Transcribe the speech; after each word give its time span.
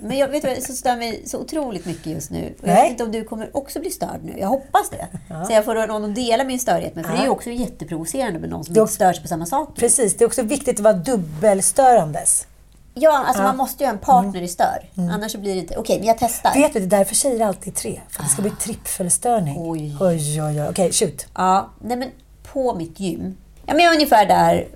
Men 0.00 0.18
jag 0.18 0.28
vet 0.28 0.44
vad 0.44 0.62
som 0.62 0.74
stör 0.74 0.96
mig 0.96 1.22
så 1.26 1.38
otroligt 1.38 1.86
mycket 1.86 2.06
just 2.06 2.30
nu. 2.30 2.54
Och 2.62 2.68
jag 2.68 2.74
Nej. 2.74 2.82
vet 2.82 2.90
inte 2.90 3.04
om 3.04 3.12
du 3.12 3.24
kommer 3.24 3.56
också 3.56 3.80
bli 3.80 3.90
störd 3.90 4.20
nu. 4.22 4.38
Jag 4.38 4.48
hoppas 4.48 4.90
det. 4.90 5.06
Så 5.46 5.52
jag 5.52 5.64
får 5.64 5.86
någon 5.86 6.04
att 6.04 6.14
dela 6.14 6.44
min 6.44 6.58
störighet 6.58 6.94
med. 6.94 7.06
För 7.06 7.12
det 7.12 7.18
är 7.18 7.22
ju 7.24 7.28
också 7.28 7.50
jätteprovocerande 7.50 8.38
med 8.38 8.50
någon 8.50 8.64
som 8.64 8.74
Det 8.74 8.80
är 8.80 8.82
inte 8.82 8.94
stör 8.94 9.12
sig 9.12 9.22
på 9.22 9.28
samma 9.28 9.46
sak. 9.46 9.76
Precis, 9.76 10.16
det 10.16 10.24
är 10.24 10.26
också 10.26 10.42
viktigt 10.42 10.76
att 10.76 10.84
vara 10.84 10.94
dubbelstörandes. 10.94 12.46
Ja, 12.94 13.24
alltså 13.26 13.42
man 13.42 13.56
måste 13.56 13.84
ju 13.84 13.86
ha 13.86 13.92
en 13.92 13.98
partner 13.98 14.42
i 14.42 14.48
stör. 14.48 14.90
Annars 14.94 15.32
så 15.32 15.38
blir 15.38 15.54
det 15.54 15.60
inte... 15.60 15.76
Okej, 15.76 15.98
men 15.98 16.08
jag 16.08 16.16
testar. 16.18 16.54
Vet 16.54 16.72
du, 16.72 16.80
det 16.80 16.86
är 16.86 16.98
därför 16.98 17.14
tjejer 17.14 17.46
alltid 17.46 17.74
tre. 17.74 18.00
För 18.08 18.22
att 18.22 18.28
det 18.28 18.32
ska 18.32 18.42
bli 18.42 18.50
trippelstörning. 18.50 19.56
Oj. 19.58 19.96
oj, 20.00 20.42
oj. 20.42 20.62
oj. 20.62 20.68
Okej, 20.68 20.92
shoot. 20.92 21.26
Ja, 21.34 21.70
nej 21.80 21.96
men 21.96 22.10
på 22.52 22.74
mitt 22.74 23.00
gym. 23.00 23.36
Ja, 23.66 23.74
men 23.74 23.84
jag 23.84 23.92
är 23.92 23.96
ungefär 23.96 24.26
där 24.26 24.68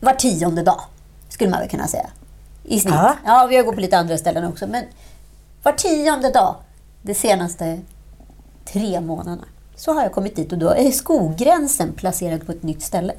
var 0.00 0.12
tionde 0.12 0.62
dag, 0.62 0.80
skulle 1.28 1.50
man 1.50 1.60
väl 1.60 1.68
kunna 1.68 1.88
säga. 1.88 2.10
I 2.64 2.80
snitt. 2.80 2.94
Ja. 2.94 3.16
Ja, 3.24 3.46
vi 3.50 3.56
har 3.56 3.64
gått 3.64 3.74
på 3.74 3.80
lite 3.80 3.98
andra 3.98 4.18
ställen 4.18 4.44
också. 4.44 4.66
Men 4.66 4.84
var 5.62 5.72
tionde 5.72 6.30
dag, 6.30 6.56
de 7.02 7.14
senaste 7.14 7.80
tre 8.64 9.00
månaderna, 9.00 9.44
så 9.76 9.92
har 9.92 10.02
jag 10.02 10.12
kommit 10.12 10.36
dit 10.36 10.52
och 10.52 10.58
då 10.58 10.70
är 10.70 10.90
skogränsen 10.90 11.92
placerad 11.92 12.46
på 12.46 12.52
ett 12.52 12.62
nytt 12.62 12.82
ställe. 12.82 13.14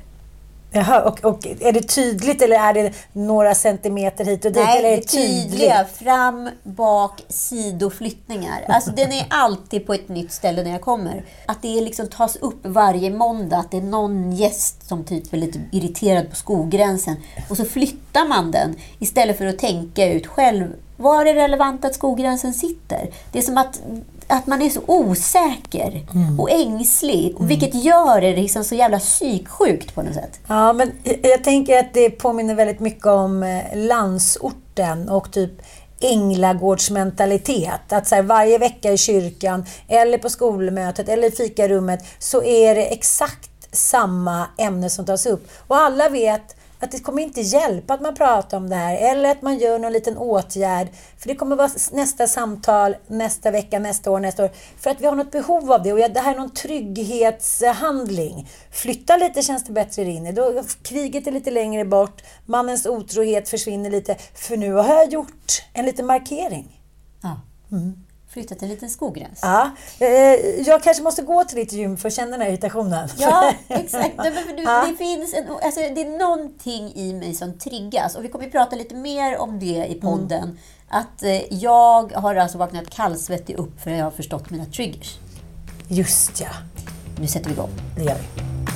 Jaha, 0.76 1.02
och, 1.02 1.26
och 1.26 1.48
är 1.59 1.73
det 1.73 1.81
tydligt 1.81 2.42
eller 2.42 2.56
är 2.56 2.73
det 2.73 2.94
några 3.14 3.56
centimeter 3.56 4.26
hit 4.26 4.45
och 4.45 4.52
dit? 4.52 4.64
Nej, 4.64 4.80
eller 4.80 4.90
det 4.90 4.95
är 4.95 5.02
tydliga 5.02 5.86
fram, 5.86 6.50
bak, 6.64 7.22
sidoflyttningar. 7.30 8.66
Alltså 8.68 8.92
den 8.92 9.12
är 9.12 9.26
alltid 9.30 9.88
på 9.88 9.94
ett 9.94 10.09
nytt 10.09 10.31
ställe 10.31 10.64
när 10.64 10.72
jag 10.72 10.81
kommer. 10.81 11.26
Att 11.46 11.62
det 11.62 11.81
liksom 11.81 12.08
tas 12.08 12.36
upp 12.36 12.59
varje 12.66 13.09
måndag, 13.09 13.58
att 13.58 13.72
det 13.72 13.78
är 13.78 13.81
någon 13.81 14.31
gäst 14.31 14.88
som 14.88 15.03
typ 15.03 15.34
är 15.34 15.38
lite 15.38 15.59
irriterad 15.72 16.30
på 16.30 16.36
skogränsen. 16.36 17.16
Och 17.50 17.58
så 17.58 17.66
flyttar 17.66 18.28
man 18.28 18.52
den 18.52 18.76
istället 19.00 19.38
för 19.38 19.46
att 19.46 19.59
tänka 19.59 20.14
ut 20.14 20.28
själv, 20.28 20.73
var 20.98 21.26
är 21.26 21.34
det 21.34 21.44
relevant 21.44 21.86
att 21.86 21.96
skogränsen 21.96 22.53
sitter? 22.53 23.09
Det 23.31 23.40
är 23.40 23.44
som 23.44 23.58
att 23.58 23.81
att 24.28 24.48
man 24.48 24.62
är 24.62 24.70
så 24.70 24.81
osäker 24.88 26.06
och 26.38 26.52
ängslig, 26.52 27.36
vilket 27.40 27.75
gör 27.75 28.22
det 28.22 28.36
liksom 28.36 28.63
så 28.63 28.75
jävla 28.75 29.00
psyksjukt 29.00 29.96
på 29.96 30.02
något 30.02 30.13
sätt. 30.13 30.40
Ja, 30.47 30.74
men 30.74 30.91
jag 31.22 31.44
tänker 31.44 31.80
att 31.80 31.94
det 31.94 32.09
påminner 32.09 32.56
väldigt 32.56 32.80
mycket 32.80 33.06
om 33.06 33.44
eh, 33.44 33.62
landsorten 33.75 35.09
och 35.09 35.31
typ 35.31 35.52
änglagårdsmentalitet. 36.00 37.94
Att 37.94 38.08
så 38.08 38.16
här, 38.16 38.22
varje 38.22 38.58
vecka 38.58 38.91
i 38.91 38.97
kyrkan, 38.97 39.66
eller 39.88 40.18
på 40.18 40.30
skolmötet, 40.30 41.09
eller 41.09 41.28
i 41.28 41.31
fikarummet 41.31 42.00
så 42.19 42.44
är 42.44 42.75
det 42.75 42.86
exakt 42.86 43.52
samma 43.72 44.47
ämne 44.57 44.90
som 44.90 45.06
tas 45.06 45.25
upp. 45.25 45.47
Och 45.68 45.78
alla 45.78 46.09
vet 46.09 46.56
att 46.85 46.91
det 46.91 47.00
kommer 47.00 47.22
inte 47.22 47.41
hjälpa 47.41 47.94
att 47.94 48.01
man 48.01 48.16
pratar 48.16 48.57
om 48.57 48.69
det 48.69 48.75
här 48.75 49.12
eller 49.12 49.31
att 49.31 49.41
man 49.41 49.57
gör 49.57 49.79
någon 49.79 49.94
liten 49.94 50.18
åtgärd. 50.18 50.88
För 51.18 51.28
det 51.28 51.35
kommer 51.35 51.56
vara 51.56 51.69
nästa 51.91 52.28
samtal 52.28 52.96
nästa 53.07 53.51
vecka, 53.51 53.79
nästa 53.79 54.12
år, 54.12 54.19
nästa 54.19 54.44
år. 54.44 54.50
För 54.79 54.90
att 54.90 55.01
vi 55.01 55.06
har 55.06 55.16
något 55.16 55.31
behov 55.31 55.72
av 55.72 55.84
det. 55.84 55.94
Och 55.94 56.00
det 56.00 56.19
här 56.19 56.34
är 56.34 56.38
någon 56.38 56.53
trygghetshandling. 56.53 58.50
Flytta 58.72 59.18
lite 59.18 59.41
känns 59.41 59.63
det 59.63 59.72
bättre 59.72 60.03
in 60.03 60.25
i. 60.25 60.31
Då, 60.31 60.63
kriget 60.84 61.28
är 61.28 61.31
lite 61.31 61.51
längre 61.51 61.85
bort. 61.85 62.24
Mannens 62.45 62.85
otrohet 62.85 63.50
försvinner 63.50 63.90
lite. 63.90 64.16
För 64.34 64.57
nu 64.57 64.74
har 64.74 64.95
jag 64.95 65.13
gjort 65.13 65.63
en 65.74 65.85
liten 65.85 66.06
markering. 66.06 66.81
Ja. 67.22 67.40
Flytta 68.30 68.56
till 68.56 68.63
en 68.63 68.69
liten 68.74 68.90
skogräns. 68.90 69.40
Ja, 69.41 69.72
eh, 70.00 70.08
jag 70.68 70.84
kanske 70.84 71.03
måste 71.03 71.22
gå 71.22 71.44
till 71.44 71.56
ditt 71.58 71.74
gym 71.74 71.97
för 71.97 72.08
att 72.08 72.13
känna 72.16 72.31
den 72.31 72.41
här 72.41 72.50
irritationen. 72.50 73.09
Ja, 73.18 73.53
exakt. 73.68 74.18
Du, 74.18 74.63
Ja. 74.63 74.86
det, 74.90 74.96
finns 74.97 75.34
en, 75.34 75.46
alltså, 75.63 75.80
det 75.80 76.02
är 76.02 76.18
någonting 76.19 76.94
i 76.96 77.13
mig 77.13 77.34
som 77.34 77.58
triggas. 77.59 78.16
Och 78.16 78.24
vi 78.24 78.28
kommer 78.30 78.46
att 78.46 78.52
prata 78.52 78.75
lite 78.75 78.96
mer 78.96 79.38
om 79.38 79.59
det 79.59 79.86
i 79.90 80.00
podden. 80.02 80.59
Att 80.90 81.24
eh, 81.24 81.53
jag 81.53 82.12
har 82.13 82.36
alltså 82.36 82.58
vaknat 82.58 82.90
kallsvettig 82.90 83.56
upp 83.56 83.81
för 83.81 83.91
att 83.91 83.97
jag 83.97 84.03
har 84.06 84.12
förstått 84.12 84.50
mina 84.50 84.66
triggers. 84.66 85.18
Just 85.88 86.42
ja, 86.42 86.47
Nu 87.19 87.28
sätter 87.28 87.47
vi 87.47 87.53
igång. 87.53 87.69
det 87.97 88.03
gör 88.03 88.16
vi. 88.16 88.75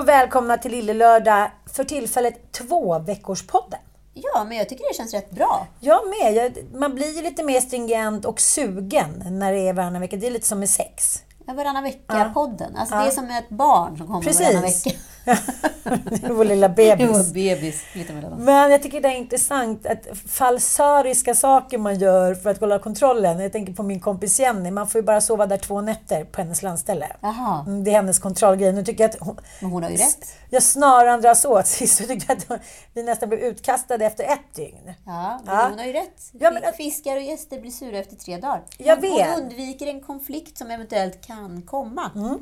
Och 0.00 0.08
välkomna 0.08 0.58
till 0.58 0.70
Lille 0.70 0.94
Lördag 0.94 1.50
för 1.66 1.84
tillfället 1.84 2.52
två 2.52 2.98
veckorspodden. 2.98 3.80
Ja, 4.14 4.44
men 4.44 4.56
jag 4.56 4.68
tycker 4.68 4.84
det 4.88 4.96
känns 4.96 5.14
rätt 5.14 5.30
bra. 5.30 5.66
Jag 5.80 6.00
med. 6.08 6.34
Jag, 6.34 6.52
man 6.74 6.94
blir 6.94 7.16
ju 7.16 7.22
lite 7.22 7.42
mer 7.42 7.60
stringent 7.60 8.24
och 8.24 8.40
sugen 8.40 9.22
när 9.26 9.52
det 9.52 9.68
är 9.68 9.72
varannan 9.72 10.00
vecka. 10.00 10.16
Det 10.16 10.26
är 10.26 10.30
lite 10.30 10.46
som 10.46 10.58
med 10.58 10.70
sex. 10.70 11.22
Ja, 11.46 11.52
varannan 11.52 11.84
vecka-podden. 11.84 12.76
Alltså, 12.76 12.94
Det 12.94 13.00
är 13.02 13.10
som 13.10 13.30
ett 13.30 13.48
barn 13.48 13.98
som 13.98 14.06
kommer 14.06 14.32
varannan 14.32 14.62
Precis. 14.62 14.86
vecka. 14.86 14.98
Vår 16.30 16.44
lilla 16.44 16.68
bebis. 16.68 17.32
bebis. 17.32 17.82
Flytta 17.82 18.12
mellan. 18.12 18.32
Men 18.44 18.70
jag 18.70 18.82
tycker 18.82 19.00
det 19.00 19.08
är 19.08 19.16
intressant 19.16 19.86
att 19.86 20.06
falsariska 20.28 21.34
saker 21.34 21.78
man 21.78 21.98
gör 21.98 22.34
för 22.34 22.50
att 22.50 22.60
hålla 22.60 22.78
kontrollen. 22.78 23.40
Jag 23.40 23.52
tänker 23.52 23.72
på 23.72 23.82
min 23.82 24.00
kompis 24.00 24.40
Jenny. 24.40 24.70
Man 24.70 24.88
får 24.88 25.00
ju 25.00 25.04
bara 25.06 25.20
sova 25.20 25.46
där 25.46 25.56
två 25.56 25.80
nätter 25.80 26.24
på 26.24 26.40
hennes 26.42 26.62
landställe. 26.62 27.06
Jaha, 27.20 27.64
Mm, 27.66 27.84
Det 27.84 27.90
är 27.90 27.94
hennes 27.94 28.18
kontrollgrej. 28.18 28.72
Nu 28.72 28.84
tycker 28.84 29.04
jag 29.04 29.10
att 29.10 29.16
hon, 29.20 29.36
men 29.60 29.70
hon 29.70 29.82
har 29.82 29.90
ju 29.90 29.96
rätt. 29.96 30.36
jag 30.50 30.62
snaran 30.62 31.20
dras 31.20 31.44
åt. 31.44 31.66
Sist 31.66 32.00
jag 32.00 32.08
tyckte 32.08 32.32
att 32.32 32.44
hon- 32.48 32.58
vi 32.94 33.02
nästan 33.02 33.28
blev 33.28 33.40
utkastade 33.40 34.04
efter 34.06 34.24
ett 34.24 34.54
dygn. 34.56 34.92
Ja, 35.06 35.40
men 35.44 35.54
Ja. 35.56 35.66
hon 35.70 35.78
har 35.78 35.86
ju 35.86 35.92
rätt. 35.92 36.30
Ja, 36.32 36.50
men 36.50 36.64
att- 36.64 36.76
Fiskar 36.76 37.16
och 37.16 37.22
gäster 37.22 37.60
blir 37.60 37.70
sura 37.70 37.98
efter 37.98 38.16
tre 38.16 38.36
dagar. 38.36 38.62
Jag 38.78 38.96
Hon- 38.96 39.02
vet. 39.02 39.26
Hon 39.34 39.42
undviker 39.42 39.86
en 39.86 40.00
konflikt 40.00 40.58
som 40.58 40.70
eventuellt 40.70 41.26
kan 41.26 41.62
komma. 41.62 42.10
Mm. 42.14 42.38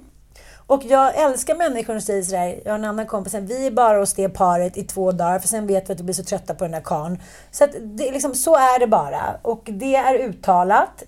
Och 0.68 0.84
jag 0.84 1.16
älskar 1.16 1.54
människor 1.54 1.94
som 1.94 2.00
säger 2.00 2.22
sådär, 2.22 2.60
jag 2.64 2.72
har 2.72 2.78
en 2.78 2.84
annan 2.84 3.06
kompis, 3.06 3.34
vi 3.34 3.66
är 3.66 3.70
bara 3.70 3.98
hos 3.98 4.14
det 4.14 4.28
paret 4.28 4.76
i 4.76 4.84
två 4.84 5.12
dagar 5.12 5.38
för 5.38 5.48
sen 5.48 5.66
vet 5.66 5.88
vi 5.88 5.92
att 5.92 6.00
vi 6.00 6.04
blir 6.04 6.14
så 6.14 6.24
trötta 6.24 6.54
på 6.54 6.64
den 6.64 6.72
där 6.72 6.80
karln. 6.80 7.18
Så 7.50 7.64
att 7.64 7.70
det, 7.80 8.10
liksom, 8.10 8.34
så 8.34 8.54
är 8.54 8.78
det 8.78 8.86
bara. 8.86 9.38
Och 9.42 9.62
det 9.64 9.96
är 9.96 10.14
uttalat. 10.14 11.02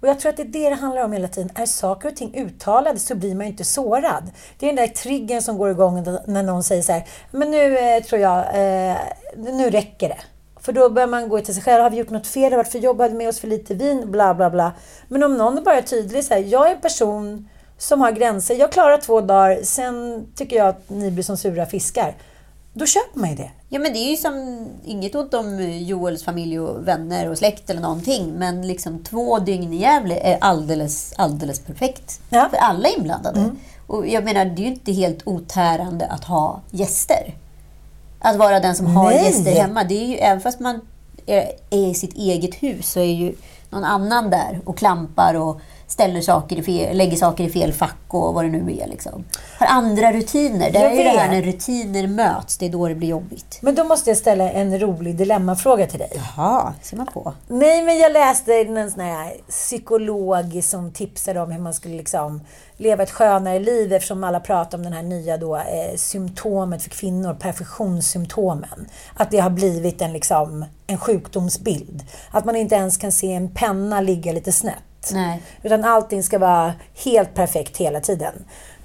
Och 0.00 0.08
jag 0.08 0.20
tror 0.20 0.30
att 0.30 0.36
det 0.36 0.42
är 0.42 0.46
det 0.46 0.68
det 0.68 0.74
handlar 0.74 1.04
om 1.04 1.12
hela 1.12 1.28
tiden. 1.28 1.50
Är 1.54 1.66
saker 1.66 2.08
och 2.08 2.16
ting 2.16 2.34
uttalade 2.34 2.98
så 2.98 3.14
blir 3.14 3.34
man 3.34 3.46
ju 3.46 3.50
inte 3.50 3.64
sårad. 3.64 4.30
Det 4.58 4.66
är 4.66 4.72
den 4.72 4.86
där 4.86 4.94
triggern 4.94 5.42
som 5.42 5.58
går 5.58 5.70
igång 5.70 6.04
när 6.26 6.42
någon 6.42 6.62
säger 6.62 6.82
så 6.82 6.92
här, 6.92 7.08
men 7.30 7.50
nu 7.50 7.78
eh, 7.78 8.02
tror 8.02 8.20
jag, 8.20 8.38
eh, 8.38 8.96
nu 9.36 9.70
räcker 9.70 10.08
det. 10.08 10.20
För 10.60 10.72
då 10.72 10.90
börjar 10.90 11.08
man 11.08 11.28
gå 11.28 11.40
till 11.40 11.54
sig 11.54 11.62
själv. 11.62 11.82
Har 11.82 11.90
vi 11.90 11.96
gjort 11.96 12.10
något 12.10 12.26
fel? 12.26 12.42
Har 12.42 12.50
vi 12.50 12.56
varit 12.56 12.72
för 12.72 12.78
jobbade 12.78 13.14
med 13.14 13.28
oss 13.28 13.40
för 13.40 13.48
lite 13.48 13.74
vin? 13.74 14.10
Bla, 14.10 14.34
bla, 14.34 14.50
bla. 14.50 14.72
Men 15.08 15.22
om 15.22 15.36
någon 15.36 15.64
bara 15.64 15.76
är 15.76 15.82
tydlig 15.82 16.24
så 16.24 16.34
här, 16.34 16.40
jag 16.40 16.68
är 16.68 16.74
en 16.74 16.80
person 16.80 17.48
som 17.84 18.00
har 18.00 18.12
gränser. 18.12 18.54
Jag 18.54 18.72
klarar 18.72 18.98
två 18.98 19.20
dagar, 19.20 19.58
sen 19.62 20.26
tycker 20.36 20.56
jag 20.56 20.68
att 20.68 20.90
ni 20.90 21.10
blir 21.10 21.24
som 21.24 21.36
sura 21.36 21.66
fiskar. 21.66 22.16
Då 22.72 22.86
köper 22.86 23.20
man 23.20 23.30
ju 23.30 23.36
det. 23.36 23.50
Ja, 23.68 23.78
men 23.78 23.92
det 23.92 23.98
är 23.98 24.10
ju 24.10 24.16
som 24.16 24.66
inget 24.84 25.14
ont 25.14 25.34
om 25.34 25.60
Joels 25.78 26.24
familj 26.24 26.60
och 26.60 26.88
vänner 26.88 27.30
och 27.30 27.38
släkt 27.38 27.70
eller 27.70 27.80
någonting. 27.80 28.32
Men 28.32 28.66
liksom 28.66 29.04
två 29.04 29.38
dygn 29.38 29.72
i 29.72 29.76
Gävle 29.76 30.16
är 30.16 30.38
alldeles, 30.40 31.14
alldeles 31.16 31.60
perfekt 31.60 32.20
Ja. 32.30 32.48
för 32.50 32.56
alla 32.56 32.88
inblandade. 32.88 33.50
Och 33.86 34.06
jag 34.08 34.24
menar, 34.24 34.44
det 34.44 34.62
är 34.62 34.64
ju 34.64 34.72
inte 34.72 34.92
helt 34.92 35.26
otärande 35.26 36.06
att 36.06 36.24
ha 36.24 36.60
gäster. 36.70 37.34
Att 38.20 38.36
vara 38.36 38.60
den 38.60 38.74
som 38.74 38.86
har 38.86 39.10
Nej. 39.10 39.24
gäster 39.24 39.52
hemma. 39.52 39.84
Det 39.84 39.94
är 39.94 40.06
ju, 40.06 40.16
även 40.16 40.40
fast 40.40 40.60
man 40.60 40.80
är, 41.26 41.52
är 41.70 41.88
i 41.90 41.94
sitt 41.94 42.14
eget 42.16 42.54
hus 42.54 42.90
så 42.92 43.00
är 43.00 43.12
ju 43.14 43.34
någon 43.70 43.84
annan 43.84 44.30
där 44.30 44.60
och 44.64 44.78
klampar 44.78 45.34
och 45.34 45.60
ställer 45.94 46.20
saker 46.20 46.56
i 46.56 46.62
fel, 46.62 46.96
lägger 46.96 47.16
saker 47.16 47.44
i 47.44 47.50
fel 47.50 47.72
fack 47.72 47.96
och 48.08 48.34
vad 48.34 48.44
det 48.44 48.50
nu 48.50 48.76
är. 48.76 48.86
Liksom. 48.86 49.24
Har 49.58 49.66
andra 49.66 50.12
rutiner. 50.12 50.70
Det 50.70 50.78
är 50.78 50.90
ju 50.90 51.02
det 51.02 51.08
här 51.08 51.30
när 51.30 51.42
rutiner 51.42 52.06
möts, 52.06 52.58
det 52.58 52.66
är 52.66 52.70
då 52.70 52.88
det 52.88 52.94
blir 52.94 53.08
jobbigt. 53.08 53.58
Men 53.62 53.74
då 53.74 53.84
måste 53.84 54.10
jag 54.10 54.16
ställa 54.16 54.50
en 54.50 54.80
rolig 54.80 55.16
dilemmafråga 55.16 55.86
till 55.86 55.98
dig. 55.98 56.10
Jaha, 56.14 56.74
ser 56.82 56.96
man 56.96 57.06
på. 57.06 57.32
Nej, 57.48 57.82
men 57.82 57.98
jag 57.98 58.12
läste 58.12 58.54
en 58.54 58.90
sån 58.90 59.00
här 59.00 59.32
psykolog 59.48 60.64
som 60.64 60.92
tipsade 60.92 61.40
om 61.40 61.50
hur 61.50 61.60
man 61.60 61.74
skulle 61.74 61.96
liksom 61.96 62.40
leva 62.76 63.02
ett 63.02 63.10
skönare 63.10 63.58
liv 63.58 63.92
eftersom 63.92 64.24
alla 64.24 64.40
pratar 64.40 64.78
om 64.78 64.84
den 64.84 64.92
här 64.92 65.02
nya 65.02 65.36
då, 65.36 65.56
eh, 65.56 65.96
symptomet 65.96 66.82
för 66.82 66.90
kvinnor, 66.90 67.34
perfektionssymptomen. 67.34 68.86
Att 69.14 69.30
det 69.30 69.38
har 69.38 69.50
blivit 69.50 70.02
en, 70.02 70.12
liksom, 70.12 70.64
en 70.86 70.98
sjukdomsbild. 70.98 72.02
Att 72.30 72.44
man 72.44 72.56
inte 72.56 72.74
ens 72.74 72.96
kan 72.96 73.12
se 73.12 73.32
en 73.32 73.48
penna 73.48 74.00
ligga 74.00 74.32
lite 74.32 74.52
snett. 74.52 74.74
Nej. 75.12 75.42
Utan 75.62 75.84
allting 75.84 76.22
ska 76.22 76.38
vara 76.38 76.72
helt 77.04 77.34
perfekt 77.34 77.76
hela 77.76 78.00
tiden. 78.00 78.44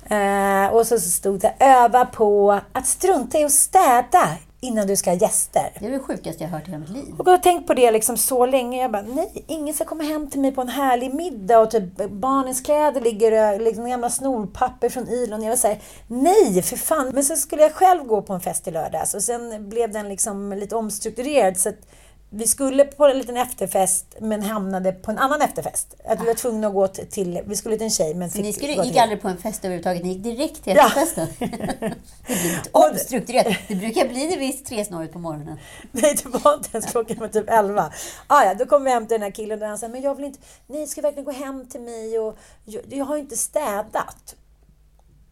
Eh, 0.09 0.73
och 0.73 0.87
så 0.87 0.99
stod 0.99 1.39
det 1.39 1.53
öva 1.59 2.05
på 2.05 2.59
att 2.73 2.87
strunta 2.87 3.39
i 3.39 3.43
att 3.43 3.51
städa 3.51 4.27
innan 4.61 4.87
du 4.87 4.95
ska 4.95 5.09
ha 5.09 5.17
gäster. 5.17 5.71
Det 5.79 5.85
är 5.85 5.91
det 5.91 5.99
sjukaste 5.99 6.43
jag 6.43 6.49
hört 6.51 6.67
i 6.67 6.71
hela 6.71 6.77
mitt 6.79 6.89
liv. 6.89 7.15
Och 7.17 7.27
jag 7.27 7.31
har 7.31 7.37
tänkt 7.37 7.67
på 7.67 7.73
det 7.73 7.91
liksom 7.91 8.17
så 8.17 8.45
länge. 8.45 8.81
Jag 8.81 8.91
bara, 8.91 9.01
nej, 9.01 9.43
ingen 9.47 9.75
ska 9.75 9.85
komma 9.85 10.03
hem 10.03 10.29
till 10.29 10.39
mig 10.39 10.51
på 10.51 10.61
en 10.61 10.69
härlig 10.69 11.13
middag 11.13 11.59
och 11.59 11.71
typ 11.71 12.09
barnens 12.09 12.61
kläder 12.61 13.01
ligger 13.01 13.31
ö- 13.31 13.57
liksom 13.57 13.89
gamla 13.89 14.09
snorpapper 14.09 14.89
från 14.89 15.07
Ilon. 15.09 15.43
Jag 15.43 15.49
var 15.49 15.57
såhär, 15.57 15.81
nej 16.07 16.61
för 16.61 16.77
fan. 16.77 17.09
Men 17.13 17.23
så 17.23 17.35
skulle 17.35 17.61
jag 17.61 17.73
själv 17.73 18.03
gå 18.03 18.21
på 18.21 18.33
en 18.33 18.41
fest 18.41 18.67
i 18.67 18.71
lördags 18.71 19.13
och 19.13 19.23
sen 19.23 19.69
blev 19.69 19.91
den 19.91 20.09
liksom 20.09 20.53
lite 20.53 20.75
omstrukturerad. 20.75 21.57
Så 21.57 21.69
att 21.69 21.87
vi 22.31 22.47
skulle 22.47 22.83
på 22.85 23.05
en 23.07 23.17
liten 23.17 23.37
efterfest 23.37 24.05
men 24.19 24.41
hamnade 24.41 24.91
på 24.91 25.11
en 25.11 25.17
annan 25.17 25.41
efterfest. 25.41 25.95
Att 26.05 26.21
vi 26.21 26.25
var 26.25 26.33
tvungna 26.33 26.67
att 26.67 26.73
gå 26.73 26.87
till, 26.87 27.41
vi 27.45 27.55
skulle 27.55 27.75
till 27.75 27.83
en 27.83 27.89
tjej 27.91 28.13
men 28.13 28.29
Så 28.29 28.37
ni 28.41 28.53
skulle, 28.53 28.75
gå 28.75 28.83
gick 28.83 28.97
aldrig 28.97 29.21
på 29.21 29.27
en 29.27 29.37
fest 29.37 29.65
överhuvudtaget, 29.65 30.03
ni 30.03 30.09
gick 30.13 30.23
direkt 30.23 30.63
till 30.63 30.75
Ja. 30.75 30.87
efterfesten. 30.87 31.27
det 31.39 32.35
blir 32.41 32.59
omstrukturerat. 32.71 33.57
Det 33.67 33.75
brukar 33.75 34.07
bli 34.07 34.27
det 34.27 34.37
vid 34.37 34.65
tresnåret 34.65 35.13
på 35.13 35.19
morgonen. 35.19 35.57
Nej, 35.91 36.15
det 36.23 36.29
var 36.29 36.53
inte 36.53 36.69
ens 36.73 36.85
klockan 36.91 37.17
var 37.19 37.27
typ 37.27 37.49
11. 37.49 37.91
Ah, 38.27 38.43
ja, 38.43 38.53
då 38.53 38.65
kom 38.65 38.83
vi 38.83 38.89
hem 38.89 39.07
till 39.07 39.15
den 39.15 39.21
här 39.21 39.31
killen 39.31 39.61
och 39.61 39.67
han 39.67 39.77
sa, 39.77 39.87
men 39.87 40.01
jag 40.01 40.15
vill 40.15 40.25
inte, 40.25 40.39
nej, 40.67 40.87
ska 40.87 41.01
verkligen 41.01 41.25
gå 41.25 41.31
hem 41.31 41.65
till 41.65 41.81
mig 41.81 42.19
och 42.19 42.37
jag, 42.65 42.81
jag 42.89 43.05
har 43.05 43.17
inte 43.17 43.37
städat. 43.37 44.35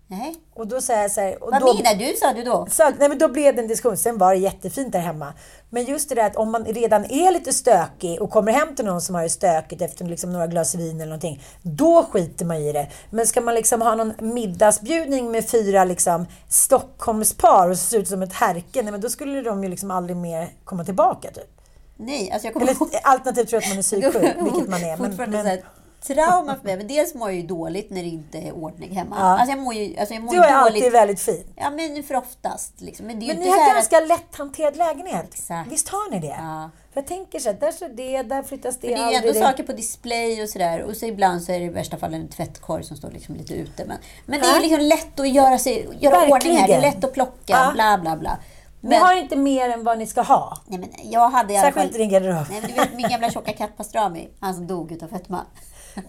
Nej. 0.10 0.36
Och 0.54 0.68
då 0.68 0.82
säger 0.82 1.02
jag 1.02 1.12
så 1.12 1.22
här, 1.22 1.44
och 1.44 1.52
Vad 1.52 1.62
då, 1.62 1.74
menar 1.74 1.96
du, 1.96 2.14
sa 2.14 2.34
du 2.34 2.44
då? 2.44 2.68
så, 2.72 2.84
nej, 3.00 3.10
men 3.10 3.18
då 3.18 3.28
blev 3.28 3.56
det 3.56 3.62
en 3.62 3.68
diskussion. 3.68 3.98
Sen 3.98 4.18
var 4.18 4.34
det 4.34 4.40
jättefint 4.40 4.92
där 4.92 5.00
hemma. 5.00 5.34
Men 5.70 5.86
just 5.86 6.10
det 6.10 6.16
där 6.16 6.26
att 6.26 6.36
om 6.36 6.52
man 6.52 6.66
redan 6.66 7.06
är 7.06 7.32
lite 7.32 7.54
stökig 7.54 8.22
och 8.22 8.30
kommer 8.32 8.52
hem 8.52 8.76
till 8.76 8.86
någon 8.86 9.02
som 9.02 9.16
har 9.16 9.24
det 9.24 9.30
stökigt 9.30 9.82
efter 9.82 10.06
liksom 10.06 10.34
några 10.34 10.48
glas 10.48 10.76
vin 10.76 10.96
eller 10.96 11.06
någonting. 11.06 11.44
Då 11.62 12.04
skiter 12.04 12.46
man 12.46 12.58
i 12.58 12.72
det. 12.72 12.88
Men 13.10 13.28
ska 13.28 13.42
man 13.42 13.56
liksom 13.56 13.82
ha 13.82 13.96
någon 13.96 14.14
middagsbjudning 14.20 15.32
med 15.32 15.50
fyra 15.50 15.84
liksom 15.84 16.26
Stockholmspar 16.50 17.70
och 17.70 17.78
se 17.78 17.98
ut 17.98 18.08
som 18.08 18.22
ett 18.22 18.34
härke. 18.34 18.82
Nej, 18.82 18.92
men 18.92 19.02
då 19.02 19.10
skulle 19.10 19.42
de 19.42 19.64
ju 19.64 19.70
liksom 19.70 19.92
aldrig 19.92 20.18
mer 20.18 20.50
komma 20.64 20.84
tillbaka 20.84 21.32
typ. 21.32 21.58
Nej, 21.98 22.32
alltså 22.32 22.48
jag 22.48 22.54
kommer 22.54 22.66
Eller 22.66 22.76
ihåg... 22.76 22.90
alternativt 23.04 23.50
tror 23.50 23.62
jag 23.62 23.68
att 23.68 23.70
man 23.70 23.78
är 23.78 23.84
psyksjuk, 23.84 24.46
vilket 24.46 24.70
man 24.70 24.84
är. 24.84 24.98
Men, 24.98 25.32
men, 25.32 25.58
trauma 26.02 26.56
för 26.56 26.64
mig. 26.64 26.78
Men 26.78 26.88
dels 26.88 27.14
mår 27.14 27.30
jag 27.30 27.36
ju 27.40 27.48
dåligt 27.48 27.90
när 27.90 28.04
det 28.04 28.10
inte 28.10 28.38
är 28.38 28.52
ordning 28.52 28.96
hemma. 28.96 29.16
Ja. 29.20 29.26
Alltså 29.26 29.50
jag 29.52 29.60
mår 29.60 29.74
ju, 29.74 29.98
alltså 29.98 30.14
jag 30.14 30.24
mår 30.24 30.32
du 30.32 30.38
är 30.38 30.42
dåligt. 30.64 30.76
alltid 30.76 30.92
väldigt 30.92 31.22
fin. 31.22 31.44
Ja, 31.56 31.70
men 31.70 32.04
för 32.04 32.16
oftast. 32.16 32.82
Liksom. 32.82 33.06
Men 33.06 33.18
Men 33.18 33.30
inte 33.30 33.40
ni 33.44 33.50
har 33.50 33.74
ganska 33.74 33.98
att... 33.98 34.08
lätthanterad 34.08 34.76
lägenhet. 34.78 35.34
Exakt. 35.34 35.72
Visst 35.72 35.90
har 35.90 36.12
ni 36.12 36.20
det? 36.20 36.28
Ja. 36.40 36.70
För 36.94 37.02
jag 37.02 37.08
tänker 37.08 37.40
så 37.40 37.50
här, 37.50 37.58
där 37.60 37.72
står 37.72 37.90
det, 37.90 38.22
där 38.24 38.44
flyttas 38.44 38.78
det. 38.80 38.88
Men 38.90 38.98
det 38.98 39.04
är 39.04 39.10
ju 39.12 39.16
ändå 39.16 39.32
det. 39.34 39.40
saker 39.40 39.64
på 39.64 39.72
display 39.74 40.44
och 40.44 40.50
sådär. 40.50 40.82
Och 40.82 40.96
så 40.98 41.06
ibland 41.06 41.42
så 41.44 41.52
är 41.52 41.60
det 41.60 41.66
i 41.66 41.70
värsta 41.70 41.98
fall 41.98 42.14
en 42.14 42.28
tvättkorg 42.28 42.84
som 42.84 42.98
står 42.98 43.12
liksom 43.12 43.36
lite 43.36 43.54
ute. 43.54 43.86
Men, 43.86 43.98
men 44.26 44.40
det 44.40 44.48
är 44.48 44.60
liksom 44.62 44.80
lätt 44.80 45.20
att 45.20 45.30
göra, 45.30 45.58
sig, 45.60 45.88
göra 46.00 46.28
ordning 46.28 46.58
här. 46.58 46.68
Det 46.68 46.74
är 46.74 46.82
lätt 46.82 47.04
att 47.04 47.14
plocka, 47.14 47.34
Ja. 47.46 47.72
bla 47.74 47.98
bla 47.98 48.18
bla. 48.18 48.38
Ni 48.82 48.90
Men, 48.90 49.02
har 49.02 49.16
inte 49.16 49.36
mer 49.36 49.70
än 49.70 49.84
vad 49.84 49.98
ni 49.98 50.08
ska 50.08 50.22
ha. 50.22 50.58
nej, 50.68 50.80
men 50.80 50.90
jag 51.12 51.30
hade 51.30 51.54
i 51.54 51.58
alla 51.58 51.68
Särskilt 51.68 51.90
i 51.90 51.90
fall... 51.94 52.00
din 52.00 52.10
garderob. 52.10 52.46
Nej, 52.50 52.62
men 52.62 52.70
du 52.72 52.76
vet 52.76 52.94
min 52.96 53.10
gamla 53.10 53.30
tjocka 53.32 53.54
katt 53.54 53.78
Pastrami, 53.78 54.28
han 54.40 54.54
som 54.56 54.68
dog 54.68 54.92
utav 54.92 55.08
fetma. 55.08 55.46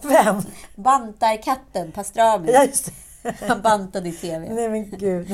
Vem? 0.01 0.41
Bantarkatten 0.75 1.91
Pastrami. 1.91 2.51
Ja, 2.51 2.63
just 2.63 2.85
det. 2.85 2.91
Han 3.47 3.61
bantade 3.61 4.09
i 4.09 4.11
TV. 4.11 4.53
Nej 4.53 4.69
men 4.69 4.89
gud. 4.89 5.27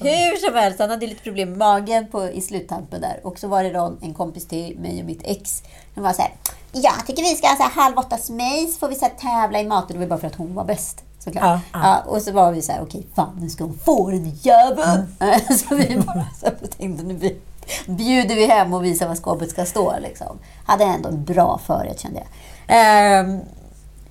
Hur 0.00 0.46
som 0.46 0.54
helst, 0.54 0.78
han 0.80 0.90
hade 0.90 1.06
lite 1.06 1.22
problem 1.22 1.48
med 1.48 1.58
magen 1.58 2.06
på, 2.10 2.28
i 2.28 2.40
sluttampen 2.40 3.00
där. 3.00 3.20
Och 3.24 3.38
så 3.38 3.48
var 3.48 3.62
det 3.64 3.70
då 3.72 3.96
en 4.02 4.14
kompis 4.14 4.46
till 4.48 4.78
mig 4.78 5.00
och 5.00 5.06
mitt 5.06 5.20
ex. 5.24 5.62
Han 5.94 6.04
var 6.04 6.12
så 6.12 6.22
här, 6.22 6.30
jag 6.72 7.06
tycker 7.06 7.22
vi 7.22 7.34
ska 7.36 7.48
ha 7.48 7.56
så 7.56 7.62
här 7.62 7.70
halv 7.70 7.98
åtta 7.98 8.18
smace, 8.18 8.78
får 8.80 8.88
vi 8.88 8.94
så 8.94 9.04
här 9.04 9.12
tävla 9.42 9.60
i 9.60 9.66
maten. 9.66 9.92
Det 9.96 9.98
var 10.00 10.06
bara 10.06 10.20
för 10.20 10.26
att 10.26 10.34
hon 10.34 10.54
var 10.54 10.64
bäst. 10.64 11.04
Såklart. 11.18 11.44
Ja, 11.44 11.60
Ja, 11.72 11.80
ja. 12.04 12.10
och 12.10 12.22
så 12.22 12.32
var 12.32 12.52
vi 12.52 12.62
så 12.62 12.72
här, 12.72 12.82
okej, 12.82 13.06
fan 13.16 13.38
nu 13.40 13.50
ska 13.50 13.64
hon 13.64 13.78
få 13.78 14.10
den 14.10 14.30
jäveln. 14.42 15.16
så 15.68 15.74
vi 15.74 15.96
bara 16.06 16.26
så 16.40 16.46
här, 16.46 16.56
tänkte, 16.78 17.04
nu 17.04 17.14
vi- 17.14 17.40
bjuder 17.86 18.34
vi 18.34 18.46
hem 18.46 18.74
och 18.74 18.84
visar 18.84 19.08
vad 19.08 19.16
skåpet 19.18 19.50
ska 19.50 19.64
stå. 19.64 19.94
Liksom. 20.00 20.38
Hade 20.66 20.84
ändå 20.84 21.08
en 21.08 21.24
bra 21.24 21.60
förrätt 21.66 22.00
kände 22.00 22.18
jag. 22.18 22.26
Ehm, 22.66 23.40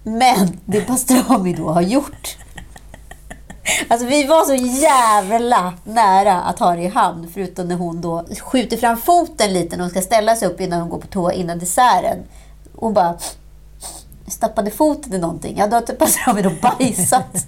men 0.03 0.59
det 0.65 0.81
Pastrami 0.81 1.53
då 1.53 1.69
har 1.69 1.81
gjort 1.81 2.37
Alltså 3.87 4.07
vi 4.07 4.23
var 4.23 4.45
så 4.45 4.55
jävla 4.81 5.73
nära 5.83 6.41
att 6.41 6.59
ha 6.59 6.75
det 6.75 6.81
i 6.81 6.87
hamn, 6.87 7.31
förutom 7.33 7.67
när 7.67 7.75
hon 7.75 8.01
då 8.01 8.25
skjuter 8.41 8.77
fram 8.77 8.97
foten 8.97 9.53
lite 9.53 9.77
när 9.77 9.83
hon 9.83 9.89
ska 9.89 10.01
ställa 10.01 10.35
sig 10.35 10.47
upp 10.47 10.61
innan 10.61 10.81
hon 10.81 10.89
går 10.89 10.99
på 10.99 11.07
toa 11.07 11.33
innan 11.33 11.59
desserten. 11.59 12.17
Hon 12.75 12.93
bara 12.93 13.17
stappade 14.27 14.71
foten 14.71 15.13
i 15.13 15.17
någonting. 15.17 15.55
Ja, 15.57 15.67
då 15.67 15.75
har 15.75 15.81
typ 15.81 15.99
Pastrami 15.99 16.41
då 16.41 16.51
bajsat 16.61 17.47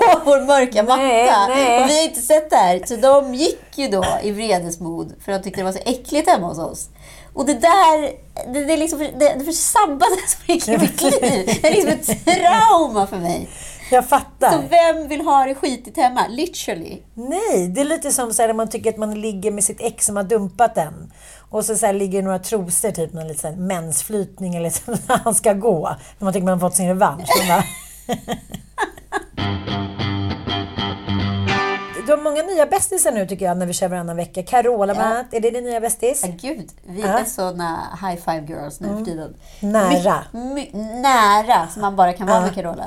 på 0.00 0.20
vår 0.24 0.40
mörka 0.46 0.82
matta. 0.82 0.96
Nej, 1.02 1.30
nej. 1.48 1.82
Och 1.82 1.88
vi 1.90 1.96
har 1.98 2.04
inte 2.04 2.20
sett 2.20 2.50
det 2.50 2.56
här. 2.56 2.80
Så 2.86 2.96
de 2.96 3.34
gick 3.34 3.62
ju 3.74 3.88
då 3.88 4.04
i 4.22 4.30
vredesmod 4.30 5.12
för 5.24 5.32
att 5.32 5.42
de 5.42 5.44
tyckte 5.44 5.60
det 5.60 5.64
var 5.64 5.72
så 5.72 5.78
äckligt 5.86 6.30
hemma 6.30 6.46
hos 6.46 6.58
oss. 6.58 6.88
Och 7.34 7.46
det 7.46 7.54
där, 7.54 8.02
det, 8.52 8.64
det 8.64 8.72
är 8.72 8.76
liksom, 8.76 8.98
det, 8.98 9.34
det 9.38 9.44
försabbade 9.44 10.16
så 10.28 10.38
mycket 10.48 10.68
i 10.68 10.78
mitt 10.78 11.02
liv. 11.22 11.58
Det 11.62 11.68
är 11.68 11.74
liksom 11.74 11.90
ett 11.90 12.24
trauma 12.24 13.06
för 13.06 13.16
mig. 13.16 13.48
Jag 13.90 14.04
Så 14.04 14.08
fattar. 14.08 14.62
vem 14.70 15.08
vill 15.08 15.20
ha 15.20 15.44
det 15.44 15.54
skitigt 15.54 15.96
hemma? 15.96 16.26
Literally. 16.28 16.98
Nej, 17.14 17.68
det 17.68 17.80
är 17.80 17.84
lite 17.84 18.12
som 18.12 18.32
så 18.32 18.42
här, 18.42 18.46
när 18.48 18.54
man 18.54 18.68
tycker 18.70 18.90
att 18.90 18.96
man 18.96 19.20
ligger 19.20 19.50
med 19.50 19.64
sitt 19.64 19.80
ex 19.80 20.06
som 20.06 20.16
har 20.16 20.22
dumpat 20.22 20.78
en. 20.78 21.12
Och 21.50 21.64
så, 21.64 21.76
så 21.76 21.86
här, 21.86 21.92
ligger 21.92 22.22
några 22.22 22.38
trosor, 22.38 22.90
typ 22.90 23.12
någon 23.12 23.28
liten 23.28 23.54
så 23.54 23.60
mensflytning 23.60 24.54
eller 24.54 24.70
så, 24.70 24.80
när 25.08 25.18
han 25.24 25.34
ska 25.34 25.52
gå. 25.52 25.88
När 26.18 26.24
man 26.24 26.32
tycker 26.32 26.44
man 26.44 26.60
har 26.60 26.68
fått 26.68 26.76
sin 26.76 26.88
revansch. 26.88 27.28
Du 32.10 32.16
har 32.16 32.22
många 32.22 32.42
nya 32.42 32.66
bästisar 32.66 33.12
nu 33.12 33.26
tycker 33.26 33.44
jag 33.46 33.56
när 33.56 33.66
vi 33.66 33.72
kör 33.72 33.88
varannan 33.88 34.16
vecka. 34.16 34.42
Carola 34.42 34.94
bland 34.94 35.10
Ja. 35.10 35.14
annat. 35.14 35.34
Är 35.34 35.40
det 35.40 35.50
din 35.50 35.64
nya 35.64 35.80
bästis? 35.80 36.22
Ja, 36.26 36.32
gud, 36.40 36.68
vi 36.86 37.00
Ja. 37.00 37.06
Mm. 37.06 37.20
är 37.20 37.24
såna 37.24 37.98
high 38.02 38.20
five 38.22 38.44
girls 38.48 38.80
nu 38.80 38.88
för 38.98 39.04
tiden. 39.04 39.34
Nära. 39.60 40.24
My, 40.32 40.40
my, 40.54 40.70
nära, 41.00 41.68
som 41.68 41.82
man 41.82 41.96
bara 41.96 42.12
kan 42.12 42.26
vara 42.26 42.36
Ja. 42.38 42.42
med 42.42 42.54
Carola. 42.54 42.86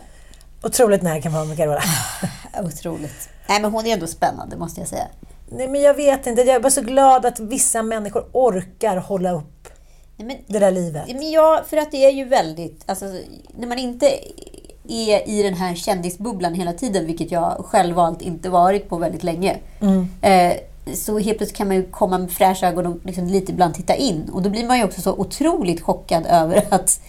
Otroligt 0.63 1.01
nära 1.01 1.21
kan 1.21 1.31
man 1.31 1.39
vara 1.39 1.47
med 1.47 1.57
Carola. 1.57 1.81
Otroligt. 2.63 3.29
Nej, 3.49 3.61
men 3.61 3.71
hon 3.71 3.85
är 3.85 3.93
ändå 3.93 4.07
spännande, 4.07 4.57
måste 4.57 4.79
jag 4.81 4.87
säga. 4.89 5.07
Nej, 5.49 5.67
men 5.67 5.81
jag 5.81 5.93
vet 5.93 6.27
inte. 6.27 6.41
Jag 6.41 6.55
är 6.55 6.59
bara 6.59 6.69
så 6.71 6.81
glad 6.81 7.25
att 7.25 7.39
vissa 7.39 7.83
människor 7.83 8.29
orkar 8.33 8.97
hålla 8.97 9.31
upp 9.31 9.67
Nej, 10.17 10.27
men, 10.27 10.37
det 10.47 10.59
där 10.59 10.71
livet. 10.71 11.03
men 11.07 11.31
ja, 11.31 11.63
för 11.69 11.77
att 11.77 11.91
det 11.91 12.05
är 12.05 12.11
ju 12.11 12.25
väldigt... 12.25 12.83
Alltså, 12.85 13.05
när 13.57 13.67
man 13.67 13.79
inte 13.79 14.19
är 14.87 15.29
i 15.29 15.43
den 15.43 15.53
här 15.53 15.75
kändisbubblan 15.75 16.53
hela 16.53 16.73
tiden, 16.73 17.05
vilket 17.05 17.31
jag 17.31 17.65
självvalt 17.65 18.21
inte 18.21 18.49
varit 18.49 18.89
på 18.89 18.97
väldigt 18.97 19.23
länge. 19.23 19.57
Mm. 19.79 20.07
Eh, 20.21 20.53
så 20.93 21.19
helt 21.19 21.37
plötsligt 21.37 21.57
kan 21.57 21.67
man 21.67 21.75
ju 21.75 21.83
komma 21.83 22.17
med 22.17 22.31
fräscha 22.31 22.67
ögon 22.67 22.85
och 22.85 22.97
liksom 23.03 23.27
lite 23.27 23.51
ibland 23.51 23.73
titta 23.73 23.95
in. 23.95 24.29
Och 24.33 24.41
då 24.41 24.49
blir 24.49 24.67
man 24.67 24.77
ju 24.77 24.83
också 24.83 25.01
så 25.01 25.13
otroligt 25.13 25.81
chockad 25.81 26.25
över 26.25 26.63
att 26.73 27.01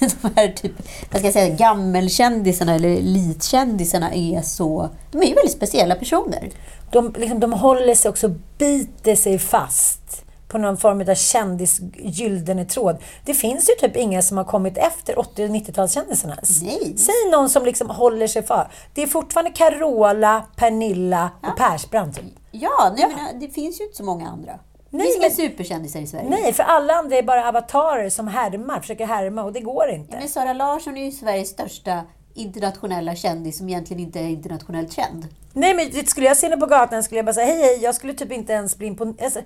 de 0.00 0.30
här 0.36 0.48
typ, 0.48 0.72
vad 1.10 1.18
ska 1.18 1.26
jag 1.26 1.32
säga, 1.32 1.54
gammelkändisarna 1.54 2.74
eller 2.74 2.88
elitkändisarna 2.88 4.14
är 4.14 4.42
så... 4.42 4.88
De 5.10 5.22
är 5.22 5.26
ju 5.26 5.34
väldigt 5.34 5.56
speciella 5.56 5.94
personer. 5.94 6.50
De, 6.90 7.14
liksom, 7.18 7.40
de 7.40 7.52
håller 7.52 7.94
sig 7.94 8.08
också, 8.08 8.34
biter 8.58 9.14
sig 9.14 9.38
fast 9.38 10.23
på 10.54 10.58
någon 10.58 10.76
form 10.76 11.00
av 11.00 11.14
kändis 11.14 11.80
gyllene 11.98 12.64
tråd. 12.64 12.96
Det 13.24 13.34
finns 13.34 13.70
ju 13.70 13.74
typ 13.88 13.96
inga 13.96 14.22
som 14.22 14.36
har 14.36 14.44
kommit 14.44 14.76
efter 14.78 15.18
80 15.18 15.44
och 15.44 15.50
90-talskändisarna. 15.50 16.38
S- 16.42 16.60
Nej. 16.62 16.94
Säg 16.98 17.30
någon 17.32 17.48
som 17.50 17.64
liksom 17.64 17.90
håller 17.90 18.26
sig 18.26 18.42
för. 18.42 18.68
Det 18.94 19.02
är 19.02 19.06
fortfarande 19.06 19.50
Carola, 19.50 20.44
Pernilla 20.56 21.30
och 21.42 21.56
Persbrandt. 21.58 22.16
Typ. 22.16 22.24
Ja, 22.50 22.94
nej, 22.96 23.14
men 23.16 23.40
det 23.40 23.48
finns 23.48 23.80
ju 23.80 23.84
inte 23.84 23.96
så 23.96 24.04
många 24.04 24.28
andra. 24.28 24.52
Det 24.52 24.96
Nej, 24.98 25.06
finns 25.06 25.16
inga 25.16 25.26
men- 25.28 25.36
superkändisar 25.36 26.00
i 26.00 26.06
Sverige. 26.06 26.28
Nej, 26.30 26.52
för 26.52 26.62
alla 26.62 26.94
andra 26.94 27.16
är 27.16 27.22
bara 27.22 27.48
avatarer 27.48 28.10
som 28.10 28.28
härmar, 28.28 28.80
försöker 28.80 29.06
härma 29.06 29.42
och 29.44 29.52
det 29.52 29.60
går 29.60 29.88
inte. 29.90 30.16
Men 30.18 30.28
Sara 30.28 30.52
Larsson 30.52 30.96
är 30.96 31.04
ju 31.04 31.12
Sveriges 31.12 31.48
största 31.48 32.02
internationella 32.34 33.14
kändis 33.16 33.58
som 33.58 33.68
egentligen 33.68 34.02
inte 34.02 34.20
är 34.20 34.28
internationellt 34.28 34.92
känd. 34.92 35.28
Nej, 35.52 35.74
men 35.74 36.06
skulle 36.06 36.26
jag 36.26 36.36
se 36.36 36.46
henne 36.46 36.60
på 36.60 36.66
gatan 36.66 37.02
skulle 37.02 37.18
jag 37.18 37.24
bara 37.24 37.34
säga 37.34 37.46
hej, 37.46 37.62
hej. 37.62 37.78
Jag 37.82 37.94
skulle 37.94 38.14
typ 38.14 38.32
inte 38.32 38.52
ens 38.52 38.78
bli 38.78 38.86
imponerad. 38.86 39.24
Alltså, 39.24 39.40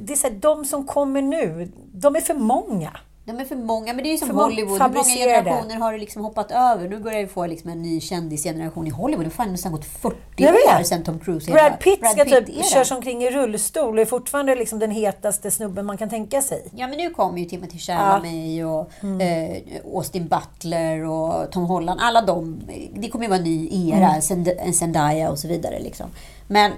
det 0.00 0.12
är 0.12 0.16
så 0.16 0.26
här, 0.26 0.34
de 0.34 0.64
som 0.64 0.86
kommer 0.86 1.22
nu, 1.22 1.72
de 1.92 2.16
är 2.16 2.20
för 2.20 2.34
många. 2.34 2.96
De 3.24 3.40
är 3.40 3.44
för 3.44 3.56
många, 3.56 3.92
men 3.92 4.02
det 4.04 4.08
är 4.10 4.12
ju 4.12 4.18
som 4.18 4.30
Hollywood. 4.30 4.82
Hur 4.82 4.88
många 4.88 5.04
generationer 5.04 5.76
har 5.76 5.92
det 5.92 5.98
liksom 5.98 6.24
hoppat 6.24 6.50
över? 6.50 6.88
Nu 6.88 6.98
börjar 6.98 7.20
vi 7.20 7.26
få 7.26 7.46
liksom 7.46 7.70
en 7.70 7.82
ny 7.82 8.00
kändisgeneration 8.00 8.86
i 8.86 8.90
Hollywood. 8.90 9.26
Det 9.26 9.36
har 9.36 9.46
nästan 9.46 9.72
gått 9.72 9.84
40 9.84 10.16
Jag 10.36 10.52
vet. 10.52 10.80
år 10.80 10.82
sedan 10.82 11.02
Tom 11.04 11.18
Cruise. 11.18 11.50
Brad 11.52 11.72
där. 11.72 11.76
Pitt 11.76 11.98
ska 12.10 12.20
är 12.20 12.40
typ 12.42 12.64
körs 12.64 12.92
omkring 12.92 13.22
i 13.22 13.30
rullstol 13.30 13.94
och 13.94 14.00
är 14.00 14.04
fortfarande 14.06 14.54
liksom 14.54 14.78
den 14.78 14.90
hetaste 14.90 15.50
snubben 15.50 15.86
man 15.86 15.98
kan 15.98 16.08
tänka 16.08 16.42
sig. 16.42 16.66
Ja, 16.74 16.86
men 16.88 16.98
nu 16.98 17.10
kommer 17.10 17.38
ju 17.38 17.44
Timothy 17.44 17.78
Chalamet 17.78 18.66
och 18.66 18.90
Mm. 19.02 19.20
eh, 19.50 19.62
Austin 19.94 20.28
Butler 20.28 21.04
och 21.04 21.50
Tom 21.52 21.64
Holland. 21.64 22.00
Alla 22.02 22.22
de. 22.22 22.60
Det 22.94 23.08
kommer 23.08 23.24
ju 23.24 23.28
vara 23.28 23.38
en 23.38 23.44
ny 23.44 23.88
era. 23.90 23.96
Mm. 24.08 24.20
Zend- 24.20 24.72
Zendaya 24.72 25.30
och 25.30 25.38
så 25.38 25.48
vidare. 25.48 25.78
Liksom. 25.78 26.06
Men 26.48 26.72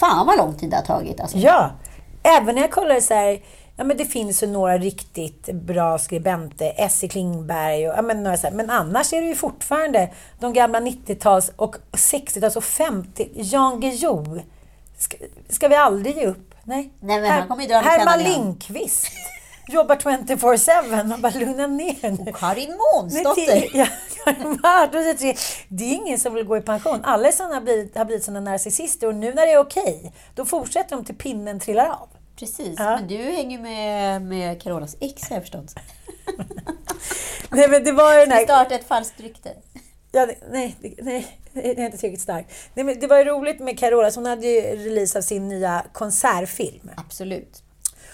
fan 0.00 0.26
vad 0.26 0.36
lång 0.38 0.54
tid 0.54 0.70
det 0.70 0.76
har 0.76 0.82
tagit. 0.84 1.20
Alltså. 1.20 1.38
Ja, 1.38 1.70
även 2.22 2.54
när 2.54 2.62
jag 2.62 2.70
kollar 2.70 3.00
så 3.00 3.14
här, 3.14 3.40
ja 3.76 3.84
men 3.84 3.96
det 3.96 4.04
finns 4.04 4.42
ju 4.42 4.46
några 4.46 4.78
riktigt 4.78 5.46
bra 5.52 5.98
skribenter, 5.98 6.72
Essie 6.76 7.08
Klingberg 7.08 7.88
och 7.88 7.94
ja, 7.96 8.02
men, 8.02 8.22
några 8.22 8.36
så 8.36 8.46
här, 8.46 8.54
men 8.54 8.70
annars 8.70 9.12
är 9.12 9.20
det 9.20 9.26
ju 9.26 9.34
fortfarande 9.34 10.10
de 10.40 10.52
gamla 10.52 10.80
90-tals 10.80 11.52
och 11.56 11.76
60-tals 11.92 12.56
och 12.56 12.64
50 12.64 13.28
Jan 13.34 13.80
Guillou. 13.80 14.40
Ska, 14.98 15.16
ska 15.48 15.68
vi 15.68 15.74
aldrig 15.74 16.16
ge 16.16 16.26
upp? 16.26 16.54
Nej. 16.64 16.92
Nej, 17.00 17.20
men 17.20 17.30
han 17.30 17.48
kommer 17.48 17.82
Herman. 17.82 18.18
Lindqvist. 18.18 19.06
Jobbar 19.68 19.96
24-7. 19.96 21.04
Man 21.06 21.20
bara 21.20 21.32
lugna 21.32 21.66
ner 21.66 22.24
nu. 22.24 22.32
Karin 22.32 22.68
Nej, 22.68 22.78
Månsdotter. 22.94 23.70
ja, 23.74 23.86
det 25.68 25.84
är 25.84 25.94
ingen 25.94 26.18
som 26.18 26.34
vill 26.34 26.44
gå 26.44 26.56
i 26.56 26.60
pension. 26.60 27.00
Alla 27.04 27.28
har 27.28 27.60
blivit, 27.60 27.96
har 27.96 28.04
blivit 28.04 28.24
sådana 28.24 28.50
narcissister 28.50 29.06
och 29.06 29.14
nu 29.14 29.34
när 29.34 29.46
det 29.46 29.52
är 29.52 29.58
okej, 29.58 30.12
då 30.34 30.44
fortsätter 30.44 30.96
de 30.96 31.04
till 31.04 31.14
pinnen 31.14 31.60
trillar 31.60 31.86
av. 31.86 32.08
Precis, 32.38 32.74
Ja. 32.78 32.96
men 32.96 33.08
du 33.08 33.16
hänger 33.16 33.58
med, 33.58 34.22
med 34.22 34.62
Carolas 34.62 34.96
ex 35.00 35.28
har 35.28 35.36
jag 35.36 35.42
förstått. 35.42 35.74
Nej, 37.50 37.68
men 37.68 37.84
det 37.84 37.92
var 37.92 38.14
ju 38.14 38.20
den 38.20 38.30
här... 38.30 38.44
startade 38.44 38.74
ett 38.74 38.88
falskt 38.88 39.20
rykte. 39.20 39.50
Ja, 40.12 40.28
nej, 40.50 40.76
det- 40.80 40.94
nej, 41.02 41.38
det 41.52 41.60
är 41.80 41.84
inte 41.84 41.98
tillräckligt. 41.98 42.28
Nej, 42.74 42.84
men 42.84 43.00
det 43.00 43.06
var 43.06 43.18
ju 43.18 43.24
roligt 43.24 43.60
med 43.60 43.78
Carola, 43.78 44.10
hon 44.14 44.26
hade 44.26 44.46
ju 44.46 44.60
release 44.60 45.18
av 45.18 45.22
sin 45.22 45.48
nya 45.48 45.84
konsertfilm. 45.92 46.90
Absolut. 46.96 47.62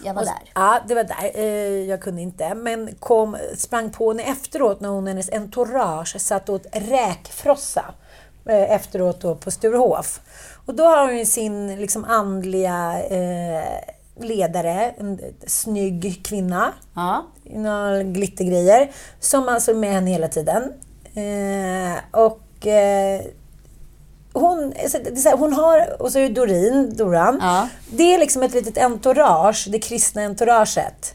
Jag 0.04 0.14
var 0.14 0.22
Och- 0.22 0.26
där. 0.26 0.50
Ja, 0.54 0.80
det 0.88 0.94
var 0.94 1.04
där. 1.04 1.30
Eh, 1.34 1.44
Jag 1.88 2.00
kunde 2.00 2.22
inte. 2.22 2.54
Men 2.54 2.94
kom, 2.98 3.36
sprang 3.56 3.90
på 3.90 4.10
henne 4.10 4.22
efteråt 4.22 4.80
när 4.80 4.88
hon 4.88 5.02
och 5.04 5.08
hennes 5.08 5.30
entourage 5.32 6.20
satt 6.20 6.48
åt 6.48 6.66
räkfrossa 6.72 7.94
eh, 8.48 8.72
efteråt 8.72 9.20
då 9.20 9.34
på 9.34 9.50
Sturehof. 9.50 10.20
Och 10.66 10.74
då 10.74 10.84
har 10.84 11.02
hon 11.06 11.18
ju 11.18 11.24
sin 11.26 11.80
liksom 11.80 12.04
andliga 12.04 13.02
eh, 13.02 13.78
ledare, 14.24 14.94
en 14.98 15.20
snygg 15.46 16.20
kvinna 16.24 16.72
Ja. 16.94 17.26
några 17.44 18.02
glittergrejer, 18.02 18.90
som 19.20 19.48
alltså 19.48 19.70
är 19.70 19.74
med 19.74 19.92
henne 19.92 20.10
hela 20.10 20.28
tiden. 20.28 20.62
Eh, 21.14 22.20
och 22.20 22.66
eh, 22.66 23.20
hon, 24.32 24.72
här, 24.76 25.36
hon 25.36 25.52
har, 25.52 26.02
och 26.02 26.12
så 26.12 26.18
är 26.18 26.22
det 26.22 26.34
Dorin, 26.34 26.96
Doran. 26.96 27.38
Ja. 27.42 27.68
Det 27.90 28.14
är 28.14 28.18
liksom 28.18 28.42
ett 28.42 28.54
litet 28.54 28.78
entourage, 28.78 29.68
det 29.70 29.78
kristna 29.78 30.22
entouraget, 30.22 31.14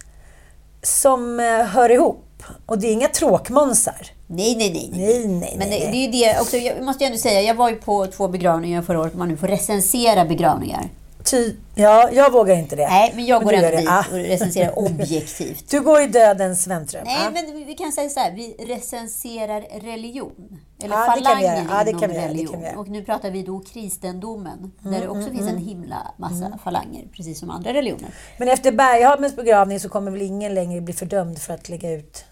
som 0.84 1.40
eh, 1.40 1.46
hör 1.46 1.92
ihop. 1.92 2.22
Och 2.66 2.80
det 2.80 2.88
är 2.88 2.92
inga 2.92 3.08
tråkmånsar. 3.08 4.08
Nej, 4.28 4.56
nej, 4.56 4.72
nej. 4.74 4.92
Nej, 4.94 5.28
nej, 5.28 5.56
Men 5.58 5.70
det, 5.70 5.78
det 5.78 5.98
är 5.98 6.06
ju 6.06 6.12
det 6.12 6.40
också, 6.42 6.58
jag 6.58 6.84
måste 6.84 7.04
ju 7.04 7.06
ändå 7.06 7.18
säga, 7.20 7.42
jag 7.42 7.56
var 7.56 7.70
ju 7.70 7.76
på 7.76 8.08
två 8.08 8.28
begravningar 8.28 8.82
förra 8.82 9.00
året, 9.00 9.16
man 9.16 9.28
nu 9.28 9.38
får 9.38 9.48
recensera 9.48 10.26
begravningar. 10.26 10.90
Ty, 11.26 11.54
ja, 11.76 12.10
jag 12.12 12.32
vågar 12.32 12.56
inte 12.56 12.76
det. 12.76 12.88
Nej, 12.88 13.12
men 13.16 13.26
jag 13.26 13.44
går 13.44 13.52
du 13.52 13.58
ändå 13.58 13.78
dit 13.78 13.90
Ah. 13.90 14.06
och 14.12 14.18
recenserar 14.18 14.80
objektivt. 14.86 15.70
Du 15.70 15.82
går 15.82 16.02
i 16.02 16.08
dödens 16.08 16.68
väntrum. 16.68 17.02
Nej, 17.06 17.28
ah. 17.28 17.32
men 17.32 17.66
vi- 17.66 17.74
kan 17.76 17.92
säga 17.92 18.10
så 18.10 18.20
här, 18.20 18.32
vi 18.32 18.56
recenserar 18.60 19.62
religion. 19.82 20.60
Eller 20.84 20.96
göra. 21.42 21.66
Ja, 21.70 21.84
det 21.84 21.92
inom 21.92 22.02
religion. 22.10 22.66
Och 22.78 22.88
nu 22.88 23.04
pratar 23.04 23.32
vi 23.32 23.44
då 23.44 23.60
kristendomen, 23.60 24.72
där 24.80 24.90
Mm, 24.90 25.02
det 25.02 25.08
också 25.08 25.30
finns 25.30 25.50
en 25.50 25.58
himla 25.58 26.12
massa 26.18 26.60
falanger, 26.64 27.08
precis 27.16 27.40
som 27.40 27.50
andra 27.50 27.74
religioner. 27.74 28.10
Men 28.38 28.48
efter 28.48 28.72
Berghamens 28.72 29.36
begravning 29.36 29.80
så 29.80 29.90
kommer 29.90 30.12
väl 30.12 30.22
ingen 30.22 30.54
längre 30.54 30.82
bli 30.82 30.94
fördömd 30.94 31.40
för 31.40 31.54
att 31.54 31.70
lägga 31.70 31.92
ut 31.92 32.26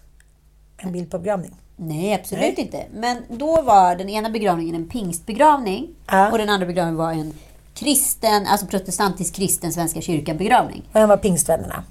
en 0.76 0.92
bild 0.92 1.10
på 1.10 1.18
begravning? 1.18 1.54
Nej, 1.76 2.14
absolut 2.14 2.58
inte. 2.58 2.84
Men 2.92 3.16
då 3.28 3.62
var 3.62 3.96
den 3.96 4.08
ena 4.08 4.30
begravningen 4.30 4.74
en 4.74 4.88
pingstbegravning 4.88 5.88
Ja. 6.06 6.30
och 6.32 6.38
den 6.38 6.48
andra 6.48 6.66
begravningen 6.66 6.96
var 6.98 7.12
en 7.12 7.32
kristen, 7.74 8.46
alltså 8.46 8.66
protestantisk 8.66 9.34
kristen 9.34 9.72
Svenska 9.72 10.00
kyrkan 10.00 10.36
begravning. 10.36 10.82
Och 10.92 11.00
den 11.00 11.08
var 11.08 11.16
pingstvännerna. 11.16 11.84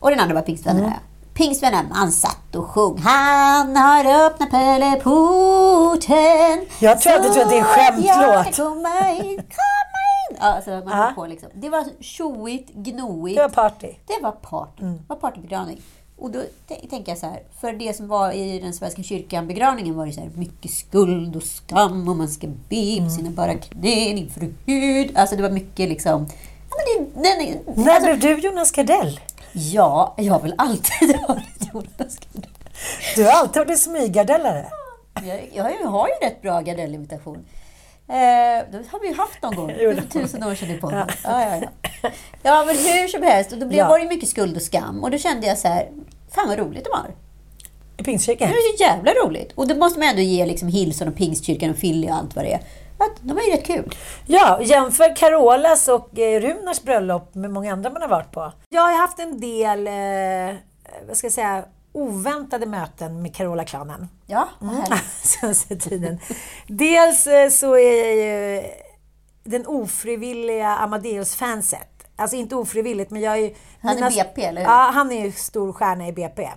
Och 0.00 0.10
den 0.10 0.20
andra 0.20 0.34
var 0.34 0.42
pingstvännerna. 0.42 0.86
Mm. 0.86 0.98
Pingstvännerna, 1.34 1.88
man 1.88 2.12
satt 2.12 2.54
och 2.56 2.66
sjöng 2.66 2.98
Han 2.98 3.76
har 3.76 4.26
öppnat 4.26 4.50
pärleporten 4.50 6.66
Jag 6.80 7.00
tror 7.00 7.12
att 7.12 7.22
du 7.22 7.28
tror 7.28 7.42
att 7.42 7.48
det 7.50 7.56
är 7.56 7.58
en 7.58 7.64
skämtlåt. 7.64 8.56
Komma 8.56 9.10
in, 9.10 9.36
komma 9.36 10.00
in. 10.30 10.36
Ja, 10.40 10.46
alltså 10.46 10.70
man 10.70 10.88
Ja. 10.98 11.12
på 11.14 11.26
liksom. 11.26 11.48
Det 11.54 11.68
var 11.68 11.84
tjoigt, 12.00 12.70
gnoigt. 12.74 13.36
Det 13.36 13.42
var 13.42 13.48
party. 13.48 13.94
Det 14.06 14.18
var 14.22 14.32
party. 14.32 14.82
Mm. 14.82 14.96
Det 14.96 15.04
var 15.08 15.16
partybegravning. 15.16 15.82
Och 16.20 16.30
då 16.30 16.42
tänker 16.90 17.12
jag 17.12 17.18
så 17.18 17.26
här, 17.26 17.42
för 17.60 17.72
det 17.72 17.96
som 17.96 18.08
var 18.08 18.32
i 18.32 18.60
den 18.60 18.72
Svenska 18.72 19.02
kyrkan 19.02 19.46
begravningen 19.46 19.96
var 19.96 20.06
det 20.06 20.12
så 20.12 20.20
här 20.20 20.30
mycket 20.34 20.70
skuld 20.70 21.36
och 21.36 21.42
skam 21.42 22.08
och 22.08 22.16
man 22.16 22.28
ska 22.28 22.46
be 22.68 22.76
Mm. 22.76 23.04
på 23.04 23.10
sina 23.10 23.30
bara 23.30 23.54
knän 23.54 24.18
inför 24.18 24.52
Gud. 24.66 25.16
Alltså 25.16 25.36
det 25.36 25.42
var 25.42 25.50
mycket 25.50 25.88
liksom... 25.88 26.26
Ja, 26.70 26.76
men 26.96 27.04
det, 27.22 27.28
den, 27.28 27.74
När 27.84 27.92
alltså, 27.94 28.16
blev 28.16 28.40
du 28.40 28.48
Jonas 28.48 28.70
Gardell? 28.72 29.20
ja, 29.52 30.14
jag 30.18 30.32
har 30.32 30.40
väl 30.40 30.54
alltid 30.58 31.16
varit 31.28 31.68
Jonas 31.74 32.18
Gardell. 32.32 32.50
Du 33.16 33.24
har 33.24 33.32
alltid 33.32 33.60
varit 33.60 33.70
en 33.70 33.78
smygardellare. 33.78 34.66
Jag, 35.26 35.50
jag 35.54 35.64
har 35.64 35.70
ju- 35.70 35.84
har 35.86 36.08
ju 36.08 36.26
rätt 36.26 36.42
bra 36.42 36.60
Gardell-imitation. 36.60 37.38
Eh, 38.10 38.64
det 38.72 38.84
har 38.90 39.00
vi 39.00 39.08
ju 39.08 39.14
haft 39.14 39.42
någon 39.42 39.54
gång. 39.56 39.68
För 39.78 39.94
det- 39.94 40.02
tusen 40.02 40.44
år 40.44 40.54
sedan 40.54 40.70
i 40.70 40.78
podden. 40.78 41.06
Ja. 41.24 41.42
Ja, 41.42 41.56
ja, 42.02 42.10
ja, 42.42 42.64
men 42.66 42.76
hur 42.76 43.08
som 43.08 43.22
helst. 43.22 43.52
Och 43.52 43.58
då 43.58 43.66
blev, 43.66 43.78
Ja. 43.78 43.88
var 43.88 43.98
det 43.98 44.04
mycket 44.08 44.28
skuld 44.28 44.56
och 44.56 44.62
skam. 44.62 45.04
Och 45.04 45.10
då 45.10 45.18
kände 45.18 45.46
jag 45.46 45.58
så 45.58 45.68
här, 45.68 45.88
fan 46.34 46.48
vad 46.48 46.58
roligt 46.58 46.84
de 46.84 46.90
har. 46.98 47.10
I 47.98 48.02
Pingstkyrkan. 48.02 48.48
Det 48.48 48.54
var 48.54 48.76
så 48.76 48.82
jävla 48.82 49.12
roligt. 49.12 49.52
Och 49.54 49.68
då 49.68 49.74
måste 49.74 49.98
man 49.98 50.08
ändå 50.08 50.22
ge 50.22 50.46
liksom 50.46 50.68
Hillson 50.68 51.08
och 51.08 51.16
Pingstkyrkan 51.16 51.70
och 51.70 51.76
Philly 51.80 52.06
och 52.08 52.14
allt 52.14 52.36
vad 52.36 52.44
det 52.44 52.52
är. 52.52 52.60
Att 52.98 53.16
de 53.20 53.34
var 53.34 53.42
ju 53.42 53.50
rätt 53.52 53.66
kul. 53.66 53.94
Ja, 54.26 54.60
jämför 54.62 55.16
Carolas 55.16 55.88
och 55.88 56.18
eh, 56.18 56.40
Runars 56.40 56.82
bröllop 56.82 57.34
med 57.34 57.50
många 57.50 57.72
andra 57.72 57.90
man 57.90 58.02
har 58.02 58.08
varit 58.08 58.32
på. 58.32 58.52
Jag 58.68 58.82
har 58.82 58.92
haft 58.98 59.18
en 59.18 59.40
del, 59.40 59.86
eh, 59.86 60.56
vad 61.08 61.16
ska 61.16 61.24
jag 61.26 61.32
säga, 61.34 61.64
oväntade 61.92 62.66
möten 62.66 63.22
med 63.22 63.34
Carola-klanen. 63.36 64.08
Ja, 64.26 64.48
vad 64.58 64.74
Mm. 64.74 64.98
senaste 65.22 65.76
tiden. 65.76 66.18
Dels 66.66 67.26
eh, 67.26 67.50
så 67.50 67.74
är 67.76 68.04
jag 68.06 68.16
ju 68.16 68.62
den 69.44 69.66
ofrivilliga 69.66 70.76
Amadeus-fanset. 70.76 71.86
Alltså 72.16 72.36
inte 72.36 72.56
ofrivilligt, 72.56 73.10
men 73.10 73.20
jag 73.22 73.32
är 73.32 73.36
ju... 73.40 73.54
Han 73.80 73.90
är 73.90 73.94
mina- 74.10 74.10
BP, 74.10 74.44
eller 74.44 74.60
hur? 74.60 74.68
Ja, 74.68 74.90
han 74.94 75.12
är 75.12 75.24
ju 75.24 75.32
stor 75.32 75.72
stjärna 75.72 76.08
i 76.08 76.12
BP. 76.12 76.48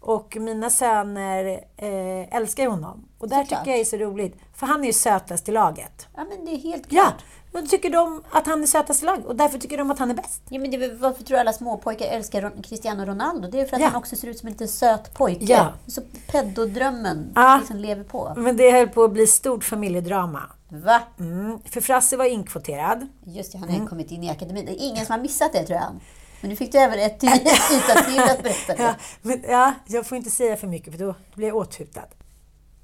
Och 0.00 0.36
mina 0.40 0.70
söner 0.70 1.44
eh, 1.76 2.36
älskar 2.36 2.66
honom. 2.66 3.08
Och 3.18 3.28
där 3.28 3.42
Såklart. 3.42 3.60
tycker 3.60 3.70
jag 3.70 3.80
är 3.80 3.84
så 3.84 3.96
roligt. 3.96 4.36
För 4.54 4.66
han 4.66 4.80
är 4.82 4.86
ju 4.86 4.92
sötast 4.92 5.48
i 5.48 5.52
laget. 5.52 6.06
Ja, 6.16 6.24
men 6.24 6.44
det 6.44 6.50
är 6.50 6.56
helt 6.58 6.84
Ja, 6.88 7.12
klart. 7.58 7.64
då 7.64 7.70
tycker 7.70 7.90
de 7.90 8.22
att 8.30 8.46
han 8.46 8.62
är 8.62 8.66
sötast 8.66 9.02
i 9.02 9.06
laget. 9.06 9.24
Och 9.26 9.36
därför 9.36 9.58
tycker 9.58 9.78
de 9.78 9.90
att 9.90 9.98
han 9.98 10.10
är 10.10 10.14
bäst. 10.14 10.42
Ja, 10.48 10.58
men 10.60 10.74
är 10.74 10.94
varför 10.94 11.24
tror 11.24 11.38
alla 11.38 11.52
småpojkar 11.52 12.06
älskar 12.06 12.62
Cristiano 12.62 13.04
Ronaldo? 13.04 13.48
Det 13.48 13.60
är 13.60 13.66
för 13.66 13.76
att 13.76 13.82
Ja. 13.82 13.88
han 13.88 13.96
också 13.96 14.16
ser 14.16 14.28
ut 14.28 14.38
som 14.38 14.46
en 14.46 14.52
liten 14.52 14.68
söt 14.68 15.14
pojke. 15.14 15.44
Ja. 15.44 15.72
Så 15.86 16.02
peddodrömmen 16.32 17.32
Ja. 17.34 17.56
liksom 17.60 17.76
lever 17.76 18.04
på. 18.04 18.32
Men 18.36 18.56
det 18.56 18.70
höll 18.70 18.88
på 18.88 19.04
att 19.04 19.12
bli 19.12 19.26
stort 19.26 19.64
familjedrama. 19.64 20.42
Va? 20.68 21.02
Mm. 21.20 21.58
För 21.64 21.80
Frasse 21.80 22.16
var 22.16 22.24
inkvoterad. 22.24 23.06
Just 23.24 23.52
det, 23.52 23.58
han 23.58 23.68
har 23.68 23.76
Mm. 23.76 23.88
kommit 23.88 24.10
in 24.10 24.22
i 24.24 24.30
akademin. 24.30 24.64
Det 24.66 24.72
är 24.72 24.88
ingen 24.88 25.06
som 25.06 25.12
har 25.12 25.20
missat 25.20 25.52
det, 25.52 25.62
tror 25.66 25.78
jag. 25.78 25.92
Men 26.40 26.50
nu 26.50 26.56
fick 26.56 26.72
du 26.72 26.78
även 26.78 26.98
ett 26.98 27.24
yta 27.72 28.02
till 28.02 28.20
att 28.20 28.42
berätta 28.42 28.74
det. 28.76 28.82
Ja, 28.82 28.94
men, 29.22 29.42
ja, 29.48 29.74
jag 29.86 30.06
får 30.06 30.18
inte 30.18 30.30
säga 30.30 30.56
för 30.56 30.66
mycket 30.66 30.92
för 30.92 30.98
då 31.04 31.14
blir 31.34 31.48
jag 31.48 31.56
åthutad. 31.56 32.02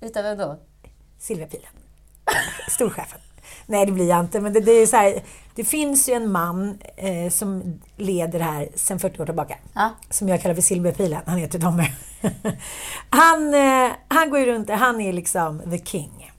Utan 0.00 0.22
vem 0.24 0.38
då? 0.38 0.58
Silverpilen. 1.18 1.70
Storchefen. 2.68 3.18
Nej, 3.66 3.86
det 3.86 3.92
blir 3.92 4.08
jag 4.08 4.20
inte. 4.20 4.40
Men 4.40 4.52
det, 4.52 4.60
det 4.60 4.72
är 4.72 4.86
så 4.86 4.96
här, 4.96 5.22
det 5.54 5.64
finns 5.64 6.08
ju 6.08 6.12
en 6.12 6.32
man 6.32 6.78
eh, 6.96 7.30
som 7.30 7.80
leder 7.96 8.38
det 8.38 8.44
här 8.44 8.68
sedan 8.74 8.98
40 8.98 9.22
år 9.22 9.26
tillbaka. 9.26 9.56
Ja. 9.74 9.90
Som 10.10 10.28
jag 10.28 10.42
kallar 10.42 10.54
för 10.54 10.62
Silverpilen. 10.62 11.20
Han 11.26 11.38
heter 11.38 11.58
Tommy. 11.58 11.86
han, 13.10 13.54
eh, 13.54 13.92
han 14.08 14.30
går 14.30 14.38
ju 14.38 14.46
runt 14.46 14.66
där. 14.66 14.76
Han 14.76 15.00
är 15.00 15.12
liksom 15.12 15.60
the 15.70 15.78
king. 15.78 16.32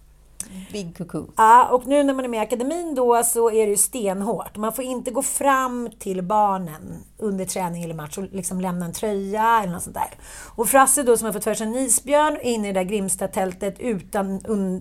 Big 0.71 0.97
cuckoo. 0.97 1.27
Ja, 1.37 1.67
och 1.67 1.87
nu 1.87 2.03
när 2.03 2.13
man 2.13 2.25
är 2.25 2.29
med 2.29 2.37
i 2.37 2.41
akademin 2.41 2.95
då 2.95 3.23
så 3.23 3.51
är 3.51 3.65
det 3.65 3.71
ju 3.71 3.77
stenhårt. 3.77 4.57
Man 4.57 4.73
får 4.73 4.85
inte 4.85 5.11
gå 5.11 5.21
fram 5.21 5.89
till 5.99 6.21
barnen 6.21 7.03
under 7.17 7.45
träning 7.45 7.83
eller 7.83 7.95
match 7.95 8.17
och 8.17 8.23
liksom 8.31 8.61
lämna 8.61 8.85
en 8.85 8.93
tröja 8.93 9.59
eller 9.63 9.73
något 9.73 9.83
sånt 9.83 9.95
där. 9.95 10.09
Och 10.55 10.67
Frasse 10.67 11.03
då 11.03 11.17
som 11.17 11.25
har 11.25 11.33
fått 11.33 11.43
för 11.43 11.53
sig 11.53 11.67
en 11.67 11.75
isbjörn 11.75 12.33
är 12.33 12.51
inne 12.51 12.69
i 12.69 12.71
det 12.71 12.79
där 12.79 12.89
Grimsta-tältet 12.89 13.79
utan... 13.79 14.35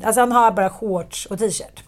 Alltså 0.04 0.20
han 0.20 0.32
har 0.32 0.50
bara 0.50 0.70
shorts 0.70 1.26
och 1.26 1.38
t-shirt. 1.38 1.84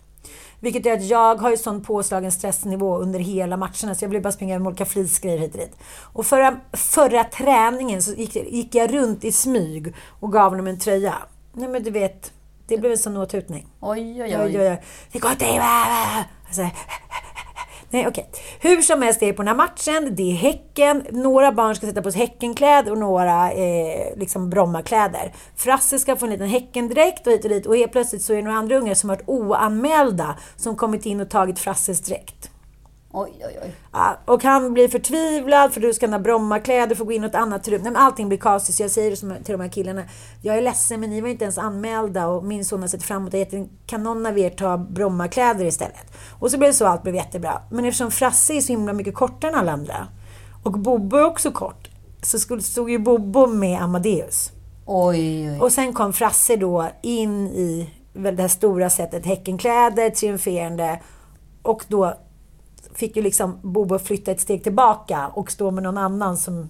Vilket 0.64 0.86
gör 0.86 0.94
att 0.94 1.04
jag 1.04 1.36
har 1.36 1.50
ju 1.50 1.56
sån 1.56 1.82
påslagen 1.82 2.32
stressnivå 2.32 2.98
under 2.98 3.18
hela 3.18 3.56
matcherna 3.56 3.94
så 3.94 4.04
jag 4.04 4.10
blir 4.10 4.20
bara 4.20 4.32
springa 4.32 4.58
med 4.58 4.66
olika 4.66 4.84
flisgrejer 4.84 5.38
hit 5.38 5.52
och 5.54 5.60
dit. 5.60 5.76
Och 6.12 6.26
förra, 6.26 6.56
förra 6.72 7.24
träningen 7.24 8.02
så 8.02 8.12
gick, 8.12 8.36
gick 8.36 8.74
jag 8.74 8.94
runt 8.94 9.24
i 9.24 9.32
smyg 9.32 9.94
och 10.20 10.32
gav 10.32 10.50
honom 10.50 10.66
en 10.66 10.78
tröja. 10.78 11.14
Nej 11.52 11.68
men 11.68 11.82
du 11.82 11.90
vet, 11.90 12.32
det 12.66 12.78
blev 12.78 12.92
en 12.92 12.98
sån 12.98 13.16
åthutning. 13.16 13.66
Oj, 13.80 14.22
oj, 14.22 14.36
Oj, 14.36 14.36
oj. 14.36 14.60
oj, 14.60 14.70
oj. 14.70 14.82
Det 15.12 15.18
går 15.18 15.30
inte... 15.30 15.46
Alltså, 16.46 16.62
Nej, 17.94 18.06
okej. 18.08 18.30
Hur 18.60 18.82
som 18.82 19.02
helst 19.02 19.22
är 19.22 19.26
det 19.26 19.32
på 19.32 19.42
den 19.42 19.48
här 19.48 19.54
matchen. 19.54 20.14
Det 20.16 20.32
är 20.32 20.34
Häcken. 20.34 21.06
Några 21.10 21.52
barn 21.52 21.74
ska 21.74 21.86
sätta 21.86 22.02
på 22.02 22.12
sig 22.12 22.20
Häckenkläder 22.20 22.92
och 22.92 22.98
några 22.98 23.52
eh, 23.52 24.16
liksom 24.16 24.50
Brommakläder. 24.50 25.32
Frasse 25.56 25.98
ska 25.98 26.16
få 26.16 26.24
en 26.24 26.32
liten 26.32 26.48
Häckendräkt 26.48 27.26
och 27.26 27.32
hit 27.32 27.44
och 27.44 27.50
dit. 27.50 27.66
Och 27.66 27.76
helt 27.76 27.92
plötsligt 27.92 28.22
så 28.22 28.32
är 28.32 28.36
det 28.36 28.42
några 28.42 28.56
andra 28.56 28.76
ungar 28.76 28.94
som 28.94 29.08
varit 29.08 29.22
oanmälda 29.26 30.38
som 30.56 30.76
kommit 30.76 31.06
in 31.06 31.20
och 31.20 31.30
tagit 31.30 31.58
Frasses 31.58 32.00
dräkt. 32.00 32.50
Oj, 33.16 33.32
oj, 33.46 33.58
oj. 33.62 33.74
Ja, 33.92 34.16
och 34.24 34.42
han 34.42 34.72
blir 34.74 34.88
förtvivlad 34.88 35.72
för 35.72 35.80
du 35.80 35.94
ska 35.94 36.06
ha 36.06 36.18
Brommakläder 36.18 36.92
att 36.92 36.98
gå 37.06 37.12
in 37.12 37.24
i 37.24 37.26
ett 37.26 37.34
annat 37.34 37.68
rum. 37.68 37.82
Nej, 37.82 37.92
men 37.92 38.02
allting 38.02 38.28
blir 38.28 38.38
kaos. 38.38 38.76
Så 38.76 38.82
jag 38.82 38.90
säger 38.90 39.16
som- 39.16 39.34
till 39.44 39.52
de 39.52 39.60
här 39.60 39.68
killarna. 39.68 40.02
Jag 40.42 40.56
är 40.58 40.62
ledsen 40.62 41.00
men 41.00 41.10
ni 41.10 41.20
var 41.20 41.28
inte 41.28 41.44
ens 41.44 41.58
anmälda 41.58 42.26
och 42.26 42.44
min 42.44 42.64
son 42.64 42.80
har 42.80 42.88
sett 42.88 43.02
fram 43.02 43.16
emot 43.22 43.32
det. 43.32 43.68
Kan 43.86 44.02
någon 44.02 44.26
av 44.26 44.38
er 44.38 44.50
ta 44.50 44.78
Brommakläder 44.78 45.64
istället? 45.64 46.12
Och 46.38 46.50
så 46.50 46.58
blev 46.58 46.70
det 46.70 46.74
så 46.74 46.86
allt 46.86 47.02
blev 47.02 47.14
jättebra. 47.14 47.60
Men 47.70 47.84
eftersom 47.84 48.10
Frasse 48.10 48.54
är 48.54 48.60
så 48.60 48.72
himla 48.72 48.92
mycket 48.92 49.14
kortare 49.14 49.50
än 49.50 49.58
alla 49.58 49.72
andra 49.72 50.06
och 50.62 50.72
Bobo 50.72 51.16
är 51.16 51.24
också 51.24 51.50
kort 51.50 51.88
så 52.22 52.38
skulle- 52.38 52.62
stod 52.62 52.90
ju 52.90 52.98
Bobo 52.98 53.46
med 53.46 53.82
Amadeus. 53.82 54.50
Oj, 54.86 55.50
oj. 55.50 55.60
Och 55.60 55.72
sen 55.72 55.92
kom 55.92 56.12
Frasse 56.12 56.56
då 56.56 56.88
in 57.02 57.46
i 57.48 57.90
det 58.12 58.40
här 58.42 58.48
stora 58.48 58.90
sättet 58.90 59.26
Häckenkläder, 59.26 60.10
triumferande. 60.10 61.00
Och 61.62 61.84
då 61.88 62.14
fick 62.94 63.16
ju 63.16 63.22
liksom 63.22 63.58
Bobo 63.62 63.98
flytta 63.98 64.30
ett 64.30 64.40
steg 64.40 64.62
tillbaka 64.62 65.28
och 65.34 65.50
stå 65.50 65.70
med 65.70 65.82
någon 65.82 65.98
annan 65.98 66.36
som... 66.36 66.68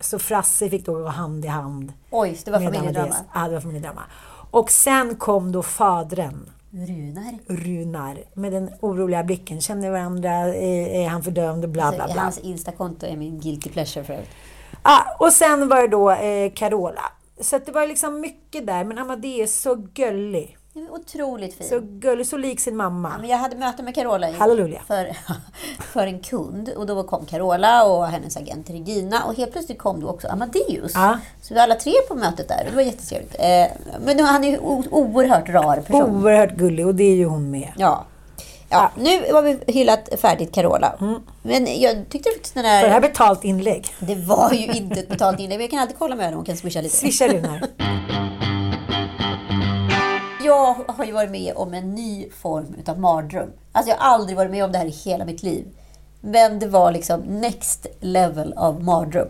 Så 0.00 0.18
Frasse 0.18 0.70
fick 0.70 0.86
då 0.86 0.94
gå 0.94 1.06
hand 1.06 1.44
i 1.44 1.48
hand. 1.48 1.92
Oj, 2.10 2.40
det 2.44 2.50
var 2.50 2.60
familjedrama. 2.60 3.14
Ja, 3.34 3.48
det 3.48 3.54
var 3.54 3.60
familjedrama. 3.60 4.02
Och 4.50 4.70
sen 4.70 5.16
kom 5.16 5.52
då 5.52 5.62
fadren, 5.62 6.50
Runar. 6.74 7.38
Runar, 7.46 8.18
med 8.34 8.52
den 8.52 8.70
oroliga 8.80 9.24
blicken. 9.24 9.60
Känner 9.60 9.90
varandra? 9.90 10.30
Är, 10.30 11.02
är 11.02 11.08
han 11.08 11.22
fördömd? 11.22 11.70
Bla, 11.70 11.90
bla, 11.90 12.02
Alltså, 12.02 12.14
bla. 12.14 12.22
Hans 12.22 12.38
Instakonto 12.38 13.06
är 13.06 13.16
min 13.16 13.40
guilty 13.40 13.70
pleasure 13.70 14.04
för 14.04 14.12
övrigt. 14.12 14.30
Ja, 14.82 15.16
och 15.18 15.32
sen 15.32 15.68
var 15.68 15.82
det 15.82 15.88
då 15.88 16.10
eh, 16.10 16.52
Carola. 16.52 17.12
Så 17.40 17.58
det 17.58 17.72
var 17.72 17.86
liksom 17.86 18.20
mycket 18.20 18.66
där. 18.66 18.84
Men 18.84 18.98
Amadeus 18.98 19.60
så 19.60 19.74
gullig. 19.74 20.58
Det 20.74 20.80
var 20.80 20.90
Otroligt 20.98 21.54
fin. 21.54 21.68
Så 21.68 21.80
gullig, 21.80 22.26
så 22.26 22.36
lik 22.36 22.60
sin 22.60 22.76
mamma. 22.76 23.12
Men 23.20 23.30
jag 23.30 23.38
hade 23.38 23.56
möte 23.56 23.82
med 23.82 23.94
Carola 23.94 24.32
Halleluja. 24.32 24.80
för, 24.86 25.16
för 25.92 26.06
en 26.06 26.20
kund. 26.20 26.68
Och 26.68 26.86
då 26.86 27.02
kom 27.02 27.26
Carola 27.26 27.84
och 27.84 28.06
hennes 28.06 28.36
agent 28.36 28.70
Regina. 28.70 29.24
Och 29.24 29.34
helt 29.34 29.52
plötsligt 29.52 29.78
kom 29.78 30.00
då 30.00 30.08
också 30.08 30.28
Amadeus. 30.28 30.92
Ja. 30.94 31.18
Så 31.42 31.54
vi 31.54 31.54
var 31.54 31.62
alla 31.62 31.74
tre 31.74 31.92
på 32.08 32.14
mötet 32.14 32.48
där. 32.48 32.66
Det 32.70 32.76
var 32.76 32.82
jättetrevligt. 32.82 33.34
Eh, 33.38 33.66
men 34.04 34.16
nu, 34.16 34.22
han 34.22 34.44
är 34.44 34.48
ju 34.48 34.58
oerhört 34.90 35.48
rar 35.48 35.76
person. 35.76 36.24
Oerhört 36.24 36.56
gullig 36.56 36.86
och 36.86 36.94
det 36.94 37.04
är 37.04 37.16
ju 37.16 37.24
hon 37.24 37.50
med. 37.50 37.72
Ja. 37.76 38.04
Ja, 38.68 38.90
nu 38.96 39.32
har 39.32 39.42
vi 39.42 39.58
hyllat 39.66 40.08
färdigt 40.20 40.52
Carola. 40.54 41.20
Men 41.42 41.80
jag 41.80 42.08
tyckte 42.08 42.30
faktiskt 42.30 42.54
den 42.54 42.64
Mm. 42.64 42.80
För 42.80 42.88
det 42.88 42.94
här 42.94 43.00
där... 43.00 43.08
betalt 43.08 43.44
inlägg. 43.44 43.86
Det 43.98 44.14
var 44.14 44.52
ju 44.52 44.66
inte 44.66 45.00
ett 45.00 45.08
betalt 45.08 45.40
inlägg, 45.40 45.58
men 45.58 45.64
jag 45.64 45.70
kan 45.70 45.78
alltid 45.78 45.98
kolla 45.98 46.14
med 46.14 46.24
henne 46.24 46.34
om 46.34 46.38
hon 46.38 46.46
kan 46.46 46.56
swisha 46.56 46.80
lite. 46.80 46.96
Swisha 46.96 47.28
Runar. 47.28 47.62
Jag 50.44 50.74
har 50.88 51.04
ju 51.04 51.12
varit 51.12 51.30
med 51.30 51.52
om 51.56 51.74
en 51.74 51.94
ny 51.94 52.30
form 52.30 52.74
utav 52.78 53.00
mardröm. 53.00 53.50
Alltså 53.72 53.90
jag 53.90 53.98
har 53.98 54.14
aldrig 54.14 54.36
varit 54.36 54.50
med 54.50 54.64
om 54.64 54.72
det 54.72 54.78
här 54.78 54.86
i 54.86 54.90
hela 54.90 55.24
mitt 55.24 55.42
liv. 55.42 55.66
Men 56.20 56.58
det 56.58 56.66
var 56.66 56.92
liksom 56.92 57.20
next 57.20 57.86
level 58.00 58.52
av 58.56 58.82
mardröm. 58.84 59.28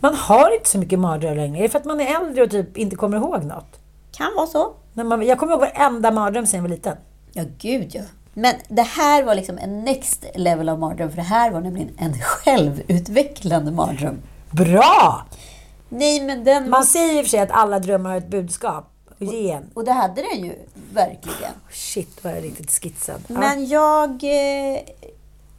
Man 0.00 0.14
har 0.14 0.54
inte 0.54 0.68
så 0.68 0.78
mycket 0.78 0.98
mardrömmar 0.98 1.36
längre. 1.36 1.58
Är 1.58 1.62
det 1.62 1.68
för 1.68 1.78
att 1.78 1.84
man 1.84 2.00
är 2.00 2.20
äldre 2.20 2.42
och 2.42 2.50
typ 2.50 2.76
inte 2.76 2.96
kommer 2.96 3.16
ihåg 3.16 3.44
något? 3.44 3.80
Kan 4.12 4.34
vara 4.36 4.46
så. 4.46 4.72
När 4.92 5.04
man, 5.04 5.26
jag 5.26 5.38
kommer 5.38 5.52
ihåg 5.52 5.60
varenda 5.60 6.10
mardröm 6.10 6.46
sedan 6.46 6.58
jag 6.58 6.62
var 6.62 6.68
liten. 6.68 6.96
Ja, 7.32 7.44
gud 7.58 7.90
ja. 7.94 8.02
Men 8.34 8.54
det 8.68 8.82
här 8.82 9.22
var 9.22 9.34
liksom 9.34 9.58
en 9.58 9.84
next 9.84 10.24
level 10.34 10.68
av 10.68 10.78
mardröm. 10.78 11.10
För 11.10 11.16
det 11.16 11.22
här 11.22 11.50
var 11.50 11.60
nämligen 11.60 11.90
en 11.98 12.14
självutvecklande 12.22 13.70
mardröm. 13.70 14.22
Bra! 14.50 15.26
Nej, 15.88 16.20
men 16.20 16.44
den... 16.44 16.70
Man 16.70 16.84
säger 16.84 17.18
i 17.18 17.20
och 17.20 17.24
för 17.24 17.30
sig 17.30 17.40
att 17.40 17.50
alla 17.50 17.78
drömmar 17.78 18.10
har 18.10 18.16
ett 18.16 18.30
budskap 18.30 18.89
att 19.20 19.32
ge 19.32 19.50
en. 19.50 19.70
Och 19.74 19.84
det 19.84 19.92
hade 19.92 20.22
den 20.22 20.44
ju 20.44 20.54
verkligen. 20.92 21.52
Shit 21.70 22.24
vad 22.24 22.32
jag 22.32 22.38
är 22.38 22.42
riktigt 22.42 22.70
skitsad. 22.70 23.20
Men 23.28 23.66
jag... 23.66 24.10
Eh, 24.24 24.80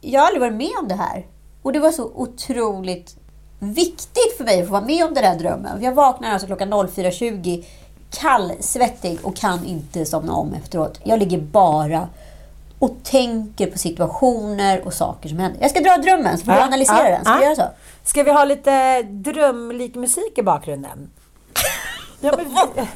jag 0.00 0.20
har 0.20 0.26
aldrig 0.26 0.40
varit 0.40 0.54
med 0.54 0.72
om 0.80 0.88
det 0.88 0.94
här. 0.94 1.26
Och 1.62 1.72
det 1.72 1.78
var 1.78 1.92
så 1.92 2.10
otroligt 2.14 3.16
viktigt 3.58 4.36
för 4.36 4.44
mig 4.44 4.60
att 4.60 4.66
få 4.66 4.72
vara 4.72 4.84
med 4.84 5.04
om 5.04 5.14
den 5.14 5.24
här 5.24 5.38
drömmen. 5.38 5.82
Jag 5.82 5.92
vaknar 5.92 6.30
alltså 6.30 6.46
klockan 6.46 6.72
04.20 6.72 7.64
kallsvettig 8.10 9.18
och 9.22 9.36
kan 9.36 9.64
inte 9.64 10.06
somna 10.06 10.32
om 10.32 10.54
efteråt. 10.54 11.00
Jag 11.04 11.18
ligger 11.18 11.38
bara 11.38 12.08
och 12.78 12.96
tänker 13.02 13.66
på 13.66 13.78
situationer 13.78 14.86
och 14.86 14.94
saker 14.94 15.28
som 15.28 15.38
händer. 15.38 15.60
Jag 15.60 15.70
ska 15.70 15.80
dra 15.80 15.96
drömmen 15.96 16.38
så 16.38 16.44
får 16.44 16.52
du 16.52 16.58
Ja, 16.58 16.64
analysera 16.64 17.10
ja, 17.10 17.10
den. 17.10 17.24
Ska 17.24 17.34
vi 17.34 17.40
ja. 17.40 17.44
göra 17.44 17.56
så? 17.56 17.68
Ska 18.04 18.22
vi 18.22 18.32
ha 18.32 18.44
lite 18.44 19.02
drömlik 19.02 19.94
musik 19.94 20.38
i 20.38 20.42
bakgrunden? 20.42 21.10
Ja, 22.24 22.34
men, 22.36 22.86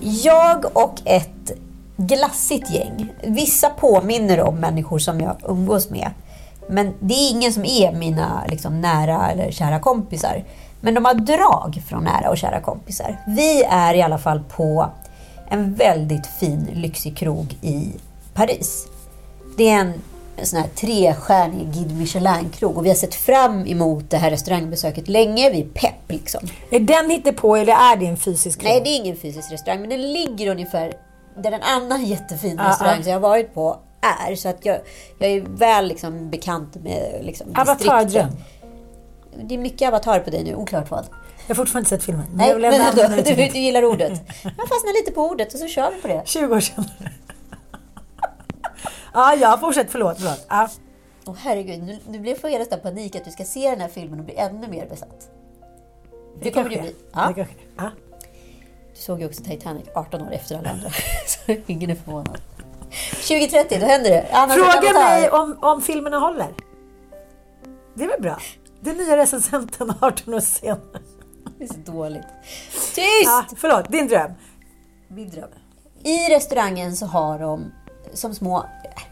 jag 0.00 0.64
och 0.72 1.00
ett 1.04 1.52
glassigt 1.96 2.70
gäng. 2.70 3.12
Vissa 3.22 3.70
påminner 3.70 4.40
om 4.40 4.56
människor 4.56 4.98
som 4.98 5.20
jag 5.20 5.36
umgås 5.48 5.90
med. 5.90 6.10
Men 6.68 6.94
det 7.00 7.14
är 7.14 7.30
ingen 7.30 7.52
som 7.52 7.64
är 7.64 7.92
mina 7.92 8.44
liksom, 8.48 8.80
nära 8.80 9.30
eller 9.30 9.50
kära 9.50 9.80
kompisar. 9.80 10.44
Men 10.80 10.94
de 10.94 11.04
har 11.04 11.14
drag 11.14 11.82
från 11.88 12.04
nära 12.04 12.30
och 12.30 12.38
kära 12.38 12.60
kompisar. 12.60 13.20
Vi 13.26 13.62
är 13.62 13.94
i 13.94 14.02
alla 14.02 14.18
fall 14.18 14.40
på 14.56 14.90
en 15.48 15.74
väldigt 15.74 16.26
fin 16.26 16.68
lyxig 16.72 17.16
krog 17.16 17.56
i 17.62 17.92
Paris. 18.34 18.86
Det 19.56 19.70
är 19.70 19.80
en, 19.80 19.92
en 20.36 20.46
sån 20.46 20.60
här 20.60 20.68
trestjärnig 20.68 21.66
Guide 21.74 21.98
Michelin-krog 21.98 22.76
och 22.76 22.84
vi 22.84 22.88
har 22.88 22.96
sett 22.96 23.14
fram 23.14 23.66
emot 23.66 24.10
det 24.10 24.16
här 24.16 24.30
restaurangbesöket 24.30 25.08
länge. 25.08 25.50
Vi 25.50 25.60
är 25.60 25.66
pepp 25.66 26.08
liksom. 26.08 26.40
är 26.70 26.80
den 26.80 27.10
hittepå 27.10 27.56
eller 27.56 27.72
är 27.72 27.96
det 27.96 28.06
en 28.06 28.16
fysisk 28.16 28.62
Nej, 28.62 28.72
krog? 28.72 28.84
det 28.84 28.90
är 28.90 28.96
ingen 28.96 29.16
fysisk 29.16 29.52
restaurang, 29.52 29.80
men 29.80 29.90
den 29.90 30.12
ligger 30.12 30.50
ungefär 30.50 30.92
där 31.36 31.52
en 31.52 31.62
annan 31.62 32.04
jättefin 32.04 32.56
Ja, 32.58 32.68
restaurang 32.68 33.02
som 33.02 33.12
jag 33.12 33.16
har 33.16 33.28
varit 33.28 33.54
på 33.54 33.78
är. 34.28 34.34
Så 34.36 34.48
att 34.48 34.64
jag, 34.64 34.78
jag 35.18 35.30
är 35.30 35.40
väl 35.40 35.88
liksom 35.88 36.30
bekant 36.30 36.74
med 36.74 37.18
liksom, 37.22 37.46
Avatardröm. 37.56 38.28
Det 39.44 39.54
är 39.54 39.58
mycket 39.58 39.88
avatar 39.88 40.20
på 40.20 40.30
dig 40.30 40.44
nu, 40.44 40.54
oklart 40.54 40.90
vad. 40.90 41.04
Jag 41.46 41.54
har 41.54 41.54
fortfarande 41.54 41.78
inte 41.78 41.90
sett 41.90 42.04
filmen. 42.04 42.24
men 42.32 42.60
Nej, 42.60 42.70
men 42.70 42.80
ändå 42.80 43.02
du, 43.02 43.34
du, 43.34 43.48
du 43.52 43.58
gillar 43.58 43.84
ordet. 43.84 44.12
Jag 44.42 44.68
fastnar 44.68 45.00
lite 45.00 45.12
på 45.12 45.20
ordet 45.20 45.54
och 45.54 45.60
så 45.60 45.68
kör 45.68 45.90
vi 45.90 46.00
på 46.00 46.08
det. 46.08 46.22
20 46.26 46.54
år 46.54 46.60
sedan. 46.60 46.84
Ja, 49.14 49.34
jag 49.34 49.60
fortsätter. 49.60 49.90
Förlåt. 49.90 50.16
förlåt. 50.18 50.46
Ja. 50.48 50.68
Åh 51.26 51.34
herregud, 51.38 51.82
nu, 51.82 51.98
nu 52.08 52.18
blir 52.18 52.46
jag 52.46 52.58
nästan 52.58 52.80
panik 52.80 53.16
att 53.16 53.24
du 53.24 53.30
ska 53.30 53.44
se 53.44 53.70
den 53.70 53.80
här 53.80 53.88
filmen 53.88 54.18
och 54.18 54.24
bli 54.24 54.36
ännu 54.36 54.68
mer 54.68 54.86
besatt. 54.86 55.30
För 56.38 56.44
det 56.44 56.50
kommer 56.50 56.70
du 56.70 56.80
bli. 56.80 56.94
Ja. 57.12 57.32
Det. 57.36 57.46
Ja. 57.76 57.90
Du 58.94 59.00
såg 59.00 59.20
ju 59.20 59.26
också 59.26 59.42
Titanic 59.42 59.84
18 59.94 60.22
år 60.22 60.32
efter 60.32 60.58
alla 60.58 60.70
andra. 60.70 60.90
Så 61.26 61.56
ingen 61.66 61.90
är 61.90 61.94
förvånad. 61.94 62.40
2030, 63.10 63.78
då 63.80 63.86
händer 63.86 64.10
det. 64.10 64.26
Annars 64.32 64.54
Fråga 64.54 64.92
mig 64.92 65.30
om, 65.30 65.58
om 65.60 65.82
filmerna 65.82 66.18
håller. 66.18 66.54
Det 67.94 68.04
är 68.04 68.08
väl 68.08 68.22
bra? 68.22 68.38
Den 68.80 68.96
nya 68.96 69.16
recensenten 69.16 69.92
18 70.00 70.34
år 70.34 70.40
senare. 70.40 70.80
Det 71.58 71.64
är 71.64 71.68
så 71.68 71.92
dåligt. 71.92 72.26
Tyst! 72.72 73.24
Ja, 73.24 73.44
förlåt, 73.56 73.92
din 73.92 74.08
dröm. 74.08 74.30
Min 75.08 75.30
dröm. 75.30 75.48
I 76.02 76.28
restaurangen 76.28 76.96
så 76.96 77.06
har 77.06 77.38
de 77.38 77.72
som 78.14 78.34
små, 78.34 78.64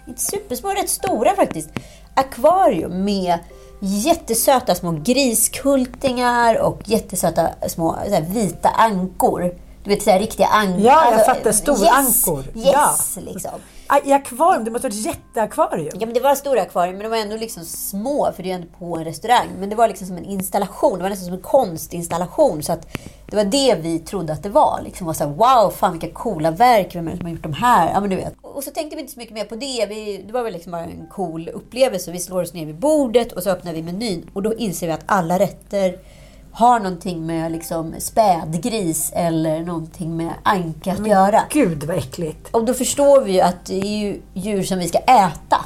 inte 0.07 0.21
supersmå, 0.21 0.69
rätt 0.71 0.91
stora 0.91 1.37
faktiskt, 1.37 1.71
akvarium 2.15 3.05
med 3.05 3.39
jättesöta 3.81 4.75
små 4.75 4.93
griskultingar 5.05 6.61
och 6.61 6.81
jättesöta 6.85 7.49
små 7.69 7.97
vita 8.29 8.69
ankor. 8.69 9.55
Du 9.85 9.91
vet, 9.91 10.03
så 10.03 10.11
här, 10.11 10.19
riktiga 10.19 10.47
ankor. 10.47 10.81
Ja, 10.81 11.13
jag 11.17 11.27
fattar. 11.27 11.53
Storankor. 11.53 12.45
Yes, 12.55 12.67
Ja. 12.73 12.91
yes 12.91 13.19
liksom. 13.21 13.51
Ah, 13.95 14.01
i 14.05 14.13
akvarium? 14.13 14.65
Det 14.65 14.71
måste 14.71 14.89
vara 14.89 14.95
ett 14.95 15.05
jätteakvarium. 15.05 15.97
Ja, 16.01 16.07
men 16.07 16.15
det 16.15 16.21
var 16.21 16.35
stora 16.35 16.63
akvarium, 16.63 16.97
men 16.97 17.03
de 17.03 17.09
var 17.09 17.17
ändå 17.17 17.37
liksom 17.37 17.65
små, 17.65 18.33
för 18.37 18.43
det 18.43 18.51
är 18.51 18.55
ändå 18.55 18.67
på 18.79 18.97
en 18.97 19.05
restaurang. 19.05 19.49
Men 19.59 19.69
det 19.69 19.77
var 19.77 19.89
liksom 19.89 20.07
som 20.07 20.17
en 20.17 20.25
installation, 20.25 20.99
det 20.99 21.03
var 21.03 21.11
nästan 21.11 21.27
som 21.27 21.35
en 21.35 21.43
konstinstallation. 21.43 22.63
Så 22.63 22.73
att 22.73 22.87
det 23.27 23.37
var 23.37 23.45
det 23.45 23.79
vi 23.81 23.99
trodde 23.99 24.33
att 24.33 24.43
det 24.43 24.49
var. 24.49 24.81
Liksom 24.85 25.07
var 25.07 25.15
så 25.15 25.25
här, 25.25 25.31
wow, 25.31 25.71
fan 25.71 25.93
vilka 25.93 26.11
coola 26.11 26.51
verk, 26.51 26.95
vem 26.95 27.09
är 27.09 27.13
det 27.13 27.17
som 27.17 27.27
har 27.27 27.33
gjort 27.33 27.43
de 27.43 27.53
här? 27.53 27.91
Ja, 27.93 28.01
men 28.01 28.11
du 28.11 28.17
vet. 28.17 28.35
Och 28.43 28.65
så 28.65 28.71
tänkte 28.71 28.97
vi 28.97 29.03
inte 29.03 29.13
så 29.13 29.19
mycket 29.19 29.35
mer 29.35 29.45
på 29.45 29.55
det. 29.55 29.87
Vi, 29.89 30.25
det 30.27 30.33
var 30.33 30.43
väl 30.43 30.53
liksom 30.53 30.73
bara 30.73 30.85
en 30.85 31.07
cool 31.11 31.49
upplevelse. 31.49 32.13
Vi 32.13 32.19
slår 32.19 32.43
oss 32.43 32.55
ner 32.55 32.67
vid 32.67 32.79
bordet 32.79 33.33
och 33.33 33.43
så 33.43 33.51
öppnar 33.51 33.73
vi 33.73 33.83
menyn. 33.83 34.31
Och 34.33 34.43
då 34.43 34.55
inser 34.55 34.87
vi 34.87 34.93
att 34.93 35.05
alla 35.07 35.39
rätter 35.39 35.99
har 36.53 36.79
någonting 36.81 37.27
med 37.27 37.53
liksom 37.53 37.95
spädgris 37.99 39.13
eller 39.15 39.61
någonting 39.61 40.17
med 40.17 40.33
anka 40.43 40.93
att 40.93 41.07
göra. 41.07 41.43
Gud 41.51 41.85
vad 41.85 41.97
äckligt. 41.97 42.49
Och 42.51 42.65
då 42.65 42.75
förstår 42.75 43.21
vi 43.21 43.33
ju 43.33 43.41
att 43.41 43.65
det 43.65 43.81
är 43.81 43.99
ju 43.99 44.21
djur 44.35 44.63
som 44.63 44.79
vi 44.79 44.89
ska 44.89 44.99
äta. 44.99 45.65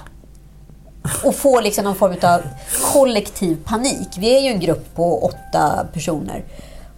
Och 1.25 1.35
få 1.35 1.61
liksom 1.61 1.85
någon 1.85 1.95
form 1.95 2.17
av 2.23 2.43
kollektiv 2.93 3.65
panik. 3.65 4.09
Vi 4.19 4.37
är 4.37 4.41
ju 4.41 4.49
en 4.49 4.61
grupp 4.61 4.95
på 4.95 5.25
åtta 5.25 5.87
personer. 5.93 6.45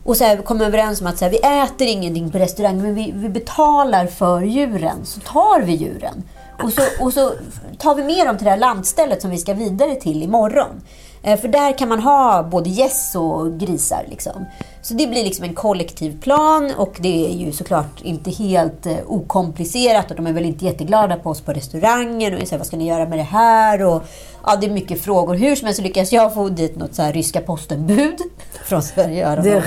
Och 0.05 0.17
så 0.17 0.25
här, 0.25 0.37
kom 0.37 0.61
överens 0.61 1.01
om 1.01 1.07
att 1.07 1.19
så 1.19 1.25
här, 1.25 1.33
vi 1.33 1.39
äter 1.39 1.87
ingenting 1.87 2.31
på 2.31 2.39
restaurang, 2.39 2.83
men 2.83 2.95
vi, 2.95 3.13
vi 3.15 3.29
betalar 3.29 4.07
för 4.07 4.41
djuren. 4.41 5.05
Så 5.05 5.21
tar 5.21 5.63
vi 5.63 5.73
djuren. 5.73 6.23
Och 6.63 6.73
så, 6.73 6.83
och 7.01 7.13
så 7.13 7.33
tar 7.79 7.95
vi 7.95 8.05
med 8.05 8.27
dem 8.27 8.37
till 8.37 8.45
det 8.45 8.51
här 8.51 8.59
landstället 8.59 9.23
som 9.23 9.31
vi 9.31 9.39
ska 9.39 9.55
vidare 9.55 9.95
till 9.95 10.23
imorgon. 10.23 10.83
Eh, 11.23 11.41
För 11.41 11.49
där 11.49 11.79
kan 11.79 11.89
man 11.89 12.01
ha 12.01 12.43
både 12.43 12.71
gäss 12.71 13.15
och 13.15 13.59
grisar. 13.59 14.05
Liksom. 14.09 14.45
Så 14.83 14.95
det 14.95 15.07
blir 15.07 15.25
liksom 15.25 15.45
en 15.45 15.55
kollektiv 15.55 16.21
plan 16.21 16.73
och 16.77 16.97
det 17.01 17.27
är 17.27 17.35
ju 17.37 17.53
såklart 17.53 18.01
inte 18.03 18.31
helt 18.31 18.87
eh, 18.87 18.97
okomplicerat 19.07 20.11
och 20.11 20.17
de 20.17 20.27
är 20.27 20.33
väl 20.33 20.45
inte 20.45 20.65
jätteglada 20.65 21.17
på 21.17 21.31
oss 21.31 21.41
på 21.41 21.53
restaurangen 21.53 22.35
och 22.35 22.41
säger 22.41 22.59
vad 22.59 22.67
ska 22.67 22.77
ni 22.77 22.89
göra 22.89 23.09
med 23.09 23.19
det 23.19 23.23
här? 23.23 23.83
Och, 23.83 24.03
ja, 24.47 24.57
det 24.57 24.67
är 24.67 24.71
mycket 24.71 25.03
frågor. 25.03 25.35
Hur 25.35 25.57
som 25.57 25.67
helst 25.67 25.77
så 25.77 25.83
lyckas 25.83 26.13
jag 26.13 26.35
få 26.35 26.49
dit 26.49 26.77
något 26.77 26.95
så 26.95 27.03
här 27.03 27.13
ryska 27.13 27.41
postenbud 27.41 28.19
från 28.65 28.83
Sverige. 28.83 29.37
Det 29.43 29.61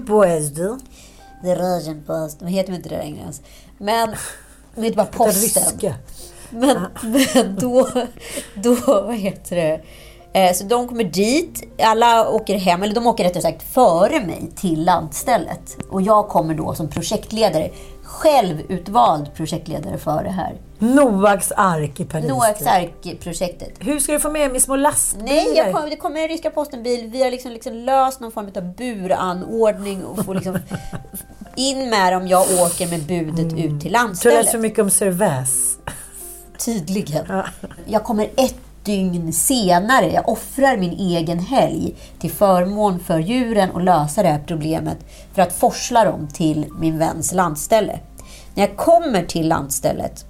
på 0.00 0.40
SD. 0.48 0.58
The 1.42 1.54
Russian 1.54 2.02
Post. 2.06 2.40
De 2.40 2.46
heter 2.46 2.72
inte 2.72 2.88
det 2.88 2.98
längre 2.98 3.20
ens. 3.20 3.40
Men 3.78 4.14
de 4.74 4.82
heter 4.82 4.96
bara 4.96 5.06
Posten. 5.12 5.42
Ryska. 5.42 5.94
Men, 6.50 6.76
men 7.02 7.56
då, 7.60 7.88
då, 8.54 8.76
vad 8.84 9.16
heter 9.16 9.56
det? 9.56 9.80
Eh, 10.34 10.52
Så 10.54 10.64
de 10.64 10.88
kommer 10.88 11.04
dit, 11.04 11.62
alla 11.82 12.28
åker 12.28 12.58
hem, 12.58 12.82
eller 12.82 12.94
de 12.94 13.06
åker 13.06 13.24
rättare 13.24 13.42
sagt 13.42 13.62
före 13.74 14.20
mig 14.26 14.50
till 14.56 14.84
landstället. 14.84 15.76
Och 15.90 16.02
jag 16.02 16.28
kommer 16.28 16.54
då 16.54 16.74
som 16.74 16.88
projektledare, 16.88 17.70
självutvald 18.02 19.34
projektledare 19.34 19.98
för 19.98 20.24
det 20.24 20.30
här. 20.30 20.54
Noaks 20.78 21.52
ark 21.56 22.00
i 22.00 22.04
Paris. 22.04 22.28
Noaks 22.28 22.66
ark-projektet. 22.66 23.70
Hur 23.78 23.98
ska 23.98 24.12
du 24.12 24.20
få 24.20 24.30
med 24.30 24.56
i 24.56 24.60
små 24.60 24.76
lastbilar? 24.76 25.26
Nej, 25.26 25.52
jag 25.56 25.72
kom, 25.74 25.90
det 25.90 25.96
kommer 25.96 26.20
en 26.20 26.28
ryska 26.28 26.50
postenbil. 26.50 27.10
Vi 27.12 27.22
har 27.22 27.30
liksom, 27.30 27.50
liksom 27.52 27.74
löst 27.74 28.20
någon 28.20 28.32
form 28.32 28.50
av 28.56 28.74
buranordning 28.74 30.04
och 30.04 30.24
får 30.24 30.34
liksom 30.34 30.58
in 31.56 31.90
med 31.90 32.12
dem. 32.12 32.26
Jag 32.28 32.42
åker 32.42 32.86
med 32.86 33.00
budet 33.02 33.52
ut 33.58 33.80
till 33.80 33.92
Du 33.92 33.98
har 33.98 34.04
läst 34.04 34.24
landstället. 34.24 34.50
för 34.50 34.58
mycket 34.58 34.78
om 34.78 34.90
Cervaz. 34.90 35.76
Tydligen. 36.64 37.42
Jag 37.86 38.04
kommer 38.04 38.28
ett 38.36 38.54
dygn 38.84 39.32
senare. 39.32 40.12
Jag 40.12 40.28
offrar 40.28 40.76
min 40.76 40.92
egen 40.92 41.38
helg 41.38 41.94
till 42.20 42.30
förmån 42.30 43.00
för 43.00 43.18
djuren 43.18 43.70
och 43.70 43.82
lösa 43.82 44.22
det 44.22 44.28
här 44.28 44.42
problemet 44.46 44.98
för 45.34 45.42
att 45.42 45.52
forsla 45.52 46.04
dem 46.04 46.28
till 46.34 46.66
min 46.78 46.98
väns 46.98 47.32
landställe. 47.32 48.00
När 48.54 48.66
jag 48.66 48.76
kommer 48.76 49.24
till 49.24 49.48
landstället 49.48 50.24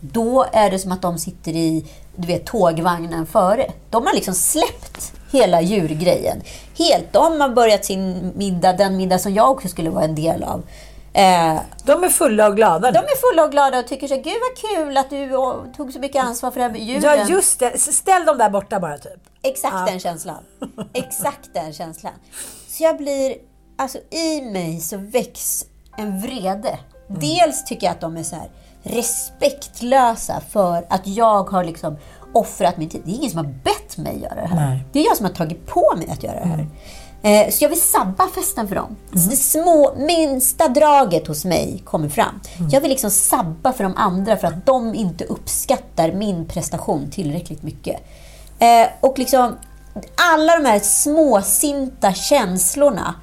då 0.00 0.46
är 0.52 0.70
det 0.70 0.78
som 0.78 0.92
att 0.92 1.02
de 1.02 1.18
sitter 1.18 1.52
i 1.52 1.84
du 2.16 2.26
vet, 2.26 2.46
tågvagnen 2.46 3.26
före. 3.26 3.72
De 3.90 4.06
har 4.06 4.14
liksom 4.14 4.34
släppt 4.34 5.12
hela 5.32 5.60
djurgrejen. 5.60 6.42
Helt. 6.78 7.12
De 7.12 7.40
har 7.40 7.48
börjat 7.48 7.84
sin 7.84 8.32
middag, 8.36 8.72
den 8.72 8.96
middag 8.96 9.18
som 9.18 9.34
jag 9.34 9.50
också 9.50 9.68
skulle 9.68 9.90
vara 9.90 10.04
en 10.04 10.14
del 10.14 10.42
av. 10.42 10.62
Eh, 11.16 11.60
De 11.84 12.04
är 12.04 12.08
fulla 12.08 12.48
och 12.48 12.56
glada. 12.56 12.90
de 12.90 12.98
är 12.98 13.30
fulla 13.30 13.44
och 13.44 13.50
glada 13.50 13.78
och 13.78 13.86
tycker 13.86 14.08
så 14.08 14.14
gud 14.16 14.26
vad 14.26 14.70
kul 14.70 14.96
att 14.96 15.10
du 15.10 15.28
tog 15.76 15.92
så 15.92 15.98
mycket 15.98 16.24
ansvar 16.24 16.50
för 16.50 16.60
det 16.60 16.64
här 16.66 16.72
med 16.72 16.80
djuren. 16.80 17.02
Ja, 17.18 17.26
just 17.28 17.58
det. 17.58 17.78
Ställ 17.80 18.24
dem 18.26 18.38
där 18.38 18.50
borta 18.50 18.80
bara, 18.80 18.98
typ. 18.98 19.20
Exakt 19.42 19.86
den 19.86 20.00
känslan. 20.00 20.44
Exakt 20.92 21.54
den 21.54 21.72
känslan. 21.72 22.12
Så 22.68 22.82
jag 22.82 22.96
blir, 22.96 23.34
alltså 23.78 23.98
i 24.10 24.42
mig 24.42 24.80
så 24.80 24.96
väcks 24.96 25.64
en 25.96 26.20
vrede. 26.20 26.78
Dels 27.08 27.64
tycker 27.64 27.86
jag 27.86 27.92
att 27.94 28.00
de 28.00 28.16
är 28.16 28.22
så 28.22 28.36
här 28.36 28.50
respektlösa 28.82 30.40
för 30.50 30.86
att 30.90 31.06
jag 31.06 31.50
har 31.50 31.64
liksom 31.64 31.96
offrat 32.36 32.76
min 32.78 32.88
tid. 32.88 33.02
Det 33.04 33.10
är 33.10 33.14
ingen 33.14 33.30
som 33.30 33.38
har 33.38 33.52
bett 33.64 33.96
mig 33.96 34.22
göra 34.22 34.34
det 34.34 34.46
här. 34.48 34.68
Nej. 34.70 34.84
Det 34.92 34.98
är 35.00 35.04
jag 35.04 35.16
som 35.16 35.26
har 35.26 35.32
tagit 35.32 35.66
på 35.66 35.94
mig 35.96 36.08
att 36.10 36.22
göra 36.22 36.40
det 36.40 36.46
här. 36.46 36.66
Eh, 37.22 37.50
Så 37.50 37.64
jag 37.64 37.68
vill 37.68 37.80
sabba 37.80 38.26
festen 38.34 38.68
för 38.68 38.74
dem. 38.74 38.96
Så 39.12 39.30
det 39.30 39.36
små, 39.36 39.94
minsta 39.96 40.68
draget 40.68 41.26
hos 41.26 41.44
mig 41.44 41.82
kommer 41.84 42.08
fram. 42.08 42.40
Jag 42.70 42.80
vill 42.80 42.90
liksom 42.90 43.10
sabba 43.10 43.72
för 43.72 43.84
de 43.84 43.94
andra 43.96 44.36
för 44.36 44.46
att 44.48 44.66
de 44.66 44.94
inte 44.94 45.24
uppskattar 45.24 46.12
min 46.12 46.46
prestation 46.46 47.10
tillräckligt 47.10 47.62
mycket. 47.62 47.96
Eh, 48.58 48.86
och 49.00 49.18
liksom 49.18 49.56
alla 50.32 50.56
de 50.58 50.64
här 50.68 50.78
småsinta 50.78 52.12
känslorna 52.12 53.14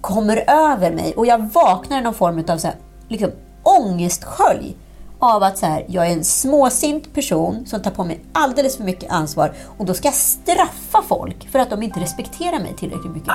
kommer 0.00 0.44
över 0.50 0.90
mig 0.90 1.14
och 1.16 1.26
jag 1.26 1.50
vaknar 1.52 1.98
i 1.98 2.02
någon 2.02 2.14
form 2.14 2.44
av 2.48 2.58
så 2.58 2.66
här, 2.66 2.76
liksom, 3.08 3.30
ångestskölj 3.62 4.76
av 5.20 5.42
att 5.42 5.58
så 5.58 5.66
här, 5.66 5.84
jag 5.88 6.06
är 6.06 6.12
en 6.12 6.24
småsint 6.24 7.14
person 7.14 7.66
som 7.66 7.82
tar 7.82 7.90
på 7.90 8.04
mig 8.04 8.20
alldeles 8.32 8.76
för 8.76 8.84
mycket 8.84 9.10
ansvar 9.10 9.54
och 9.78 9.86
då 9.86 9.94
ska 9.94 10.08
jag 10.08 10.14
straffa 10.14 11.02
folk 11.08 11.48
för 11.48 11.58
att 11.58 11.70
de 11.70 11.82
inte 11.82 12.00
respekterar 12.00 12.58
mig 12.58 12.74
tillräckligt 12.78 13.14
mycket. 13.14 13.34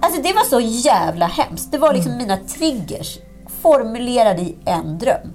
Alltså 0.00 0.22
det 0.22 0.32
var 0.32 0.44
så 0.44 0.60
jävla 0.60 1.26
hemskt. 1.26 1.72
Det 1.72 1.78
var 1.78 1.94
liksom 1.94 2.16
mina 2.16 2.36
triggers 2.36 3.18
formulerade 3.62 4.42
i 4.42 4.56
en 4.64 4.98
dröm. 4.98 5.32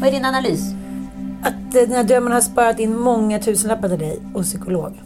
Vad 0.00 0.08
är 0.08 0.12
din 0.12 0.24
analys? 0.24 0.60
Att 1.42 1.74
eh, 1.74 1.82
den 1.82 1.92
här 1.92 2.04
drömmen 2.04 2.32
har 2.32 2.40
sparat 2.40 2.78
in 2.78 2.96
många 2.96 3.38
tusenlappar 3.38 3.88
till 3.88 3.98
dig 3.98 4.20
och 4.34 4.42
psykolog. 4.42 5.00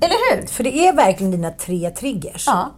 Eller 0.00 0.36
hur? 0.36 0.46
För 0.46 0.64
det 0.64 0.88
är 0.88 0.96
verkligen 0.96 1.30
dina 1.30 1.50
tre 1.50 1.90
triggers. 1.90 2.44
Ja. 2.46 2.70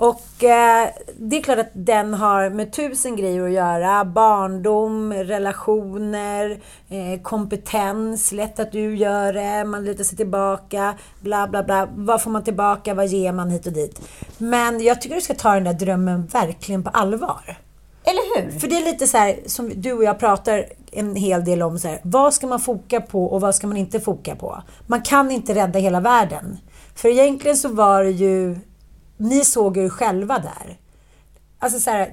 Och 0.00 0.44
eh, 0.44 0.88
det 1.16 1.36
är 1.36 1.42
klart 1.42 1.58
att 1.58 1.70
den 1.72 2.14
har 2.14 2.50
med 2.50 2.72
tusen 2.72 3.16
grejer 3.16 3.44
att 3.44 3.52
göra. 3.52 4.04
Barndom, 4.04 5.12
relationer, 5.12 6.60
eh, 6.88 7.22
kompetens, 7.22 8.32
lätt 8.32 8.60
att 8.60 8.72
du 8.72 8.96
gör 8.96 9.32
det, 9.32 9.64
man 9.64 9.84
lutar 9.84 10.04
sig 10.04 10.16
tillbaka, 10.16 10.94
bla 11.20 11.48
bla 11.48 11.62
bla. 11.62 11.88
Vad 11.94 12.22
får 12.22 12.30
man 12.30 12.44
tillbaka, 12.44 12.94
vad 12.94 13.06
ger 13.06 13.32
man 13.32 13.50
hit 13.50 13.66
och 13.66 13.72
dit? 13.72 14.00
Men 14.38 14.80
jag 14.80 15.00
tycker 15.00 15.14
du 15.14 15.20
ska 15.20 15.34
ta 15.34 15.54
den 15.54 15.64
där 15.64 15.72
drömmen 15.72 16.26
verkligen 16.26 16.84
på 16.84 16.90
allvar. 16.90 17.58
Eller 18.04 18.36
hur? 18.36 18.58
För 18.58 18.68
det 18.68 18.76
är 18.76 18.84
lite 18.84 19.06
så 19.06 19.16
här 19.18 19.36
som 19.46 19.72
du 19.76 19.92
och 19.92 20.04
jag 20.04 20.18
pratar 20.18 20.66
en 20.92 21.16
hel 21.16 21.44
del 21.44 21.62
om 21.62 21.78
så 21.78 21.88
här, 21.88 22.00
vad 22.02 22.34
ska 22.34 22.46
man 22.46 22.60
foka 22.60 23.00
på 23.00 23.24
och 23.24 23.40
vad 23.40 23.54
ska 23.54 23.66
man 23.66 23.76
inte 23.76 24.00
foka 24.00 24.36
på? 24.36 24.62
Man 24.86 25.02
kan 25.02 25.30
inte 25.30 25.54
rädda 25.54 25.78
hela 25.78 26.00
världen. 26.00 26.58
För 26.94 27.08
egentligen 27.08 27.56
så 27.56 27.68
var 27.68 28.04
det 28.04 28.10
ju, 28.10 28.56
ni 29.20 29.44
såg 29.44 29.76
er 29.76 29.88
själva 29.88 30.38
där. 30.38 30.76
Alltså 31.62 31.80
så 31.80 31.90
här, 31.90 32.12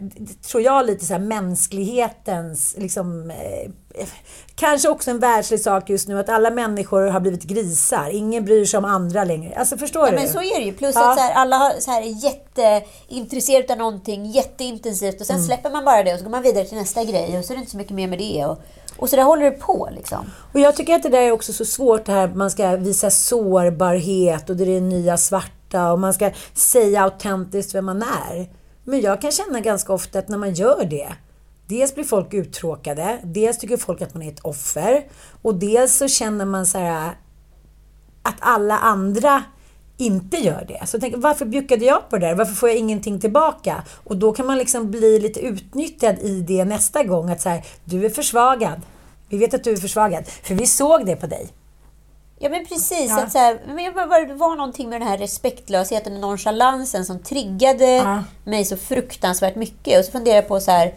tror 0.52 0.64
jag 0.64 0.86
lite 0.86 1.06
så 1.06 1.14
här 1.14 1.20
mänsklighetens, 1.20 2.76
liksom, 2.78 3.32
eh, 3.32 4.08
kanske 4.56 4.90
också 4.90 5.12
en 5.12 5.20
världslig 5.20 5.60
sak 5.60 5.90
just 5.90 6.08
nu, 6.08 6.20
att 6.20 6.30
alla 6.30 6.50
människor 6.50 7.02
har 7.08 7.20
blivit 7.20 7.44
grisar. 7.44 8.10
Ingen 8.10 8.46
bryr 8.46 8.66
sig 8.66 8.78
om 8.78 8.86
andra 8.86 9.24
längre. 9.24 9.56
Alltså 9.56 9.78
förstår 9.78 10.06
Ja, 10.06 10.12
du? 10.12 10.18
men 10.18 10.28
så 10.30 10.40
är 10.40 10.60
det 10.60 10.66
ju. 10.66 10.74
Plus 10.74 10.96
Ja. 10.96 11.10
att 11.12 11.18
så 11.18 11.24
här, 11.24 11.34
alla 11.34 11.56
har, 11.58 11.72
så 11.80 11.92
här, 11.92 12.02
är 12.02 12.24
jätteintresserade 12.24 13.74
av 13.74 13.80
någonting 13.80 14.26
jätteintensivt 14.26 15.22
och 15.22 15.28
sen 15.28 15.36
Mm. 15.36 15.48
släpper 15.48 15.70
man 15.70 15.86
bara 15.86 16.04
det 16.04 16.14
och 16.14 16.18
så 16.20 16.24
går 16.24 16.32
man 16.32 16.44
vidare 16.44 16.66
till 16.66 16.78
nästa 16.78 17.04
grej 17.04 17.40
och 17.40 17.46
så 17.46 17.54
är 17.54 17.56
det 17.58 17.60
inte 17.60 17.72
så 17.72 17.78
mycket 17.78 17.94
mer 17.94 18.08
med 18.08 18.20
det. 18.20 18.46
Och, 18.46 18.62
och 18.98 19.10
så 19.10 19.16
där 19.16 19.24
håller 19.24 19.44
det 19.44 19.52
på 19.52 19.90
liksom. 19.96 20.26
Och 20.54 20.60
jag 20.60 20.76
tycker 20.76 20.96
att 20.96 21.04
det 21.04 21.10
där 21.10 21.22
är 21.22 21.32
också 21.32 21.54
så 21.54 21.66
svårt 21.66 22.06
det 22.06 22.12
här 22.12 22.28
man 22.28 22.52
ska 22.52 22.76
visa 22.76 23.10
sårbarhet 23.10 24.50
och 24.50 24.56
det 24.56 24.64
är 24.64 24.68
det 24.68 24.80
nya 24.82 25.18
svarta 25.18 25.52
och 25.74 26.00
man 26.00 26.14
ska 26.14 26.32
säga 26.54 27.04
autentiskt 27.04 27.76
vem 27.76 27.86
man 27.86 28.02
är. 28.02 28.50
Men 28.84 29.02
jag 29.02 29.22
kan 29.22 29.32
känna 29.32 29.60
ganska 29.60 29.94
ofta 29.94 30.20
att 30.20 30.28
när 30.28 30.38
man 30.38 30.54
gör 30.54 30.86
det 30.86 31.16
Dels 31.68 31.96
blir 31.96 32.04
folk 32.04 32.34
uttråkade, 32.34 33.20
dels 33.24 33.58
tycker 33.58 33.78
folk 33.78 34.02
att 34.02 34.14
man 34.14 34.24
är 34.24 34.32
ett 34.32 34.40
offer 34.40 35.06
och 35.42 35.56
dels 35.56 35.98
så 35.98 36.08
känner 36.08 36.46
man 36.46 36.66
så 36.66 36.78
här 36.78 37.12
att 38.22 38.36
alla 38.40 38.78
andra 38.78 39.44
inte 39.98 40.38
gör 40.38 40.66
det. 40.68 40.88
Så 40.88 40.96
jag 40.96 41.02
tänker, 41.02 41.18
varför 41.18 41.46
bjuckade 41.46 41.86
jag 41.86 42.10
på 42.10 42.18
det 42.18 42.28
där? 42.28 42.36
Varför 42.36 42.54
får 42.54 42.70
jag 42.70 42.78
ingenting 42.78 43.20
tillbaka? 43.20 43.84
Och 44.04 44.18
då 44.18 44.32
kan 44.32 44.46
man 44.46 44.58
liksom 44.58 44.92
bli 44.92 45.20
lite 45.20 45.40
utnyttjad 45.40 46.20
i 46.20 46.42
det 46.42 46.66
nästa 46.66 47.04
gång. 47.04 47.30
Att 47.30 47.42
så 47.42 47.50
här, 47.50 47.66
du 47.84 48.06
är 48.06 48.10
försvagad. 48.10 48.82
Vi 49.30 49.38
vet 49.38 49.54
att 49.54 49.64
du 49.64 49.72
är 49.72 49.78
försvagad. 49.78 50.28
För 50.28 50.56
vi 50.56 50.68
såg 50.68 51.06
det 51.06 51.16
på 51.16 51.28
dig. 51.28 51.50
Ja 52.40 52.50
men 52.50 52.66
precis. 52.66 53.10
Ja. 53.10 53.24
Att 53.24 53.32
så 53.32 53.38
här, 53.38 53.60
men 53.68 53.76
det 54.28 54.34
var 54.34 54.56
någonting 54.56 54.90
med 54.90 55.02
den 55.02 55.08
här 55.08 55.18
respektlösheten 55.18 56.14
och 56.14 56.20
nonchalansen 56.20 57.06
som 57.06 57.20
triggade 57.20 57.86
Ja. 57.86 58.24
mig 58.44 58.66
så 58.66 58.78
fruktansvärt 58.78 59.56
mycket. 59.56 60.00
Och 60.00 60.06
så 60.06 60.12
funderar 60.12 60.36
jag 60.36 60.48
på 60.48 60.60
så 60.60 60.72
här, 60.72 60.94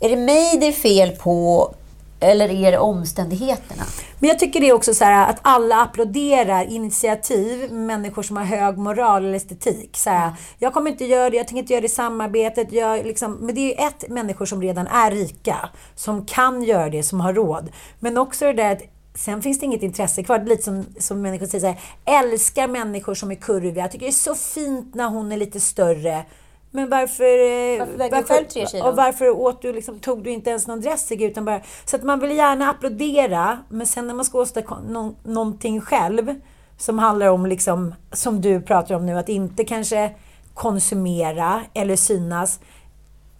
är 0.00 0.08
det 0.08 0.16
mig 0.16 0.58
det 0.60 0.66
är 0.66 0.72
fel 0.72 1.10
på 1.10 1.74
eller 2.20 2.48
är 2.48 2.72
det 2.72 2.78
omständigheterna? 2.78 3.82
Men 4.18 4.28
jag 4.28 4.38
tycker 4.38 4.60
det 4.60 4.68
är 4.68 4.72
också 4.72 4.94
så 4.94 5.04
här 5.04 5.30
att 5.30 5.38
alla 5.42 5.82
applåderar 5.82 6.64
initiativ, 6.64 7.72
människor 7.72 8.22
som 8.22 8.36
har 8.36 8.44
hög 8.44 8.78
moral 8.78 9.24
eller 9.24 9.34
estetik. 9.34 9.96
Så 9.96 10.10
här, 10.10 10.32
jag 10.58 10.74
kommer 10.74 10.90
inte 10.90 11.04
göra 11.04 11.30
det, 11.30 11.36
jag 11.36 11.48
tänker 11.48 11.58
inte 11.62 11.72
göra 11.72 11.80
det 11.80 11.86
i 11.86 11.88
samarbetet. 11.88 12.72
Jag 12.72 13.06
liksom, 13.06 13.32
men 13.32 13.54
det 13.54 13.60
är 13.60 13.66
ju 13.66 13.86
ett, 13.86 14.08
människor 14.08 14.46
som 14.46 14.62
redan 14.62 14.86
är 14.86 15.10
rika, 15.10 15.68
som 15.94 16.26
kan 16.26 16.62
göra 16.62 16.88
det, 16.88 17.02
som 17.02 17.20
har 17.20 17.34
råd. 17.34 17.68
Men 17.98 18.18
också 18.18 18.44
det 18.44 18.52
där 18.52 18.72
att 18.72 18.82
Sen 19.14 19.42
finns 19.42 19.58
det 19.58 19.66
inget 19.66 19.82
intresse 19.82 20.22
kvar. 20.22 20.38
Det 20.38 20.44
är 20.44 20.48
lite 20.48 20.62
som, 20.62 20.84
som 20.98 21.22
människor 21.22 21.46
säger 21.46 21.60
så 21.60 21.66
här, 21.66 22.22
älskar 22.24 22.68
människor 22.68 23.14
som 23.14 23.30
är 23.30 23.34
kurviga. 23.34 23.82
Jag 23.82 23.90
tycker 23.92 24.06
det 24.06 24.10
är 24.10 24.12
så 24.12 24.34
fint 24.34 24.94
när 24.94 25.08
hon 25.08 25.32
är 25.32 25.36
lite 25.36 25.60
större. 25.60 26.24
Men 26.70 26.88
varför... 26.90 27.24
eh, 27.24 27.78
Varför 27.78 27.96
väger 27.98 28.16
du 28.16 28.22
själv 28.24 28.46
tre 28.46 28.66
kilo? 28.66 28.84
Och 28.84 28.96
varför 28.96 29.28
åt 29.30 29.62
du 29.62 29.72
liksom, 29.72 29.98
tog 29.98 30.22
du 30.24 30.30
inte 30.30 30.50
ens 30.50 30.66
någon 30.66 30.80
dressing 30.80 31.22
utan 31.24 31.44
bara... 31.44 31.60
Så 31.84 31.96
att 31.96 32.02
man 32.02 32.20
vill 32.20 32.36
gärna 32.36 32.70
applådera, 32.70 33.58
men 33.68 33.86
sen 33.86 34.06
när 34.06 34.14
man 34.14 34.24
ska 34.24 34.38
åstadkomma 34.40 34.80
nå- 34.88 35.14
någonting 35.24 35.80
själv 35.80 36.34
som 36.78 36.98
handlar 36.98 37.26
om, 37.26 37.46
liksom, 37.46 37.94
som 38.12 38.40
du 38.40 38.60
pratar 38.62 38.94
om 38.94 39.06
nu, 39.06 39.18
att 39.18 39.28
inte 39.28 39.64
kanske 39.64 40.10
konsumera 40.54 41.62
eller 41.74 41.96
synas, 41.96 42.60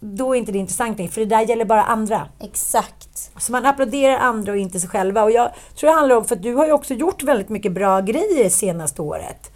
då 0.03 0.35
är 0.35 0.39
inte 0.39 0.51
det 0.51 0.57
intressant 0.57 0.97
längre, 0.97 1.11
för 1.11 1.21
det 1.21 1.27
där 1.27 1.41
gäller 1.41 1.65
bara 1.65 1.83
andra. 1.83 2.27
Exakt. 2.39 3.31
Så 3.37 3.51
man 3.51 3.65
applåderar 3.65 4.17
andra 4.17 4.51
och 4.51 4.57
inte 4.57 4.79
sig 4.79 4.89
själva. 4.89 5.23
Och 5.23 5.31
jag 5.31 5.49
tror 5.75 5.89
det 5.89 5.95
handlar 5.95 6.15
om, 6.15 6.25
för 6.25 6.35
att 6.35 6.43
du 6.43 6.55
har 6.55 6.65
ju 6.65 6.71
också 6.71 6.93
gjort 6.93 7.23
väldigt 7.23 7.49
mycket 7.49 7.71
bra 7.71 8.01
grejer 8.01 8.49
senaste 8.49 9.01
året. 9.01 9.51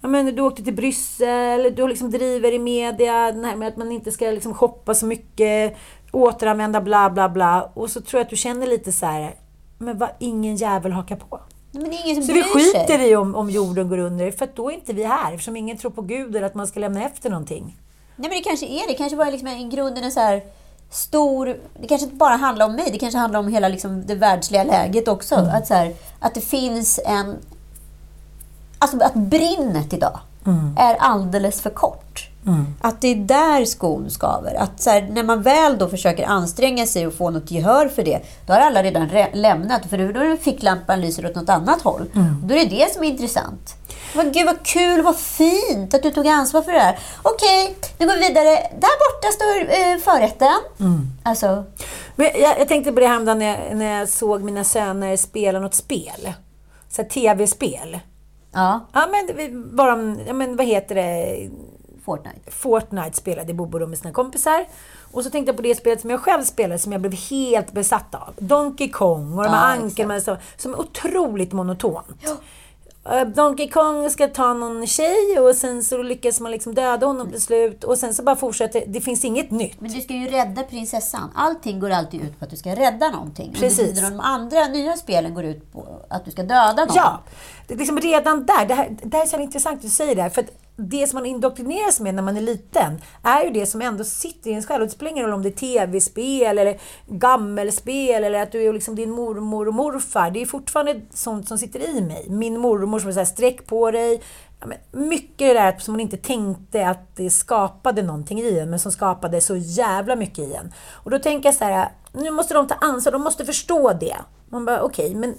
Ja, 0.00 0.08
men 0.08 0.36
du 0.36 0.42
åkte 0.42 0.64
till 0.64 0.74
Bryssel, 0.74 1.74
du 1.76 1.88
liksom 1.88 2.10
driver 2.10 2.52
i 2.52 2.58
media, 2.58 3.32
det 3.32 3.46
här 3.46 3.56
med 3.56 3.68
att 3.68 3.76
man 3.76 3.92
inte 3.92 4.12
ska 4.12 4.26
liksom 4.26 4.54
shoppa 4.54 4.94
så 4.94 5.06
mycket, 5.06 5.76
återanvända 6.12 6.80
bla 6.80 7.10
bla 7.10 7.28
bla. 7.28 7.70
Och 7.74 7.90
så 7.90 8.00
tror 8.00 8.18
jag 8.18 8.24
att 8.24 8.30
du 8.30 8.36
känner 8.36 8.66
lite 8.66 8.92
så 8.92 9.06
här, 9.06 9.34
men 9.78 9.98
vad 9.98 10.08
ingen 10.18 10.56
jävel 10.56 10.92
hakar 10.92 11.16
på. 11.16 11.40
Men 11.72 11.84
det 11.84 11.96
är 11.96 12.04
ingen 12.04 12.16
som 12.16 12.24
Så 12.24 12.32
vi 12.32 12.42
skiter 12.42 12.98
sig. 12.98 13.10
i 13.10 13.16
om, 13.16 13.34
om 13.34 13.50
jorden 13.50 13.88
går 13.88 13.98
under, 13.98 14.30
för 14.30 14.48
då 14.54 14.70
är 14.70 14.74
inte 14.74 14.92
vi 14.92 15.04
här. 15.04 15.32
Eftersom 15.32 15.56
ingen 15.56 15.76
tror 15.76 15.90
på 15.90 16.02
Gud 16.02 16.36
eller 16.36 16.46
att 16.46 16.54
man 16.54 16.66
ska 16.66 16.80
lämna 16.80 17.04
efter 17.04 17.30
någonting. 17.30 17.76
Nej 18.20 18.30
men 18.30 18.38
det 18.38 18.44
kanske 18.44 18.66
är 18.66 18.88
det. 18.88 18.94
Kanske 18.94 19.16
bara 19.16 19.30
liksom 19.30 19.48
i 19.48 19.64
grunden 19.64 20.04
en 20.04 20.12
så 20.12 20.20
här 20.20 20.42
stor... 20.90 21.46
Det 21.80 21.88
kanske 21.88 22.04
inte 22.04 22.16
bara 22.16 22.36
handlar 22.36 22.66
om 22.66 22.74
mig. 22.74 22.88
Det 22.92 22.98
kanske 22.98 23.18
handlar 23.18 23.40
om 23.40 23.48
hela 23.48 23.68
liksom 23.68 24.06
det 24.06 24.14
världsliga 24.14 24.64
läget 24.64 25.08
också. 25.08 25.34
Mm. 25.34 25.54
Att, 25.54 25.66
så 25.66 25.74
här, 25.74 25.94
att 26.20 26.34
det 26.34 26.40
finns 26.40 27.00
en... 27.06 27.36
Alltså 28.78 29.02
att 29.02 29.14
brinnet 29.14 29.92
idag 29.92 30.20
Mm. 30.46 30.74
är 30.78 30.94
alldeles 30.94 31.60
för 31.60 31.70
kort. 31.70 32.29
Att 32.80 33.00
det 33.00 33.08
är 33.08 33.14
där 33.16 33.64
skon 33.64 34.10
skaver. 34.10 34.54
Att 34.54 34.80
så 34.82 34.90
här, 34.90 35.02
när 35.12 35.22
man 35.22 35.42
väl 35.42 35.78
då 35.78 35.88
försöker 35.88 36.26
anstränga 36.26 36.86
sig 36.86 37.06
och 37.06 37.14
få 37.14 37.30
något 37.30 37.50
gehör 37.50 37.88
för 37.88 38.02
det, 38.02 38.20
då 38.46 38.52
har 38.52 38.60
alla 38.60 38.82
redan 38.82 39.08
re- 39.08 39.34
lämnat. 39.34 39.86
För 39.90 39.98
då 40.12 40.20
är 40.20 40.36
ficklampan 40.36 41.00
lyser 41.00 41.26
åt 41.26 41.34
något 41.34 41.48
annat 41.48 41.82
håll. 41.82 42.10
Mm. 42.14 42.36
Då 42.44 42.54
är 42.54 42.58
det 42.64 42.76
det 42.76 42.92
som 42.94 43.04
är 43.04 43.08
intressant. 43.08 43.74
Vad, 44.14 44.34
gud 44.34 44.46
vad 44.46 44.62
kul, 44.62 45.02
vad 45.02 45.16
fint 45.16 45.94
att 45.94 46.02
du 46.02 46.10
tog 46.10 46.26
ansvar 46.28 46.62
för 46.62 46.72
det 46.72 46.78
här. 46.78 46.98
Okej, 47.22 47.76
nu 47.98 48.06
går 48.06 48.14
vi 48.14 48.28
vidare. 48.28 48.50
Där 48.80 48.98
borta 49.00 49.28
står 49.32 49.60
eh, 49.60 49.98
förrätten. 49.98 50.58
Mm. 50.80 51.10
Alltså, 51.22 51.64
Men 52.16 52.26
jag, 52.40 52.60
jag 52.60 52.68
tänkte 52.68 52.92
på 52.92 53.00
det 53.00 53.06
häromdagen 53.06 53.38
när 53.38 53.46
jag, 53.68 53.76
när 53.76 53.98
jag 53.98 54.08
såg 54.08 54.42
mina 54.42 54.64
söner 54.64 55.16
spela 55.16 55.58
något 55.60 55.74
spel. 55.74 56.32
Så 56.90 57.04
tv-spel. 57.04 57.98
ja, 58.54 58.86
Ja 58.92 59.08
men, 59.10 59.76
bara, 59.76 59.92
om- 59.94 60.20
ja, 60.26 60.32
men 60.32 60.56
vad 60.56 60.66
heter 60.66 60.94
det? 60.94 61.36
Fortnite. 62.04 62.50
Fortnite 62.50 63.16
spelade 63.16 63.54
Bobo 63.54 63.86
med 63.86 63.98
sina 63.98 64.12
kompisar. 64.12 64.66
Och 65.12 65.24
så 65.24 65.30
tänkte 65.30 65.50
jag 65.50 65.56
på 65.56 65.62
det 65.62 65.74
spelet 65.74 66.00
som 66.00 66.10
jag 66.10 66.20
själv 66.20 66.42
spelade 66.44 66.78
som 66.78 66.92
jag 66.92 67.00
blev 67.00 67.14
helt 67.14 67.72
besatt 67.72 68.14
av. 68.14 68.34
Donkey 68.38 68.88
Kong 68.88 69.38
och 69.38 69.44
de 69.44 69.50
här 69.50 69.76
Ja, 69.76 69.82
ankeln 69.82 70.08
med 70.08 70.22
så, 70.22 70.36
som 70.56 70.74
är 70.74 70.80
otroligt 70.80 71.52
monotont. 71.52 72.06
Eh, 73.04 73.24
Donkey 73.26 73.68
Kong 73.70 74.10
ska 74.10 74.28
ta 74.28 74.54
någon 74.54 74.86
tjej 74.86 75.38
och 75.40 75.54
sen 75.56 75.84
så 75.84 76.02
lyckas 76.02 76.40
man 76.40 76.52
liksom 76.52 76.74
döda 76.74 77.06
honom 77.06 77.30
till 77.30 77.40
slut 77.40 77.84
och 77.84 77.98
sen 77.98 78.14
så 78.14 78.22
bara 78.22 78.36
fortsätter 78.36 78.82
det. 78.86 79.00
finns 79.00 79.24
inget 79.24 79.50
nytt. 79.50 79.80
Men 79.80 79.92
du 79.92 80.00
ska 80.00 80.14
ju 80.14 80.28
rädda 80.28 80.62
prinsessan. 80.62 81.30
Allting 81.34 81.80
går 81.80 81.90
alltid 81.90 82.22
ut 82.22 82.38
på 82.38 82.44
att 82.44 82.50
du 82.50 82.56
ska 82.56 82.74
rädda 82.74 83.10
någonting. 83.10 83.52
Precis. 83.52 83.94
Tiden 83.94 84.12
de 84.12 84.20
andra 84.20 84.66
nya 84.66 84.96
spelen 84.96 85.34
går 85.34 85.44
ut 85.44 85.72
på 85.72 85.86
att 86.10 86.24
du 86.24 86.30
ska 86.30 86.42
döda 86.42 86.84
någon. 86.84 86.96
Ja, 86.96 87.20
det 87.66 87.74
är 87.74 87.78
liksom 87.78 87.98
redan 87.98 88.46
där. 88.46 88.66
Det, 88.66 88.74
här, 88.74 88.96
det 89.02 89.16
här 89.16 89.24
är 89.24 89.28
så 89.28 89.38
intressant 89.38 89.76
att 89.76 89.82
du 89.82 89.88
säger 89.88 90.14
det 90.14 90.22
här. 90.22 90.30
För 90.30 90.42
att 90.42 90.50
det 90.88 91.06
som 91.06 91.16
man 91.16 91.26
indoktrineras 91.26 92.00
med 92.00 92.14
när 92.14 92.22
man 92.22 92.36
är 92.36 92.40
liten 92.40 93.00
är 93.22 93.44
ju 93.44 93.50
det 93.50 93.66
som 93.66 93.82
ändå 93.82 94.04
sitter 94.04 94.50
i 94.50 94.52
ens 94.52 94.66
själ. 94.66 94.80
Och 94.80 94.86
det 94.86 94.92
spelar 94.92 95.10
ingen 95.10 95.24
roll 95.24 95.34
om 95.34 95.42
det 95.42 95.48
är 95.48 95.50
tv-spel 95.50 96.58
eller 96.58 96.80
gammelspel 97.06 98.24
eller 98.24 98.42
att 98.42 98.52
du 98.52 98.62
är 98.62 98.72
liksom 98.72 98.94
din 98.94 99.10
mormor 99.10 99.68
och 99.68 99.74
morfar. 99.74 100.30
Det 100.30 100.42
är 100.42 100.46
fortfarande 100.46 101.00
sånt 101.14 101.48
som 101.48 101.58
sitter 101.58 101.80
i 101.80 102.00
mig. 102.00 102.26
Min 102.28 102.60
mormor 102.60 102.98
som 102.98 103.08
är 103.08 103.12
så 103.12 103.18
här, 103.18 103.24
sträck 103.24 103.66
på 103.66 103.90
dig. 103.90 104.22
Ja, 104.60 104.66
men 104.66 105.08
mycket 105.08 105.38
det 105.38 105.54
där 105.54 105.78
som 105.78 105.92
man 105.92 106.00
inte 106.00 106.16
tänkte 106.16 106.88
att 106.88 107.16
det 107.16 107.30
skapade 107.30 108.02
någonting 108.02 108.40
i 108.40 108.58
en, 108.58 108.70
men 108.70 108.78
som 108.78 108.92
skapade 108.92 109.40
så 109.40 109.56
jävla 109.56 110.16
mycket 110.16 110.38
i 110.38 110.54
en. 110.54 110.72
Och 110.92 111.10
då 111.10 111.18
tänker 111.18 111.48
jag 111.48 111.54
så 111.54 111.64
här, 111.64 111.88
nu 112.12 112.30
måste 112.30 112.54
de 112.54 112.66
ta 112.66 112.74
ansvar, 112.74 113.12
de 113.12 113.22
måste 113.22 113.44
förstå 113.44 113.92
det. 113.92 114.16
Man 114.48 114.64
bara, 114.64 114.82
okej, 114.82 115.14
men 115.14 115.34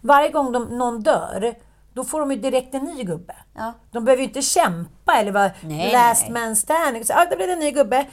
varje 0.00 0.30
gång 0.30 0.52
de, 0.52 0.64
någon 0.64 1.02
dör, 1.02 1.54
då 1.96 2.04
får 2.04 2.20
de 2.20 2.30
ju 2.30 2.36
direkt 2.36 2.74
en 2.74 2.84
ny 2.84 3.02
gubbe. 3.02 3.34
Ja. 3.54 3.72
De 3.92 4.04
behöver 4.04 4.22
ju 4.22 4.28
inte 4.28 4.42
kämpa 4.42 5.14
eller 5.20 5.32
vara 5.32 5.50
Nej, 5.60 5.92
last 5.92 6.22
nej. 6.22 6.32
man 6.32 6.56
standing. 6.56 7.04
Så, 7.04 7.12
ah, 7.12 7.26
det 7.30 7.36
blev 7.36 7.50
en 7.50 7.58
ny 7.58 7.70
gubbe. 7.70 8.06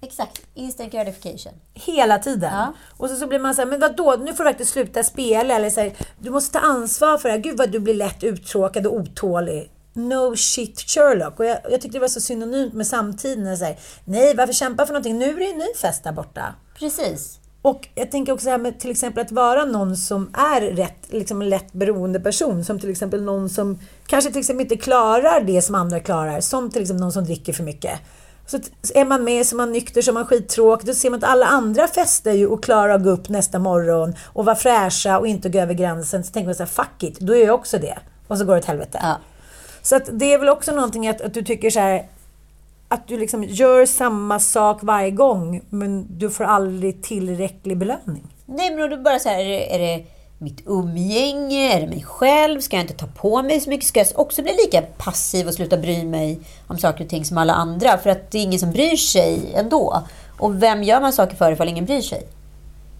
Exakt. 0.00 0.42
Instant 0.54 0.92
gratification. 0.92 1.52
Hela 1.74 2.18
tiden. 2.18 2.54
Ja. 2.54 2.72
Och 2.96 3.10
så, 3.10 3.16
så 3.16 3.26
blir 3.26 3.38
man 3.38 3.54
så 3.54 3.62
här, 3.62 3.68
men 3.68 3.80
vadå, 3.80 4.16
nu 4.16 4.34
får 4.34 4.44
du 4.44 4.50
faktiskt 4.50 4.72
sluta 4.72 5.02
spela. 5.02 5.54
Eller 5.54 5.70
så 5.70 5.80
här, 5.80 5.92
du 6.18 6.30
måste 6.30 6.58
ta 6.58 6.66
ansvar 6.66 7.18
för 7.18 7.28
det 7.28 7.34
här. 7.34 7.42
Gud 7.42 7.58
vad 7.58 7.70
du 7.70 7.78
blir 7.78 7.94
lätt 7.94 8.24
uttråkad 8.24 8.86
och 8.86 8.94
otålig. 8.94 9.72
No 9.92 10.36
shit 10.36 10.80
Sherlock. 10.80 11.38
Och 11.38 11.44
jag, 11.46 11.58
jag 11.62 11.80
tyckte 11.80 11.98
det 11.98 12.00
var 12.00 12.08
så 12.08 12.20
synonymt 12.20 12.74
med 12.74 12.86
samtiden. 12.86 13.58
Så 13.58 13.64
här, 13.64 13.76
Nej, 14.04 14.34
varför 14.36 14.52
kämpa 14.52 14.86
för 14.86 14.92
någonting? 14.92 15.18
Nu 15.18 15.30
är 15.30 15.38
det 15.38 15.50
en 15.50 15.58
ny 15.58 15.74
fest 15.80 16.04
där 16.04 16.12
borta. 16.12 16.54
Precis. 16.78 17.38
Och 17.66 17.88
jag 17.94 18.10
tänker 18.10 18.32
också 18.32 18.50
här 18.50 18.58
med 18.58 18.80
till 18.80 18.90
exempel 18.90 19.24
att 19.24 19.32
vara 19.32 19.64
någon 19.64 19.96
som 19.96 20.30
är 20.34 20.60
rätt, 20.60 21.06
liksom 21.08 21.42
en 21.42 21.48
lätt 21.48 21.72
beroende 21.72 22.20
person. 22.20 22.64
Som 22.64 22.80
till 22.80 22.90
exempel 22.90 23.22
någon 23.22 23.48
som 23.48 23.78
kanske 24.06 24.30
till 24.30 24.40
exempel 24.40 24.62
inte 24.62 24.76
klarar 24.76 25.40
det 25.40 25.62
som 25.62 25.74
andra 25.74 26.00
klarar. 26.00 26.40
Som 26.40 26.70
till 26.70 26.82
exempel 26.82 27.00
någon 27.00 27.12
som 27.12 27.24
dricker 27.24 27.52
för 27.52 27.62
mycket. 27.62 28.00
Så 28.46 28.58
är 28.94 29.04
man 29.04 29.24
med 29.24 29.46
så 29.46 29.54
är 29.54 29.56
man 29.56 29.72
nykter 29.72 30.02
så 30.02 30.10
är 30.10 30.12
man 30.12 30.26
skittråkig. 30.26 30.86
Då 30.86 30.94
ser 30.94 31.10
man 31.10 31.18
att 31.18 31.30
alla 31.30 31.46
andra 31.46 31.88
festar 31.88 32.32
ju 32.32 32.46
och 32.46 32.64
klarar 32.64 32.94
att 32.94 33.04
gå 33.04 33.10
upp 33.10 33.28
nästa 33.28 33.58
morgon 33.58 34.14
och 34.24 34.44
vara 34.44 34.56
fräscha 34.56 35.18
och 35.18 35.26
inte 35.26 35.48
gå 35.48 35.58
över 35.58 35.74
gränsen. 35.74 36.24
Så 36.24 36.32
tänker 36.32 36.46
man 36.46 36.54
så 36.54 36.62
här, 36.62 36.70
fuck 36.70 37.02
it, 37.02 37.18
då 37.20 37.34
är 37.34 37.44
jag 37.44 37.54
också 37.54 37.78
det. 37.78 37.98
Och 38.28 38.38
så 38.38 38.44
går 38.44 38.54
det 38.54 38.60
åt 38.60 38.64
helvete. 38.64 38.98
Ja. 39.02 39.16
Så 39.82 39.96
att 39.96 40.08
det 40.12 40.32
är 40.32 40.38
väl 40.38 40.48
också 40.48 40.72
någonting 40.72 41.08
att, 41.08 41.20
att 41.20 41.34
du 41.34 41.42
tycker 41.42 41.70
så 41.70 41.80
här 41.80 42.06
att 42.88 43.08
du 43.08 43.18
liksom 43.18 43.44
gör 43.44 43.86
samma 43.86 44.38
sak 44.40 44.78
varje 44.82 45.10
gång 45.10 45.60
men 45.70 46.18
du 46.18 46.30
får 46.30 46.44
aldrig 46.44 47.02
tillräcklig 47.02 47.78
belöning. 47.78 48.24
Nej, 48.46 48.76
men 48.76 48.90
då 48.90 48.96
bara 48.96 49.18
så 49.18 49.28
här, 49.28 49.38
är 49.38 49.44
det, 49.44 49.74
är 49.74 49.78
det 49.78 50.04
mitt 50.38 50.62
umgänge? 50.66 51.76
Är 51.76 51.80
det 51.80 51.86
mig 51.86 52.02
själv? 52.02 52.60
Ska 52.60 52.76
jag 52.76 52.84
inte 52.84 52.94
ta 52.94 53.06
på 53.06 53.42
mig 53.42 53.60
så 53.60 53.70
mycket? 53.70 53.86
Ska 53.86 54.00
jag 54.00 54.08
också 54.14 54.42
bli 54.42 54.52
lika 54.52 54.82
passiv 54.82 55.46
och 55.46 55.54
sluta 55.54 55.76
bry 55.76 56.04
mig 56.04 56.40
om 56.66 56.78
saker 56.78 57.04
och 57.04 57.10
ting 57.10 57.24
som 57.24 57.38
alla 57.38 57.54
andra? 57.54 57.98
För 57.98 58.10
att 58.10 58.30
det 58.30 58.38
är 58.38 58.42
ingen 58.42 58.60
som 58.60 58.70
bryr 58.70 58.96
sig 58.96 59.52
ändå. 59.54 60.02
Och 60.38 60.62
vem 60.62 60.82
gör 60.82 61.00
man 61.00 61.12
saker 61.12 61.36
för 61.36 61.52
ifall 61.52 61.68
ingen 61.68 61.84
bryr 61.84 62.00
sig? 62.00 62.26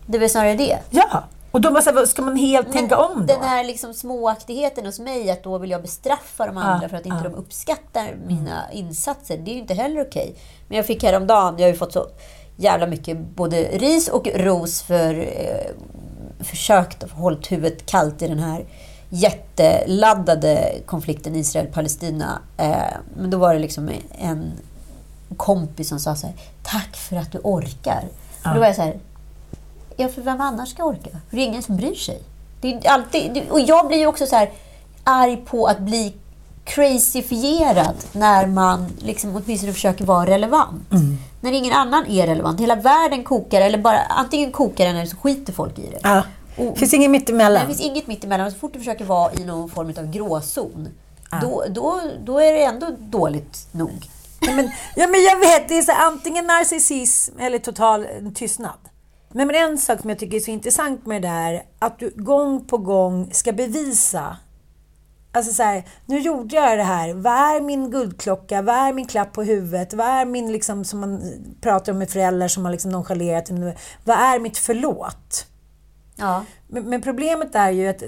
Det 0.07 0.17
är 0.17 0.21
väl 0.21 0.31
snarare 0.31 0.55
det. 0.55 0.79
Ja, 0.91 1.25
och 1.57 1.63
då 1.63 1.83
så 1.83 1.91
här, 1.91 2.07
ska 2.07 2.23
man 2.23 2.37
helt 2.37 2.73
tänka 2.73 2.99
om 2.99 3.27
då? 3.27 3.35
Den 3.35 3.43
här 3.43 3.65
liksom 3.65 3.95
småaktigheten 3.95 4.87
hos 4.87 4.99
mig, 4.99 5.31
att 5.31 5.43
då 5.43 5.59
vill 5.59 5.71
jag 5.71 5.83
bestraffa 5.83 6.47
de 6.47 6.57
andra 6.57 6.89
för 6.89 6.97
att 6.97 7.07
inte 7.07 7.19
ja. 7.25 7.31
de 7.31 7.35
uppskattar 7.35 8.17
mina 8.27 8.73
insatser. 8.73 9.39
Det 9.39 9.51
är 9.51 9.53
ju 9.53 9.61
inte 9.61 9.75
heller 9.75 10.01
okej. 10.01 10.35
Men 10.69 10.77
jag 10.77 10.87
fick 10.87 11.05
häromdagen, 11.05 11.55
jag 11.59 11.65
har 11.65 11.73
ju 11.73 11.79
fått 11.79 11.93
så 11.93 12.07
jävla 12.57 12.87
mycket 12.87 13.19
både 13.19 13.63
ris 13.63 14.09
och 14.09 14.29
ros 14.35 14.83
för 14.83 15.15
eh, 15.15 16.45
försökt 16.45 17.05
att 17.05 17.11
hålla 17.11 17.39
huvudet 17.49 17.87
kallt 17.87 18.23
i 18.23 18.29
den 18.29 18.39
här 18.39 18.65
jätteladdade 19.09 20.75
konflikten 20.87 21.37
Israel-Palestina. 21.37 22.39
Eh, 22.57 22.97
men 23.17 23.31
då 23.31 23.39
var 23.39 23.55
det 23.55 23.61
liksom 23.61 23.91
en 24.19 24.53
kompis 25.37 25.89
som 25.89 25.99
sa 25.99 26.17
så 26.17 26.27
här, 26.27 26.37
tack 26.63 26.97
för 26.97 27.17
att 27.17 27.33
du 27.33 27.39
orkar. 27.39 28.05
Och 28.45 28.55
då 28.55 28.61
var 28.61 28.67
jag 28.67 28.77
så 28.77 28.83
här, 28.83 28.97
Ja, 29.97 30.09
för 30.09 30.23
vem 30.23 30.41
annars 30.41 30.69
ska 30.69 30.85
orka? 30.85 31.11
För 31.11 31.37
det 31.37 31.43
är 31.43 31.47
ingen 31.47 31.63
som 31.63 31.77
bryr 31.77 31.95
sig. 31.95 32.23
Det 32.61 32.73
är 32.73 32.91
alltid, 32.91 33.43
och 33.51 33.61
jag 33.61 33.89
blir 33.89 33.99
ju 33.99 34.07
också 34.07 34.27
så 34.27 34.37
här 34.37 34.51
arg 35.05 35.37
på 35.37 35.67
att 35.67 35.79
bli 35.79 36.15
crazyfierad 36.65 37.95
när 38.13 38.47
man 38.47 38.87
liksom 38.99 39.37
åtminstone 39.37 39.73
försöker 39.73 40.05
vara 40.05 40.27
relevant. 40.27 40.93
När 41.41 41.53
ingen 41.53 41.73
annan 41.73 42.07
är 42.07 42.27
relevant. 42.27 42.61
Hela 42.61 42.77
världen 42.77 43.25
kokar, 43.25 43.61
eller 43.61 43.79
bara 43.79 43.99
antingen 43.99 44.53
kokar 44.53 44.87
den 44.87 44.97
eller 44.97 45.07
så 45.07 45.17
skiter 45.17 45.53
folk 45.53 45.79
i 45.79 45.91
det. 45.91 46.01
Ja. 46.03 46.23
Det 46.57 46.79
finns 46.79 46.95
inget 46.95 47.11
mittemellan. 47.11 47.61
Det 47.61 47.67
finns 47.67 47.81
inget 47.81 48.07
mittemellan. 48.07 48.51
Så 48.51 48.59
fort 48.59 48.73
du 48.73 48.79
försöker 48.79 49.05
vara 49.05 49.33
i 49.33 49.45
någon 49.45 49.71
form 49.71 49.95
av 49.99 50.11
gråzon, 50.11 50.89
då, 51.41 51.65
då, 51.71 52.01
då 52.25 52.39
är 52.39 52.53
det 52.53 52.63
ändå 52.63 52.87
dåligt 52.99 53.69
nog. 53.73 54.11
Ja, 54.41 54.53
men, 54.53 54.71
ja, 54.97 55.07
men 55.07 55.23
jag 55.25 55.39
vet, 55.39 55.69
det 55.69 55.79
är 55.79 55.83
så 55.83 55.93
antingen 55.93 56.47
narcissism 56.47 57.39
eller 57.39 57.59
total 57.59 58.07
tystnad. 58.35 58.79
Men, 59.37 59.51
en 59.51 59.79
sak 59.79 60.01
som 60.01 60.11
jag 60.11 60.19
tycker 60.19 60.37
är 60.37 60.41
så 60.41 60.51
intressant 60.51 61.07
med 61.07 61.23
det 61.23 61.29
där, 61.29 61.63
att 61.79 61.99
du 61.99 62.11
gång 62.11 62.65
på 62.65 62.79
gång 62.79 63.29
ska 63.33 63.53
bevisa. 63.53 64.37
Alltså 65.33 65.53
så 65.53 65.63
här, 65.63 65.85
nu 66.07 66.19
gjorde 66.19 66.57
jag 66.57 66.79
det 66.79 66.85
här. 66.85 67.15
Vad 67.15 67.33
är 67.33 67.61
min 67.61 67.91
guldklocka? 67.91 68.63
Vad 68.63 68.75
är 68.77 68.93
min 68.93 69.07
klapp 69.07 69.33
på 69.33 69.43
huvudet? 69.43 69.95
Vad 69.95 70.07
är 70.07 70.25
min, 70.25 70.53
liksom, 70.53 70.85
som 70.85 71.01
man 71.01 71.21
pratar 71.61 71.93
om 71.93 71.99
med 71.99 72.11
föräldrar 72.11 72.49
som 72.49 72.65
har 72.65 72.73
liksom 72.73 72.91
nonchalerat? 72.91 73.51
Vad 74.05 74.17
är 74.17 74.39
mitt 74.39 74.59
förlåt? 74.59 75.47
Ja. 76.17 76.45
Men, 76.69 76.91
men 76.91 77.03
problemet 77.03 77.55
är 77.55 77.71
ju 77.71 77.89
att 77.89 78.03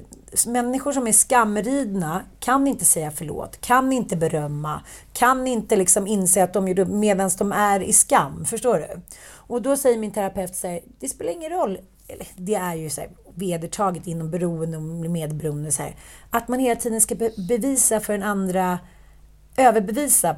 människor 0.47 0.93
som 0.93 1.07
är 1.07 1.13
skamridna 1.13 2.23
kan 2.41 2.67
inte 2.67 2.85
säga 2.85 3.11
förlåt, 3.11 3.61
kan 3.61 3.93
inte 3.93 4.17
berömma, 4.17 4.81
kan 5.13 5.47
inte 5.47 5.77
liksom 5.77 6.07
inse 6.07 6.45
att 6.45 6.53
de 6.53 6.69
gjorde 6.69 6.85
medan 6.85 7.31
de 7.39 7.53
är 7.53 7.81
i 7.81 7.93
skam. 7.93 8.45
Förstår 8.45 8.75
du? 8.79 9.01
Och 9.49 9.63
då 9.63 9.77
säger 9.77 9.99
min 9.99 10.13
terapeut 10.13 10.57
så 10.57 10.67
här, 10.67 10.81
det 11.01 11.09
spelar 11.09 11.33
ingen 11.33 11.51
roll. 11.51 11.79
Eller, 12.09 12.27
det 12.37 12.55
är 12.55 12.75
ju 12.75 12.91
så 12.91 13.01
här, 13.01 13.11
vedertaget 13.35 14.07
inom 14.07 14.31
beroende 14.31 14.77
och 14.77 14.83
medberoende. 14.83 15.73
Så 15.73 15.83
här, 15.83 15.97
att 16.31 16.49
man 16.49 16.59
hela 16.59 16.81
tiden 16.81 17.01
ska 17.01 17.15
be 17.15 17.31
bevisa 17.49 18.01
för 18.01 18.13
en 18.13 18.23
andra, 18.23 18.79
överbevisa 19.57 20.37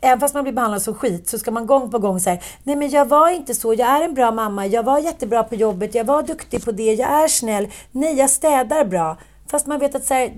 Även 0.00 0.20
fast 0.20 0.34
man 0.34 0.42
blir 0.42 0.52
behandlad 0.52 0.82
som 0.82 0.94
skit 0.94 1.28
så 1.28 1.38
ska 1.38 1.50
man 1.50 1.66
gång 1.66 1.90
på 1.90 1.98
gång 1.98 2.20
säga 2.20 2.38
Nej 2.62 2.76
men 2.76 2.90
jag 2.90 3.06
var 3.06 3.30
inte 3.30 3.54
så, 3.54 3.74
jag 3.74 3.88
är 3.88 4.02
en 4.02 4.14
bra 4.14 4.30
mamma, 4.30 4.66
jag 4.66 4.82
var 4.82 4.98
jättebra 4.98 5.42
på 5.44 5.54
jobbet, 5.54 5.94
jag 5.94 6.04
var 6.04 6.22
duktig 6.22 6.64
på 6.64 6.72
det, 6.72 6.94
jag 6.94 7.24
är 7.24 7.28
snäll, 7.28 7.68
nej 7.92 8.14
jag 8.14 8.30
städar 8.30 8.84
bra. 8.84 9.16
Fast 9.46 9.66
man 9.66 9.78
vet 9.78 9.94
att 9.94 10.04
så 10.04 10.14
här, 10.14 10.32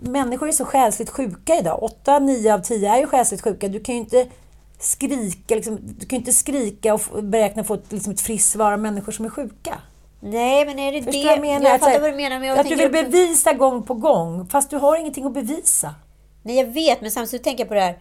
människor 0.00 0.48
är 0.48 0.52
så 0.52 0.64
själsligt 0.64 1.10
sjuka 1.10 1.56
idag. 1.56 1.82
Åtta, 1.82 2.18
nio 2.18 2.54
av 2.54 2.58
10 2.58 2.94
är 2.94 2.98
ju 2.98 3.06
själsligt 3.06 3.42
sjuka. 3.42 3.68
Du 3.68 3.80
kan 3.80 3.94
ju 3.94 4.00
inte 4.00 4.26
skrika, 4.82 5.54
liksom, 5.54 5.78
du 5.98 6.06
kan 6.06 6.18
inte 6.18 6.32
skrika 6.32 6.94
och 6.94 7.24
beräkna 7.24 7.64
få 7.64 7.74
ett, 7.74 7.92
liksom 7.92 8.12
ett 8.12 8.20
friskt 8.20 8.52
svar 8.52 8.72
av 8.72 8.78
människor 8.78 9.12
som 9.12 9.24
är 9.24 9.28
sjuka. 9.28 9.78
Nej, 10.20 10.66
men 10.66 10.78
är 10.78 10.92
det 10.92 11.02
Förstår 11.02 11.22
det? 11.22 11.28
jag 11.30 11.40
menar? 11.40 11.70
Jag 11.70 11.80
fattar 11.80 12.00
vad 12.00 12.12
du 12.12 12.16
menar. 12.16 12.38
Men 12.38 12.48
jag 12.48 12.58
att 12.58 12.68
du 12.68 12.76
vill 12.76 12.86
också- 12.86 13.02
bevisa 13.02 13.52
gång 13.52 13.82
på 13.82 13.94
gång, 13.94 14.46
fast 14.48 14.70
du 14.70 14.76
har 14.76 14.96
ingenting 14.96 15.24
att 15.24 15.34
bevisa. 15.34 15.94
Nej, 16.42 16.56
jag 16.56 16.66
vet, 16.66 17.00
men 17.00 17.10
samtidigt 17.10 17.44
tänker 17.44 17.60
jag 17.64 17.68
på 17.68 17.74
det 17.74 17.96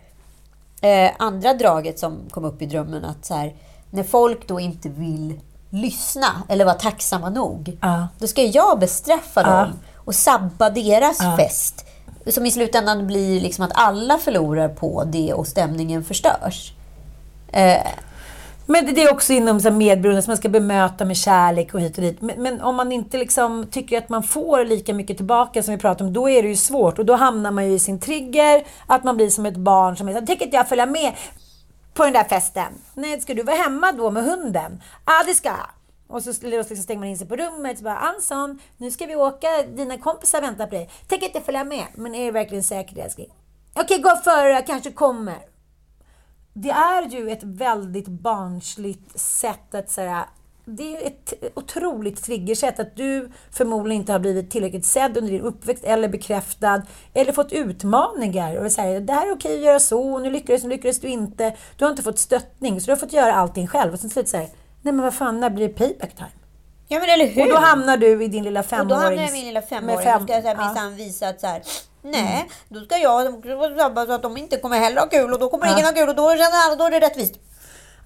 här 0.82 1.06
eh, 1.08 1.12
andra 1.20 1.54
draget 1.54 2.00
som 2.00 2.20
kom 2.30 2.46
upp 2.46 2.62
i 2.62 2.66
drömmen. 2.66 3.06
Att 3.06 3.26
så 3.26 3.34
här, 3.34 3.56
när 3.90 4.04
folk 4.04 4.48
då 4.48 4.60
inte 4.60 4.90
vill 4.90 5.40
lyssna 5.70 6.44
eller 6.50 6.66
vara 6.66 6.76
tacksamma 6.76 7.30
nog, 7.30 7.78
Ja. 7.82 8.08
då 8.20 8.28
ska 8.28 8.44
jag 8.44 8.80
bestraffa 8.80 9.42
Ja. 9.42 9.52
dem 9.64 9.80
och 9.96 10.16
sabba 10.16 10.70
deras 10.70 11.18
Ja. 11.22 11.38
fest. 11.38 11.86
Som 12.28 12.46
i 12.46 12.52
slutändan 12.52 13.08
blir 13.08 13.42
liksom 13.42 13.66
att 13.66 13.72
alla 13.74 14.18
förlorar 14.18 14.70
på 14.70 15.04
det 15.04 15.34
och 15.34 15.48
stämningen 15.48 16.04
förstörs. 16.04 16.74
Eh, 17.54 17.88
Men 18.66 18.94
det- 18.96 19.04
är 19.04 19.12
också 19.14 19.34
inom 19.34 19.60
så 19.60 19.72
medberoende, 19.72 20.22
som 20.22 20.32
man 20.32 20.38
ska 20.38 20.50
bemöta 20.50 21.06
med 21.06 21.18
kärlek 21.18 21.74
och 21.74 21.82
hit 21.82 21.98
och 21.98 22.04
dit. 22.04 22.22
Men, 22.22 22.42
men 22.44 22.62
om 22.62 22.76
man 22.76 22.92
inte 22.92 23.18
liksom 23.18 23.68
tycker 23.72 23.98
att 23.98 24.10
man 24.10 24.24
får 24.24 24.66
lika 24.66 24.94
mycket 24.94 25.18
tillbaka 25.18 25.64
som 25.64 25.74
vi 25.74 25.80
pratade 25.80 26.04
om, 26.08 26.14
då 26.14 26.30
är 26.30 26.44
det 26.44 26.50
ju 26.50 26.56
svårt. 26.56 27.00
Och 27.00 27.06
då 27.06 27.16
hamnar 27.16 27.52
man 27.52 27.66
ju 27.66 27.72
i 27.74 27.80
sin 27.80 28.00
trigger, 28.00 28.64
att 28.88 29.04
man 29.04 29.16
blir 29.18 29.30
som 29.30 29.46
ett 29.46 29.58
barn 29.58 29.98
som 29.98 30.10
är 30.10 30.14
så 30.20 30.26
tänker 30.26 30.46
inte 30.46 30.58
jag 30.58 30.70
följa 30.70 30.86
med 30.86 31.12
på 31.94 32.04
den 32.04 32.14
där 32.14 32.24
festen? 32.24 32.74
Nej, 32.94 33.22
ska 33.22 33.34
du 33.34 33.44
vara 33.44 33.56
hemma 33.56 33.92
då 33.92 34.12
med 34.12 34.24
hunden? 34.24 34.82
Ja, 35.06 35.14
det 35.28 35.34
ska 35.34 35.50
jag. 35.50 35.58
Och 36.12 36.24
så 36.24 36.48
liksom 36.48 36.76
stänger 36.76 37.00
man 37.00 37.10
in 37.10 37.18
sig 37.18 37.28
på 37.28 37.36
rummet 37.36 37.78
och 37.78 37.84
bara 37.84 37.98
Anson, 37.98 38.60
nu 38.78 38.92
ska 38.92 39.06
vi 39.06 39.16
åka, 39.16 39.48
dina 39.76 39.98
kompisar 39.98 40.42
väntar 40.42 40.68
på 40.68 40.76
dig. 40.76 40.90
Tänker 41.08 41.28
inte 41.28 41.42
följa 41.42 41.64
med, 41.64 41.86
men 41.96 42.16
är 42.16 42.26
du 42.26 42.32
verkligen 42.32 42.64
säker 42.64 43.04
älskling? 43.04 43.34
Okej, 43.74 44.02
gå 44.02 44.16
före, 44.24 44.50
jag 44.50 44.68
kanske 44.68 44.92
kommer 44.92 45.38
det 46.54 46.70
är 46.70 47.10
ju 47.10 47.30
ett 47.30 47.44
väldigt 47.44 48.08
barnsligt 48.08 49.20
sätt 49.20 49.76
att 49.76 49.90
säga 49.90 50.30
det 50.66 50.84
är 50.84 51.02
ju 51.02 51.08
ett 51.08 51.34
otroligt 51.54 52.24
triggersätt 52.24 52.80
att 52.80 52.96
du 52.96 53.32
förmodligen 53.52 54.02
inte 54.02 54.12
har 54.12 54.20
blivit 54.20 54.52
tillräckligt 54.52 54.86
sedd 54.86 55.18
under 55.18 55.32
din 55.32 55.42
uppväxt 55.42 55.84
eller 55.84 56.08
bekräftad 56.08 56.82
eller 57.14 57.32
fått 57.32 57.52
utmaningar 57.52 58.56
och 58.56 58.72
säger 58.72 59.02
det 59.02 59.14
här 59.14 59.28
är 59.28 59.34
okej 59.34 59.56
att 59.56 59.66
göra 59.66 59.80
så 59.80 60.14
och 60.14 60.22
nu 60.22 60.32
lyckades, 60.32 60.64
nu 60.64 60.70
lyckades 60.70 61.00
du 61.00 61.08
inte. 61.08 61.56
Du 61.78 61.86
har 61.86 61.92
inte 61.92 62.04
fått 62.04 62.20
stöttning 62.20 62.82
så 62.82 62.86
du 62.86 62.92
har 62.92 62.98
fått 62.98 63.14
göra 63.14 63.34
allting 63.34 63.68
själv 63.68 63.94
och 63.94 64.00
sen 64.00 64.10
slut 64.10 64.28
säger 64.28 64.50
nej 64.82 64.94
men 64.94 65.04
vad 65.04 65.14
fan, 65.14 65.40
när 65.40 65.50
blir 65.50 65.68
det 65.68 65.74
payback 65.74 66.16
time? 66.16 66.30
ja, 66.88 67.00
men 67.00 67.10
eller 67.10 67.28
hur? 67.28 67.42
Och 67.42 67.50
då 67.50 67.56
hamnar 67.58 67.98
du 67.98 68.24
i 68.24 68.28
din 68.28 68.44
lilla 68.44 68.60
Och 68.60 68.66
femåring. 68.66 68.88
då 68.90 68.96
hamnar 68.96 69.22
jag 69.22 69.30
i 69.30 69.34
min 69.34 69.46
lilla 69.46 69.62
femåring 69.62 69.96
och 69.96 70.02
ska 70.24 70.34
jag 70.34 70.44
så 70.44 70.48
här 70.48 70.66
minsann 70.66 70.96
visa 70.96 71.28
att 71.28 71.42
så 71.42 71.48
här, 71.48 71.62
nej, 72.02 72.50
då 72.70 72.80
ska 72.86 72.98
jag 72.98 73.44
sabba 73.78 74.06
så 74.06 74.12
att 74.12 74.22
de 74.22 74.38
inte 74.38 74.58
kommer 74.58 74.78
heller 74.80 75.02
ha 75.02 75.08
kul 75.10 75.34
och 75.34 75.40
då 75.40 75.50
kommer 75.50 75.74
ingen 75.74 75.86
ha 75.86 75.94
kul 75.94 76.10
och 76.10 76.16
då 76.16 76.30
känner 76.30 76.66
alla, 76.66 76.76
då 76.76 76.84
är 76.84 76.92
det 76.92 77.00
rättvist. 77.00 77.34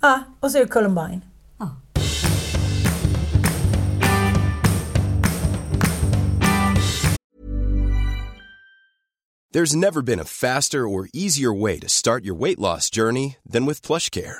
Ja, 0.01 0.19
och 0.39 0.51
så 0.51 0.57
är 0.57 0.61
det 0.61 0.67
Columbine. 0.71 1.21
There's 9.53 9.75
never 9.75 10.01
been 10.01 10.19
a 10.19 10.25
faster 10.25 10.87
or 10.87 11.07
easier 11.13 11.53
way 11.53 11.79
to 11.79 11.87
start 11.87 12.25
your 12.25 12.35
weight 12.35 12.59
loss 12.59 12.89
journey 12.89 13.37
than 13.45 13.65
with 13.65 13.81
PlushCare. 13.81 14.39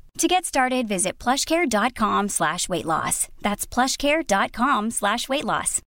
To 0.17 0.27
get 0.27 0.45
started, 0.45 0.87
visit 0.87 1.17
plushcare.com 1.23 2.29
slash 2.29 2.69
weight 2.69 2.85
loss. 2.85 3.27
That's 3.41 3.65
plushcare.com 3.65 4.91
slash 4.91 5.29
weight 5.29 5.45
loss. 5.45 5.81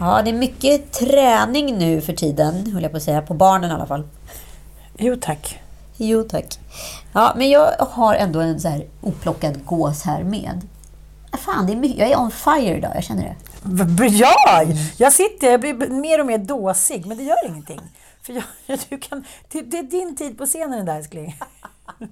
Ja, 0.00 0.22
det 0.22 0.30
är 0.30 0.34
mycket 0.34 0.92
träning 0.92 1.78
nu 1.78 2.00
för 2.00 2.12
tiden, 2.12 2.72
höll 2.72 2.82
jag 2.82 2.90
på 2.90 2.96
att 2.96 3.02
säga. 3.02 3.22
På 3.22 3.34
barnen 3.34 3.70
i 3.70 3.74
alla 3.74 3.86
fall. 3.86 4.04
Jo 4.98 5.16
tack. 5.20 5.58
Jo, 5.96 6.22
tack. 6.22 6.58
Ja, 7.12 7.32
men 7.36 7.50
jag 7.50 7.72
har 7.78 8.14
ändå 8.14 8.40
en 8.40 8.60
så 8.60 8.68
här 8.68 8.86
oplockad 9.00 9.64
gås 9.64 10.02
här 10.02 10.22
med. 10.24 10.66
Fan, 11.38 11.66
det 11.66 11.72
är 11.72 11.76
mycket, 11.76 11.98
jag 11.98 12.10
är 12.10 12.20
on 12.20 12.30
fire 12.30 12.76
idag, 12.76 12.92
jag 12.94 13.04
känner 13.04 13.22
det. 13.22 13.36
V- 13.64 14.08
Ja! 14.10 14.64
Jag 14.96 15.12
sitter, 15.12 15.50
jag 15.50 15.60
blir 15.60 15.90
mer 15.90 16.20
och 16.20 16.26
mer 16.26 16.38
dåsig, 16.38 17.06
men 17.06 17.16
det 17.16 17.22
gör 17.24 17.46
ingenting. 17.48 17.80
För 18.22 18.32
jag, 18.32 18.78
du 18.88 18.98
kan, 18.98 19.24
det, 19.48 19.60
det 19.62 19.78
är 19.78 19.82
din 19.82 20.16
tid 20.16 20.38
på 20.38 20.46
scenen 20.46 20.86
där 20.86 20.96
älskling. 20.96 21.36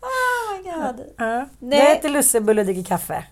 Oh 0.00 0.56
my 0.56 0.70
god. 0.70 1.06
Ja. 1.18 1.46
Nej. 1.58 1.78
Jag 1.78 1.92
äter 1.92 2.08
lussebulle 2.08 2.60
och 2.60 2.66
dricker 2.66 2.82
kaffe. 2.84 3.24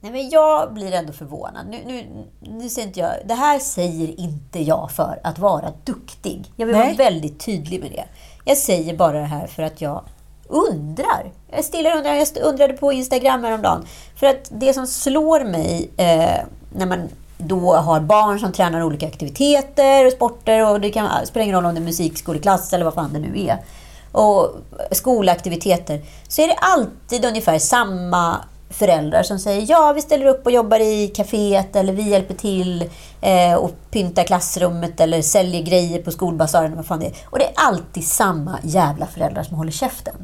Nej, 0.00 0.12
men 0.12 0.28
jag 0.30 0.74
blir 0.74 0.92
ändå 0.92 1.12
förvånad. 1.12 1.66
Nu, 1.70 1.80
nu, 1.86 2.24
nu 2.40 2.68
säger 2.68 2.86
inte 2.88 3.00
jag, 3.00 3.12
det 3.24 3.34
här 3.34 3.58
säger 3.58 4.20
inte 4.20 4.60
jag 4.62 4.90
för 4.90 5.20
att 5.24 5.38
vara 5.38 5.72
duktig. 5.84 6.52
Jag 6.56 6.66
vill 6.66 6.76
Nej. 6.76 6.84
vara 6.86 6.96
väldigt 6.96 7.40
tydlig 7.40 7.80
med 7.80 7.90
det. 7.90 8.04
Jag 8.44 8.58
säger 8.58 8.96
bara 8.96 9.18
det 9.18 9.24
här 9.26 9.46
för 9.46 9.62
att 9.62 9.80
jag 9.80 10.04
undrar. 10.48 11.32
Jag 11.56 11.64
stilla 11.64 11.96
undrar. 11.96 12.14
Jag 12.14 12.28
undrade 12.42 12.72
på 12.72 12.92
Instagram 12.92 13.44
häromdagen. 13.44 13.86
För 14.16 14.26
att 14.26 14.48
det 14.48 14.74
som 14.74 14.86
slår 14.86 15.44
mig 15.44 15.90
eh, 15.96 16.44
när 16.74 16.86
man 16.86 17.08
då 17.38 17.74
har 17.74 18.00
barn 18.00 18.40
som 18.40 18.52
tränar 18.52 18.82
olika 18.82 19.06
aktiviteter 19.06 20.06
och 20.06 20.12
sporter 20.12 20.70
och 20.70 20.80
det 20.80 20.90
kan 20.90 21.26
spela 21.26 21.42
ingen 21.42 21.56
roll 21.56 21.64
om 21.64 21.74
det 21.74 21.80
är 21.80 21.84
musikskoleklass 21.84 22.72
eller 22.72 22.84
vad 22.84 22.94
fan 22.94 23.12
det 23.12 23.18
nu 23.18 23.40
är. 23.40 23.58
Och 24.12 24.56
skolaktiviteter. 24.92 26.00
Så 26.28 26.42
är 26.42 26.48
det 26.48 26.54
alltid 26.54 27.24
ungefär 27.24 27.58
samma 27.58 28.36
föräldrar 28.70 29.22
som 29.22 29.38
säger 29.38 29.66
ja, 29.68 29.92
vi 29.92 30.02
ställer 30.02 30.26
upp 30.26 30.46
och 30.46 30.52
jobbar 30.52 30.80
i 30.80 31.12
kaféet 31.14 31.76
eller 31.76 31.92
vi 31.92 32.02
hjälper 32.02 32.34
till 32.34 32.90
eh, 33.20 33.54
och 33.54 33.72
pyntar 33.90 34.24
klassrummet 34.24 35.00
eller 35.00 35.22
säljer 35.22 35.62
grejer 35.62 36.02
på 36.02 36.10
skolbasaren. 36.10 36.76
Vad 36.76 36.86
fan 36.86 37.00
det 37.00 37.06
är. 37.06 37.14
Och 37.24 37.38
det 37.38 37.44
är 37.44 37.52
alltid 37.54 38.06
samma 38.06 38.58
jävla 38.62 39.06
föräldrar 39.06 39.42
som 39.42 39.56
håller 39.56 39.72
käften. 39.72 40.14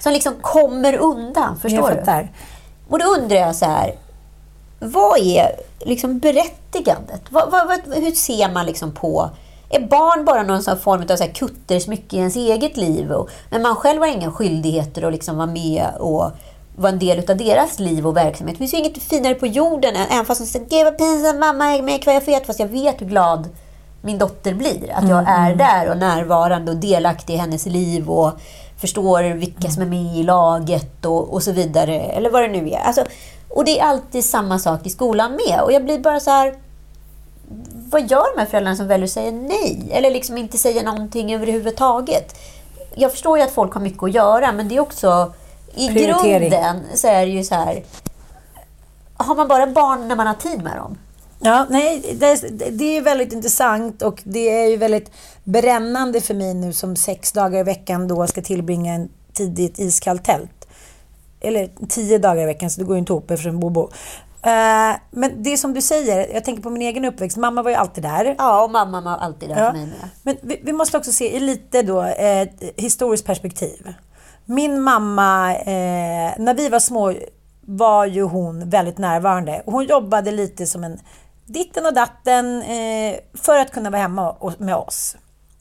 Som 0.00 0.12
liksom 0.12 0.34
kommer 0.40 0.94
undan, 0.94 1.58
förstår 1.58 1.90
Jag 1.90 1.98
fattar. 1.98 2.22
du? 2.22 2.28
Och 2.88 2.98
då 2.98 3.04
undrar 3.04 3.36
jag 3.36 3.56
så 3.56 3.64
här, 3.64 3.94
vad 4.80 5.18
är 5.18 5.50
liksom 5.78 6.18
berättigandet? 6.18 7.22
Vad, 7.30 7.50
vad, 7.50 7.66
vad, 7.66 7.94
hur 7.94 8.10
ser 8.10 8.52
man 8.52 8.66
liksom 8.66 8.92
på... 8.92 9.30
Är 9.70 9.80
barn 9.80 10.24
bara 10.24 10.42
någon 10.42 10.62
sån 10.62 10.78
form 10.78 11.02
av 11.02 11.16
så 11.16 11.24
här 11.24 11.32
kuttersmycke 11.32 12.16
i 12.16 12.18
ens 12.18 12.36
eget 12.36 12.76
liv? 12.76 13.12
Och, 13.12 13.30
men 13.50 13.62
man 13.62 13.76
själv 13.76 14.00
har 14.00 14.06
inga 14.08 14.30
skyldigheter 14.30 15.02
att 15.02 15.12
liksom 15.12 15.36
vara 15.36 15.46
med 15.46 15.86
och 15.98 16.30
vara 16.76 16.92
en 16.92 16.98
del 16.98 17.30
av 17.30 17.36
deras 17.36 17.78
liv 17.78 18.06
och 18.06 18.16
verksamhet. 18.16 18.54
Det 18.54 18.58
finns 18.58 18.74
ju 18.74 18.78
inget 18.78 19.02
finare 19.02 19.34
på 19.34 19.46
jorden 19.46 19.96
än, 19.96 20.06
även 20.10 20.24
fast 20.24 20.40
de 20.40 20.46
säger 20.46 20.66
Gud 20.66 20.84
vad 20.84 20.98
pinsamt, 20.98 21.38
mamma 21.38 21.66
är 21.66 21.82
med 21.82 21.94
ikväll, 21.94 22.14
jag 22.14 22.34
vet, 22.34 22.46
fast 22.46 22.60
jag 22.60 22.68
vet 22.68 23.00
hur 23.00 23.06
glad 23.06 23.48
min 24.02 24.18
dotter 24.18 24.54
blir. 24.54 24.92
Att 24.94 25.08
jag 25.08 25.28
är 25.28 25.54
där 25.54 25.90
och 25.90 25.98
närvarande 25.98 26.72
och 26.72 26.78
delaktig 26.78 27.34
i 27.34 27.36
hennes 27.36 27.66
liv 27.66 28.10
och 28.10 28.32
förstår 28.80 29.22
vilka 29.34 29.70
som 29.70 29.82
är 29.82 29.86
med 29.86 30.16
i 30.16 30.22
laget 30.22 31.04
och, 31.04 31.34
och 31.34 31.42
så 31.42 31.52
vidare. 31.52 32.00
Eller 32.00 32.30
vad 32.30 32.42
det 32.42 32.48
nu 32.48 32.70
är. 32.70 32.78
Alltså, 32.78 33.04
och 33.48 33.64
det 33.64 33.80
är 33.80 33.84
alltid 33.84 34.24
samma 34.24 34.58
sak 34.58 34.86
i 34.86 34.90
skolan 34.90 35.32
med. 35.32 35.60
Och 35.60 35.72
jag 35.72 35.84
blir 35.84 35.98
bara 35.98 36.20
så 36.20 36.30
här... 36.30 36.54
Vad 37.90 38.10
gör 38.10 38.34
de 38.34 38.40
här 38.40 38.46
föräldrarna 38.46 38.76
som 38.76 38.86
väljer 38.86 39.04
att 39.04 39.12
säga 39.12 39.30
nej? 39.30 39.88
Eller 39.90 40.10
liksom 40.10 40.38
inte 40.38 40.58
säga 40.58 40.82
någonting 40.82 41.34
överhuvudtaget? 41.34 42.38
Jag 42.94 43.10
förstår 43.10 43.38
ju 43.38 43.44
att 43.44 43.50
folk 43.50 43.72
har 43.72 43.80
mycket 43.80 44.02
att 44.02 44.14
göra, 44.14 44.52
men 44.52 44.68
det 44.68 44.76
är 44.76 44.80
också... 44.80 45.32
I 45.74 45.88
grunden 45.88 46.82
så 46.94 47.08
är 47.08 47.26
det 47.26 47.32
ju 47.32 47.44
så 47.44 47.54
här... 47.54 47.82
Har 49.16 49.34
man 49.34 49.48
bara 49.48 49.66
barn 49.66 50.08
när 50.08 50.16
man 50.16 50.26
har 50.26 50.34
tid 50.34 50.62
med 50.62 50.76
dem? 50.76 50.98
Ja, 51.40 51.66
nej, 51.70 52.16
det, 52.20 52.36
det 52.70 52.96
är 52.96 53.02
väldigt 53.02 53.32
intressant 53.32 54.02
och 54.02 54.20
det 54.24 54.62
är 54.62 54.68
ju 54.68 54.76
väldigt 54.76 55.10
brännande 55.48 56.20
för 56.20 56.34
mig 56.34 56.54
nu 56.54 56.72
som 56.72 56.96
sex 56.96 57.32
dagar 57.32 57.60
i 57.60 57.62
veckan 57.62 58.08
då 58.08 58.26
ska 58.26 58.42
tillbringa 58.42 58.94
en 58.94 59.08
tid 59.32 59.58
i 59.58 59.64
ett 59.66 59.78
iskallt 59.78 60.24
tält. 60.24 60.68
Eller 61.40 61.70
tio 61.88 62.18
dagar 62.18 62.42
i 62.42 62.46
veckan, 62.46 62.70
så 62.70 62.80
det 62.80 62.86
går 62.86 62.96
ju 62.96 62.98
inte 62.98 63.12
ihop 63.12 63.30
eftersom 63.30 63.60
Bobo. 63.60 63.90
Eh, 64.42 64.96
men 65.10 65.42
det 65.42 65.52
är 65.52 65.56
som 65.56 65.74
du 65.74 65.82
säger, 65.82 66.34
jag 66.34 66.44
tänker 66.44 66.62
på 66.62 66.70
min 66.70 66.82
egen 66.82 67.04
uppväxt. 67.04 67.36
Mamma 67.36 67.62
var 67.62 67.70
ju 67.70 67.76
alltid 67.76 68.04
där. 68.04 68.34
Ja, 68.38 68.64
och 68.64 68.70
mamma 68.70 69.00
var 69.00 69.16
alltid 69.16 69.48
där 69.48 69.56
Ja. 69.58 69.66
för 69.66 69.72
mig 69.78 69.86
med. 69.86 70.08
Men 70.22 70.36
vi, 70.42 70.60
vi 70.62 70.72
måste 70.72 70.96
också 70.96 71.12
se 71.12 71.36
i 71.36 71.40
lite 71.40 71.82
då 71.82 72.02
eh, 72.02 72.48
historiskt 72.76 73.26
perspektiv. 73.26 73.94
Min 74.44 74.80
mamma, 74.80 75.54
eh, 75.56 76.32
när 76.38 76.54
vi 76.54 76.68
var 76.68 76.78
små 76.78 77.14
var 77.60 78.06
ju 78.06 78.22
hon 78.22 78.70
väldigt 78.70 78.98
närvarande. 78.98 79.62
Hon 79.66 79.84
jobbade 79.84 80.30
lite 80.30 80.66
som 80.66 80.84
en 80.84 81.00
ditten 81.46 81.86
och 81.86 81.94
datten 81.94 82.62
eh, 82.62 83.16
för 83.34 83.58
att 83.58 83.72
kunna 83.72 83.90
vara 83.90 84.02
hemma 84.02 84.30
och, 84.30 84.60
med 84.60 84.76
oss. 84.76 85.16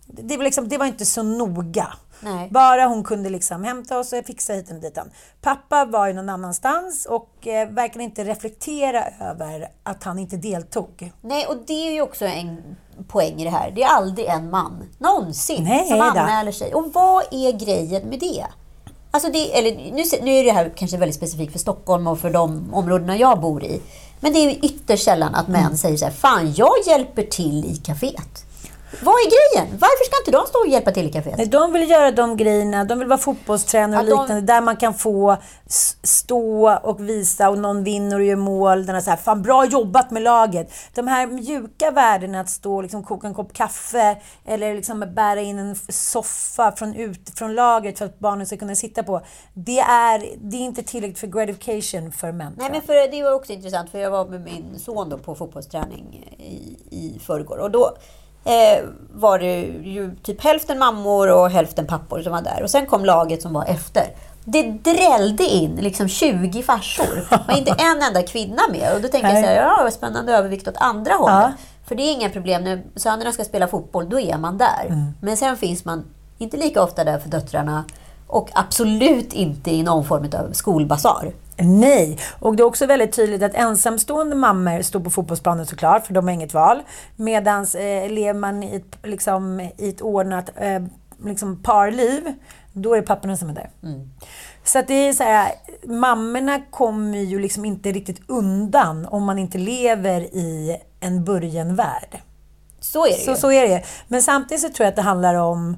Det 0.08 0.38
var, 0.38 0.44
liksom, 0.44 0.70
det 0.70 0.78
var 0.78 0.86
inte 0.86 1.06
så 1.06 1.24
noga. 1.24 1.88
Nej. 2.20 2.50
Bara 2.52 2.86
hon 2.86 3.04
kunde 3.04 3.30
liksom 3.30 3.64
hämta 3.64 4.00
oss 4.00 4.14
och 4.14 4.26
fixa 4.26 4.54
hit 4.54 4.70
och 4.72 4.76
dit. 4.76 4.98
Pappa 5.42 5.86
var 5.86 6.08
ju 6.08 6.14
någon 6.14 6.30
annanstans 6.30 7.06
och 7.06 7.48
eh, 7.48 7.70
verkligen 7.70 8.10
inte 8.10 8.24
reflektera 8.24 9.04
över 9.22 9.68
att 9.84 10.04
han 10.04 10.20
inte 10.20 10.38
deltog. 10.38 11.12
Nej, 11.22 11.46
och 11.46 11.58
det 11.68 11.88
är 11.88 11.92
ju 11.92 12.02
också 12.02 12.26
en 12.26 12.76
poäng 13.08 13.42
i 13.42 13.44
det 13.44 13.50
här. 13.50 13.72
Det 13.72 13.84
är 13.84 13.90
aldrig 13.90 14.28
en 14.28 14.50
man, 14.50 14.84
någonsin, 14.98 15.64
Nej 15.64 15.88
som 15.88 16.02
anmäler 16.02 16.52
sig. 16.52 16.74
Och 16.74 16.94
vad 16.94 17.24
är 17.32 17.52
grejen 17.52 18.10
med 18.10 18.20
det? 18.20 18.46
Alltså 19.12 19.32
det 19.32 19.58
eller, 19.60 19.72
nu, 19.76 20.04
nu 20.26 20.32
är 20.32 20.44
det 20.44 20.52
här 20.52 20.74
kanske 20.76 20.98
väldigt 20.98 21.16
specifikt 21.16 21.52
för 21.52 21.60
Stockholm 21.60 22.08
och 22.08 22.20
för 22.20 22.30
de 22.30 22.74
områdena 22.74 23.18
jag 23.18 23.42
bor 23.42 23.64
i. 23.64 23.82
Men 24.20 24.34
det 24.34 24.40
är 24.40 24.44
ju 24.52 24.56
ytterst 24.56 25.04
sällan 25.04 25.36
att 25.36 25.48
män 25.48 25.66
Mm. 25.66 25.78
säger 25.78 25.98
så 25.98 26.06
här, 26.06 26.12
fan 26.12 26.54
jag 26.54 26.74
hjälper 26.86 27.24
till 27.24 27.66
i 27.66 27.76
kaféet. 27.76 28.44
Vad 29.04 29.14
är 29.14 29.26
grejen? 29.56 29.78
Varför 29.80 30.06
ska 30.06 30.22
inte 30.22 30.32
de 30.32 30.48
stå 30.48 30.60
och 30.60 30.68
hjälpa 30.68 30.92
till 30.92 31.06
i 31.08 31.12
kaféet? 31.12 31.38
Nej, 31.38 31.46
de 31.48 31.74
vill 31.74 31.90
göra 31.90 32.12
de 32.12 32.38
grejerna. 32.38 32.84
De 32.86 33.00
vill 33.00 33.08
vara 33.08 33.18
fotbollstränare 33.20 34.02
och 34.02 34.08
Ja, 34.10 34.16
de- 34.16 34.22
liknande. 34.22 34.54
Där 34.54 34.62
man 34.62 34.78
kan 34.78 34.94
få 34.94 35.38
stå 36.04 36.70
och 36.84 37.10
visa 37.10 37.50
och 37.50 37.58
någon 37.58 37.84
vinner 37.84 38.16
och 38.20 38.26
gör 38.26 38.36
mål. 38.36 38.86
Den 38.86 39.02
så 39.02 39.10
här, 39.10 39.18
fan 39.18 39.42
bra 39.42 39.66
jobbat 39.66 40.12
med 40.12 40.24
laget. 40.24 40.72
De 40.96 41.08
här 41.08 41.28
mjuka 41.28 41.92
värdena 41.92 42.40
att 42.40 42.50
stå 42.50 42.76
och 42.76 42.84
liksom 42.84 43.04
koka 43.04 43.28
en 43.28 43.34
kopp 43.34 43.54
kaffe 43.54 44.18
eller 44.46 44.74
liksom 44.76 45.14
bära 45.16 45.42
in 45.42 45.60
en 45.60 45.76
soffa 45.90 46.72
från, 46.72 46.96
ut, 46.96 47.30
från 47.36 47.56
laget 47.56 47.98
för 47.98 48.06
att 48.06 48.20
barnen 48.20 48.46
ska 48.48 48.58
kunna 48.58 48.76
sitta 48.76 49.04
på. 49.04 49.22
Det 49.54 49.80
är, 49.80 50.26
det 50.42 50.58
är 50.58 50.62
inte 50.62 50.84
tillräckligt 50.84 51.20
för 51.20 51.28
gratification 51.28 52.12
för 52.12 52.32
män. 52.32 52.54
Nej, 52.58 52.70
men 52.72 52.82
för 52.82 53.12
det 53.12 53.24
var 53.24 53.32
också 53.34 53.54
intressant, 53.54 53.90
för 53.90 54.00
jag 54.00 54.12
var 54.12 54.26
med 54.26 54.42
min 54.42 54.80
son 54.80 55.10
då 55.10 55.18
på 55.18 55.36
fotbollsträning 55.36 56.34
i, 56.38 56.78
i 56.92 57.20
förrgår. 57.26 57.58
Och 57.58 57.72
då 57.72 57.98
eh, 58.48 58.84
var 59.14 59.40
det 59.40 59.62
ju 59.84 60.16
typ 60.24 60.44
hälften 60.44 60.80
mammor 60.80 61.32
och 61.32 61.50
hälften 61.50 61.88
pappor 61.88 62.22
som 62.22 62.32
var 62.32 62.42
där. 62.42 62.64
Och 62.64 62.70
sen 62.70 62.86
kom 62.86 63.06
laget 63.06 63.42
som 63.42 63.54
var 63.54 63.66
efter. 63.66 64.04
Det 64.46 64.64
drällde 64.64 65.44
in 65.44 65.76
liksom 65.76 66.08
20 66.08 66.64
farsor. 66.64 67.28
Var 67.48 67.58
inte 67.58 67.72
en 67.78 68.02
enda 68.02 68.24
kvinna 68.24 68.62
med. 68.72 68.96
Och 68.96 69.02
då 69.02 69.08
tänkte 69.08 69.30
jag 69.30 69.44
så 69.44 69.50
här, 69.50 69.56
ja, 69.56 69.80
vad 69.84 69.94
spännande 69.94 70.34
övervikt 70.34 70.68
åt 70.68 70.78
andra 70.78 71.14
hållet. 71.14 71.36
Ja. 71.36 71.52
För 71.88 71.96
det 71.96 72.04
är 72.04 72.14
inga 72.14 72.30
problem. 72.30 72.64
När 72.64 72.84
sönerna 72.96 73.32
ska 73.32 73.44
spela 73.44 73.68
fotboll, 73.68 74.10
då 74.10 74.20
är 74.20 74.38
man 74.38 74.58
där. 74.58 74.86
Mm. 74.86 75.14
Men 75.22 75.38
sen 75.38 75.58
finns 75.58 75.86
man 75.86 76.06
inte 76.38 76.58
lika 76.58 76.84
ofta 76.84 77.04
där 77.04 77.20
för 77.20 77.30
döttrarna. 77.30 77.84
Och 78.28 78.50
absolut 78.54 79.34
inte 79.34 79.72
i 79.72 79.84
någon 79.84 80.06
form 80.06 80.30
av 80.34 80.52
skolbasar. 80.54 81.34
Nej, 81.60 82.18
och 82.40 82.56
det 82.56 82.64
är 82.64 82.66
också 82.66 82.86
väldigt 82.86 83.12
tydligt 83.16 83.44
att 83.44 83.54
ensamstående 83.54 84.36
mammor 84.36 84.82
står 84.82 85.00
på 85.00 85.10
fotbollsplanen 85.10 85.66
såklart, 85.66 86.06
för 86.08 86.14
de 86.14 86.28
har 86.28 86.34
inget 86.34 86.54
val. 86.54 86.82
Medan 87.16 87.64
eh, 87.64 88.10
lever 88.12 88.34
man 88.40 88.64
i 88.64 88.76
ett, 88.76 88.98
liksom, 89.04 89.60
i 89.78 89.90
ett 89.90 90.02
ordnat 90.02 90.50
eh, 90.56 90.80
liksom 91.24 91.64
parliv, 91.64 92.34
då 92.74 92.94
är 92.94 93.02
det 93.02 93.08
papporna 93.08 93.38
som 93.38 93.50
är 93.50 93.54
där. 93.54 93.70
Så 94.64 94.80
att 94.80 94.88
det 94.88 94.94
är 94.94 95.14
så 95.14 95.24
här, 95.24 95.52
mammorna 95.84 96.62
kommer 96.72 97.18
ju 97.18 97.40
liksom 97.40 97.66
inte 97.66 97.92
riktigt 97.92 98.22
undan 98.28 99.06
om 99.06 99.24
man 99.24 99.40
inte 99.40 99.58
lever 99.58 100.22
i 100.22 100.78
en 101.00 101.24
börjenvärld. 101.24 102.22
Så 102.80 103.06
är 103.06 103.10
det 103.10 103.18
Så, 103.18 103.32
ju. 103.32 103.38
så 103.38 103.52
är 103.52 103.68
det. 103.68 103.84
Men 104.08 104.22
samtidigt 104.22 104.62
så 104.62 104.70
tror 104.70 104.86
jag 104.86 104.90
att 104.90 104.96
det 104.96 105.02
handlar 105.02 105.36
om 105.36 105.78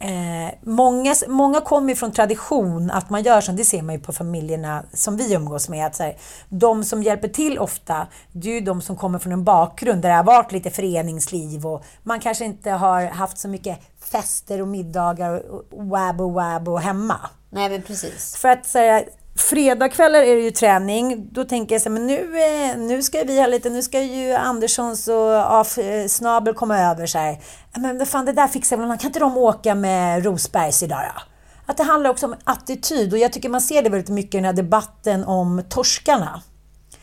Eh, 0.00 0.54
många, 0.62 1.14
många 1.28 1.60
kommer 1.60 1.94
från 1.94 2.12
tradition 2.12 2.90
att 2.90 3.10
man 3.10 3.22
gör 3.22 3.40
så. 3.40 3.52
Det 3.52 3.64
ser 3.64 3.82
man 3.82 3.94
ju 3.94 4.00
på 4.00 4.12
familjerna 4.12 4.84
som 4.92 5.16
vi 5.16 5.34
umgås 5.34 5.68
med. 5.68 5.86
Att 5.86 5.96
så 5.96 6.02
här, 6.02 6.16
de 6.48 6.84
som 6.84 7.02
hjälper 7.02 7.28
till 7.28 7.58
ofta, 7.58 8.06
det 8.32 8.48
är 8.48 8.54
ju 8.54 8.60
de 8.60 8.82
som 8.82 8.96
kommer 8.96 9.18
från 9.18 9.32
en 9.32 9.44
bakgrund 9.44 10.02
där 10.02 10.08
det 10.08 10.14
har 10.14 10.24
varit 10.24 10.52
lite 10.52 10.70
föreningsliv 10.70 11.66
och 11.66 11.84
man 12.02 12.20
kanske 12.20 12.44
inte 12.44 12.70
har 12.70 13.06
haft 13.06 13.38
så 13.38 13.48
mycket 13.48 13.78
fester 14.00 14.62
och 14.62 14.68
middagar 14.68 15.42
och 15.50 15.86
wab 15.86 16.20
och 16.20 16.32
wab 16.32 16.68
och 16.68 16.80
hemma. 16.80 17.20
Nej, 17.50 17.68
men 17.68 17.82
precis. 17.82 18.36
För 18.36 18.48
att 18.48 18.66
säga 18.66 19.04
Fredagskvällar 19.38 20.20
är 20.20 20.36
det 20.36 20.42
ju 20.42 20.50
träning. 20.50 21.28
Då 21.32 21.44
tänker 21.44 21.74
jag 21.74 21.82
så 21.82 21.88
här, 21.88 21.94
men 21.94 22.06
nu, 22.06 22.16
eh, 22.16 22.78
nu 22.78 23.02
ska 23.02 23.22
vi 23.24 23.40
ha 23.40 23.46
lite, 23.46 23.70
nu 23.70 23.82
ska 23.82 24.02
ju 24.02 24.32
Anderssons 24.32 25.08
och 25.08 25.58
Af, 25.60 25.78
eh, 25.78 26.06
Snabel 26.06 26.54
komma 26.54 26.78
över 26.78 27.06
så 27.06 27.18
här. 27.18 27.38
Men 27.76 28.06
fan, 28.06 28.24
det 28.24 28.32
där 28.32 28.48
fixar 28.48 28.76
väl. 28.76 28.98
Kan 28.98 29.06
inte 29.06 29.18
de 29.18 29.36
åka 29.36 29.74
med 29.74 30.24
Rosbergs 30.24 30.82
idag 30.82 31.00
då? 31.14 31.22
Att 31.66 31.76
det 31.76 31.82
handlar 31.82 32.10
också 32.10 32.26
om 32.26 32.34
attityd 32.44 33.12
och 33.12 33.18
jag 33.18 33.32
tycker 33.32 33.48
man 33.48 33.60
ser 33.60 33.82
det 33.82 33.90
väldigt 33.90 34.10
mycket 34.10 34.34
i 34.34 34.38
den 34.38 34.44
här 34.44 34.52
debatten 34.52 35.24
om 35.24 35.62
torskarna. 35.68 36.42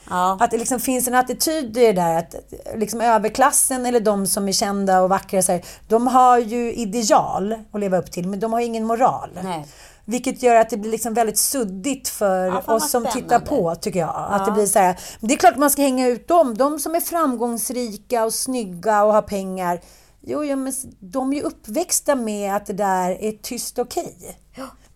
Ja. 0.09 0.37
Att 0.41 0.51
det 0.51 0.57
liksom 0.57 0.79
finns 0.79 1.07
en 1.07 1.15
attityd 1.15 1.77
i 1.77 1.85
det 1.85 1.93
där 1.93 2.17
att 2.17 2.35
liksom 2.75 3.01
överklassen 3.01 3.85
eller 3.85 3.99
de 3.99 4.27
som 4.27 4.47
är 4.47 4.51
kända 4.51 5.01
och 5.01 5.09
vackra, 5.09 5.41
så 5.41 5.51
här, 5.51 5.65
de 5.87 6.07
har 6.07 6.37
ju 6.37 6.73
ideal 6.73 7.55
att 7.71 7.79
leva 7.79 7.97
upp 7.97 8.11
till 8.11 8.27
men 8.27 8.39
de 8.39 8.53
har 8.53 8.59
ingen 8.59 8.85
moral. 8.85 9.29
Nej. 9.43 9.65
Vilket 10.05 10.43
gör 10.43 10.55
att 10.55 10.69
det 10.69 10.77
blir 10.77 10.91
liksom 10.91 11.13
väldigt 11.13 11.37
suddigt 11.37 12.07
för 12.09 12.45
Ja, 12.45 12.73
oss 12.75 12.91
som 12.91 13.05
tittar 13.05 13.39
på, 13.39 13.75
tycker 13.75 13.99
jag. 13.99 14.27
Att 14.29 14.45
det 14.45 14.51
blir 14.51 14.65
så 14.65 14.79
här, 14.79 14.99
det 15.19 15.33
är 15.33 15.37
klart 15.37 15.57
man 15.57 15.69
ska 15.69 15.81
hänga 15.81 16.07
ut 16.07 16.27
dem. 16.27 16.57
De 16.57 16.79
som 16.79 16.95
är 16.95 16.99
framgångsrika 16.99 18.25
och 18.25 18.33
snygga 18.33 19.03
och 19.03 19.13
har 19.13 19.21
pengar. 19.21 19.81
Jo, 20.21 20.43
ja, 20.43 20.55
men 20.55 20.73
de 20.99 21.31
är 21.31 21.35
ju 21.35 21.41
uppväxta 21.41 22.15
med 22.15 22.55
att 22.55 22.65
det 22.65 22.73
där 22.73 23.09
är 23.23 23.31
tyst 23.31 23.79
okej. 23.79 24.37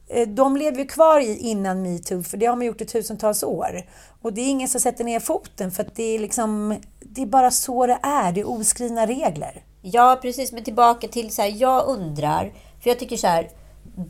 Eh, 0.07 0.27
De 0.27 0.57
lever 0.57 0.77
ju 0.77 0.85
kvar 0.85 1.19
i 1.19 1.37
innan 1.37 1.81
metoo, 1.81 2.23
för 2.23 2.37
det 2.37 2.45
har 2.45 2.55
man 2.55 2.65
gjort 2.65 2.81
i 2.81 2.85
tusentals 2.85 3.43
år. 3.43 3.81
Och 4.21 4.33
det 4.33 4.41
är 4.41 4.47
ingen 4.49 4.67
som 4.67 4.81
sätter 4.81 5.03
ner 5.03 5.19
foten, 5.19 5.71
för 5.71 5.83
att 5.83 5.95
det 5.95 6.03
är 6.15 6.19
liksom... 6.19 6.75
Det 6.99 7.21
är 7.21 7.25
bara 7.25 7.51
så 7.51 7.85
det 7.85 7.99
är. 8.03 8.31
Det 8.31 8.41
är 8.41 8.49
oskrivna 8.49 9.05
regler. 9.07 9.63
Ja, 9.81 10.19
precis. 10.21 10.51
Men 10.51 10.63
tillbaka 10.63 11.07
till 11.07 11.35
så 11.35 11.41
här, 11.41 11.53
jag 11.57 11.87
undrar, 11.87 12.53
för 12.83 12.89
jag 12.89 12.99
tycker 12.99 13.17
så 13.17 13.27
här, 13.27 13.49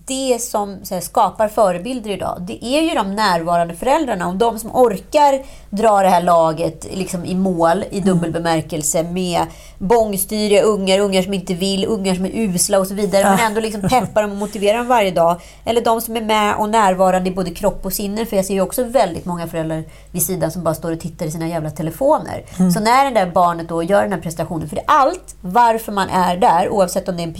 det 0.05 0.41
som 0.41 0.77
här, 0.91 0.99
skapar 0.99 1.47
förebilder 1.47 2.09
idag, 2.09 2.37
det 2.39 2.65
är 2.65 2.81
ju 2.81 2.95
de 2.95 3.15
närvarande 3.15 3.75
föräldrarna 3.75 4.27
och 4.27 4.35
de 4.35 4.59
som 4.59 4.75
orkar 4.75 5.41
dra 5.69 6.01
det 6.01 6.09
här 6.09 6.21
laget 6.21 6.87
liksom, 6.93 7.25
i 7.25 7.35
mål 7.35 7.83
i 7.91 7.99
dubbel 7.99 8.31
bemärkelse 8.31 9.03
med 9.03 9.41
bångstyriga 9.77 10.61
ungar, 10.61 10.99
ungar 10.99 11.21
som 11.21 11.33
inte 11.33 11.53
vill, 11.53 11.85
ungar 11.85 12.15
som 12.15 12.25
är 12.25 12.31
usla 12.33 12.79
och 12.79 12.87
så 12.87 12.93
vidare. 12.93 13.23
Men 13.23 13.39
ändå 13.39 13.61
liksom 13.61 13.81
peppar 13.81 14.21
dem 14.21 14.31
och 14.31 14.37
motiverar 14.37 14.77
dem 14.77 14.87
varje 14.87 15.11
dag. 15.11 15.41
Eller 15.65 15.81
de 15.81 16.01
som 16.01 16.17
är 16.17 16.21
med 16.21 16.55
och 16.55 16.69
närvarande 16.69 17.29
i 17.29 17.33
både 17.33 17.51
kropp 17.51 17.85
och 17.85 17.93
sinne. 17.93 18.25
För 18.25 18.35
jag 18.35 18.45
ser 18.45 18.53
ju 18.53 18.61
också 18.61 18.83
väldigt 18.83 19.25
många 19.25 19.47
föräldrar 19.47 19.83
vid 20.11 20.23
sidan 20.23 20.51
som 20.51 20.63
bara 20.63 20.75
står 20.75 20.91
och 20.91 20.99
tittar 20.99 21.25
i 21.25 21.31
sina 21.31 21.47
jävla 21.47 21.69
telefoner. 21.69 22.43
Så 22.73 22.79
när 22.79 23.05
det 23.05 23.19
där 23.19 23.31
barnet 23.31 23.69
då 23.69 23.83
gör 23.83 24.03
den 24.03 24.13
här 24.13 24.21
prestationen, 24.21 24.69
för 24.69 24.75
det 24.75 24.81
är 24.81 24.85
allt 24.87 25.35
varför 25.41 25.91
man 25.91 26.09
är 26.09 26.37
där, 26.37 26.69
oavsett 26.69 27.09
om 27.09 27.17
det 27.17 27.23
är 27.23 27.27
en 27.27 27.33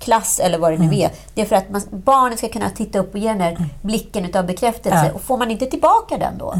pianoklass 0.00 0.40
eller 0.40 0.58
vad 0.58 0.72
det 0.72 0.78
nu 0.78 0.98
är. 0.98 1.10
Det 1.34 1.40
är 1.40 1.46
för 1.46 1.56
att 1.56 1.70
man, 1.70 1.82
barnet 1.90 2.38
ska 2.38 2.48
kunna 2.48 2.70
titta 2.70 2.98
upp 2.98 3.14
och 3.14 3.18
ge 3.18 3.28
den 3.28 3.40
här 3.40 3.68
blicken 3.82 4.24
utav 4.24 4.46
bekräftelse. 4.46 5.06
Ja. 5.06 5.12
Och 5.12 5.20
får 5.20 5.38
man 5.38 5.50
inte 5.50 5.66
tillbaka 5.66 6.18
den 6.18 6.38
då, 6.38 6.54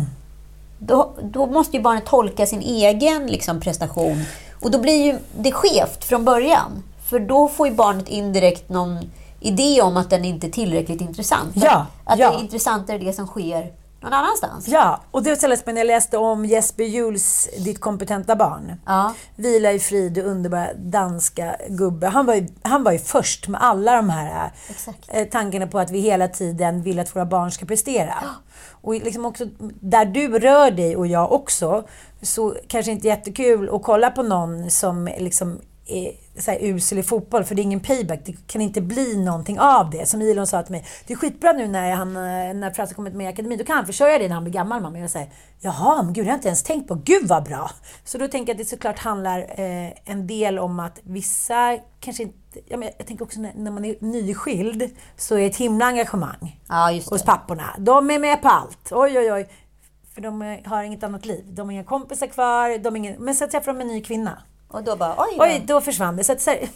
då, 0.78 1.12
då 1.22 1.47
måste 1.47 1.76
ju 1.76 1.82
barnet 1.82 2.07
tolka 2.07 2.47
sin 2.47 2.61
egen 2.61 3.26
liksom, 3.26 3.61
prestation. 3.61 4.24
Och 4.62 4.70
då 4.70 4.78
blir 4.78 5.05
ju 5.05 5.18
det 5.38 5.53
skevt 5.53 6.05
från 6.05 6.24
början. 6.24 6.82
För 7.09 7.20
då 7.20 7.49
får 7.49 7.68
ju 7.68 7.74
barnet 7.74 8.09
indirekt 8.09 8.68
någon 8.68 8.99
idé 9.41 9.82
om 9.82 9.97
att 9.97 10.11
den 10.11 10.24
inte 10.24 10.47
är 10.47 10.51
tillräckligt 10.51 11.01
intressant. 11.01 11.53
Ja, 11.55 11.86
att 12.05 12.18
ja. 12.18 12.30
det 12.30 12.36
är 12.36 12.41
intressantare 12.41 12.99
det 12.99 13.12
som 13.12 13.26
sker 13.26 13.72
någon 14.03 14.12
annanstans. 14.12 14.68
Ja, 14.68 15.01
och 15.11 15.22
det 15.22 15.30
var 15.42 15.72
när 15.72 15.80
jag 15.80 15.86
läste 15.86 16.18
om 16.18 16.44
Jesper 16.44 16.84
Juhls 16.84 17.48
Ditt 17.59 17.80
kompetenta 17.80 18.36
barn. 18.36 18.72
Ja. 18.86 19.14
Vila 19.36 19.72
i 19.72 19.78
frid, 19.78 20.12
du 20.12 20.22
underbara 20.22 20.74
danska 20.74 21.57
gubbe. 21.68 22.07
Han 22.07 22.26
var, 22.26 22.34
ju, 22.34 22.48
han 22.62 22.84
var 22.84 22.92
ju 22.92 22.98
först 22.98 23.48
med 23.48 23.62
alla 23.62 23.96
de 23.96 24.11
här 24.11 24.53
Exakt. 24.68 24.98
eh, 25.09 25.24
tankarna 25.24 25.66
på 25.66 25.78
att 25.78 25.90
vi 25.90 26.01
hela 26.01 26.28
tiden 26.28 26.82
vill 26.82 26.98
att 26.98 27.16
våra 27.16 27.26
barn 27.26 27.51
ska 27.51 27.66
prestera. 27.66 28.14
Och 28.82 28.94
liksom 28.94 29.24
också 29.24 29.46
där 29.80 30.05
du 30.05 30.38
rör 30.38 30.70
dig 30.70 30.96
och 30.96 31.07
jag 31.07 31.32
också, 31.32 31.84
så 32.22 32.57
kanske 32.68 32.92
inte 32.92 33.07
jättekul 33.07 33.68
att 33.74 33.82
kolla 33.82 34.11
på 34.11 34.22
någon 34.22 34.70
som 34.70 35.09
liksom 35.18 35.61
är 35.86 36.12
så 36.38 36.50
här 36.50 36.58
usel 36.62 36.98
i 36.98 37.02
fotboll, 37.02 37.44
för 37.44 37.54
det 37.54 37.62
är 37.62 37.64
ingen 37.64 37.80
payback. 37.80 38.20
Det 38.24 38.46
kan 38.46 38.60
inte 38.60 38.80
bli 38.80 39.16
någonting 39.24 39.60
av 39.60 39.90
det. 39.90 40.08
Som 40.08 40.22
Ilon 40.22 40.46
sa 40.46 40.62
till 40.62 40.72
mig, 40.72 40.84
det 41.06 41.12
är 41.12 41.16
skitbra 41.16 41.52
nu 41.52 41.68
när, 41.68 41.90
han, 41.92 42.08
eh, 42.16 42.54
när 42.54 42.70
Frasse 42.70 42.94
kommit 42.94 43.14
med 43.14 43.24
i 43.24 43.28
akademin, 43.28 43.58
då 43.58 43.64
kan 43.64 43.76
han 43.76 43.86
försörja 43.86 44.18
dig 44.18 44.28
när 44.28 44.34
han 44.34 44.44
blir 44.44 44.52
gammal 44.52 44.82
mamma. 44.82 44.98
Jag 44.98 45.10
säger, 45.10 45.28
jaha, 45.60 46.02
men 46.02 46.12
gud, 46.12 46.24
det 46.24 46.28
har 46.28 46.32
jag 46.32 46.38
inte 46.38 46.48
ens 46.48 46.62
tänkt 46.62 46.88
på. 46.88 46.94
Gud 46.94 47.28
vad 47.28 47.44
bra! 47.44 47.70
Så 48.04 48.18
då 48.18 48.28
tänker 48.28 48.52
jag 48.52 48.54
att 48.54 48.58
det 48.66 48.70
såklart 48.70 48.98
handlar 48.98 49.38
eh, 49.60 49.92
en 50.04 50.26
del 50.26 50.58
om 50.58 50.80
att 50.80 51.00
vissa 51.02 51.78
kanske 52.00 52.22
inte... 52.22 52.36
Ja, 52.68 52.76
men 52.76 52.90
jag 52.98 53.06
tänker 53.06 53.24
också 53.24 53.40
när, 53.40 53.52
när 53.56 53.70
man 53.70 53.84
är 53.84 53.96
nyskild 54.00 54.90
så 55.16 55.34
är 55.34 55.38
det 55.40 55.46
ett 55.46 55.56
himla 55.56 55.86
engagemang 55.86 56.60
Ja, 56.68 56.92
just 56.92 57.10
hos 57.10 57.20
det. 57.20 57.26
papporna. 57.26 57.74
De 57.78 58.10
är 58.10 58.18
med 58.18 58.42
på 58.42 58.48
allt. 58.48 58.88
Oj, 58.92 59.18
oj, 59.18 59.32
oj. 59.32 59.48
För 60.14 60.20
de 60.20 60.42
eh, 60.42 60.58
har 60.64 60.82
inget 60.82 61.02
annat 61.02 61.26
liv. 61.26 61.44
De 61.48 61.66
har 61.68 61.72
inga 61.72 61.84
kompisar 61.84 62.26
kvar. 62.26 62.78
De 62.78 62.88
har 62.88 62.96
ingen, 62.96 63.24
men 63.24 63.34
så 63.34 63.46
träffar 63.46 63.72
de 63.72 63.80
en 63.80 63.88
ny 63.88 64.02
kvinna. 64.02 64.42
Och 64.70 64.84
då 64.84 64.96
bara, 64.96 65.14
oj. 65.18 65.36
Oj, 65.38 65.64
då 65.66 65.80
försvann 65.80 66.16
det. 66.16 66.24
Så 66.24 66.32
att, 66.32 66.40
så 66.40 66.50
här, 66.50 66.68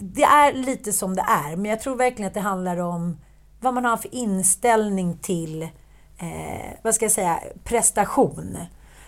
det 0.00 0.22
är 0.22 0.52
lite 0.52 0.92
som 0.92 1.16
det 1.16 1.24
är. 1.28 1.56
Men 1.56 1.70
jag 1.70 1.80
tror 1.80 1.96
verkligen 1.96 2.28
att 2.28 2.34
det 2.34 2.40
handlar 2.40 2.76
om 2.76 3.18
vad 3.60 3.74
man 3.74 3.84
har 3.84 3.96
för 3.96 4.14
inställning 4.14 5.18
till, 5.18 5.62
eh, 5.62 5.68
vad 6.82 6.94
ska 6.94 7.04
jag 7.04 7.12
säga, 7.12 7.40
prestation. 7.64 8.58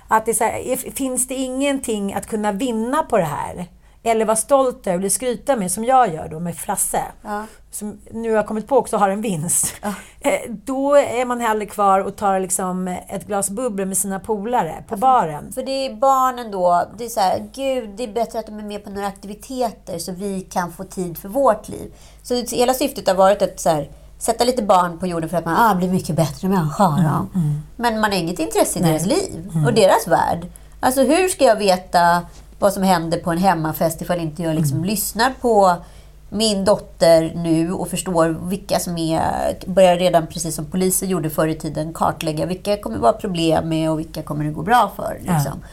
Att 0.09 0.24
det 0.24 0.30
är 0.30 0.35
så 0.35 0.45
här, 0.45 0.53
är- 0.53 0.91
finns 0.91 1.28
det 1.28 1.35
ingenting 1.35 2.14
att 2.14 2.26
kunna 2.26 2.53
vinna 2.53 3.03
på 3.03 3.18
det 3.18 3.24
här? 3.24 3.66
Eller 4.07 4.25
vara 4.25 4.37
stolt 4.37 4.87
över, 4.87 4.99
eller 4.99 5.09
skryta 5.09 5.57
med, 5.57 5.71
som 5.73 5.85
jag 5.85 6.15
gör 6.15 6.29
då 6.29 6.41
med 6.41 6.57
Frasse. 6.57 7.03
Som 7.71 7.99
nu 8.11 8.35
har 8.35 8.43
kommit 8.43 8.69
på 8.69 8.77
också 8.77 8.97
har 8.97 9.09
en 9.09 9.21
vinst. 9.23 9.75
Eh, 10.21 10.51
Då 10.51 10.95
är 10.97 11.25
man 11.25 11.41
hellre 11.41 11.67
kvar 11.67 12.01
och 12.01 12.17
tar 12.17 12.41
liksom 12.41 12.89
ett 13.09 13.27
glas 13.27 13.51
bubbel 13.51 13.87
med 13.87 13.97
sina 13.99 14.21
polare 14.21 14.85
på 14.89 14.97
baren. 14.97 15.53
För 15.53 15.63
det 15.63 15.87
är 15.87 15.95
barnen 15.95 16.51
då, 16.51 16.85
det 16.99 17.05
är 17.05 17.09
så 17.09 17.21
här, 17.21 17.49
gud, 17.55 17.91
det 17.97 18.05
är 18.05 18.13
bättre 18.13 18.39
att 18.39 18.47
de 18.47 18.59
är 18.59 18.63
med 18.63 18.85
på 18.85 18.91
några 18.91 19.07
aktiviteter 19.07 19.99
så 19.99 20.13
vi 20.13 20.41
kan 20.41 20.73
få 20.73 20.85
tid 20.85 21.19
för 21.19 21.29
vårt 21.29 21.69
liv. 21.69 21.95
Så 22.23 22.35
hela 22.35 22.75
syftet 22.75 23.09
har 23.09 23.15
varit 23.15 23.43
att 23.43 23.61
så 23.61 23.69
här, 23.71 23.89
sätta 24.19 24.45
lite 24.45 24.63
barn 24.63 24.99
på 24.99 25.07
jorden 25.07 25.29
för 25.29 25.37
att 25.37 25.45
man 25.45 25.57
ah, 25.59 25.75
blir 25.75 25.89
mycket 25.89 26.17
bättre 26.17 26.49
människa. 26.49 26.85
Ja. 26.85 27.27
Men 27.77 28.01
man 28.01 28.11
har 28.13 28.19
inget 28.19 28.39
intresse 28.39 28.79
i 28.79 28.83
deras 28.83 29.07
liv 29.07 29.51
och 29.67 29.75
deras 29.75 30.09
värld. 30.09 30.47
Alltså 30.81 31.03
hur 31.03 31.29
ska 31.29 31.45
jag 31.45 31.57
veta 31.57 32.23
vad 32.65 32.73
som 32.73 32.83
händer 32.83 33.19
på 33.19 33.31
en 33.31 33.39
hemmafest 33.39 34.03
ifall 34.03 34.21
inte 34.21 34.43
jag 34.43 34.55
liksom 34.55 34.85
lyssnar 34.85 35.33
på 35.41 35.77
min 36.29 36.65
dotter 36.65 37.33
nu 37.35 37.73
och 37.73 37.89
förstår 37.89 38.29
vilka 38.29 38.79
som 38.79 38.99
är, 38.99 39.57
börjar 39.67 39.97
redan 39.97 40.27
precis 40.27 40.55
som 40.55 40.65
poliser 40.65 41.07
gjorde 41.07 41.31
förr 41.31 41.49
i 41.49 41.55
tiden, 41.55 41.93
kartlägga 41.93 42.47
vilka 42.47 42.77
kommer 42.77 42.99
vara 42.99 43.12
problem 43.12 43.69
med 43.69 43.91
och 43.91 43.99
vilka 43.99 44.23
kommer 44.23 44.45
det 44.45 44.51
gå 44.51 44.62
bra 44.62 44.93
för. 44.97 45.19
Liksom. 45.21 45.65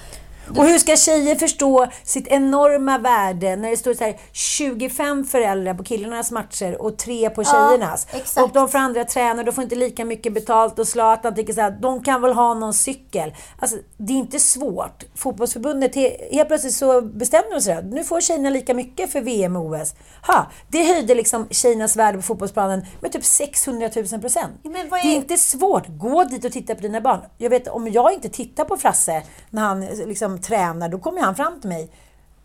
Och 0.57 0.65
hur 0.65 0.77
ska 0.79 0.95
tjejer 0.95 1.35
förstå 1.35 1.87
sitt 2.03 2.27
enorma 2.27 2.97
värde 2.97 3.55
när 3.55 3.69
det 3.69 3.77
står 3.77 3.93
så 3.93 4.03
här 4.03 4.19
25 4.31 5.23
föräldrar 5.25 5.73
på 5.73 5.83
killarnas 5.83 6.31
matcher 6.31 6.81
och 6.81 6.97
tre 6.97 7.29
på 7.29 7.43
tjejernas? 7.43 8.07
exakt. 8.11 8.37
och 8.45 8.49
de 8.53 8.69
får 8.69 8.77
andra 8.77 9.03
tränare, 9.05 9.45
de 9.45 9.51
får 9.51 9.63
inte 9.63 9.75
lika 9.75 10.05
mycket 10.05 10.33
betalt 10.33 10.79
och 10.79 10.87
Zlatan 10.87 11.35
tycker 11.35 11.53
så 11.53 11.61
här, 11.61 11.71
de 11.71 12.03
kan 12.03 12.21
väl 12.21 12.33
ha 12.33 12.53
någon 12.53 12.73
cykel. 12.73 13.35
Alltså, 13.59 13.77
det 13.97 14.13
är 14.13 14.17
inte 14.17 14.39
svårt. 14.39 15.03
Fotbollsförbundet, 15.15 15.95
he- 15.95 16.33
helt 16.35 16.47
plötsligt 16.47 16.73
så 16.73 17.01
bestämde 17.01 17.49
de 17.55 17.61
sig 17.61 17.73
att 17.73 17.85
nu 17.85 18.03
får 18.03 18.21
tjejerna 18.21 18.49
lika 18.49 18.73
mycket 18.73 19.11
för 19.11 19.21
VM 19.21 19.55
och 19.55 19.65
OS. 19.65 19.93
Ha, 20.27 20.45
det 20.67 20.83
höjde 20.83 21.15
liksom 21.15 21.47
tjejernas 21.49 21.95
värde 21.95 22.17
på 22.17 22.21
fotbollsplanen 22.23 22.85
med 22.99 23.11
typ 23.11 23.25
600 23.25 23.89
000 23.95 24.21
procent. 24.21 24.51
Ja, 24.63 24.69
är- 24.97 25.03
Det 25.03 25.07
är 25.13 25.15
inte 25.15 25.37
svårt. 25.37 25.83
Gå 25.87 26.23
dit 26.23 26.45
och 26.45 26.51
titta 26.51 26.75
på 26.75 26.81
dina 26.81 27.01
barn. 27.01 27.19
Jag 27.37 27.49
vet, 27.49 27.67
om 27.67 27.87
jag 27.91 28.13
inte 28.13 28.29
tittar 28.29 28.65
på 28.65 28.77
Frasse 28.77 29.23
när 29.49 29.61
han 29.61 29.81
liksom 29.85 30.40
tränar, 30.41 30.89
då 30.89 30.99
kommer 30.99 31.21
han 31.21 31.35
fram 31.35 31.59
till 31.59 31.69
mig. 31.69 31.91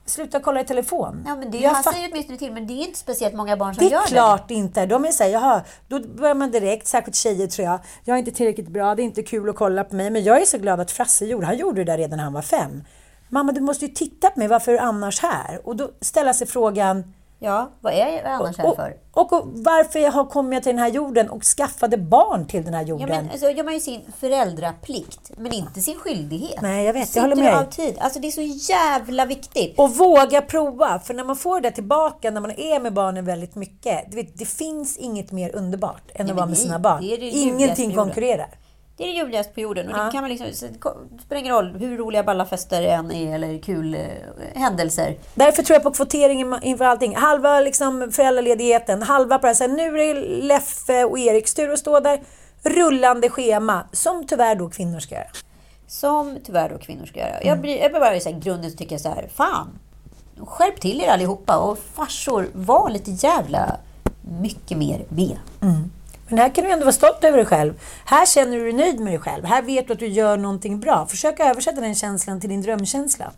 Sluta 0.07 0.41
kolla 0.41 0.61
i 0.61 0.65
telefon. 0.65 1.25
Ja, 1.27 1.37
men 1.37 1.51
det, 1.51 1.59
Jag 1.59 1.71
han 1.71 1.83
fatt- 1.83 1.95
säger 1.95 2.09
åtminstone 2.13 2.39
till, 2.39 2.53
men 2.53 2.67
det 2.67 2.73
är 2.73 2.87
inte 2.87 2.99
speciellt 2.99 3.35
många 3.35 3.57
barn 3.57 3.75
som 3.75 3.85
det 3.85 3.91
gör 3.91 4.03
är 4.03 4.07
klart 4.07 4.51
inte. 4.51 4.87
De 4.87 5.05
är 5.05 5.11
såhär, 5.11 5.31
jaha, 5.31 5.63
då 5.89 6.01
börjar 6.01 6.35
man 6.35 6.51
direkt, 6.51 6.87
särskilt 6.87 7.17
tjejer 7.17 7.47
tror 7.47 7.67
jag. 7.69 7.79
Jag 8.05 8.15
är 8.15 8.19
inte 8.19 8.31
tillräckligt 8.31 8.69
bra, 8.69 8.95
det 8.95 9.03
är 9.03 9.05
inte 9.05 9.23
kul 9.23 9.49
att 9.51 9.57
kolla 9.57 9.85
på 9.85 9.95
mig. 9.97 10.11
Men 10.11 10.25
jag 10.25 10.41
är 10.43 10.45
så 10.45 10.59
glad 10.59 10.81
att 10.81 10.91
Frasse 10.91 11.25
gjorde, 11.25 11.47
han 11.47 11.57
gjorde 11.59 11.85
det 11.85 11.93
där 11.93 11.99
redan 11.99 12.17
när 12.17 12.25
han 12.25 12.33
var 12.33 12.43
fem. 12.43 12.85
Mamma, 13.29 13.53
du 13.53 13.61
måste 13.61 13.85
ju 13.87 13.93
titta 13.93 14.31
på 14.31 14.39
mig, 14.39 14.49
varför 14.49 14.73
är 14.73 14.77
du 14.77 14.83
annars 14.83 15.21
här? 15.23 15.61
Och 15.65 15.77
då 15.77 15.91
ställa 16.01 16.35
sig 16.35 16.47
frågan, 16.47 17.03
det. 17.03 17.09
Ja, 17.39 17.71
vad 17.81 17.93
är 17.93 17.99
jag 18.17 18.25
annars 18.27 18.59
här 18.59 18.69
och, 18.71 18.77
för? 18.77 18.97
och, 19.13 19.33
och 19.33 19.43
varför 19.47 19.99
jag 19.99 20.13
har 20.13 20.25
kommit 20.25 20.57
jag 20.57 20.63
till 20.63 20.73
den 20.73 20.79
här 20.79 20.89
jorden 20.91 21.31
och 21.31 21.43
skaffade 21.45 21.97
barn 21.99 22.47
till 22.47 22.65
den 22.65 22.75
här 22.75 22.83
Ja, 22.83 22.89
jorden? 22.89 23.09
men, 23.09 23.31
alltså, 23.31 23.51
gör 23.51 23.65
man 23.65 23.75
ju 23.75 23.81
sin 23.81 24.01
föräldraplikt, 24.19 25.31
men 25.37 25.53
inte 25.53 25.81
sin 25.81 25.95
skyldighet. 25.99 26.63
Nej, 26.63 26.87
jag 26.87 26.93
vet. 26.93 27.17
Jag 27.17 27.23
håller 27.23 27.37
med 27.37 27.45
dig. 27.45 27.55
av 27.55 27.65
tid. 27.65 27.97
Alltså, 28.01 28.19
det 28.21 28.27
är 28.27 28.31
så 28.33 28.73
jävla 28.73 29.25
viktigt. 29.27 29.79
Och 29.79 29.91
våga 29.97 30.43
prova, 30.43 30.99
för 31.05 31.15
när 31.15 31.25
man 31.25 31.37
får 31.37 31.61
det 31.61 31.71
tillbaka 31.71 32.31
när 32.31 32.41
man 32.41 32.51
är 32.51 32.81
med 32.81 32.93
barnen 32.93 33.25
väldigt 33.25 33.55
mycket. 33.55 34.11
Du 34.11 34.17
vet, 34.17 34.39
det 34.39 34.47
finns 34.47 34.97
inget 34.97 35.33
mer 35.33 35.57
underbart 35.57 36.03
än 36.15 36.21
att 36.21 36.27
men 36.27 36.37
vara 36.37 36.47
med 36.47 36.55
det- 36.55 36.61
sina 36.61 36.79
barn. 36.79 37.03
det 37.03 37.17
det 37.17 37.27
Ingenting 37.29 37.95
konkurrerar. 37.95 38.49
Det 38.97 39.05
är 39.05 39.07
det 39.09 39.13
ljuvligaste 39.15 39.53
på 39.53 39.61
jorden. 39.61 39.89
Och 39.89 39.99
Ja. 39.99 40.05
det, 40.05 40.11
kan 40.11 40.21
man 40.21 40.31
liksom, 40.31 40.47
det 40.47 41.23
spelar 41.23 41.41
ingen 41.41 41.55
roll 41.55 41.77
hur 41.79 41.99
roliga 41.99 42.23
ballafester 42.23 42.83
det 42.83 42.89
än 42.89 43.13
är 43.13 43.35
eller 43.35 43.59
kul 43.59 43.95
eh, 43.95 44.01
händelser. 44.55 45.17
Därför 45.35 45.63
tror 45.63 45.75
jag 45.75 45.83
på 45.83 45.91
kvotering 45.91 46.55
inför 46.63 46.85
allting. 46.85 47.17
Halva 47.17 47.61
liksom 47.61 48.13
föräldraledigheten, 48.13 49.03
halva 49.03 49.39
på 49.39 49.47
det 49.47 49.61
här. 49.61 49.69
Nu 49.69 50.01
är 50.01 50.15
det 50.15 50.21
Leffe 50.43 51.05
och 51.05 51.19
Eriks 51.19 51.55
tur 51.55 51.73
att 51.73 51.79
stå 51.79 52.01
där. 52.01 52.21
Rullande 52.63 53.31
schema, 53.31 53.83
som 53.93 54.27
tyvärr 54.27 54.55
då 54.55 54.71
kvinnor 54.71 55.01
ska 55.01 55.15
göra. 55.15 55.27
Som 55.87 56.39
tyvärr 56.45 56.69
då 56.69 56.79
kvinnor 56.79 57.07
ska 57.07 57.19
göra. 57.19 57.31
Mm. 57.31 57.49
Jag 57.49 57.61
blir, 57.61 57.79
jag 57.79 57.91
blir 57.91 58.01
bara 58.01 58.21
så 58.21 58.31
här, 58.31 58.41
grunden 58.41 58.71
så 58.71 58.77
tycker 58.77 58.93
jag 58.95 59.01
så 59.01 59.09
här, 59.09 59.29
fan. 59.35 59.79
Skärp 60.47 60.81
till 60.81 61.01
er 61.01 61.09
allihopa 61.09 61.57
och 61.59 61.79
farsor, 61.95 62.49
var 62.53 62.91
lite 62.91 63.11
jävla 63.11 63.77
mycket 64.41 64.79
mer 64.79 65.05
med. 65.09 65.39
Men 66.29 66.39
här 66.39 66.55
kan 66.55 66.65
du 66.65 66.71
ändå 66.71 66.85
vara 66.85 66.93
stolt 66.93 67.25
över 67.25 67.37
dig 67.37 67.47
själv. 67.47 67.81
Här 68.05 68.27
känner 68.27 68.57
du 68.57 68.63
dig 68.63 68.73
nöjd 68.73 69.01
med 69.01 69.13
dig 69.13 69.19
själv. 69.19 69.45
Här 69.45 69.63
vet 69.63 69.87
du 69.87 69.93
att 69.93 69.99
du 69.99 70.07
gör 70.07 70.37
någonting 70.37 70.81
bra. 70.81 71.07
Försök 71.07 71.41
översätta 71.41 71.81
den 71.81 71.95
känslan 71.95 72.41
till 72.41 72.51
din 72.51 72.63
drömkänsla. 72.63 73.33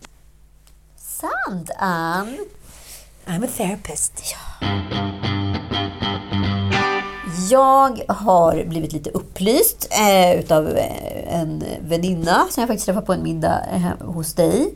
Sant, 0.96 1.70
Ann. 1.78 2.38
I'm 3.26 3.44
a 3.44 3.48
therapist. 3.56 4.34
Jag 7.50 8.02
har 8.08 8.64
blivit 8.64 8.92
lite 8.92 9.10
upplyst 9.10 9.88
eh, 9.90 10.40
utav 10.40 10.68
eh, 10.68 11.40
en 11.40 11.64
väninna 11.80 12.46
som 12.50 12.60
jag 12.60 12.68
faktiskt 12.68 12.86
träffade 12.86 13.06
på 13.06 13.12
en 13.12 13.22
middag 13.22 13.60
eh, 13.72 14.06
hos 14.06 14.34
dig. 14.34 14.74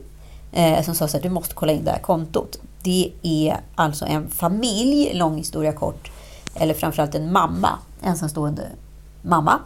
Eh, 0.52 0.82
som 0.82 0.94
sa 0.94 1.04
att 1.04 1.22
du 1.22 1.28
måste 1.28 1.54
kolla 1.54 1.72
in 1.72 1.84
det 1.84 1.90
här 1.90 1.98
kontot. 1.98 2.58
Det 2.82 3.12
är 3.22 3.60
alltså 3.74 4.04
en 4.04 4.30
familj, 4.30 5.14
lång 5.14 5.36
historia 5.36 5.72
kort, 5.72 6.10
eller 6.54 6.74
framförallt 6.74 7.14
en 7.14 7.32
mamma, 7.32 7.78
ensamstående 8.04 8.62
mamma, 9.22 9.58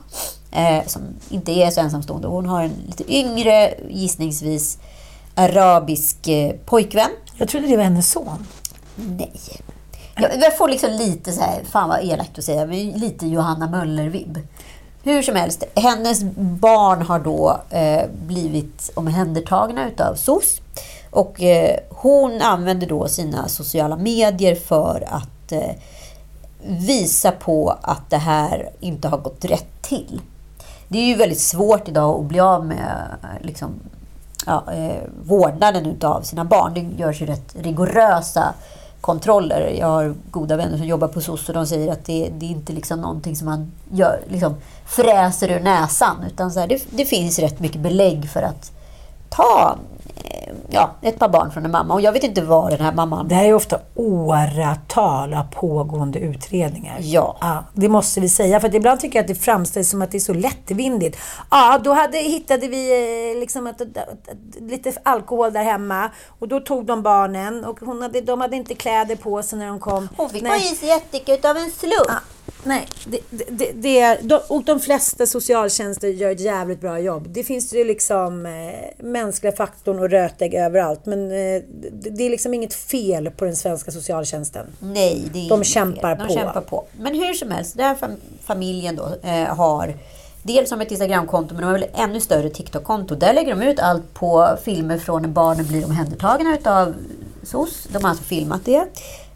eh, 0.51 0.87
som 0.87 1.03
inte 1.29 1.53
är 1.53 1.71
så 1.71 1.81
ensamstående. 1.81 2.29
Hon 2.29 2.47
har 2.47 2.63
en 2.63 2.75
lite 2.87 3.15
yngre, 3.15 3.75
gissningsvis 3.89 4.79
arabisk 5.35 6.29
eh, 6.29 6.53
pojkvän. 6.65 7.11
Jag 7.37 7.49
trodde 7.49 7.67
det 7.67 7.77
var 7.77 7.85
hennes 7.85 8.11
son. 8.11 8.47
Nej. 8.97 9.41
Jag, 10.17 10.31
jag 10.41 10.59
får 10.59 10.69
liksom 10.69 10.91
lite 10.91 11.33
så 11.33 11.41
här, 11.41 11.63
fan 11.65 11.89
vad 11.89 12.05
elakt 12.05 12.39
att 12.39 12.45
säga, 12.45 12.67
men 12.67 12.91
lite 12.91 13.27
Johanna 13.27 13.69
Möller-vibb. 13.71 14.39
Hur 15.03 15.23
som 15.23 15.37
helst, 15.37 15.65
hennes 15.75 16.23
barn 16.37 17.03
har 17.03 17.19
då 17.19 17.61
eh, 17.71 18.03
blivit 18.27 18.91
omhändertagna 18.95 19.89
utav 19.89 20.15
SOS. 20.15 20.61
Och 21.11 21.43
eh, 21.43 21.77
hon 21.91 22.43
använder 22.43 22.87
då 22.87 23.09
sina 23.09 23.49
sociala 23.49 23.97
medier 23.97 24.55
för 24.55 25.05
att 25.11 25.53
eh, 25.53 25.71
visa 26.69 27.33
på 27.33 27.79
att 27.83 28.11
det 28.11 28.17
här 28.17 28.71
inte 28.81 29.09
har 29.09 29.19
gått 29.19 29.45
rätt 29.45 29.83
till. 29.83 30.21
Det 30.89 30.99
är 30.99 31.05
ju 31.05 31.15
väldigt 31.15 31.41
svårt 31.41 31.89
idag 31.89 32.21
att 32.21 32.27
bli 32.27 32.41
av 32.41 32.67
med 32.67 33.07
liksom, 33.41 33.71
ja, 34.47 34.73
eh, 34.73 35.03
vårdnaden 35.25 35.87
utav 35.87 36.23
sina 36.23 36.45
barn. 36.45 36.75
Det 36.75 37.03
görs 37.03 37.23
ju 37.23 37.27
rätt 37.27 37.57
rigorösa 37.61 38.55
kontroller. 39.01 39.77
Jag 39.79 39.87
har 39.87 40.15
goda 40.31 40.57
vänner 40.57 40.77
som 40.77 40.87
jobbar 40.87 41.09
på 41.09 41.21
SOS 41.21 41.49
och 41.49 41.55
de 41.55 41.67
säger 41.67 41.93
att 41.93 42.05
det, 42.05 42.31
det 42.39 42.47
är 42.47 42.51
inte 42.51 42.73
liksom 42.73 43.01
någonting 43.01 43.37
som 43.37 43.47
man 43.47 43.73
gör, 43.93 44.21
liksom, 44.29 44.55
fräser 44.87 45.51
ur 45.51 45.61
näsan. 45.61 46.17
Utan 46.27 46.53
så 46.53 46.61
här, 46.61 46.67
det, 46.67 46.87
det 46.91 47.05
finns 47.05 47.39
rätt 47.39 47.61
mycket 47.61 47.81
belägg 47.81 48.31
för 48.31 48.43
att 48.43 48.73
ta 49.37 49.79
eh, 50.25 50.55
ja, 50.71 50.91
ett 51.03 51.19
par 51.19 51.29
barn 51.29 51.51
från 51.51 51.65
en 51.65 51.71
mamma. 51.71 51.95
Och 51.95 52.01
jag 52.01 52.13
vet 52.13 52.25
inte 52.25 52.43
var 52.43 52.71
den 52.71 52.81
här 52.81 52.93
mamman... 52.93 53.29
Det 53.29 53.35
här 53.35 53.45
är 53.45 53.55
ofta 53.55 53.81
åratal 53.95 55.35
av 55.35 55.45
pågående 55.53 56.19
utredningar. 56.19 56.97
Ja. 57.01 57.37
ja. 57.41 57.65
Det 57.75 57.89
måste 57.89 58.21
vi 58.21 58.29
säga. 58.29 58.61
För 58.61 58.69
att 58.69 58.75
ibland 58.75 59.01
tycker 59.01 59.19
jag 59.19 59.23
att 59.23 59.29
det 59.29 59.35
framställs 59.35 59.91
som 59.91 60.03
att 60.03 60.11
det 60.11 60.19
är 60.19 60.21
så 60.21 60.35
lättvindigt. 60.35 61.19
Ja, 61.51 61.81
då 61.85 61.93
hade, 61.93 62.19
hittade 62.19 62.69
vi 62.69 62.91
eh, 63.33 63.41
liksom 63.41 63.67
ett, 63.67 63.81
ett, 63.81 63.97
ett, 63.97 64.61
lite 64.61 64.93
alkohol 65.03 65.53
där 65.53 65.65
hemma. 65.65 66.11
Och 66.39 66.49
då 66.49 66.61
tog 66.61 66.87
de 66.87 67.03
barnen. 67.03 67.65
Och 67.65 67.81
hon 67.81 68.03
hade, 68.03 68.21
de 68.21 68.41
hade 68.41 68.57
inte 68.57 68.75
kläder 68.75 69.17
på 69.17 69.43
sig 69.43 69.59
när 69.59 69.67
de 69.67 69.81
kom. 69.81 70.09
Hon 70.17 70.31
fick 70.31 70.43
Nej. 70.43 70.51
vara 70.51 70.61
i 70.61 70.75
sig 70.75 70.89
jättemycket 70.89 71.39
utav 71.39 71.57
en 71.57 71.71
slump. 71.71 72.07
Ja, 72.09 72.15
nej, 72.65 72.87
det, 73.07 73.19
det, 73.51 73.73
det 73.75 74.01
är, 74.01 74.19
de, 74.23 74.41
och 74.49 74.65
de 74.65 74.81
flesta 74.81 75.27
socialtjänster 75.27 76.09
gör 76.09 76.31
ett 76.31 76.41
jävligt 76.41 76.81
bra 76.81 76.99
jobb. 76.99 77.29
Det 77.29 77.45
finns 77.45 77.75
ju 77.75 77.85
liksom 77.85 78.47
eh, 78.47 79.05
mänskliga 79.05 79.53
faktorn 79.53 79.99
och 79.99 80.11
rötägg 80.11 80.55
överallt. 80.55 81.07
Men 81.07 81.25
eh, 81.31 81.63
det, 81.93 82.11
det 82.11 82.23
är 82.27 82.31
liksom 82.31 82.55
inget 82.55 82.75
fel 82.75 83.31
på 83.31 83.45
den 83.45 83.57
svenska 83.57 83.91
socialtjänsten. 83.91 84.67
Nej, 84.81 85.23
det 85.33 85.47
är 85.47 85.49
De 85.49 85.65
kämpar 85.65 86.17
fel. 86.17 86.27
på. 86.27 86.33
De 86.35 86.41
kämpar 86.41 86.61
på. 86.61 86.85
Men 86.99 87.15
hur 87.15 87.35
som 87.35 87.51
helst, 87.51 87.77
fam- 87.77 88.17
familjen 88.45 88.97
då 88.97 89.29
eh, 89.29 89.57
har 89.57 89.95
dels 90.43 90.69
som 90.69 90.81
ett 90.81 90.91
Instagramkonto, 90.91 91.55
men 91.55 91.61
de 91.63 91.67
har 91.67 91.79
väl 91.79 91.87
ännu 91.95 92.21
större 92.21 92.51
TikTok-konto. 92.51 93.15
Där 93.15 93.33
lägger 93.35 93.55
de 93.57 93.63
ut 93.63 93.81
allt 93.81 94.15
på 94.15 94.57
filmer 94.65 94.99
från 94.99 95.23
när 95.23 95.29
barnen 95.29 95.67
blir 95.67 95.85
omhändertagna 95.85 96.55
utav 96.55 96.95
SOS. 97.43 97.87
De 97.93 98.03
har 98.03 98.11
alltså 98.11 98.25
filmat 98.25 98.65
det. 98.65 98.85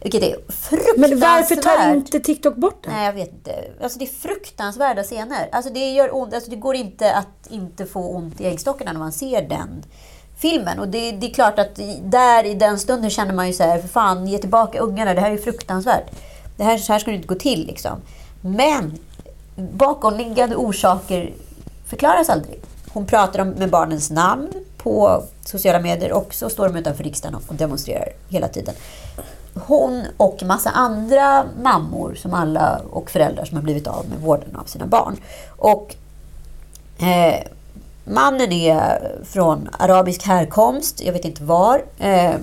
Vilket 0.02 0.22
är 0.22 0.36
fruktansvärt. 0.52 1.10
Men 1.10 1.20
varför 1.20 1.56
tar 1.56 1.94
inte 1.94 2.20
TikTok 2.20 2.56
bort 2.56 2.84
det? 2.84 2.90
Nej, 2.90 3.06
jag 3.06 3.12
vet 3.12 3.32
inte. 3.32 3.64
Alltså 3.82 3.98
det 3.98 4.04
är 4.04 4.06
fruktansvärda 4.06 5.02
scener. 5.02 5.48
Alltså 5.52 5.72
det 5.72 5.90
gör 5.90 6.16
ont. 6.16 6.34
Alltså 6.34 6.50
det 6.50 6.56
går 6.56 6.74
inte 6.74 7.14
att 7.14 7.46
inte 7.50 7.86
få 7.86 8.00
ont 8.00 8.40
i 8.40 8.46
äggstockarna 8.46 8.92
när 8.92 8.98
man 8.98 9.12
ser 9.12 9.42
den 9.42 9.84
filmen. 10.36 10.78
Och 10.78 10.88
det, 10.88 11.12
det 11.12 11.26
är 11.26 11.34
klart 11.34 11.58
att 11.58 11.80
där 12.02 12.46
i 12.46 12.54
den 12.54 12.78
stunden 12.78 13.10
känner 13.10 13.34
man 13.34 13.46
ju 13.46 13.52
så 13.52 13.62
här, 13.62 13.78
för 13.78 13.88
fan, 13.88 14.26
ge 14.26 14.38
tillbaka 14.38 14.78
ungarna, 14.78 15.14
det 15.14 15.20
här 15.20 15.30
är 15.30 15.36
fruktansvärt. 15.36 16.10
Det 16.56 16.64
här, 16.64 16.78
så 16.78 16.92
här 16.92 17.00
ska 17.00 17.10
det 17.10 17.16
inte 17.16 17.28
gå 17.28 17.34
till 17.34 17.66
liksom. 17.66 18.00
Men 18.40 18.98
bakomliggande 19.56 20.56
orsaker 20.56 21.32
förklaras 21.86 22.28
aldrig. 22.28 22.60
Hon 22.92 23.06
pratar 23.06 23.40
om, 23.40 23.48
med 23.48 23.70
barnens 23.70 24.10
namn 24.10 24.48
på 24.76 25.24
sociala 25.44 25.80
medier 25.80 26.12
och 26.12 26.34
så 26.34 26.50
står 26.50 26.68
de 26.68 26.76
utanför 26.76 27.04
riksdagen 27.04 27.40
och 27.48 27.54
demonstrerar 27.54 28.08
hela 28.28 28.48
tiden. 28.48 28.74
Hon 29.54 30.02
och 30.16 30.42
massa 30.42 30.70
andra 30.70 31.44
mammor 31.62 32.14
som 32.14 32.34
alla, 32.34 32.80
och 32.90 33.10
föräldrar 33.10 33.44
som 33.44 33.56
har 33.56 33.64
blivit 33.64 33.86
av 33.86 34.06
med 34.08 34.18
vården 34.18 34.56
av 34.56 34.64
sina 34.64 34.86
barn. 34.86 35.16
Och 35.56 35.94
eh, 36.98 37.46
Mannen 38.04 38.52
är 38.52 39.18
från 39.24 39.68
arabisk 39.78 40.22
härkomst, 40.22 41.00
jag 41.04 41.12
vet 41.12 41.24
inte 41.24 41.44
var. 41.44 41.84
Eh, 41.98 42.34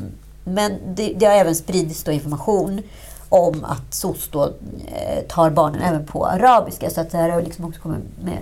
men 0.43 0.77
det, 0.95 1.13
det 1.17 1.25
har 1.25 1.33
även 1.33 1.55
spridits 1.55 2.03
då 2.03 2.11
information 2.11 2.81
om 3.29 3.63
att 3.63 3.93
SOS 3.93 4.29
då, 4.31 4.43
eh, 4.87 5.23
tar 5.27 5.49
barnen 5.49 5.81
även 5.81 6.05
på 6.05 6.25
arabiska. 6.25 6.89
Så 6.89 7.01
att 7.01 7.11
det 7.11 7.17
här 7.17 7.29
har 7.29 7.41
liksom 7.41 7.65
också 7.65 7.81
kommit 7.81 7.99
med 8.23 8.37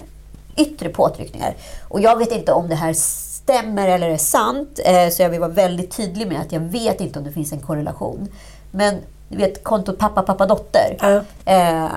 yttre 0.55 0.89
påtryckningar. 0.89 1.55
Och 1.88 2.01
jag 2.01 2.18
vet 2.18 2.32
inte 2.32 2.51
om 2.51 2.70
det 2.70 2.76
här 2.76 2.93
stämmer 2.93 3.88
eller 3.88 4.09
är 4.09 4.18
sant. 4.18 4.80
Eh, 4.86 5.09
så 5.09 5.22
jag 5.22 5.30
vill 5.30 5.39
vara 5.39 5.51
väldigt 5.51 5.91
tydlig 5.97 6.28
med 6.28 6.41
att 6.41 6.51
jag 6.51 6.59
vet 6.59 7.01
inte 7.01 7.20
om 7.20 7.26
det 7.26 7.32
finns 7.32 7.51
en 7.51 7.59
korrelation. 7.59 8.28
Men 8.76 8.95
du 9.30 9.38
vet 9.38 9.63
kontot 9.63 9.97
pappa, 9.97 10.21
pappa, 10.21 10.45
dotter. 10.45 10.97
Ja. 10.99 11.21
Eh, 11.53 11.89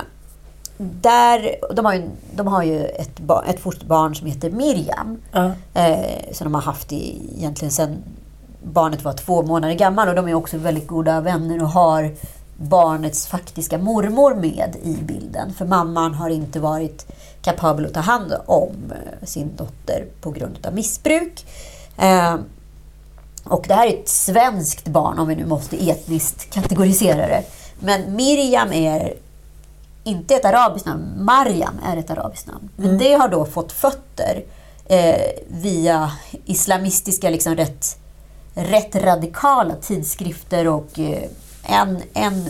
där, 0.79 1.57
de, 1.75 1.85
har 1.85 1.95
ju, 1.95 2.03
de 2.35 2.47
har 2.47 2.63
ju 2.63 2.85
ett, 2.85 3.19
bar, 3.19 3.45
ett 3.49 3.61
fosterbarn 3.61 4.15
som 4.15 4.27
heter 4.27 4.51
Miriam. 4.51 5.19
Ja. 5.33 5.53
Eh, 5.75 6.33
som 6.33 6.45
de 6.45 6.55
har 6.55 6.63
haft 6.63 6.93
i, 6.93 7.33
egentligen 7.37 7.73
sedan 7.73 7.97
barnet 8.63 9.05
var 9.05 9.13
två 9.13 9.43
månader 9.43 9.75
gammal. 9.75 10.09
Och 10.09 10.15
de 10.15 10.29
är 10.29 10.35
också 10.35 10.59
väldigt 10.59 10.87
goda 10.87 11.21
vänner 11.21 11.63
och 11.63 11.69
har 11.69 12.15
barnets 12.57 13.27
faktiska 13.27 13.79
mormor 13.79 14.35
med 14.35 14.77
i 14.83 14.97
bilden. 15.03 15.53
För 15.53 15.65
mamman 15.65 16.15
har 16.15 16.31
inte 16.31 16.61
varit 16.61 17.07
kapabel 17.43 17.87
att 17.87 17.95
ta 17.95 18.01
hand 18.01 18.35
om 18.47 18.73
eh, 18.91 19.27
sin 19.27 19.57
dotter 19.57 20.07
på 20.21 20.31
grund 20.31 20.67
av 20.67 20.75
missbruk. 20.75 21.47
Eh, 21.97 22.37
och 23.45 23.65
det 23.69 23.75
här 23.75 23.87
är 23.87 24.01
ett 24.01 24.09
svenskt 24.09 24.89
barn, 24.89 25.19
om 25.19 25.29
vi 25.29 25.37
nu 25.37 25.47
måste 25.47 25.91
etniskt 25.91 26.51
kategorisera 26.51 27.27
det. 27.27 27.45
Men 27.81 28.17
Miriam 28.17 28.73
är 28.73 29.15
inte 30.05 30.35
ett 30.35 30.45
arabiskt 30.45 30.87
namn. 30.87 31.25
Mariam 31.25 31.81
är 31.85 31.97
ett 31.97 32.11
arabiskt 32.11 32.47
namn. 32.47 32.69
Men 32.77 32.99
det 32.99 33.13
har 33.13 33.29
då 33.29 33.45
fått 33.45 33.73
fötter 33.73 34.45
eh, 34.87 35.31
via 35.49 36.13
islamistiska, 36.45 37.31
liksom 37.31 37.57
rätt, 37.57 37.99
rätt 38.55 38.97
radikala 38.97 39.75
tidskrifter 39.75 40.69
och 40.69 40.99
eh, 40.99 41.29
en, 41.63 42.03
en 42.15 42.49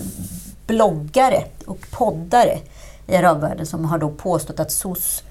bloggare 0.66 1.44
och 1.66 1.90
poddare 1.90 2.58
i 3.06 3.16
arabvärlden 3.16 3.66
som 3.66 3.84
har 3.84 3.98
då 3.98 4.10
påstått 4.10 4.60
att 4.60 4.72
SOS 4.72 5.22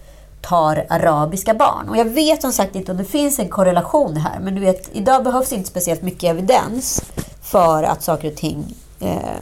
tar 0.47 0.85
arabiska 0.89 1.53
barn. 1.53 1.89
Och 1.89 1.97
jag 1.97 2.05
vet 2.05 2.41
som 2.41 2.51
sagt 2.51 2.75
inte 2.75 2.91
om 2.91 2.97
det 2.97 3.05
finns 3.05 3.39
en 3.39 3.49
korrelation 3.49 4.17
här, 4.17 4.39
men 4.39 4.55
du 4.55 4.61
vet, 4.61 4.89
idag 4.95 5.23
behövs 5.23 5.53
inte 5.53 5.69
speciellt 5.69 6.01
mycket 6.01 6.23
evidens 6.23 7.01
för 7.41 7.83
att 7.83 8.03
saker 8.03 8.31
och 8.31 8.37
ting 8.37 8.75
eh, 8.99 9.41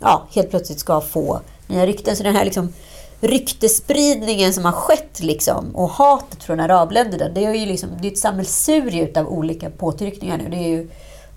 ja, 0.00 0.22
helt 0.34 0.50
plötsligt 0.50 0.80
ska 0.80 1.00
få 1.00 1.40
nya 1.66 1.86
rykten. 1.86 2.16
Så 2.16 2.22
den 2.22 2.36
här 2.36 2.44
liksom 2.44 2.72
ryktespridningen 3.20 4.52
som 4.52 4.64
har 4.64 4.72
skett 4.72 5.20
liksom, 5.20 5.76
och 5.76 5.90
hatet 5.90 6.42
från 6.42 6.60
arabländerna, 6.60 7.28
det 7.28 7.44
är 7.44 7.54
ju 7.54 7.66
liksom, 7.66 7.88
det 8.00 8.08
är 8.08 8.12
ett 8.12 8.18
sammelsurium 8.18 9.08
av 9.16 9.32
olika 9.32 9.70
påtryckningar 9.70 10.38
nu. 10.38 10.48
Det 10.48 10.56
är 10.56 10.68
ju, 10.68 10.88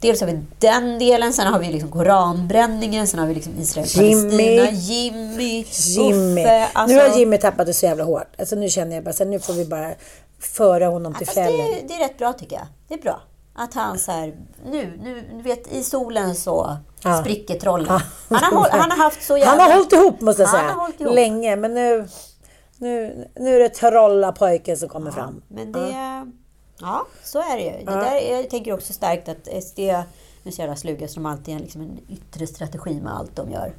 dels 0.02 0.20
har 0.22 0.28
vi 0.28 0.40
den 0.60 1.00
delen, 1.00 1.34
sen 1.34 1.48
har 1.48 1.60
vi 1.60 1.66
liksom 1.72 1.92
koranbränningen, 1.92 3.08
sen 3.08 3.20
har 3.20 3.28
vi 3.28 3.34
liksom 3.34 3.54
Israel, 3.60 3.88
Jimmy. 3.88 4.58
Palestina, 4.58 4.72
Jimmy, 4.72 5.66
Jimmy. 5.72 6.42
Uffe. 6.42 6.68
Alltså, 6.74 6.96
Nu 6.98 7.02
har 7.10 7.18
Jimmy 7.18 7.38
tappat 7.38 7.66
det 7.66 7.74
så 7.74 7.86
jävla 7.86 8.04
hårt. 8.04 8.36
Alltså 8.40 8.56
nu 8.56 8.70
känner 8.70 8.96
jag 8.96 9.04
bara 9.04 9.14
så 9.14 9.24
här, 9.24 9.32
nu 9.32 9.40
får 9.40 9.54
vi 9.54 9.66
bara 9.66 9.92
föra 10.40 10.88
honom 10.88 11.14
till 11.14 11.28
fällen. 11.28 11.58
det, 11.68 11.88
det 11.88 11.94
är 11.94 12.00
rätt 12.00 12.18
bra 12.18 12.34
tycker 12.34 12.56
jag. 12.56 12.66
Det 12.88 12.94
är 12.94 13.02
bra. 13.02 13.22
Att 13.56 13.74
han 13.74 14.00
så 14.00 14.12
här, 14.12 14.34
nu, 14.72 15.00
nu, 15.04 15.24
du 15.38 15.42
vet 15.42 15.74
i 15.74 15.84
solen 15.84 16.36
så 16.36 16.78
Ja. 17.04 17.22
spricker 17.22 17.60
trollen. 17.60 17.88
Ja. 17.90 18.02
Han, 18.38 18.58
har, 18.58 18.70
han 18.70 18.92
har 18.92 18.98
haft 18.98 19.24
så 19.28 19.38
jävla... 19.38 19.52
Han 19.52 19.60
har 19.60 19.74
hållit 19.78 19.94
ihop 19.94 20.22
måste 20.22 20.42
jag 20.42 20.50
säga. 20.52 20.76
Länge. 21.12 21.56
Men 21.56 21.74
nu, 21.74 22.08
nu, 22.78 23.28
nu 23.40 23.56
är 23.56 23.60
det 23.60 23.70
trollapojken 23.70 24.78
som 24.78 24.90
kommer 24.90 25.12
fram. 25.12 25.42
Men 25.48 25.72
det... 25.72 25.80
Ja, 26.82 27.06
så 27.24 27.40
är 27.40 27.58
det 27.58 27.64
ju. 27.64 27.86
Det 27.86 27.92
där, 27.92 28.16
jag 28.36 28.50
tänker 28.50 28.74
också 28.74 28.94
starkt 28.94 29.30
att 29.30 29.64
SD, 29.64 29.80
nu 29.80 30.50
är 30.50 30.52
så 30.52 30.62
jävla 30.62 30.76
sluga 30.76 31.08
de 31.16 31.26
alltid 31.26 31.54
har 31.54 31.62
liksom 31.62 31.82
en 31.82 32.00
yttre 32.10 32.48
strategi 32.48 33.00
med 33.02 33.14
allt 33.18 33.36
de 33.36 33.52
gör. 33.52 33.74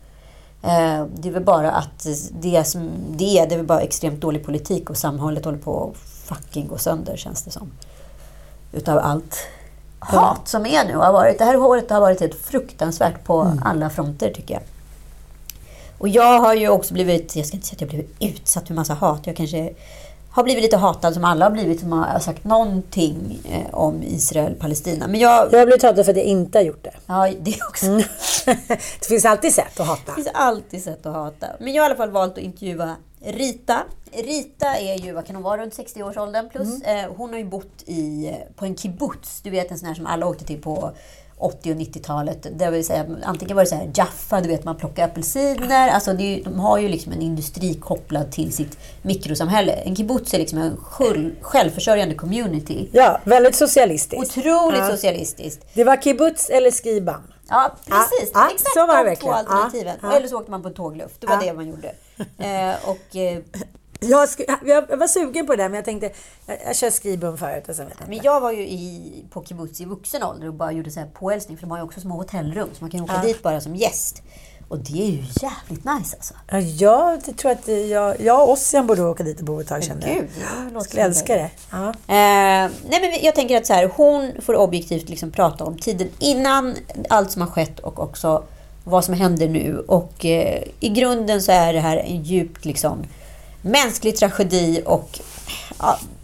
Eh, 0.63 1.07
Det 1.15 1.29
är 1.29 1.33
väl 1.33 1.45
bara 1.45 1.71
att 1.71 2.07
det 2.33 2.65
som 2.65 2.91
det 3.11 3.39
är, 3.39 3.47
det 3.47 3.55
är 3.55 3.57
väl 3.57 3.67
bara 3.67 3.81
extremt 3.81 4.21
dålig 4.21 4.45
politik 4.45 4.91
och 4.91 4.97
samhället 4.97 5.45
håller 5.45 5.59
på 5.59 5.91
att 5.91 5.99
fucking 5.99 6.69
gå 6.69 6.79
sönder 6.79 7.17
känns 7.17 7.43
det 7.43 7.51
som. 7.51 7.73
Utav 8.73 8.99
allt 8.99 9.37
hat 9.99 10.49
som 10.49 10.67
är 10.67 10.85
nu 10.85 10.97
har 10.97 11.13
varit. 11.13 11.39
Det 11.39 11.45
här 11.45 11.57
året 11.57 11.91
har 11.91 12.01
varit 12.01 12.21
helt 12.21 12.35
fruktansvärt 12.35 13.25
på 13.25 13.53
alla 13.65 13.91
fronter 13.91 14.33
tycker 14.35 14.55
jag. 14.55 14.63
Och 15.99 16.09
jag 16.09 16.41
har 16.41 16.55
ju 16.55 16.69
också 16.69 16.95
blivit, 16.95 17.37
jag 17.37 17.47
ska 17.47 17.57
inte 17.57 17.67
säga 17.67 17.77
att 17.77 17.81
jag 17.81 17.91
blivit 17.91 18.17
utsatt 18.21 18.67
för 18.67 18.75
massa 18.75 18.95
hat. 18.95 19.21
Jag 19.27 19.37
kanske 19.37 19.73
har 20.33 20.45
blivit 20.45 20.63
lite 20.63 20.77
hatad 20.77 21.15
som 21.15 21.25
alla 21.25 21.45
har 21.45 21.51
blivit 21.51 21.81
som 21.81 21.93
har 21.93 22.19
sagt 22.19 22.45
någonting 22.45 23.41
eh, 23.51 23.75
om 23.75 24.03
Israel-Palestina. 24.03 25.09
Men 25.09 25.21
jag... 25.21 25.53
Jag 25.53 25.59
har 25.59 25.67
blivit 25.67 25.83
hatad 25.83 26.05
för 26.05 26.13
att 26.13 26.19
jag 26.19 26.27
inte 26.27 26.59
har 26.59 26.65
gjort 26.65 26.85
det. 26.85 26.95
Ja, 27.07 27.31
det 27.41 27.63
också... 27.69 27.87
det 29.01 29.07
finns 29.09 29.25
alltid 29.25 29.55
sätt 29.55 29.81
att 29.81 29.87
hata. 29.87 30.03
Det 30.07 30.15
finns 30.15 30.29
alltid 30.35 30.83
sätt 30.83 31.07
att 31.07 31.15
hata. 31.15 31.47
Men 31.61 31.73
jag 31.73 31.83
har 31.83 31.91
i 31.91 31.91
alla 31.91 31.97
fall 31.97 32.11
valt 32.11 32.33
att 32.33 32.39
intervjua 32.39 32.97
Rita. 33.25 33.83
Rita 34.13 34.77
är 34.77 34.99
ju, 34.99 35.13
vad 35.13 35.27
kan 35.27 35.37
hon 35.37 35.43
vara, 35.43 35.63
runt 35.63 35.79
60-årsåldern 35.79 36.49
plus. 36.51 36.83
Eh, 36.83 37.13
hon 37.17 37.31
har 37.31 37.39
ju 37.39 37.45
bott 37.45 37.83
i, 37.87 38.33
på 38.57 38.65
en 38.65 38.77
kibbutz. 38.77 39.41
Du 39.43 39.51
vet 39.51 39.71
en 39.71 39.79
sån 39.79 39.89
här 39.89 39.95
som 39.95 40.07
alla 40.07 40.27
åkte 40.27 40.45
till 40.45 40.63
på 40.63 40.93
80 41.45 41.71
och 41.73 41.77
90-talet. 41.77 42.47
Det 42.59 42.71
vill 42.71 42.87
säga, 42.87 43.07
antingen 43.25 43.57
var 43.57 43.63
det 43.65 43.69
så 43.69 43.75
här 43.75 43.91
Jaffa, 43.95 44.41
du 44.41 44.49
vet 44.49 44.65
man 44.65 44.77
plockar 44.77 45.05
apelsiner. 45.05 45.89
Alltså 45.89 46.13
ju- 46.13 46.43
de 46.43 46.61
har 46.61 46.79
ju 46.79 46.89
liksom 46.89 47.13
en 47.13 47.23
industri 47.23 47.75
kopplad 47.75 48.31
till 48.33 48.53
sitt 48.53 48.79
mikrosamhälle. 49.03 49.73
En 49.73 49.97
kibbutz 49.97 50.35
är 50.35 50.39
liksom 50.39 50.59
en 50.59 50.77
själv, 50.77 51.33
självförsörjande 51.41 52.15
community. 52.15 52.89
Ja, 52.93 53.21
väldigt 53.25 53.57
socialistiskt. 53.57 54.39
Otroligt 54.39 54.79
Ja. 54.81 54.91
socialistiskt. 54.91 55.67
Det 55.75 55.85
var 55.85 55.97
kibbutz 55.97 56.51
eller 56.51 56.71
skibam. 56.71 57.23
Ja, 57.49 57.73
precis. 57.87 58.31
Ja, 58.35 58.41
ja, 58.41 58.51
Exakt 58.55 58.75
det 58.75 59.11
de 59.11 59.17
två 59.17 59.33
alternativen. 59.33 59.97
Ja, 60.03 60.09
ja. 60.11 60.17
Eller 60.17 60.29
så 60.29 60.39
åkte 60.39 60.51
man 60.51 60.63
på 60.63 60.71
tågluft. 60.71 61.21
Det 61.21 61.27
var 61.27 61.35
Ja. 61.35 61.41
det 61.41 61.53
man 61.53 61.69
gjorde. 61.69 61.89
Eh, 62.39 62.75
och, 62.91 63.17
eh, 63.17 63.39
Jag, 64.03 64.29
jag 64.67 64.97
var 64.97 65.07
sugen 65.07 65.47
på 65.47 65.57
det, 65.57 65.63
men 65.63 65.75
jag 65.75 65.85
tänkte, 65.85 66.11
jag, 66.47 66.59
jag 66.67 66.77
kör 66.77 66.91
skribum 66.91 67.37
förut 67.39 67.69
och 67.69 67.75
sen 67.77 67.87
vet 67.89 67.97
jag 68.01 68.09
men 68.09 68.21
jag 68.23 68.41
var 68.41 68.53
ju 68.53 68.63
i, 68.63 69.25
på 69.31 69.45
kibbutz 69.45 69.81
i 69.81 69.85
vuxen 69.85 70.23
ålder 70.23 70.49
och 70.49 70.55
bara 70.55 70.73
gjorde 70.73 70.91
så 70.91 71.01
här 71.01 71.07
påhälsning. 71.07 71.57
För 71.57 71.63
de 71.63 71.71
har 71.71 71.79
ju 71.79 71.85
också 71.85 72.01
små 72.01 72.17
hotellrum. 72.17 72.69
Så 72.73 72.85
man 72.85 72.91
kan 72.91 73.01
åka 73.01 73.13
Ja. 73.17 73.23
dit 73.23 73.43
bara 73.43 73.61
som 73.61 73.77
gäst. 73.77 74.23
Och 74.69 74.79
det 74.79 74.93
är 75.03 75.07
ju 75.07 75.25
jävligt 75.43 75.85
nice 75.85 76.17
alltså. 76.17 76.35
Ja, 76.51 76.59
jag 76.61 77.37
tror 77.37 77.51
att 77.53 77.69
jag, 77.69 78.21
jag 78.21 78.43
och 78.43 78.51
Ossian 78.51 78.87
borde 78.87 79.03
åka 79.03 79.23
dit 79.25 79.39
och 79.39 79.45
bo 79.45 79.61
ett 79.61 79.69
tag 79.69 79.85
kände 79.85 80.07
jag. 80.09 80.17
Gud, 80.17 80.29
låter 80.73 80.89
Skulle 80.89 81.03
älska 81.03 81.35
det. 81.35 81.51
Ja. 81.71 81.89
Eh, 81.89 82.71
nej 82.89 83.01
men 83.01 83.13
jag 83.23 83.35
tänker 83.35 83.57
att 83.57 83.67
så 83.67 83.73
här, 83.73 83.91
hon 83.97 84.33
får 84.41 84.55
objektivt 84.57 85.09
liksom 85.09 85.31
prata 85.31 85.65
om 85.65 85.79
tiden 85.79 86.09
innan 86.19 86.75
allt 87.09 87.31
som 87.31 87.43
har 87.43 87.49
skett 87.49 87.79
och 87.81 87.99
också 87.99 88.45
vad 88.85 89.05
som 89.05 89.15
händer 89.15 89.49
nu. 89.49 89.85
Och 89.89 90.25
eh, 90.25 90.63
i 90.81 90.89
grunden 90.89 91.43
så 91.43 91.53
är 91.53 91.73
det 91.73 91.81
här 91.81 91.97
en 91.97 92.23
djupt 92.23 92.65
liksom, 92.65 92.99
mänsklig 93.63 94.17
tragedi 94.17 94.83
och 94.85 95.19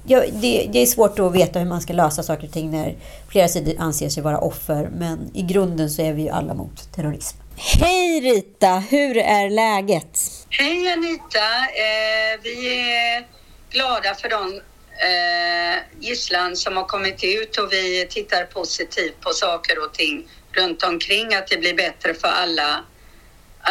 ja, 0.04 0.24
det, 0.32 0.68
det 0.72 0.78
är 0.78 0.86
svårt 0.86 1.18
att 1.18 1.34
veta 1.34 1.58
hur 1.58 1.66
man 1.66 1.80
ska 1.80 1.92
lösa 1.92 2.22
saker 2.22 2.46
och 2.46 2.52
ting 2.52 2.70
när 2.70 2.96
flera 3.30 3.48
sidor 3.48 3.74
anser 3.78 4.08
sig 4.08 4.22
vara 4.22 4.38
offer. 4.38 4.88
Men 4.92 5.30
i 5.34 5.42
grunden 5.42 5.90
så 5.90 6.02
är 6.02 6.12
vi 6.12 6.22
ju 6.22 6.28
alla 6.28 6.54
mot 6.54 6.92
terrorism. 6.94 7.36
Hej 7.56 8.20
Rita! 8.20 8.78
Hur 8.90 9.16
är 9.16 9.50
läget? 9.50 10.18
Hej 10.50 10.92
Anita! 10.92 11.48
Eh, 11.58 12.40
vi 12.42 12.68
är 12.94 13.26
glada 13.70 14.14
för 14.14 14.28
de 14.28 14.60
eh, 14.98 15.82
gisslan 16.00 16.56
som 16.56 16.76
har 16.76 16.84
kommit 16.84 17.24
ut 17.24 17.56
och 17.56 17.72
vi 17.72 18.06
tittar 18.10 18.44
positivt 18.44 19.20
på 19.20 19.30
saker 19.30 19.84
och 19.84 19.94
ting 19.94 20.28
runt 20.52 20.82
omkring 20.82 21.34
att 21.34 21.46
det 21.46 21.56
blir 21.56 21.74
bättre 21.74 22.14
för 22.14 22.28
alla 22.28 22.84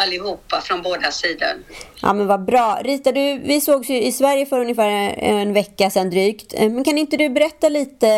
allihopa 0.02 0.60
från 0.60 0.82
båda 0.82 1.10
sidor. 1.10 1.62
Ja 2.02 2.12
men 2.12 2.26
vad 2.26 2.44
bra. 2.44 2.80
Rita, 2.84 3.12
du, 3.12 3.38
vi 3.38 3.60
sågs 3.60 3.88
ju 3.90 4.02
i 4.02 4.12
Sverige 4.12 4.46
för 4.46 4.60
ungefär 4.60 4.88
en 5.18 5.52
vecka 5.52 5.90
sedan 5.90 6.10
drygt. 6.10 6.54
Eh, 6.54 6.70
Men 6.70 6.84
kan 6.84 6.98
inte 6.98 7.16
du 7.16 7.28
berätta 7.28 7.68
lite 7.68 8.08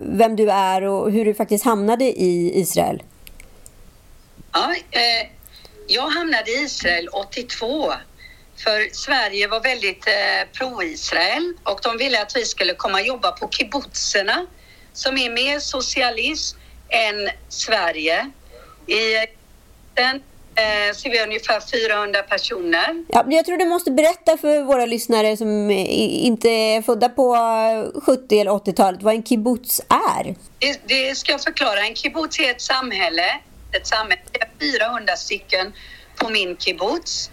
vem 0.00 0.36
du 0.36 0.50
är 0.50 0.82
och 0.82 1.12
hur 1.12 1.24
du 1.24 1.34
faktiskt 1.34 1.64
hamnade 1.64 2.04
i 2.04 2.60
Israel? 2.60 3.02
Ja, 4.52 4.74
eh, 4.90 5.28
jag 5.86 6.08
hamnade 6.08 6.50
i 6.50 6.54
Israel 6.54 7.08
82 7.08 7.92
för 8.56 8.94
Sverige 8.94 9.48
var 9.48 9.60
väldigt 9.60 10.06
eh, 10.06 10.48
pro-Israel 10.52 11.54
och 11.64 11.80
de 11.82 11.98
ville 11.98 12.22
att 12.22 12.36
vi 12.36 12.44
skulle 12.44 12.74
komma 12.74 13.00
och 13.00 13.06
jobba 13.06 13.32
på 13.32 13.48
kibbutzerna 13.48 14.46
som 14.92 15.18
är 15.18 15.30
mer 15.30 15.58
socialism 15.58 16.58
än 16.88 17.30
Sverige. 17.48 18.30
I 18.86 19.26
den 19.94 20.22
eh, 20.60 20.92
så 20.94 21.08
är 21.08 21.12
vi 21.12 21.22
ungefär 21.22 21.60
400 21.88 22.22
personer. 22.22 23.04
Ja, 23.08 23.24
jag 23.28 23.44
tror 23.44 23.56
du 23.58 23.64
måste 23.64 23.90
berätta 23.90 24.36
för 24.36 24.62
våra 24.62 24.86
lyssnare 24.86 25.36
som 25.36 25.70
i- 25.70 26.26
inte 26.26 26.48
är 26.48 26.82
födda 26.82 27.08
på 27.08 27.36
70 28.06 28.40
eller 28.40 28.50
80-talet 28.50 29.02
vad 29.02 29.14
en 29.14 29.22
kibbutz 29.22 29.80
är. 29.88 30.34
Det, 30.58 30.80
det 30.86 31.14
ska 31.18 31.32
jag 31.32 31.40
förklara. 31.42 31.80
En 31.80 31.94
kibbutz 31.94 32.38
är 32.40 32.50
ett 32.50 32.62
samhälle. 32.62 33.24
Ett 33.72 33.86
samhälle. 33.86 34.22
Det 34.32 34.40
är 34.42 34.78
400 34.78 35.16
stycken 35.16 35.72
på 36.16 36.28
min 36.28 36.56
kibbutz. 36.56 37.30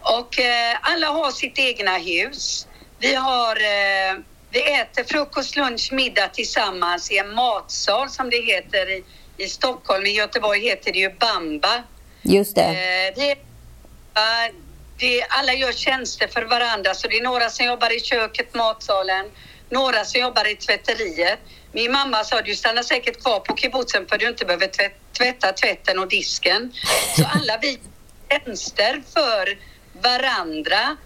Och 0.00 0.40
eh, 0.40 0.76
alla 0.80 1.06
har 1.06 1.30
sitt 1.30 1.58
egna 1.58 1.98
hus. 1.98 2.66
Vi 2.98 3.14
har... 3.14 3.56
Eh, 3.56 4.18
vi 4.50 4.60
äter 4.72 5.04
frukost, 5.04 5.56
lunch, 5.56 5.92
middag 5.92 6.28
tillsammans 6.28 7.10
i 7.10 7.18
en 7.18 7.34
matsal 7.34 8.08
som 8.08 8.30
det 8.30 8.40
heter 8.40 8.90
i, 8.90 9.04
i 9.36 9.46
Stockholm. 9.48 10.06
I 10.06 10.10
Göteborg 10.10 10.60
heter 10.60 10.92
det 10.92 10.98
ju 10.98 11.10
Bamba. 11.10 11.82
Just 12.28 12.54
det. 12.54 12.62
Eh, 12.62 13.14
det, 13.16 13.30
eh, 13.30 14.54
det, 14.98 15.26
alla 15.28 15.54
gör 15.54 15.72
tjänster 15.72 16.28
för 16.28 16.42
varandra, 16.42 16.94
så 16.94 17.08
det 17.08 17.16
är 17.16 17.22
några 17.22 17.50
som 17.50 17.66
jobbar 17.66 17.96
i 17.96 18.00
köket, 18.00 18.54
matsalen, 18.54 19.26
några 19.70 20.04
som 20.04 20.20
jobbar 20.20 20.50
i 20.50 20.56
tvätteriet. 20.56 21.38
Min 21.72 21.92
mamma 21.92 22.24
sa 22.24 22.42
du 22.42 22.54
stannar 22.54 22.82
säkert 22.82 23.22
kvar 23.22 23.40
på 23.40 23.56
kibbutzen 23.56 24.06
för 24.06 24.18
du 24.18 24.28
inte 24.28 24.44
behöver 24.44 24.66
tvätt, 24.66 24.96
tvätta 25.18 25.52
tvätten 25.52 25.98
och 25.98 26.08
disken. 26.08 26.72
Så 27.16 27.24
alla 27.24 27.58
vi 27.62 27.70
gör 27.70 28.40
tjänster 28.40 29.02
för 29.14 29.58
varandra 29.92 30.96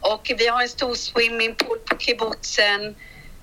och 0.00 0.32
vi 0.38 0.46
har 0.46 0.62
en 0.62 0.68
stor 0.68 0.94
swimmingpool 0.94 1.78
på 1.78 1.98
kibbutzen. 1.98 2.96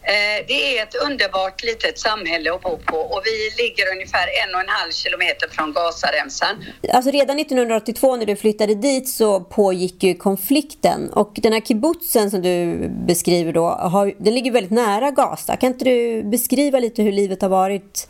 Eh, 0.07 0.45
det 0.47 0.77
är 0.77 0.83
ett 0.83 0.95
underbart 0.95 1.63
litet 1.63 1.99
samhälle 1.99 2.53
att 2.53 2.61
bo 2.61 2.77
på 2.77 2.97
och 2.97 3.21
vi 3.25 3.63
ligger 3.63 3.91
ungefär 3.91 4.27
en 4.43 4.55
och 4.55 4.61
en 4.61 4.69
halv 4.69 4.91
kilometer 4.91 5.49
från 5.49 5.73
Gazaremsan. 5.73 6.65
Alltså 6.93 7.11
redan 7.11 7.39
1982 7.39 8.15
när 8.15 8.25
du 8.25 8.35
flyttade 8.35 8.75
dit 8.75 9.09
så 9.09 9.39
pågick 9.39 10.03
ju 10.03 10.15
konflikten. 10.15 11.09
Och 11.09 11.31
den 11.35 11.53
här 11.53 11.61
kibbutzen 11.61 12.31
som 12.31 12.41
du 12.41 12.87
beskriver 12.89 13.53
då, 13.53 13.67
har, 13.67 14.13
den 14.17 14.33
ligger 14.33 14.51
väldigt 14.51 14.71
nära 14.71 15.11
Gaza. 15.11 15.57
Kan 15.57 15.71
inte 15.71 15.85
du 15.85 16.23
beskriva 16.23 16.79
lite 16.79 17.01
hur 17.01 17.11
livet 17.11 17.41
har 17.41 17.49
varit 17.49 18.07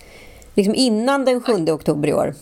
liksom 0.56 0.76
innan 0.76 1.26
den 1.26 1.43
7 1.43 1.72
oktober 1.72 2.08
i 2.08 2.14
år? 2.14 2.36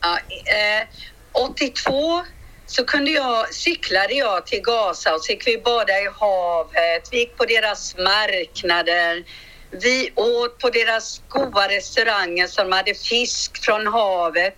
Ja, 0.00 0.18
eh, 0.28 0.86
82 1.32 2.22
så 2.66 2.84
kunde 2.84 3.10
jag, 3.10 3.54
cyklade 3.54 4.14
jag 4.14 4.46
till 4.46 4.60
Gaza 4.60 5.14
och 5.14 5.24
så 5.24 5.32
gick 5.32 5.46
vi 5.46 5.58
bada 5.58 5.92
i 5.92 6.08
havet. 6.20 7.08
Vi 7.10 7.18
gick 7.18 7.36
på 7.36 7.44
deras 7.44 7.96
marknader. 7.96 9.24
Vi 9.70 10.12
åt 10.14 10.58
på 10.58 10.70
deras 10.70 11.22
goda 11.28 11.68
restauranger 11.68 12.46
som 12.46 12.72
hade 12.72 12.94
fisk 12.94 13.64
från 13.64 13.86
havet. 13.86 14.56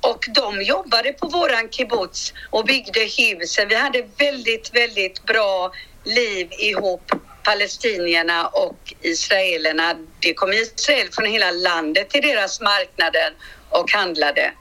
Och 0.00 0.24
de 0.34 0.62
jobbade 0.62 1.12
på 1.12 1.28
våran 1.28 1.68
kibbutz 1.70 2.32
och 2.50 2.64
byggde 2.64 3.00
husen. 3.00 3.68
Vi 3.68 3.74
hade 3.74 4.08
väldigt, 4.18 4.76
väldigt 4.76 5.24
bra 5.26 5.72
liv 6.04 6.48
ihop, 6.50 7.12
palestinierna 7.42 8.46
och 8.46 8.94
israelerna. 9.00 9.94
Det 10.20 10.34
kom 10.34 10.52
Israel 10.52 11.08
från 11.12 11.26
hela 11.26 11.50
landet 11.50 12.10
till 12.10 12.22
deras 12.22 12.60
marknader 12.60 13.32
och 13.70 13.90
handlade. 13.90 14.52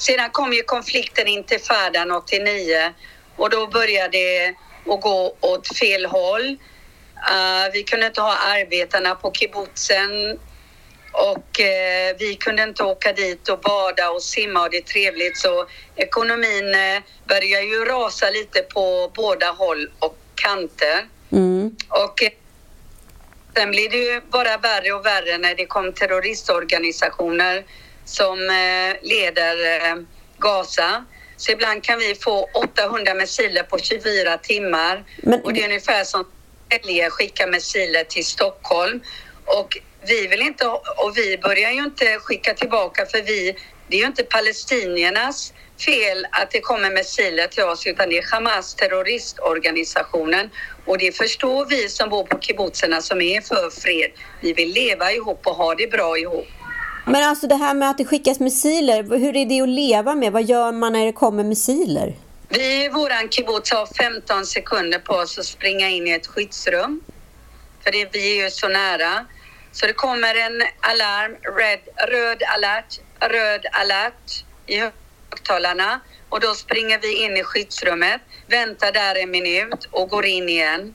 Sedan 0.00 0.30
kom 0.30 0.52
ju 0.52 0.62
konflikten 0.62 1.26
intifadan 1.26 2.10
89 2.10 2.92
och 3.36 3.50
då 3.50 3.66
började 3.66 4.18
det 4.18 4.54
att 4.92 5.00
gå 5.00 5.36
åt 5.40 5.76
fel 5.78 6.06
håll. 6.06 6.56
Uh, 7.30 7.72
vi 7.72 7.82
kunde 7.82 8.06
inte 8.06 8.20
ha 8.20 8.36
arbetarna 8.36 9.14
på 9.14 9.32
kibbutzen 9.32 10.38
och 11.12 11.60
eh, 11.60 12.16
vi 12.18 12.36
kunde 12.36 12.62
inte 12.62 12.84
åka 12.84 13.12
dit 13.12 13.48
och 13.48 13.60
bada 13.60 14.10
och 14.10 14.22
simma 14.22 14.62
och 14.62 14.70
det 14.70 14.76
är 14.76 14.82
trevligt 14.82 15.38
så 15.38 15.66
ekonomin 15.96 16.74
eh, 16.74 17.02
börjar 17.28 17.60
ju 17.60 17.84
rasa 17.84 18.30
lite 18.30 18.62
på 18.62 19.10
båda 19.14 19.50
håll 19.50 19.90
och 19.98 20.16
kanter. 20.34 21.08
Mm. 21.32 21.76
Och 21.88 22.22
sen 23.54 23.70
blir 23.70 23.90
det 23.90 23.96
ju 23.96 24.20
bara 24.20 24.56
värre 24.56 24.92
och 24.92 25.06
värre 25.06 25.38
när 25.38 25.54
det 25.54 25.66
kom 25.66 25.92
terroristorganisationer 25.92 27.64
som 28.10 28.38
eh, 28.50 28.96
leder 29.02 29.56
eh, 29.90 29.96
Gaza. 30.38 31.04
Så 31.36 31.52
ibland 31.52 31.82
kan 31.82 31.98
vi 31.98 32.14
få 32.14 32.48
800 32.54 33.14
missiler 33.14 33.62
på 33.62 33.78
24 33.78 34.38
timmar 34.38 35.04
Men- 35.22 35.42
och 35.42 35.52
det 35.52 35.60
är 35.60 35.64
ungefär 35.64 36.04
som 36.04 36.24
Sverige 36.70 37.10
skickar 37.10 37.46
missiler 37.46 38.04
till 38.04 38.26
Stockholm. 38.26 39.00
Och 39.44 39.78
vi 40.08 40.26
vill 40.26 40.42
inte, 40.42 40.66
och 40.96 41.12
vi 41.16 41.38
börjar 41.38 41.70
ju 41.70 41.84
inte 41.84 42.18
skicka 42.18 42.54
tillbaka 42.54 43.06
för 43.06 43.22
vi, 43.22 43.56
det 43.88 43.96
är 43.96 44.00
ju 44.00 44.06
inte 44.06 44.22
palestiniernas 44.24 45.52
fel 45.86 46.26
att 46.30 46.50
det 46.50 46.60
kommer 46.60 46.90
missiler 46.90 47.46
till 47.46 47.64
oss 47.64 47.86
utan 47.86 48.08
det 48.08 48.18
är 48.18 48.32
Hamas 48.32 48.74
terroristorganisationen 48.74 50.50
och 50.86 50.98
det 50.98 51.16
förstår 51.16 51.66
vi 51.66 51.88
som 51.88 52.08
bor 52.08 52.24
på 52.24 52.38
kibbutzerna 52.40 53.02
som 53.02 53.20
är 53.20 53.40
för 53.40 53.70
fred. 53.70 54.10
Vi 54.40 54.52
vill 54.52 54.72
leva 54.72 55.12
ihop 55.12 55.46
och 55.46 55.54
ha 55.54 55.74
det 55.74 55.90
bra 55.90 56.18
ihop. 56.18 56.46
Men 57.10 57.24
alltså 57.24 57.46
det 57.46 57.54
här 57.54 57.74
med 57.74 57.90
att 57.90 57.98
det 57.98 58.04
skickas 58.04 58.40
missiler, 58.40 59.02
hur 59.02 59.36
är 59.36 59.46
det 59.46 59.60
att 59.60 59.68
leva 59.68 60.14
med? 60.14 60.32
Vad 60.32 60.42
gör 60.42 60.72
man 60.72 60.92
när 60.92 61.06
det 61.06 61.12
kommer 61.12 61.44
missiler? 61.44 62.14
Vi 62.48 62.84
i 62.84 62.88
våran 62.88 63.28
kibbutz 63.28 63.72
har 63.72 63.86
15 63.86 64.46
sekunder 64.46 64.98
på 64.98 65.14
oss 65.14 65.38
att 65.38 65.44
springa 65.44 65.88
in 65.88 66.06
i 66.06 66.10
ett 66.10 66.26
skyddsrum. 66.26 67.00
För 67.84 67.92
det, 67.92 68.08
vi 68.12 68.38
är 68.38 68.44
ju 68.44 68.50
så 68.50 68.68
nära. 68.68 69.26
Så 69.72 69.86
det 69.86 69.92
kommer 69.92 70.34
en 70.34 70.62
alarm, 70.80 71.36
red, 71.58 71.80
röd 72.08 72.42
alert, 72.54 73.00
röd 73.20 73.66
alert 73.72 74.44
i 74.66 74.78
högtalarna. 74.78 76.00
Och 76.28 76.40
då 76.40 76.54
springer 76.54 76.98
vi 76.98 77.24
in 77.24 77.36
i 77.36 77.44
skyddsrummet, 77.44 78.20
väntar 78.46 78.92
där 78.92 79.22
en 79.22 79.30
minut 79.30 79.88
och 79.90 80.08
går 80.08 80.26
in 80.26 80.48
igen. 80.48 80.94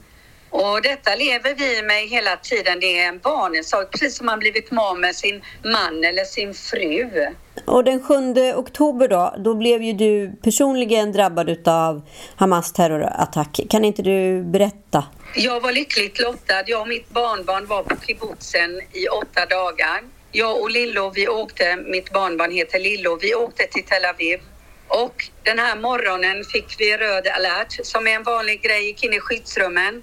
Och 0.50 0.82
detta 0.82 1.14
lever 1.14 1.54
vi 1.54 1.82
med 1.82 2.08
hela 2.08 2.36
tiden. 2.36 2.80
Det 2.80 2.98
är 2.98 3.08
en 3.08 3.18
barnesak, 3.18 3.90
precis 3.90 4.16
som 4.16 4.26
man 4.26 4.38
blivit 4.38 4.68
av 4.72 4.98
med 4.98 5.16
sin 5.16 5.42
man 5.64 6.04
eller 6.04 6.24
sin 6.24 6.54
fru. 6.54 7.26
Och 7.64 7.84
den 7.84 8.02
7 8.02 8.14
oktober 8.54 9.08
då, 9.08 9.34
då 9.38 9.54
blev 9.54 9.82
ju 9.82 9.92
du 9.92 10.32
personligen 10.42 11.12
drabbad 11.12 11.68
av 11.68 12.02
Hamas 12.36 12.72
terrorattack. 12.72 13.60
Kan 13.70 13.84
inte 13.84 14.02
du 14.02 14.42
berätta? 14.42 15.04
Jag 15.34 15.60
var 15.60 15.72
lyckligt 15.72 16.20
lottad. 16.20 16.62
Jag 16.66 16.80
och 16.80 16.88
mitt 16.88 17.10
barnbarn 17.10 17.66
var 17.66 17.82
på 17.82 17.96
kibbutzen 18.06 18.80
i 18.92 19.08
åtta 19.08 19.46
dagar. 19.46 20.00
Jag 20.32 20.60
och 20.60 20.70
Lillo, 20.70 21.10
vi 21.14 21.28
åkte, 21.28 21.76
mitt 21.76 22.12
barnbarn 22.12 22.50
heter 22.50 22.78
Lillo, 22.78 23.18
vi 23.22 23.34
åkte 23.34 23.66
till 23.66 23.84
Tel 23.84 24.04
Aviv. 24.04 24.40
Och 24.88 25.24
den 25.42 25.58
här 25.58 25.76
morgonen 25.76 26.44
fick 26.44 26.76
vi 26.78 26.96
röd 26.96 27.26
alert 27.26 27.86
som 27.86 28.06
är 28.06 28.10
en 28.10 28.22
vanlig 28.22 28.62
grej, 28.62 28.86
gick 28.86 29.04
in 29.04 29.12
i 29.12 29.20
skyddsrummen. 29.20 30.02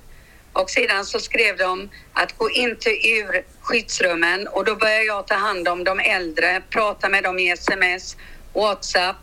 Och 0.54 0.70
sedan 0.70 1.06
så 1.06 1.20
skrev 1.20 1.58
de 1.58 1.90
att 2.14 2.38
gå 2.38 2.50
inte 2.50 2.90
ur 2.90 3.44
skyddsrummen 3.62 4.48
och 4.48 4.66
då 4.66 4.76
började 4.76 5.04
jag 5.04 5.28
ta 5.28 5.36
hand 5.36 5.68
om 5.68 5.84
de 5.84 6.00
äldre, 6.00 6.62
prata 6.70 7.10
med 7.10 7.24
dem 7.24 7.40
i 7.40 7.52
sms, 7.52 8.18
Whatsapp, 8.54 9.16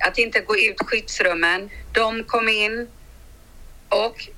att 0.00 0.18
inte 0.18 0.40
gå 0.40 0.56
ut 0.56 0.76
skyddsrummen. 0.86 1.70
De 1.92 2.24
kom 2.24 2.48
in 2.48 2.88
och 3.88 4.28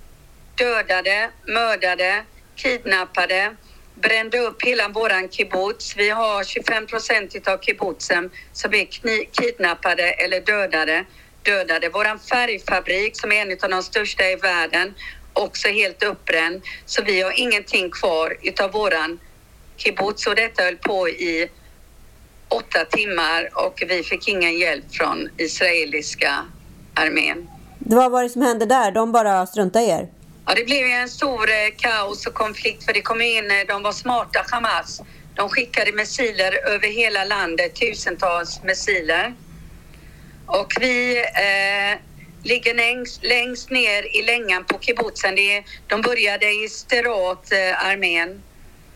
dödade, 0.55 1.31
mördade, 1.47 2.25
kidnappade, 2.57 3.57
brände 3.95 4.39
upp 4.39 4.63
hela 4.63 4.89
våran 4.89 5.29
kibbutz. 5.29 5.97
Vi 5.97 6.11
har 6.11 6.45
25 6.45 6.87
procent 6.87 7.49
av 7.49 7.59
kibbutzen 7.59 8.31
som 8.53 8.75
är 8.75 8.85
kidnappade 9.33 10.03
eller 10.03 10.41
dödade. 10.41 11.05
Dödade. 11.43 11.89
Våran 11.89 12.19
färgfabrik 12.19 13.21
som 13.21 13.33
är 13.33 13.43
en 13.43 13.59
av 13.63 13.71
de 13.71 13.83
största 13.83 14.25
i 14.25 14.37
världen 14.37 14.95
också 15.33 15.69
helt 15.69 16.03
uppbränd. 16.03 16.63
Så 16.87 17.03
vi 17.03 17.23
har 17.23 17.41
ingenting 17.41 17.91
kvar 17.91 18.37
utav 18.43 18.73
våran 18.73 19.21
kibbutz 19.77 20.27
och 20.27 20.35
detta 20.35 20.63
höll 20.63 20.77
på 20.77 21.09
i 21.09 21.51
åtta 22.49 22.85
timmar 22.85 23.51
och 23.53 23.83
vi 23.89 24.03
fick 24.03 24.29
ingen 24.29 24.59
hjälp 24.59 24.85
från 24.91 25.29
israeliska 25.37 26.45
armén. 26.95 27.49
Vad 27.79 28.13
var 28.13 28.23
det 28.23 28.29
som 28.29 28.43
hände 28.43 28.67
där? 28.67 28.91
De 28.91 29.13
bara 29.13 29.47
struntade 29.47 29.85
i 29.85 29.89
er? 29.89 30.09
Ja, 30.47 30.55
det 30.55 30.65
blev 30.65 30.87
en 30.87 31.09
stor 31.09 31.51
eh, 31.51 31.75
kaos 31.77 32.27
och 32.27 32.35
konflikt 32.35 32.85
för 32.85 32.93
det 32.93 33.03
kom 33.03 33.23
in, 33.23 33.51
eh, 33.51 33.67
de 33.69 33.83
var 33.83 33.93
smarta 33.93 34.45
Hamas. 34.51 35.01
De 35.35 35.49
skickade 35.49 35.93
missiler 35.93 36.53
över 36.67 36.89
hela 36.89 37.25
landet, 37.25 37.75
tusentals 37.75 38.63
missiler. 38.63 39.35
Och 40.47 40.73
vi 40.81 41.19
eh, 41.19 41.99
ligger 42.45 42.75
längst, 42.75 43.25
längst 43.25 43.71
ner 43.71 44.17
i 44.17 44.23
längan 44.23 44.65
på 44.65 44.79
kibbutzen. 44.79 45.35
Det, 45.35 45.65
de 45.87 46.03
började 46.03 46.47
i 46.47 46.69
Sterat, 46.69 47.53
eh, 47.53 47.87
armén, 47.87 48.43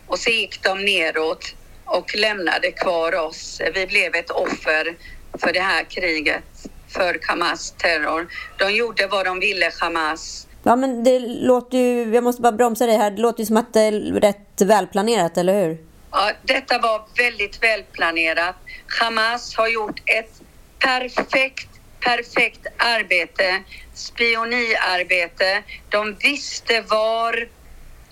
och 0.07 0.19
så 0.19 0.29
gick 0.29 0.63
de 0.63 0.85
neråt 0.85 1.53
och 1.85 2.15
lämnade 2.15 2.71
kvar 2.71 3.15
oss. 3.15 3.61
Vi 3.73 3.87
blev 3.87 4.15
ett 4.15 4.29
offer 4.29 4.95
för 5.39 5.53
det 5.53 5.59
här 5.59 5.83
kriget, 5.83 6.43
för 6.89 7.19
Hamas 7.27 7.71
terror. 7.77 8.27
De 8.57 8.71
gjorde 8.71 9.07
vad 9.07 9.25
de 9.25 9.39
ville, 9.39 9.71
Hamas. 9.79 10.47
Ja, 10.63 10.75
men 10.75 11.03
det 11.03 11.19
låter 11.19 11.77
ju, 11.77 12.15
jag 12.15 12.23
måste 12.23 12.41
bara 12.41 12.51
bromsa 12.51 12.85
dig 12.85 12.97
här, 12.97 13.11
det 13.11 13.21
låter 13.21 13.39
ju 13.39 13.45
som 13.45 13.57
att 13.57 13.73
det 13.73 13.81
är 13.81 13.91
rätt 14.01 14.61
välplanerat, 14.61 15.37
eller 15.37 15.63
hur? 15.65 15.77
Ja, 16.11 16.31
detta 16.41 16.79
var 16.79 17.01
väldigt 17.17 17.63
välplanerat. 17.63 18.55
Hamas 18.99 19.55
har 19.55 19.67
gjort 19.67 20.01
ett 20.05 20.41
perfekt 20.79 21.76
perfekt 21.99 22.67
arbete, 22.77 23.63
spioniarbete. 23.93 25.63
De 25.89 26.15
visste 26.15 26.81
var 26.81 27.47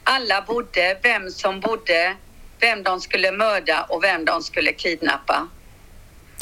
alla 0.04 0.42
bodde, 0.42 0.98
vem 1.04 1.30
som 1.30 1.60
bodde, 1.60 2.16
vem 2.60 2.84
de 2.84 3.02
skulle 3.02 3.32
mörda 3.32 3.86
och 3.90 4.04
vem 4.04 4.26
de 4.26 4.42
skulle 4.42 4.74
kidnappa. 4.74 5.48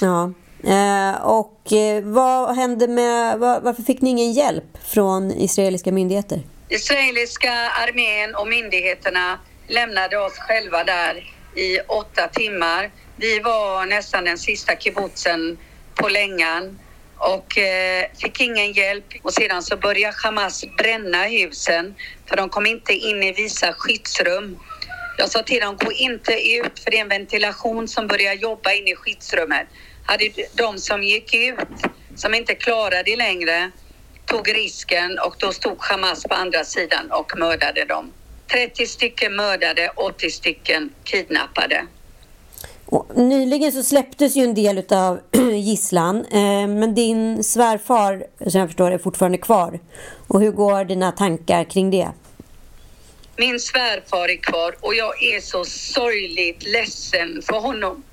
Ja, 0.01 0.31
eh, 0.63 1.21
och 1.21 1.73
eh, 1.73 2.03
vad 2.03 2.55
hände 2.55 2.87
med, 2.87 3.39
var, 3.39 3.61
varför 3.61 3.83
fick 3.83 4.01
ni 4.01 4.09
ingen 4.09 4.33
hjälp 4.33 4.77
från 4.85 5.31
israeliska 5.31 5.91
myndigheter? 5.91 6.41
Israeliska 6.69 7.53
armén 7.53 8.35
och 8.35 8.47
myndigheterna 8.47 9.39
lämnade 9.67 10.17
oss 10.17 10.37
själva 10.37 10.83
där 10.83 11.33
i 11.55 11.79
åtta 11.79 12.27
timmar. 12.27 12.91
Vi 13.15 13.39
var 13.39 13.85
nästan 13.85 14.25
den 14.25 14.37
sista 14.37 14.75
kibbutzen 14.75 15.57
på 15.95 16.09
längan 16.09 16.79
och 17.23 17.57
eh, 17.57 18.05
fick 18.21 18.41
ingen 18.41 18.71
hjälp. 18.71 19.05
Och 19.21 19.33
sedan 19.33 19.63
så 19.63 19.77
började 19.77 20.15
Hamas 20.23 20.65
bränna 20.77 21.23
husen 21.23 21.95
för 22.25 22.35
de 22.35 22.49
kom 22.49 22.65
inte 22.65 22.93
in 22.93 23.23
i 23.23 23.31
vissa 23.31 23.73
skyddsrum. 23.73 24.59
Jag 25.17 25.29
sa 25.29 25.43
till 25.43 25.61
dem, 25.61 25.77
gå 25.77 25.91
inte 25.91 26.33
ut 26.33 26.79
för 26.79 26.91
det 26.91 26.97
är 26.97 27.01
en 27.01 27.09
ventilation 27.09 27.87
som 27.87 28.07
börjar 28.07 28.33
jobba 28.33 28.71
in 28.71 28.87
i 28.87 28.95
skyddsrummet. 28.95 29.67
Hade 30.05 30.29
de 30.53 30.77
som 30.77 31.03
gick 31.03 31.33
ut, 31.33 31.57
som 32.15 32.33
inte 32.33 32.55
klarade 32.55 33.03
det 33.03 33.15
längre, 33.15 33.71
tog 34.25 34.55
risken 34.55 35.19
och 35.19 35.35
då 35.37 35.51
stod 35.51 35.77
Hamas 35.79 36.23
på 36.23 36.33
andra 36.33 36.63
sidan 36.63 37.11
och 37.11 37.37
mördade 37.37 37.85
dem. 37.85 38.11
30 38.51 38.87
stycken 38.87 39.35
mördade, 39.35 39.89
80 39.95 40.29
stycken 40.29 40.89
kidnappade. 41.03 41.85
Och 42.93 43.17
nyligen 43.17 43.71
så 43.71 43.83
släpptes 43.83 44.35
ju 44.35 44.43
en 44.43 44.53
del 44.53 44.83
av 44.93 45.19
gisslan, 45.53 46.25
eh, 46.25 46.67
men 46.67 46.95
din 46.95 47.43
svärfar, 47.43 48.25
som 48.49 48.59
jag 48.59 48.69
förstår 48.69 48.91
är 48.91 48.97
fortfarande 48.97 49.37
kvar. 49.37 49.79
Och 50.27 50.41
hur 50.41 50.51
går 50.51 50.85
dina 50.85 51.11
tankar 51.11 51.63
kring 51.63 51.91
det? 51.91 52.11
Min 53.37 53.59
svärfar 53.59 54.29
är 54.29 54.37
kvar 54.37 54.75
och 54.79 54.95
jag 54.95 55.23
är 55.23 55.39
så 55.39 55.65
sorgligt 55.65 56.63
ledsen 56.63 57.41
för 57.41 57.59
honom. 57.59 58.03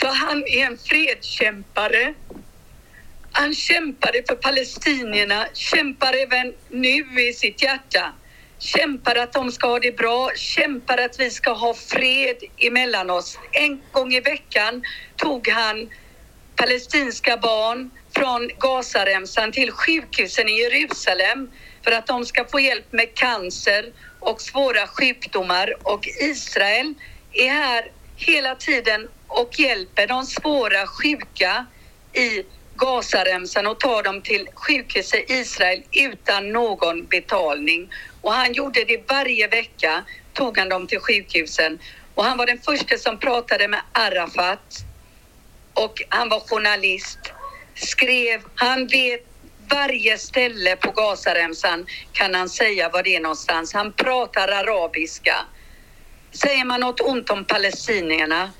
För 0.00 0.08
han 0.08 0.44
är 0.46 0.66
en 0.66 0.78
fredskämpare. 0.78 2.14
Han 3.32 3.54
kämpade 3.54 4.22
för 4.28 4.34
palestinierna, 4.34 5.46
kämpar 5.52 6.14
även 6.22 6.54
nu 6.68 7.22
i 7.28 7.32
sitt 7.32 7.62
hjärta 7.62 8.12
kämpar 8.62 9.16
att 9.16 9.32
de 9.32 9.52
ska 9.52 9.66
ha 9.68 9.78
det 9.78 9.96
bra, 9.96 10.30
kämpar 10.36 10.98
att 10.98 11.20
vi 11.20 11.30
ska 11.30 11.52
ha 11.52 11.74
fred 11.74 12.36
emellan 12.58 13.10
oss. 13.10 13.38
En 13.52 13.82
gång 13.92 14.14
i 14.14 14.20
veckan 14.20 14.82
tog 15.16 15.48
han 15.48 15.90
palestinska 16.56 17.36
barn 17.36 17.90
från 18.16 18.50
Gazaremsan 18.58 19.52
till 19.52 19.70
sjukhusen 19.72 20.48
i 20.48 20.52
Jerusalem 20.52 21.50
för 21.84 21.92
att 21.92 22.06
de 22.06 22.24
ska 22.24 22.44
få 22.44 22.60
hjälp 22.60 22.92
med 22.92 23.14
cancer 23.14 23.92
och 24.20 24.40
svåra 24.40 24.86
sjukdomar. 24.86 25.74
Och 25.82 26.08
Israel 26.20 26.94
är 27.32 27.48
här 27.48 27.90
hela 28.16 28.54
tiden 28.54 29.08
och 29.26 29.60
hjälper 29.60 30.06
de 30.06 30.26
svåra 30.26 30.86
sjuka 30.86 31.66
i 32.12 32.42
Gazaremsan 32.76 33.66
och 33.66 33.80
tar 33.80 34.02
dem 34.02 34.22
till 34.22 34.48
sjukhus 34.54 35.14
i 35.14 35.24
Israel 35.28 35.82
utan 35.92 36.52
någon 36.52 37.06
betalning. 37.06 37.90
Och 38.22 38.32
han 38.32 38.52
gjorde 38.52 38.84
det 38.84 39.08
varje 39.08 39.48
vecka, 39.48 40.04
tog 40.32 40.58
han 40.58 40.68
dem 40.68 40.86
till 40.86 41.00
sjukhusen. 41.00 41.78
Och 42.14 42.24
han 42.24 42.38
var 42.38 42.46
den 42.46 42.58
första 42.58 42.98
som 42.98 43.18
pratade 43.18 43.68
med 43.68 43.80
Arafat. 43.92 44.84
Och 45.74 46.02
han 46.08 46.28
var 46.28 46.40
journalist, 46.40 47.18
skrev, 47.74 48.40
han 48.54 48.86
vet 48.86 49.26
varje 49.70 50.18
ställe 50.18 50.76
på 50.76 50.90
Gazaremsan 50.90 51.86
kan 52.12 52.34
han 52.34 52.48
säga 52.48 52.88
var 52.88 53.02
det 53.02 53.16
är 53.16 53.20
någonstans. 53.20 53.72
Han 53.72 53.92
pratar 53.92 54.48
arabiska. 54.48 55.36
Säger 56.32 56.64
man 56.64 56.80
något 56.80 57.00
ont 57.00 57.30
om 57.30 57.44
palestinierna, 57.44 58.50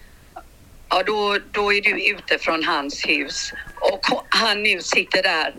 ja 0.89 1.03
då, 1.03 1.39
då 1.51 1.73
är 1.73 1.81
du 1.83 2.11
ute 2.11 2.39
från 2.39 2.65
hans 2.65 3.07
hus. 3.07 3.53
Och 3.81 4.07
han 4.29 4.63
nu 4.63 4.83
sitter 4.83 5.23
där 5.23 5.55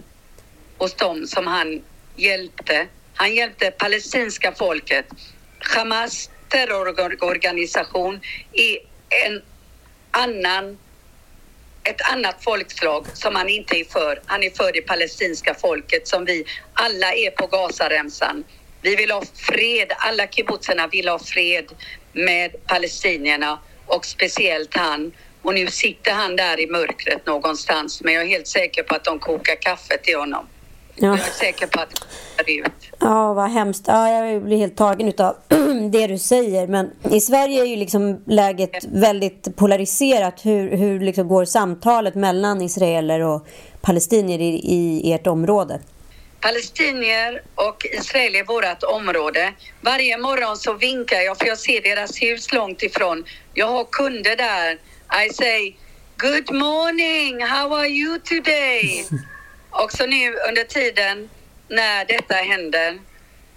hos 0.78 0.94
dem 0.94 1.28
som 1.28 1.48
han 1.48 1.82
hjälpte 2.16 2.88
han 3.16 3.36
hjälpte 3.36 3.72
palestinska 3.72 4.52
folket. 4.52 5.06
Hamas 5.60 6.30
terrororganisation 6.50 8.22
är 8.54 8.78
en 9.26 9.42
annan, 10.12 10.78
ett 11.84 12.02
annat 12.12 12.44
folkslag 12.44 13.06
som 13.14 13.36
han 13.36 13.50
inte 13.50 13.80
är 13.80 13.86
för. 13.86 14.22
Han 14.26 14.44
är 14.44 14.50
för 14.50 14.72
det 14.72 14.82
palestinska 14.82 15.54
folket 15.54 16.08
som 16.08 16.26
vi 16.26 16.46
alla 16.74 17.14
är 17.14 17.32
på 17.32 17.48
Gazaremsan. 17.48 18.44
Vi 18.82 18.96
vill 18.96 19.12
ha 19.12 19.24
fred, 19.36 19.92
alla 19.98 20.28
kibbutzerna 20.28 20.88
vill 20.88 21.08
ha 21.08 21.20
fred 21.20 21.66
med 22.14 22.68
palestinierna 22.68 23.60
och 23.86 24.06
speciellt 24.06 24.76
han. 24.78 25.12
Och 25.42 25.54
nu 25.54 25.68
sitter 25.68 26.12
han 26.12 26.36
där 26.36 26.60
i 26.60 26.68
mörkret 26.68 27.26
någonstans 27.26 28.02
men 28.02 28.14
jag 28.14 28.24
är 28.24 28.28
helt 28.28 28.48
säker 28.48 28.84
på 28.84 28.96
att 28.96 29.04
de 29.04 29.20
kokar 29.20 29.56
kaffe 29.62 29.98
till 29.98 30.18
honom. 30.18 30.48
Ja. 30.96 31.08
Jag 31.08 31.20
är 31.20 31.32
säker 31.32 31.68
på 31.68 31.80
att 31.82 32.06
det 32.46 32.54
ut. 32.54 32.72
Ja, 33.00 33.34
vad 33.34 33.50
hemskt. 33.50 33.84
Ja, 33.88 34.10
jag 34.10 34.44
blir 34.44 34.58
helt 34.58 34.78
tagen 34.78 35.14
av 35.18 35.36
det 35.92 36.08
du 36.08 36.18
säger. 36.18 36.68
Men 36.68 36.92
i 37.12 37.22
Sverige 37.22 37.62
är 37.62 37.66
ju 37.66 37.76
liksom 37.76 38.24
läget 38.28 38.86
väldigt 38.86 39.56
polariserat. 39.56 40.46
Hur, 40.46 40.78
hur 40.78 41.00
liksom 41.00 41.28
går 41.28 41.46
samtalet 41.46 42.16
mellan 42.16 42.62
israeler 42.62 43.20
och 43.20 43.48
palestinier 43.82 44.42
i, 44.42 44.62
i 45.04 45.14
ert 45.14 45.28
område? 45.28 45.80
palestinier 46.44 47.42
och 47.56 47.86
israeler 47.92 48.40
i 48.40 48.44
vårt 48.44 48.84
område. 48.84 49.54
Varje 49.82 50.18
morgon 50.18 50.58
så 50.58 50.74
vinkar 50.74 51.22
jag 51.22 51.38
för 51.38 51.46
jag 51.46 51.58
ser 51.58 51.82
deras 51.82 52.22
hus 52.22 52.54
långt 52.54 52.84
ifrån. 52.84 53.24
Jag 53.54 53.68
har 53.68 53.86
kunder 53.92 54.36
där. 54.36 54.78
I 55.26 55.34
say 55.34 55.76
Good 56.18 56.56
morning, 56.56 57.42
how 57.42 57.74
are 57.74 57.88
you 57.88 58.20
today? 58.20 59.06
och 59.74 59.92
så 59.92 60.06
nu 60.06 60.36
under 60.48 60.64
tiden 60.64 61.30
när 61.68 62.06
detta 62.06 62.36
händer 62.36 63.00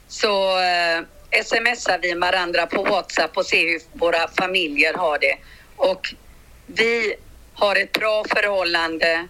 så 0.08 0.60
eh, 0.60 1.00
smsar 1.44 1.98
vi 2.02 2.14
varandra 2.14 2.66
på 2.66 2.82
WhatsApp 2.82 3.36
och 3.36 3.46
ser 3.46 3.66
hur 3.66 3.80
våra 3.92 4.28
familjer 4.28 4.94
har 4.94 5.18
det. 5.18 5.36
Och 5.76 6.14
vi 6.66 7.14
har 7.54 7.76
ett 7.76 7.92
bra 7.92 8.24
förhållande. 8.28 9.28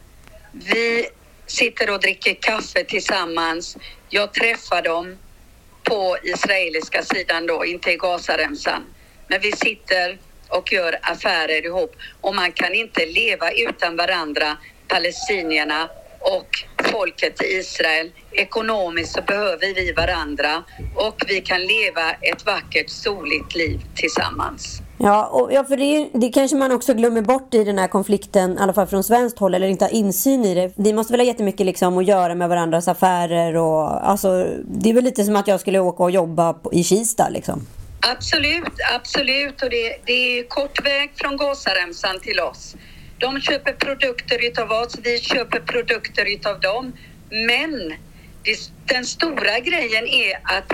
Vi 0.53 1.09
sitter 1.47 1.91
och 1.91 2.01
dricker 2.01 2.35
kaffe 2.35 2.85
tillsammans. 2.85 3.77
Jag 4.09 4.33
träffar 4.35 4.83
dem 4.83 5.19
på 5.83 6.17
israeliska 6.23 7.03
sidan 7.03 7.47
då, 7.47 7.65
inte 7.65 7.93
i 7.93 7.97
Gazaremsan. 7.97 8.85
Men 9.29 9.41
vi 9.41 9.53
sitter 9.53 10.19
och 10.49 10.73
gör 10.73 10.99
affärer 11.03 11.67
ihop 11.67 11.97
och 12.21 12.35
man 12.35 12.53
kan 12.53 12.75
inte 12.75 13.07
leva 13.07 13.51
utan 13.53 13.97
varandra, 13.97 14.57
palestinierna 14.89 15.89
och 16.21 16.65
folket 16.93 17.43
i 17.43 17.47
Israel. 17.47 18.11
Ekonomiskt 18.33 19.13
så 19.13 19.23
behöver 19.23 19.75
vi 19.75 19.93
varandra 19.93 20.65
och 20.95 21.23
vi 21.29 21.41
kan 21.41 21.61
leva 21.61 22.11
ett 22.11 22.47
vackert, 22.47 22.91
soligt 22.91 23.55
liv 23.55 23.81
tillsammans. 23.95 24.81
Ja, 24.99 25.27
och, 25.27 25.53
ja 25.53 25.65
för 25.65 25.77
det, 25.77 26.09
det 26.13 26.29
kanske 26.29 26.57
man 26.57 26.73
också 26.73 26.95
glömmer 26.95 27.23
bort 27.23 27.55
i 27.55 27.65
den 27.65 27.79
här 27.79 27.89
konflikten, 27.89 28.53
i 28.53 28.61
alla 28.61 28.73
fall 28.73 28.87
från 28.87 29.05
svenskt 29.05 29.39
håll, 29.39 29.55
eller 29.55 29.69
inte 29.69 29.85
har 29.85 29.93
insyn 29.93 30.45
i 30.45 30.55
det. 30.55 30.73
Vi 30.77 30.93
måste 30.93 31.13
väl 31.13 31.21
ha 31.21 31.27
jättemycket 31.27 31.67
liksom 31.67 31.99
att 31.99 32.07
göra 32.07 32.35
med 32.35 32.49
varandras 32.49 32.89
affärer 32.89 33.57
och 33.57 34.09
alltså, 34.09 34.47
det 34.65 34.91
är 34.91 34.95
väl 34.95 35.05
lite 35.05 35.25
som 35.25 35.37
att 35.37 35.49
jag 35.49 35.61
skulle 35.61 35.79
åka 35.79 36.03
och 36.03 36.11
jobba 36.11 36.53
på, 36.53 36.73
i 36.73 36.85
Kista 36.85 37.29
liksom. 37.29 37.67
Absolut, 38.01 38.73
absolut. 38.95 39.63
Och 39.63 39.71
det, 39.71 39.97
det 40.05 40.39
är 40.39 40.49
kort 40.49 40.87
väg 40.87 41.13
från 41.17 41.37
Gazaremsan 41.37 42.21
till 42.21 42.41
oss. 42.41 42.77
De 43.19 43.41
köper 43.41 43.73
produkter 43.73 44.45
utav 44.45 44.73
oss, 44.73 44.97
vi 45.03 45.21
köper 45.21 45.61
produkter 45.61 46.25
utav 46.35 46.61
dem. 46.61 46.93
Men 47.31 47.95
det, 48.43 48.71
den 48.85 49.05
stora 49.07 49.59
grejen 49.59 50.07
är 50.07 50.41
att 50.43 50.73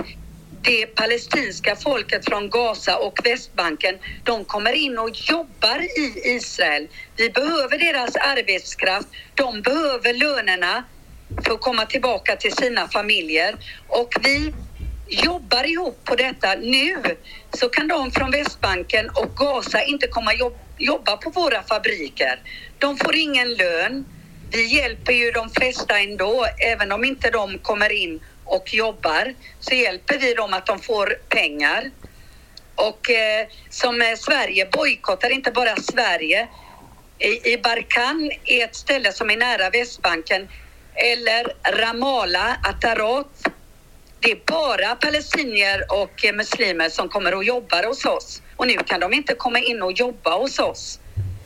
det 0.61 0.85
palestinska 0.85 1.75
folket 1.75 2.25
från 2.25 2.49
Gaza 2.49 2.97
och 2.97 3.19
Västbanken, 3.23 3.95
de 4.23 4.45
kommer 4.45 4.73
in 4.73 4.97
och 4.97 5.09
jobbar 5.13 5.79
i 5.99 6.35
Israel. 6.35 6.87
Vi 7.15 7.29
behöver 7.29 7.77
deras 7.77 8.15
arbetskraft, 8.15 9.07
de 9.35 9.61
behöver 9.61 10.13
lönerna 10.13 10.83
för 11.45 11.53
att 11.53 11.61
komma 11.61 11.85
tillbaka 11.85 12.35
till 12.35 12.51
sina 12.51 12.87
familjer 12.87 13.55
och 13.87 14.13
vi 14.21 14.53
jobbar 15.13 15.63
ihop 15.63 15.99
på 16.03 16.15
detta. 16.15 16.55
Nu 16.55 16.97
så 17.53 17.69
kan 17.69 17.87
de 17.87 18.11
från 18.11 18.31
Västbanken 18.31 19.09
och 19.09 19.35
Gaza 19.35 19.83
inte 19.83 20.07
komma 20.07 20.33
jobb, 20.33 20.57
jobba 20.77 21.17
på 21.17 21.29
våra 21.29 21.63
fabriker. 21.63 22.39
De 22.77 22.97
får 22.97 23.15
ingen 23.15 23.53
lön. 23.53 24.05
Vi 24.51 24.75
hjälper 24.75 25.13
ju 25.13 25.31
de 25.31 25.49
flesta 25.49 25.99
ändå, 25.99 26.45
även 26.59 26.91
om 26.91 27.03
inte 27.03 27.29
de 27.31 27.57
kommer 27.57 27.91
in 27.91 28.19
och 28.45 28.73
jobbar 28.73 29.33
så 29.59 29.75
hjälper 29.75 30.17
vi 30.17 30.33
dem 30.33 30.53
att 30.53 30.65
de 30.65 30.79
får 30.79 31.17
pengar. 31.29 31.91
Och 32.75 33.09
eh, 33.09 33.47
som 33.69 34.01
eh, 34.01 34.15
Sverige 34.15 34.65
bojkottar, 34.71 35.29
inte 35.29 35.51
bara 35.51 35.75
Sverige. 35.75 36.47
I, 37.19 37.53
I 37.53 37.57
Barkan 37.57 38.31
är 38.45 38.63
ett 38.63 38.75
ställe 38.75 39.11
som 39.11 39.29
är 39.29 39.37
nära 39.37 39.69
Västbanken 39.69 40.47
eller 40.95 41.53
Ramallah, 41.79 42.57
Atarat. 42.69 43.52
Det 44.23 44.31
är 44.31 44.39
bara 44.45 44.95
palestinier 44.95 45.85
och 45.89 46.25
eh, 46.25 46.33
muslimer 46.33 46.89
som 46.89 47.09
kommer 47.09 47.33
och 47.33 47.43
jobbar 47.43 47.83
hos 47.83 48.05
oss. 48.05 48.41
Och 48.55 48.67
nu 48.67 48.73
kan 48.73 48.99
de 48.99 49.13
inte 49.13 49.35
komma 49.35 49.59
in 49.59 49.81
och 49.81 49.91
jobba 49.91 50.37
hos 50.37 50.59
oss. 50.59 50.99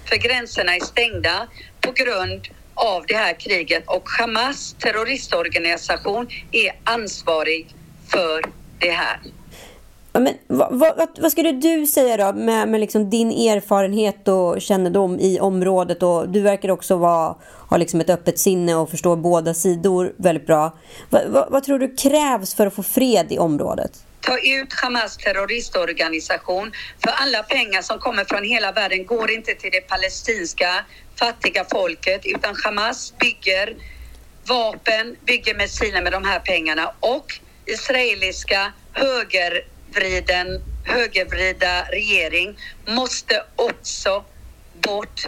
För 0.05 0.15
gränserna 0.15 0.75
är 0.75 0.79
stängda 0.79 1.47
på 1.81 1.91
grund 1.91 2.47
av 2.73 3.05
det 3.07 3.15
här 3.15 3.39
kriget 3.39 3.83
och 3.87 4.09
Hamas 4.19 4.75
terroristorganisation 4.79 6.27
är 6.51 6.71
ansvarig 6.83 7.75
för 8.07 8.41
det 8.79 8.91
här 8.91 9.19
men, 10.19 10.33
vad, 10.47 10.79
vad, 10.79 11.09
vad, 11.19 11.31
skulle 11.31 11.51
du 11.51 11.87
säga 11.87 12.17
då 12.17 12.39
med, 12.39 12.67
med 12.67 12.79
liksom 12.79 13.09
din 13.09 13.31
erfarenhet 13.31 14.27
och 14.27 14.61
kännedom 14.61 15.19
i 15.19 15.39
området 15.39 16.03
och 16.03 16.29
du 16.29 16.41
verkar 16.41 16.71
också 16.71 16.95
vara, 16.95 17.35
ha 17.69 17.77
liksom 17.77 18.01
ett 18.01 18.09
öppet 18.09 18.39
sinne 18.39 18.75
och 18.75 18.89
förstå 18.89 19.15
båda 19.15 19.53
sidor 19.53 20.13
väldigt 20.17 20.47
bra. 20.47 20.77
vad, 21.09 21.47
vad 21.49 21.63
tror 21.63 21.79
du 21.79 21.95
krävs 21.95 22.55
för 22.55 22.67
att 22.67 22.75
få 22.75 22.83
fred 22.83 23.31
i 23.31 23.37
området? 23.37 23.91
ta 24.27 24.37
ut 24.37 24.73
Hamas 24.73 25.17
terroristorganisation. 25.17 26.71
För 27.03 27.11
alla 27.11 27.43
pengar 27.43 27.81
som 27.81 27.99
kommer 27.99 28.25
från 28.25 28.43
hela 28.43 28.71
världen 28.71 29.05
går 29.05 29.31
inte 29.31 29.53
till 29.53 29.71
det 29.71 29.81
palestinska 29.81 30.85
fattiga 31.19 31.65
folket 31.71 32.21
utan 32.25 32.55
Hamas 32.63 33.13
bygger 33.19 33.75
vapen, 34.47 35.15
bygger 35.25 35.55
missiler 35.55 36.01
med 36.01 36.11
de 36.11 36.25
här 36.25 36.39
pengarna 36.39 36.93
och 36.99 37.39
israeliska 37.65 38.73
höger 38.93 39.63
vriden, 39.91 40.61
högervrida 40.83 41.83
regering 41.91 42.57
måste 42.85 43.43
också 43.55 44.23
bort. 44.73 45.27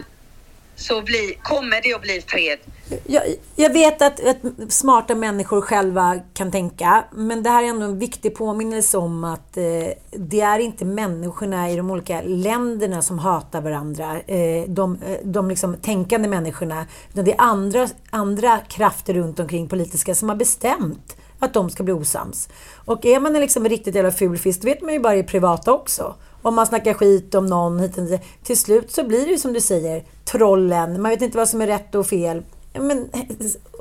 Så 0.76 1.02
bli, 1.02 1.38
kommer 1.42 1.80
det 1.82 1.94
att 1.94 2.02
bli 2.02 2.22
fred. 2.26 2.58
Jag, 3.06 3.22
jag 3.56 3.72
vet 3.72 4.02
att, 4.02 4.26
att, 4.26 4.72
smarta 4.72 5.14
människor 5.14 5.60
själva 5.60 6.20
kan 6.34 6.50
tänka, 6.50 7.04
men 7.12 7.42
det 7.42 7.50
här 7.50 7.62
är 7.62 7.66
ändå 7.66 7.86
en 7.86 7.98
viktig 7.98 8.34
påminnelse 8.34 8.98
om 8.98 9.24
att 9.24 9.56
eh, 9.56 9.64
det 10.10 10.40
är 10.40 10.58
inte 10.58 10.84
människorna 10.84 11.70
i 11.70 11.76
de 11.76 11.90
olika 11.90 12.22
länderna 12.22 13.02
som 13.02 13.18
hatar 13.18 13.60
varandra, 13.60 14.20
eh, 14.26 14.64
de, 14.68 15.02
eh, 15.06 15.18
de 15.24 15.48
liksom 15.48 15.76
tänkande 15.76 16.28
människorna, 16.28 16.86
utan 17.12 17.24
det 17.24 17.32
är 17.32 17.40
andra, 17.40 17.88
andra 18.10 18.58
krafter 18.68 19.14
runt 19.14 19.40
omkring 19.40 19.68
politiska 19.68 20.14
som 20.14 20.28
har 20.28 20.36
bestämt 20.36 21.16
att 21.40 21.54
de 21.54 21.70
ska 21.70 21.82
bli 21.82 21.92
osams. 21.92 22.48
Och 22.84 23.06
är 23.06 23.20
man 23.20 23.34
en 23.34 23.40
liksom 23.40 23.68
riktigt 23.68 23.94
jävla 23.94 24.12
ful 24.12 24.38
fisk, 24.38 24.60
då 24.60 24.66
vet 24.66 24.82
man 24.82 24.92
ju 24.92 25.00
bara 25.00 25.16
i 25.16 25.22
privata 25.22 25.72
också. 25.72 26.14
Om 26.42 26.54
man 26.54 26.66
snackar 26.66 26.94
skit 26.94 27.34
om 27.34 27.46
någon 27.46 27.78
hit 27.80 27.98
och 27.98 28.04
dit. 28.04 28.20
Till 28.42 28.56
slut 28.56 28.90
så 28.90 29.04
blir 29.04 29.24
det 29.24 29.30
ju 29.30 29.38
som 29.38 29.52
du 29.52 29.60
säger, 29.60 30.04
trollen. 30.24 31.02
Man 31.02 31.10
vet 31.10 31.22
inte 31.22 31.38
vad 31.38 31.48
som 31.48 31.60
är 31.60 31.66
rätt 31.66 31.94
och 31.94 32.06
fel 32.06 32.42
men, 32.72 33.10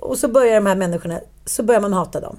och 0.02 0.18
så 0.18 0.28
börjar 0.28 0.56
de 0.56 0.66
här 0.66 0.76
människorna, 0.76 1.20
så 1.46 1.64
börjar 1.64 1.82
man 1.82 1.94
hata 1.94 2.20
dem. 2.20 2.38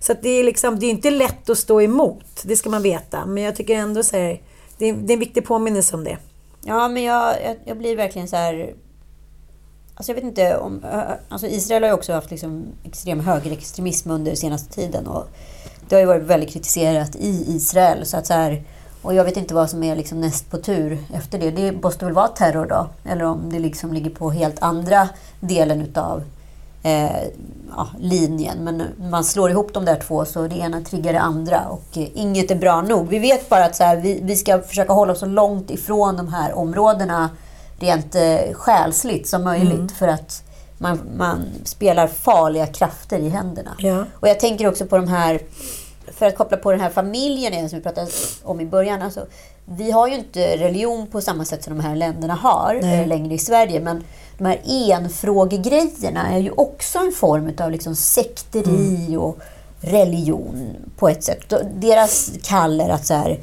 Så 0.00 0.14
det 0.22 0.28
är 0.28 0.44
liksom, 0.44 0.78
det 0.78 0.86
är 0.86 0.90
inte 0.90 1.10
lätt 1.10 1.50
att 1.50 1.58
stå 1.58 1.80
emot, 1.80 2.42
det 2.42 2.56
ska 2.56 2.70
man 2.70 2.82
veta. 2.82 3.26
Men 3.26 3.42
jag 3.42 3.56
tycker 3.56 3.74
ändå 3.74 4.02
så 4.02 4.16
här, 4.16 4.42
det 4.78 4.88
är, 4.88 4.92
det 4.92 5.12
är 5.12 5.14
en 5.14 5.20
viktig 5.20 5.44
påminnelse 5.44 5.96
om 5.96 6.04
det. 6.04 6.18
Ja, 6.64 6.88
men 6.88 7.02
jag, 7.02 7.34
jag, 7.44 7.56
jag 7.64 7.78
blir 7.78 7.96
verkligen 7.96 8.28
så 8.28 8.36
här... 8.36 8.74
Alltså 9.98 10.10
jag 10.12 10.14
vet 10.14 10.24
inte 10.24 10.56
om... 10.56 10.84
Alltså 11.28 11.46
Israel 11.46 11.82
har 11.82 11.88
ju 11.88 11.94
också 11.94 12.12
haft 12.12 12.30
liksom 12.30 12.64
extrem 12.84 13.20
högerextremism 13.20 14.10
under 14.10 14.34
senaste 14.34 14.74
tiden. 14.74 15.06
Och 15.06 15.28
det 15.88 15.94
har 15.94 16.00
ju 16.00 16.06
varit 16.06 16.22
väldigt 16.22 16.50
kritiserat 16.50 17.16
i 17.16 17.44
Israel. 17.56 18.06
Så 18.06 18.16
att 18.16 18.26
så 18.26 18.34
här, 18.34 18.62
och 19.02 19.14
jag 19.14 19.24
vet 19.24 19.36
inte 19.36 19.54
vad 19.54 19.70
som 19.70 19.82
är 19.82 19.96
liksom 19.96 20.20
näst 20.20 20.50
på 20.50 20.58
tur 20.58 20.98
efter 21.14 21.38
det. 21.38 21.50
Det 21.50 21.72
måste 21.82 22.04
väl 22.04 22.14
vara 22.14 22.28
terror 22.28 22.66
då? 22.66 22.88
Eller 23.04 23.24
om 23.24 23.50
det 23.52 23.58
liksom 23.58 23.92
ligger 23.92 24.10
på 24.10 24.30
helt 24.30 24.62
andra 24.62 25.08
delen 25.40 25.82
utav 25.82 26.22
eh, 26.82 27.22
ja, 27.76 27.88
linjen. 27.98 28.64
Men 28.64 28.82
man 29.10 29.24
slår 29.24 29.50
ihop 29.50 29.74
de 29.74 29.84
där 29.84 30.00
två 30.00 30.24
så 30.24 30.46
det 30.46 30.56
ena 30.56 30.80
triggar 30.80 31.12
det 31.12 31.20
andra 31.20 31.64
och 31.68 31.98
eh, 31.98 32.08
inget 32.14 32.50
är 32.50 32.56
bra 32.56 32.82
nog. 32.82 33.08
Vi 33.08 33.18
vet 33.18 33.48
bara 33.48 33.64
att 33.64 33.76
så 33.76 33.84
här, 33.84 33.96
vi, 33.96 34.20
vi 34.22 34.36
ska 34.36 34.60
försöka 34.60 34.92
hålla 34.92 35.12
oss 35.12 35.20
så 35.20 35.26
långt 35.26 35.70
ifrån 35.70 36.16
de 36.16 36.28
här 36.28 36.58
områdena 36.58 37.30
rent 37.78 38.14
eh, 38.14 38.52
själsligt 38.52 39.28
som 39.28 39.44
möjligt. 39.44 39.72
Mm. 39.72 39.88
För 39.88 40.08
att 40.08 40.42
man, 40.78 41.00
man 41.16 41.44
spelar 41.64 42.06
farliga 42.06 42.66
krafter 42.66 43.18
i 43.18 43.28
händerna. 43.28 43.74
Ja. 43.78 44.04
Och 44.12 44.28
jag 44.28 44.40
tänker 44.40 44.66
också 44.66 44.86
på 44.86 44.96
de 44.96 45.08
här 45.08 45.40
för 46.12 46.26
att 46.26 46.36
koppla 46.36 46.56
på 46.56 46.70
den 46.70 46.80
här 46.80 46.90
familjen 46.90 47.52
igen, 47.52 47.68
som 47.68 47.78
vi 47.78 47.82
pratade 47.82 48.10
om 48.42 48.60
i 48.60 48.66
början. 48.66 49.02
Alltså, 49.02 49.26
vi 49.64 49.90
har 49.90 50.08
ju 50.08 50.14
inte 50.14 50.56
religion 50.56 51.06
på 51.06 51.20
samma 51.20 51.44
sätt 51.44 51.64
som 51.64 51.76
de 51.76 51.84
här 51.84 51.96
länderna 51.96 52.34
har 52.34 52.78
Nej. 52.82 53.06
längre 53.06 53.34
i 53.34 53.38
Sverige. 53.38 53.80
Men 53.80 54.04
de 54.38 54.44
här 54.44 54.60
enfrågegrejerna 54.64 56.32
är 56.32 56.38
ju 56.38 56.50
också 56.50 56.98
en 56.98 57.12
form 57.12 57.52
av 57.58 57.70
liksom 57.70 57.96
sekteri 57.96 59.06
mm. 59.06 59.20
och 59.20 59.38
religion 59.80 60.76
på 60.96 61.08
ett 61.08 61.24
sätt. 61.24 61.52
Deras 61.74 62.30
kall 62.42 62.80
är 62.80 62.88
att 62.88 63.06
så 63.06 63.14
här, 63.14 63.38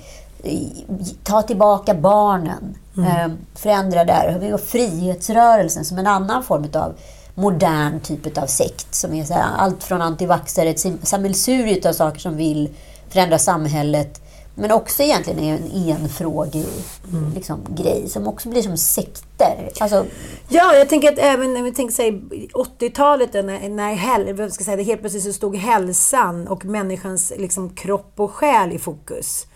ta 1.23 1.41
tillbaka 1.41 1.93
barnen, 1.93 2.77
mm. 2.97 3.07
eh, 3.07 3.37
förändra 3.55 4.05
där. 4.05 4.37
Vi 4.39 4.49
har 4.49 4.57
frihetsrörelsen 4.57 5.85
som 5.85 5.97
en 5.97 6.07
annan 6.07 6.43
form 6.43 6.65
av 6.73 6.93
modern 7.35 7.99
typ 7.99 8.37
av 8.37 8.45
sekt 8.45 8.95
som 8.95 9.13
är 9.13 9.23
så 9.23 9.33
här, 9.33 9.45
allt 9.57 9.83
från 9.83 10.01
antivaxxare, 10.01 10.69
ett 10.69 11.07
sammelsurium 11.07 11.81
av 11.85 11.93
saker 11.93 12.19
som 12.19 12.37
vill 12.37 12.69
förändra 13.09 13.37
samhället 13.37 14.21
Men 14.57 14.71
också 14.71 15.03
egentligen 15.03 15.39
är 15.39 15.57
en 15.57 15.89
enfrågig 15.89 16.65
Mm. 17.11 17.33
liksom, 17.35 17.59
grej 17.69 18.09
som 18.09 18.27
också 18.27 18.49
blir 18.49 18.61
som 18.61 18.77
sekter. 18.77 19.71
Alltså, 19.79 20.05
Ja, 20.49 20.73
jag 20.75 20.89
tänker 20.89 21.11
att 21.11 21.19
även 21.19 21.53
när 21.53 21.61
vi 21.61 21.71
tänker 21.71 21.93
sig 21.93 22.11
80-talet 22.53 23.33
då, 23.33 23.41
när, 23.41 23.69
när 23.69 24.33
vad 24.33 24.53
ska 24.53 24.63
säga, 24.63 24.77
det 24.77 24.83
helt 24.83 25.01
plötsligt 25.01 25.23
så 25.23 25.33
stod 25.33 25.55
hälsan 25.55 26.47
och 26.47 26.65
människans 26.65 27.33
liksom, 27.37 27.69
kropp 27.69 28.13
och 28.15 28.31
själ 28.31 28.71
i 28.71 28.79
fokus. 28.79 29.47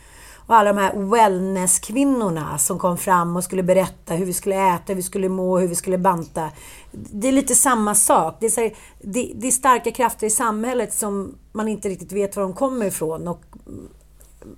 Och 0.49 0.55
alla 0.55 0.73
de 0.73 0.79
här 0.81 0.93
wellnesskvinnorna 0.95 2.57
som 2.57 2.79
kom 2.79 2.97
fram 2.97 3.35
och 3.35 3.43
skulle 3.43 3.63
berätta 3.63 4.13
hur 4.13 4.25
vi 4.25 4.33
skulle 4.33 4.55
äta, 4.75 4.83
hur 4.87 4.95
vi 4.95 5.03
skulle 5.03 5.29
må, 5.29 5.57
hur 5.59 5.67
vi 5.67 5.75
skulle 5.75 5.97
banta. 5.97 6.49
Det 6.91 7.27
är 7.27 7.31
lite 7.31 7.55
samma 7.55 7.95
sak. 7.95 8.37
Det 8.39 8.45
är, 8.45 8.61
här, 8.61 8.73
det, 9.01 9.31
det 9.35 9.47
är 9.47 9.51
starka 9.51 9.91
krafter 9.91 10.27
i 10.27 10.29
samhället 10.29 10.93
som 10.93 11.35
man 11.51 11.67
inte 11.67 11.89
riktigt 11.89 12.11
vet 12.11 12.35
var 12.35 12.43
de 12.43 12.53
kommer 12.53 12.85
ifrån. 12.85 13.27
Och 13.27 13.41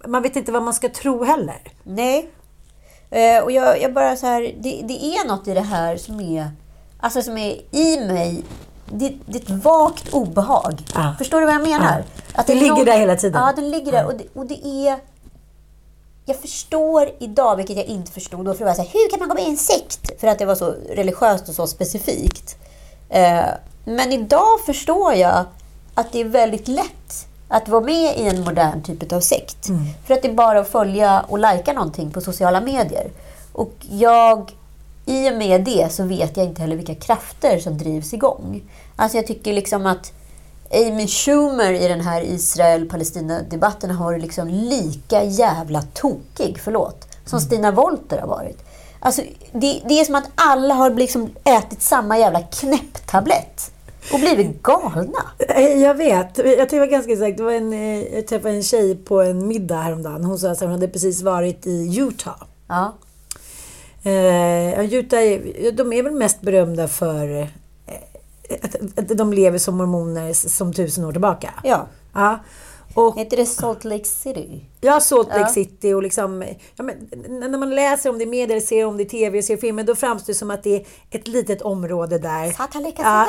man 0.07 0.21
vet 0.21 0.35
inte 0.35 0.51
vad 0.51 0.63
man 0.63 0.73
ska 0.73 0.89
tro 0.89 1.23
heller. 1.23 1.61
nej. 1.83 2.29
Eh, 3.09 3.43
och 3.43 3.51
jag, 3.51 3.81
jag 3.81 3.93
bara 3.93 4.15
så 4.15 4.25
här, 4.27 4.41
det, 4.41 4.81
det 4.87 5.05
är 5.05 5.27
något 5.27 5.47
i 5.47 5.53
det 5.53 5.61
här 5.61 5.97
som 5.97 6.19
är, 6.19 6.51
alltså 6.99 7.21
som 7.21 7.37
är 7.37 7.75
i 7.75 7.99
mig. 8.07 8.43
Det, 8.93 9.13
det 9.25 9.37
är 9.37 9.41
ett 9.55 9.63
vagt 9.63 10.13
obehag. 10.13 10.73
Ja. 10.95 11.15
Förstår 11.17 11.39
du 11.39 11.45
vad 11.45 11.55
jag 11.55 11.61
menar? 11.61 12.03
Ja. 12.17 12.23
Att 12.39 12.47
Det 12.47 12.53
är 12.53 12.55
ligger 12.55 12.75
någon- 12.75 12.85
där 12.85 12.99
hela 12.99 13.15
tiden. 13.15 13.41
Ja, 13.45 13.53
den 13.55 13.69
ligger 13.69 13.91
där. 13.91 14.05
Och 14.05 14.13
det, 14.17 14.23
och 14.33 14.45
det 14.45 14.87
är... 14.87 15.10
Jag 16.31 16.39
förstår 16.39 17.11
idag, 17.19 17.55
vilket 17.55 17.77
jag 17.77 17.85
inte 17.85 18.11
förstod 18.11 18.45
då, 18.45 18.53
för 18.53 18.59
det 18.59 18.65
var 18.65 18.73
så 18.73 18.81
här, 18.81 18.89
hur 18.93 19.09
kan 19.09 19.19
man 19.19 19.29
gå 19.29 19.35
med 19.35 19.43
i 19.43 19.49
en 19.49 19.57
sekt? 19.57 20.21
För 20.21 20.27
att 20.27 20.39
det 20.39 20.45
var 20.45 20.55
så 20.55 20.73
religiöst 20.89 21.49
och 21.49 21.55
så 21.55 21.67
specifikt. 21.67 22.57
Eh, 23.09 23.45
men 23.85 24.11
idag 24.11 24.59
förstår 24.65 25.13
jag 25.13 25.45
att 25.93 26.11
det 26.11 26.21
är 26.21 26.25
väldigt 26.25 26.67
lätt 26.67 27.27
att 27.47 27.69
vara 27.69 27.81
med 27.81 28.17
i 28.17 28.27
en 28.27 28.41
modern 28.41 28.83
typ 28.83 29.13
av 29.13 29.19
sekt. 29.19 29.67
För 30.05 30.13
att 30.13 30.21
det 30.21 30.27
är 30.27 30.33
bara 30.33 30.59
att 30.59 30.69
följa 30.69 31.25
och 31.27 31.39
lajka 31.39 31.73
någonting 31.73 32.11
på 32.11 32.21
sociala 32.21 32.61
medier. 32.61 33.11
Och 33.53 33.73
jag, 33.89 34.51
i 35.05 35.29
och 35.29 35.33
med 35.33 35.63
det 35.63 35.91
så 35.91 36.03
vet 36.03 36.37
jag 36.37 36.45
inte 36.45 36.61
heller 36.61 36.75
vilka 36.75 36.95
krafter 36.95 37.59
som 37.59 37.77
drivs 37.77 38.13
igång. 38.13 38.61
Alltså 38.95 39.17
jag 39.17 39.27
tycker 39.27 39.53
liksom 39.53 39.85
att 39.85 40.13
Amy 40.73 41.07
Schumer 41.07 41.73
i 41.73 41.87
den 41.87 42.01
här 42.01 42.21
Israel-Palestina-debatten 42.21 43.91
har 43.91 44.05
varit 44.05 44.21
liksom 44.21 44.47
lika 44.47 45.23
jävla 45.23 45.81
tokig, 45.81 46.59
förlåt, 46.63 47.07
som 47.25 47.39
Stina 47.39 47.71
Wolter 47.71 48.19
har 48.19 48.27
varit. 48.27 48.63
Alltså, 48.99 49.21
det, 49.51 49.81
det 49.87 49.99
är 49.99 50.05
som 50.05 50.15
att 50.15 50.29
alla 50.35 50.73
har 50.73 50.89
liksom 50.89 51.29
ätit 51.43 51.81
samma 51.81 52.17
jävla 52.17 52.41
knäpptablett 52.41 53.71
och 54.13 54.19
blivit 54.19 54.63
galna. 54.63 55.31
Eh, 55.39 55.81
Jag 55.81 55.95
vet. 55.95 56.37
Jag 56.37 56.79
var 56.79 56.87
ganska 56.87 57.11
exakt. 57.11 57.37
Det 57.37 57.43
var 57.43 57.51
en, 57.51 57.73
eh, 57.73 58.15
jag 58.15 58.27
träffade 58.27 58.53
en 58.55 58.63
tjej 58.63 58.95
på 58.95 59.21
en 59.21 59.47
middag 59.47 59.77
häromdagen. 59.81 60.23
Hon 60.23 60.39
sa 60.39 60.51
att 60.51 60.59
hon 60.59 60.71
hade 60.71 60.87
precis 60.87 61.21
varit 61.21 61.67
i 61.67 61.97
Utah. 61.99 62.43
Ja. 62.67 62.93
Eh, 64.03 64.93
Utah 64.93 65.19
de 65.73 65.93
är 65.93 66.03
väl 66.03 66.13
mest 66.13 66.41
berömda 66.41 66.87
för 66.87 67.47
att, 68.63 68.75
att 68.99 69.17
de 69.17 69.33
lever 69.33 69.57
som 69.57 69.77
mormoner 69.77 70.33
som 70.33 70.73
tusen 70.73 71.05
år 71.05 71.11
tillbaka. 71.11 71.53
Ja. 71.63 71.87
Ja. 72.13 72.39
Och 72.93 73.19
Heter 73.19 73.37
det 73.37 73.45
Salt 73.45 73.83
Lake 73.83 74.03
City? 74.03 74.65
har 74.87 74.99
Salt 74.99 75.27
Lake 75.27 75.39
Ja. 75.39 75.47
City 75.47 75.93
och 75.93 76.03
liksom, 76.03 76.43
ja, 76.75 76.83
men, 76.83 76.95
när 77.51 77.57
man 77.57 77.75
läser 77.75 78.09
om 78.09 78.17
det 78.17 78.23
i 78.23 78.27
medier, 78.27 78.59
ser 78.59 78.85
om 78.85 78.97
det 78.97 79.03
i 79.03 79.05
TV 79.05 79.37
och 79.37 79.43
ser 79.43 79.57
filmer, 79.57 79.83
då 79.83 79.95
framstår 79.95 80.33
det 80.33 80.37
som 80.37 80.51
att 80.51 80.63
det 80.63 80.75
är 80.75 80.85
ett 81.09 81.27
litet 81.27 81.61
område 81.61 82.17
där. 82.17 82.51
Sataleka 82.51 83.01
Ja! 83.01 83.27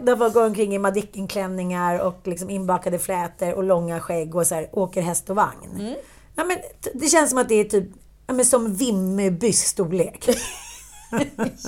Där 0.00 0.16
folk 0.16 0.34
går 0.34 0.46
omkring 0.46 0.74
i 0.74 0.78
Madicken-klänningar 0.78 1.98
och 1.98 2.20
liksom 2.24 2.50
inbakade 2.50 2.98
flätor 2.98 3.54
och 3.54 3.64
långa 3.64 4.00
skägg 4.00 4.34
och 4.34 4.46
så 4.46 4.54
här, 4.54 4.68
åker 4.72 5.02
häst 5.02 5.30
och 5.30 5.36
vagn. 5.36 5.70
Mm. 5.78 5.94
Ja, 6.34 6.44
men, 6.44 6.58
det 6.94 7.06
känns 7.06 7.30
som 7.30 7.38
att 7.38 7.48
det 7.48 7.54
är 7.54 7.64
typ 7.64 7.84
ja, 8.26 8.34
men 8.34 8.44
som 8.44 8.74
Vimmebys 8.74 9.60
storlek. 9.60 10.28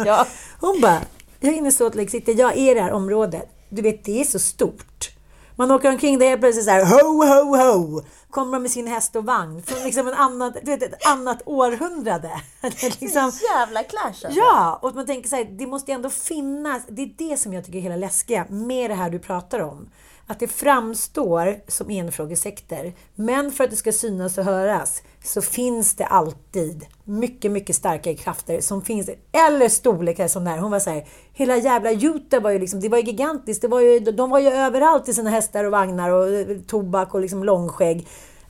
Ja. 0.04 0.26
Hon 0.60 0.80
bara, 0.80 1.00
jag 1.45 1.55
är 1.55 1.59
inne 1.59 1.68
i 1.68 1.72
Salt 1.72 1.95
Lake 1.95 2.11
City, 2.11 2.32
jag 2.32 2.53
är 2.53 2.70
i 2.70 2.74
det 2.74 2.80
här 2.80 2.92
området. 2.92 3.49
Du 3.68 3.82
vet, 3.82 4.05
det 4.05 4.20
är 4.20 4.24
så 4.24 4.38
stort. 4.38 5.11
Man 5.57 5.70
åker 5.70 5.88
omkring 5.88 6.18
där 6.18 6.26
helt 6.26 6.40
plötsligt 6.40 6.64
så 6.64 6.70
här, 6.70 6.84
ho, 6.84 7.24
ho, 7.24 7.57
ho. 7.57 8.03
Kommer 8.30 8.53
de 8.53 8.62
med 8.62 8.70
sin 8.70 8.86
häst 8.86 9.16
och 9.16 9.24
vagn 9.24 9.62
från 9.62 9.84
liksom 9.84 10.09
en 10.09 10.14
annat, 10.14 10.57
du 10.62 10.70
vet, 10.70 10.82
ett 10.82 11.07
annat 11.07 11.42
århundrade. 11.47 12.30
Det 12.61 12.82
är 12.82 13.01
liksom, 13.01 13.32
Jävla 13.55 13.82
clash 13.82 14.07
alltså. 14.07 14.28
Ja, 14.30 14.78
och 14.82 14.95
man 14.95 15.07
tänker 15.07 15.28
så 15.28 15.36
här, 15.36 15.45
det 15.45 15.66
måste 15.66 15.92
ändå 15.92 16.11
finnas, 16.11 16.82
det 16.88 17.03
är 17.03 17.14
det 17.18 17.36
som 17.36 17.53
jag 17.53 17.64
tycker 17.64 17.78
är 17.78 17.82
hela 17.82 17.97
läskiga 17.97 18.47
med 18.49 18.90
det 18.90 18.95
här 18.95 19.11
du 19.11 19.18
pratar 19.18 19.61
om. 19.61 19.88
Att 20.26 20.40
det 20.40 20.49
framstår 20.49 21.61
som 21.68 21.90
enfrågesekter, 21.90 22.95
men 23.14 23.53
för 23.53 23.64
att 23.64 23.70
det 23.70 23.76
ska 23.76 23.92
synas 23.92 24.38
och 24.38 24.45
höras 24.45 25.03
så 25.24 25.42
finns 25.42 25.94
det 25.94 26.06
alltid 26.06 26.86
mycket, 27.04 27.50
mycket 27.50 27.76
starkare 27.76 28.14
krafter 28.14 28.60
som 28.60 28.82
finns, 28.82 29.10
eller 29.32 29.68
storlekar 29.68 30.28
som 30.28 30.44
där. 30.44 30.58
Hon 30.58 30.70
var 30.70 30.80
så 30.80 30.90
här, 30.90 31.06
hela 31.32 31.56
jävla 31.56 31.92
Utah 31.92 32.40
var 32.40 32.50
ju 32.50 32.58
liksom, 32.58 32.80
det 32.80 32.88
var 32.88 32.98
ju 32.98 33.04
gigantiskt, 33.04 33.62
det 33.62 33.68
var 33.68 33.80
ju, 33.80 34.00
de 34.00 34.30
var 34.30 34.38
ju 34.38 34.48
överallt 34.48 35.08
i 35.08 35.14
sina 35.14 35.30
hästar 35.30 35.64
och 35.64 35.70
vagnar 35.70 36.10
och 36.10 36.28
eh, 36.28 36.58
tobak 36.66 37.14
och 37.14 37.20
liksom 37.20 37.44
långskägg. 37.44 38.08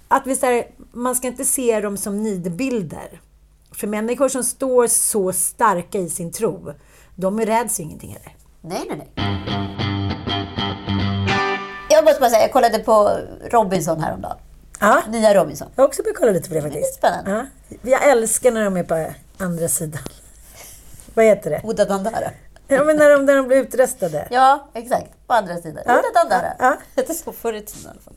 Att 0.08 0.26
vi 0.26 0.36
så 0.36 0.46
här, 0.46 0.66
man 0.92 1.14
ska 1.14 1.28
inte 1.28 1.44
se 1.44 1.80
dem 1.80 1.96
som 1.96 2.22
nidbilder. 2.22 3.20
För 3.72 3.86
människor 3.86 4.28
som 4.28 4.44
står 4.44 4.86
så 4.86 5.32
starka 5.32 5.98
i 5.98 6.10
sin 6.10 6.32
tro, 6.32 6.72
de 7.16 7.40
räds 7.40 7.80
ju 7.80 7.84
ingenting 7.84 8.10
heller. 8.10 8.36
Nej, 8.60 8.82
nej, 8.88 8.98
nej. 8.98 9.24
Jag 11.90 12.04
måste 12.04 12.20
bara 12.20 12.30
säga, 12.30 12.42
jag 12.42 12.52
kollade 12.52 12.78
på 12.78 13.18
Robinson 13.50 14.00
häromdagen. 14.00 14.36
Ja, 14.80 15.02
Nya 15.08 15.34
Robinson. 15.34 15.68
jag 15.76 15.82
har 15.82 15.88
också 15.88 16.02
börjat 16.02 16.16
kolla 16.18 16.32
lite 16.32 16.48
på 16.48 16.54
det 16.54 16.60
Det 16.60 16.66
är 16.66 16.70
faktiskt. 16.70 16.94
spännande. 16.94 17.46
Ja. 17.82 17.90
Jag 17.90 18.08
älskar 18.10 18.50
när 18.52 18.64
de 18.64 18.76
är 18.76 18.82
på 18.84 19.12
andra 19.38 19.68
sidan. 19.68 20.02
Vad 21.14 21.24
heter 21.24 21.50
det? 21.50 21.60
Oda 21.64 21.84
Dandara. 21.84 22.30
Ja, 22.68 22.84
men 22.84 22.96
när 22.96 23.10
de, 23.10 23.24
när 23.24 23.36
de 23.36 23.46
blir 23.46 23.56
utröstade. 23.56 24.28
Ja, 24.30 24.68
exakt. 24.74 25.10
På 25.26 25.34
andra 25.34 25.56
sidan. 25.56 25.82
Ja, 25.86 25.98
Oda 25.98 26.08
Dandara. 26.22 26.52
ja. 26.58 26.76
Det 26.94 27.10
är 27.10 27.14
så 27.14 27.32
förr 27.32 27.52
i 27.52 27.60
tiden 27.62 27.82
i 27.84 27.88
alla 27.90 28.00
fall. 28.00 28.14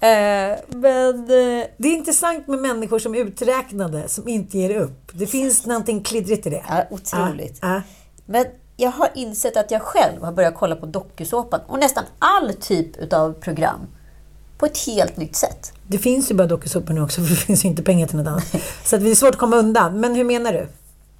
Eh, 0.00 0.58
men... 0.68 1.20
eh, 1.20 1.66
Det 1.76 1.88
är 1.88 1.92
intressant 1.92 2.46
med 2.48 2.58
människor 2.58 2.98
som 2.98 3.14
är 3.14 3.18
uträknade, 3.18 4.08
som 4.08 4.28
inte 4.28 4.58
ger 4.58 4.76
upp. 4.76 5.10
Det 5.12 5.26
finns 5.26 5.66
någonting 5.66 6.02
kliddrigt 6.02 6.46
i 6.46 6.50
det. 6.50 6.62
Ja, 6.68 6.84
otroligt. 6.90 7.58
Ja. 7.62 7.82
Men 8.26 8.46
jag 8.76 8.90
har 8.90 9.08
insett 9.14 9.56
att 9.56 9.70
jag 9.70 9.82
själv 9.82 10.22
har 10.22 10.32
börjat 10.32 10.54
kolla 10.54 10.76
på 10.76 10.86
dokusåpan 10.86 11.60
och 11.66 11.78
nästan 11.78 12.04
all 12.18 12.54
typ 12.54 12.96
utav 12.96 13.32
program 13.32 13.86
på 14.58 14.66
ett 14.66 14.78
helt 14.86 15.16
nytt 15.16 15.36
sätt. 15.36 15.72
Det 15.86 15.98
finns 15.98 16.30
ju 16.30 16.34
bara 16.34 16.46
dokusåpor 16.46 16.94
nu 16.94 17.02
också, 17.02 17.20
för 17.24 17.30
det 17.30 17.36
finns 17.36 17.64
ju 17.64 17.68
inte 17.68 17.82
pengar 17.82 18.06
till 18.06 18.16
något 18.16 18.26
annat. 18.26 18.54
Så 18.84 18.96
att 18.96 19.02
det 19.02 19.10
är 19.10 19.14
svårt 19.14 19.30
att 19.34 19.40
komma 19.40 19.56
undan. 19.56 20.00
Men 20.00 20.14
hur 20.14 20.24
menar 20.24 20.52
du? 20.52 20.68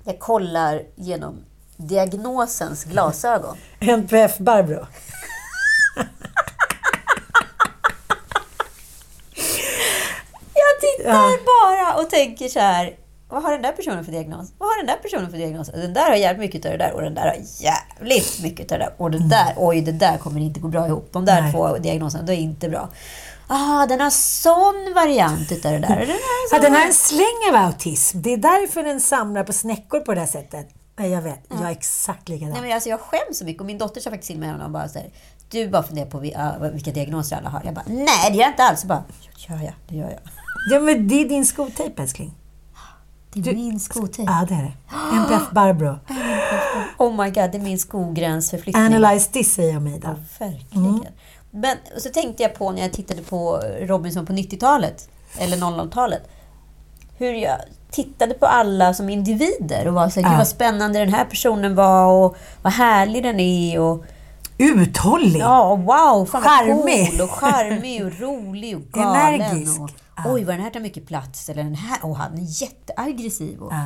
Jag 0.04 0.18
kollar 0.18 0.82
genom 0.94 1.44
diagnosens 1.76 2.84
glasögon. 2.84 3.56
NPF 3.80 4.38
Barbro? 4.38 4.86
Jag 10.54 10.80
tittar 10.80 11.44
bara 11.44 12.02
och 12.02 12.10
tänker 12.10 12.48
så 12.48 12.60
här. 12.60 12.96
Vad 13.34 13.42
har 13.42 13.52
den 13.52 13.62
där 13.62 13.72
personen 13.72 14.04
för 14.04 14.12
diagnos? 14.12 14.52
Vad 14.58 14.68
har 14.68 14.76
den 14.76 14.86
där 14.86 14.96
personen 15.02 15.30
för 15.30 15.38
diagnos? 15.38 15.70
Den 15.74 15.94
där 15.94 16.10
har 16.10 16.16
jävligt 16.16 16.40
mycket 16.40 16.66
av 16.66 16.72
det 16.72 16.78
där 16.78 16.92
och 16.92 17.02
den 17.02 17.14
där 17.14 17.22
har 17.22 17.36
jävligt 17.60 18.42
mycket 18.42 18.72
av 18.72 18.78
det 18.78 18.84
där. 18.84 18.94
Och 18.96 19.10
den 19.10 19.28
där, 19.28 19.54
oj 19.56 19.80
det 19.80 19.92
där 19.92 20.18
kommer 20.18 20.40
inte 20.40 20.60
gå 20.60 20.68
bra 20.68 20.86
ihop. 20.86 21.08
De 21.12 21.24
där 21.24 21.42
Nej. 21.42 21.52
två 21.52 21.78
diagnoserna, 21.78 22.22
det 22.24 22.34
är 22.34 22.36
inte 22.36 22.68
bra. 22.68 22.88
Ah, 23.46 23.86
den 23.86 24.00
har 24.00 24.10
sån 24.10 24.94
variant 24.94 25.52
utav 25.52 25.72
det 25.72 25.78
där. 25.78 25.88
Den 25.88 26.08
har 26.08 26.16
Ja, 26.52 26.58
den 26.58 26.72
har 26.74 26.86
en 26.86 26.94
släng 26.94 27.40
av 27.50 27.56
autism. 27.56 28.22
Det 28.22 28.32
är 28.32 28.36
därför 28.36 28.82
den 28.82 29.00
samlar 29.00 29.44
på 29.44 29.52
snäckor 29.52 30.00
på 30.00 30.14
det 30.14 30.20
här 30.20 30.26
sättet. 30.26 30.68
Nej, 30.98 31.10
jag 31.10 31.22
vet. 31.22 31.40
Jag 31.50 31.60
är 31.62 31.70
exakt 31.70 32.28
likadan. 32.28 32.52
Nej, 32.52 32.62
men 32.62 32.72
alltså 32.72 32.88
jag 32.88 33.00
skäms 33.00 33.38
så 33.38 33.44
mycket. 33.44 33.60
Och 33.60 33.66
min 33.66 33.78
dotter 33.78 34.00
sa 34.00 34.10
faktiskt 34.10 34.30
till 34.30 34.40
mig 34.40 34.54
och 34.64 34.70
bara 34.70 34.88
så 34.88 34.98
här, 34.98 35.08
Du 35.50 35.68
bara 35.68 35.82
funderar 35.82 36.06
på 36.06 36.18
ah, 36.36 36.68
vilka 36.72 36.90
diagnoser 36.90 37.36
alla 37.36 37.48
har. 37.48 37.62
Jag 37.64 37.74
bara, 37.74 37.84
nej 37.86 38.30
det 38.30 38.36
gör 38.36 38.42
jag 38.42 38.52
inte 38.52 38.62
alls. 38.62 38.80
Jag 38.82 38.88
bara, 38.88 39.04
ja, 39.48 39.54
ja, 39.64 39.72
det 39.88 39.96
gör 39.96 40.10
jag. 40.10 40.20
Ja, 40.70 40.80
men 40.80 41.08
det 41.08 41.14
är 41.14 41.28
din 41.28 41.46
skotejp, 41.46 42.02
älskling. 42.02 42.34
Det 43.34 43.50
är 43.50 43.54
min 43.54 43.80
skotejp. 43.80 44.32
Ja, 44.32 44.46
det 44.48 44.54
är 44.54 44.62
det. 44.62 44.72
NPF 45.16 45.50
Barbro. 45.52 45.98
Oh 46.98 47.10
my 47.24 47.30
god, 47.30 47.34
det 47.52 47.58
är 47.58 47.62
min 47.62 47.78
skogränsförflyttning. 47.78 48.84
Analyze 48.84 49.30
this, 49.32 49.54
säger 49.54 49.72
jag 49.72 49.82
mig 49.82 49.98
då. 49.98 50.08
Verkligen. 50.38 51.04
Men 51.50 51.76
och 51.96 52.02
så 52.02 52.08
tänkte 52.08 52.42
jag 52.42 52.54
på 52.54 52.70
när 52.72 52.82
jag 52.82 52.92
tittade 52.92 53.22
på 53.22 53.60
Robinson 53.80 54.26
på 54.26 54.32
90-talet, 54.32 55.08
eller 55.38 55.56
00-talet, 55.56 56.22
hur 57.18 57.32
jag 57.32 57.56
tittade 57.90 58.34
på 58.34 58.46
alla 58.46 58.94
som 58.94 59.08
individer 59.08 59.88
och 59.88 59.94
var 59.94 60.08
så 60.08 60.20
här, 60.20 60.32
Ja. 60.32 60.38
vad 60.38 60.48
spännande 60.48 60.98
den 60.98 61.14
här 61.14 61.24
personen 61.24 61.74
var 61.74 62.06
och 62.06 62.36
vad 62.62 62.72
härlig 62.72 63.22
den 63.22 63.40
är 63.40 63.80
och 63.80 64.04
Uthållig! 64.58 65.40
ja, 65.40 65.76
wow, 65.76 66.26
fan 66.26 66.42
vad 66.42 66.42
Charmig. 66.44 67.10
cool 67.10 67.20
och 67.20 67.30
charmig 67.30 68.04
och 68.06 68.20
rolig 68.20 68.76
och 68.76 68.82
galen. 68.92 69.40
Energisk. 69.40 69.80
Och, 69.80 69.90
Ja. 70.16 70.22
Oj, 70.26 70.44
vad 70.44 70.54
den 70.54 70.62
här 70.62 70.70
tar 70.70 70.80
mycket 70.80 71.06
plats. 71.06 71.48
Eller 71.48 71.62
den 71.62 71.74
här, 71.74 72.04
och 72.04 72.16
han 72.16 72.34
är 72.38 72.62
jätteaggressiv. 72.62 73.58
Och, 73.62 73.72
Ja. 73.72 73.84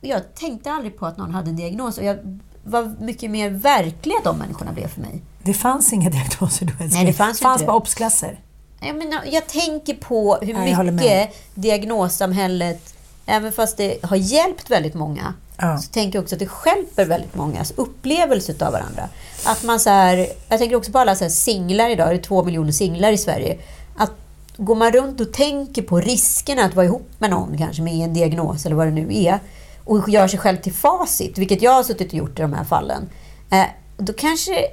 jag 0.00 0.34
tänkte 0.34 0.70
aldrig 0.72 0.98
på 0.98 1.06
att 1.06 1.16
någon 1.16 1.34
hade 1.34 1.50
en 1.50 1.56
diagnos 1.56 1.98
och 1.98 2.04
jag 2.04 2.40
var 2.64 2.94
mycket 3.00 3.30
mer 3.30 3.50
verkliga 3.50 4.16
de 4.24 4.38
människorna 4.38 4.72
blev 4.72 4.88
för 4.88 5.00
mig. 5.00 5.22
Det 5.42 5.54
fanns 5.54 5.92
inga 5.92 6.10
diagnoser 6.10 6.66
då, 6.66 6.72
älskling. 6.72 6.90
Nej, 6.90 7.06
det 7.06 7.12
fanns 7.12 7.40
ju 7.40 7.42
fanns 7.42 7.62
bara 7.62 7.72
det. 7.72 7.76
obsklasser. 7.76 8.40
Jag, 8.80 8.96
menar, 8.96 9.22
jag 9.30 9.46
tänker 9.46 9.94
på 9.94 10.36
hur 10.42 10.54
Ja, 10.68 10.82
mycket 10.82 11.34
diagnossamhället, 11.54 12.94
även 13.26 13.52
fast 13.52 13.76
det 13.76 13.98
har 14.04 14.16
hjälpt 14.16 14.70
väldigt 14.70 14.94
många, 14.94 15.34
Ja. 15.56 15.78
så 15.78 15.90
tänker 15.92 16.18
jag 16.18 16.22
också 16.22 16.34
att 16.34 16.38
det 16.38 16.46
stjälper 16.48 17.06
väldigt 17.06 17.34
mångas 17.34 17.70
upplevelse 17.70 18.52
av 18.66 18.72
varandra. 18.72 19.08
Att 19.46 19.62
man 19.62 19.80
så 19.80 19.90
här, 19.90 20.26
jag 20.48 20.58
tänker 20.58 20.76
också 20.76 20.92
på 20.92 20.98
alla 20.98 21.14
så 21.14 21.30
singlar 21.30 21.88
idag, 21.90 22.08
det 22.08 22.14
är 22.14 22.18
två 22.22 22.44
miljoner 22.44 22.72
singlar 22.72 23.12
i 23.12 23.18
Sverige. 23.18 23.58
Att 23.96 24.12
går 24.60 24.74
man 24.74 24.92
runt 24.92 25.20
och 25.20 25.32
tänker 25.32 25.82
på 25.82 26.00
riskerna 26.00 26.64
att 26.64 26.74
vara 26.74 26.86
ihop 26.86 27.10
med 27.18 27.30
någon, 27.30 27.58
kanske 27.58 27.82
med 27.82 27.94
en 27.94 28.14
diagnos 28.14 28.66
eller 28.66 28.76
vad 28.76 28.86
det 28.86 28.90
nu 28.90 29.08
är, 29.10 29.38
och 29.84 30.08
gör 30.08 30.28
sig 30.28 30.38
själv 30.38 30.56
till 30.56 30.72
facit, 30.72 31.38
vilket 31.38 31.62
jag 31.62 31.72
har 31.72 31.82
suttit 31.82 32.08
och 32.08 32.14
gjort 32.14 32.38
i 32.38 32.42
de 32.42 32.52
här 32.52 32.64
fallen, 32.64 33.08
eh, 33.50 33.64
då 33.96 34.12
kanske 34.12 34.66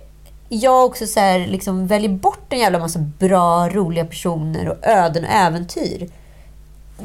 jag 0.49 0.85
också 0.85 1.07
så 1.07 1.19
här, 1.19 1.47
liksom 1.47 1.87
väljer 1.87 2.09
bort 2.09 2.53
en 2.53 2.59
jävla 2.59 2.79
massa 2.79 2.99
bra, 2.99 3.69
roliga 3.69 4.05
personer 4.05 4.69
och 4.69 4.77
öden 4.87 5.23
och 5.23 5.31
äventyr. 5.31 6.09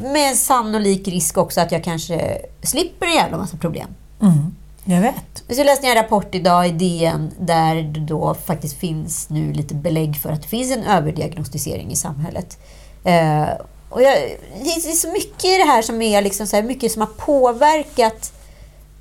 Med 0.02 0.31
en 0.31 0.36
sannolik 0.36 1.09
risk 1.09 1.39
också 1.39 1.61
att 1.61 1.73
jag 1.73 1.85
kanske 1.85 2.39
slipper 2.62 3.07
en 3.07 3.15
jävla 3.15 3.39
massa 3.39 3.57
problem. 3.57 3.89
Mm. 4.20 4.55
Jag 4.85 5.01
vet. 5.01 5.44
Så 5.48 5.65
läste 5.65 5.86
jag 5.86 5.97
en 5.97 6.02
rapport 6.02 6.35
idag 6.35 6.69
i 6.69 6.70
DN 6.70 7.31
där 7.39 7.74
det 7.74 8.01
då 8.01 8.35
faktiskt 8.35 8.78
finns 8.78 9.31
nu 9.31 9.52
lite 9.52 9.74
belägg 9.74 10.16
för 10.16 10.32
att 10.32 10.43
det 10.43 10.48
finns 10.48 10.73
en 10.73 10.85
överdiagnostisering 10.85 11.90
i 11.90 11.97
samhället. 11.97 12.59
Eh, 13.05 13.48
och 13.89 14.02
jag, 14.02 14.16
det 14.62 14.70
är 14.70 14.94
så 14.94 15.12
mycket 15.12 15.44
i 15.44 15.57
det 15.57 15.65
här 15.65 15.82
som 15.82 16.02
är 16.02 16.23
liksom 16.23 16.47
så 16.47 16.57
här, 16.57 16.62
mycket 16.62 16.93
som 16.93 17.02
har 17.02 17.09
påverkat 17.09 18.32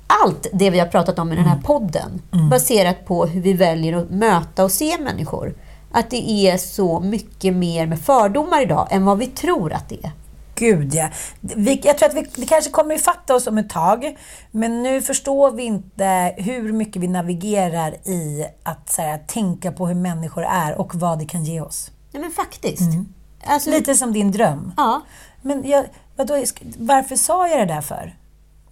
allt 0.06 0.46
det 0.52 0.70
vi 0.70 0.78
har 0.78 0.86
pratat 0.86 1.18
om 1.18 1.32
i 1.32 1.36
den 1.36 1.44
här 1.44 1.60
podden. 1.64 2.22
Baserat 2.50 3.06
på 3.06 3.26
hur 3.26 3.40
vi 3.40 3.52
väljer 3.52 3.96
att 3.96 4.10
möta 4.10 4.64
och 4.64 4.72
se 4.72 4.98
människor. 4.98 5.54
Att 5.92 6.10
det 6.10 6.30
är 6.30 6.56
så 6.56 7.00
mycket 7.00 7.54
mer 7.54 7.86
med 7.86 8.00
fördomar 8.00 8.62
idag 8.62 8.88
än 8.90 9.04
vad 9.04 9.18
vi 9.18 9.26
tror 9.26 9.72
att 9.72 9.88
det 9.88 10.04
är. 10.04 10.12
Gud 10.60 10.94
ja. 10.94 11.08
Vi, 11.40 11.80
jag 11.84 11.98
tror 11.98 12.08
att 12.08 12.14
vi, 12.14 12.26
det 12.34 12.46
kanske 12.46 12.70
kommer 12.70 12.94
ifatta 12.94 13.34
oss 13.34 13.46
om 13.46 13.58
ett 13.58 13.70
tag. 13.70 14.16
Men 14.50 14.82
nu 14.82 15.02
förstår 15.02 15.50
vi 15.50 15.62
inte 15.62 16.34
hur 16.36 16.72
mycket 16.72 17.02
vi 17.02 17.08
navigerar 17.08 18.08
i 18.08 18.46
att 18.62 18.92
så 18.92 19.02
här, 19.02 19.18
tänka 19.18 19.72
på 19.72 19.86
hur 19.86 19.94
människor 19.94 20.44
är 20.44 20.80
och 20.80 20.94
vad 20.94 21.18
det 21.18 21.26
kan 21.26 21.44
ge 21.44 21.60
oss. 21.60 21.90
Nej 22.12 22.22
men 22.22 22.30
faktiskt. 22.30 22.82
Alltså, 23.44 23.70
Lite 23.70 23.94
som 23.94 24.12
din 24.12 24.32
dröm. 24.32 24.72
Ja. 24.76 25.02
Men 25.42 25.68
jag, 25.68 25.84
vadå, 26.16 26.44
varför 26.78 27.16
sa 27.16 27.48
jag 27.48 27.58
det 27.68 27.74
där 27.74 27.80
för? 27.80 28.14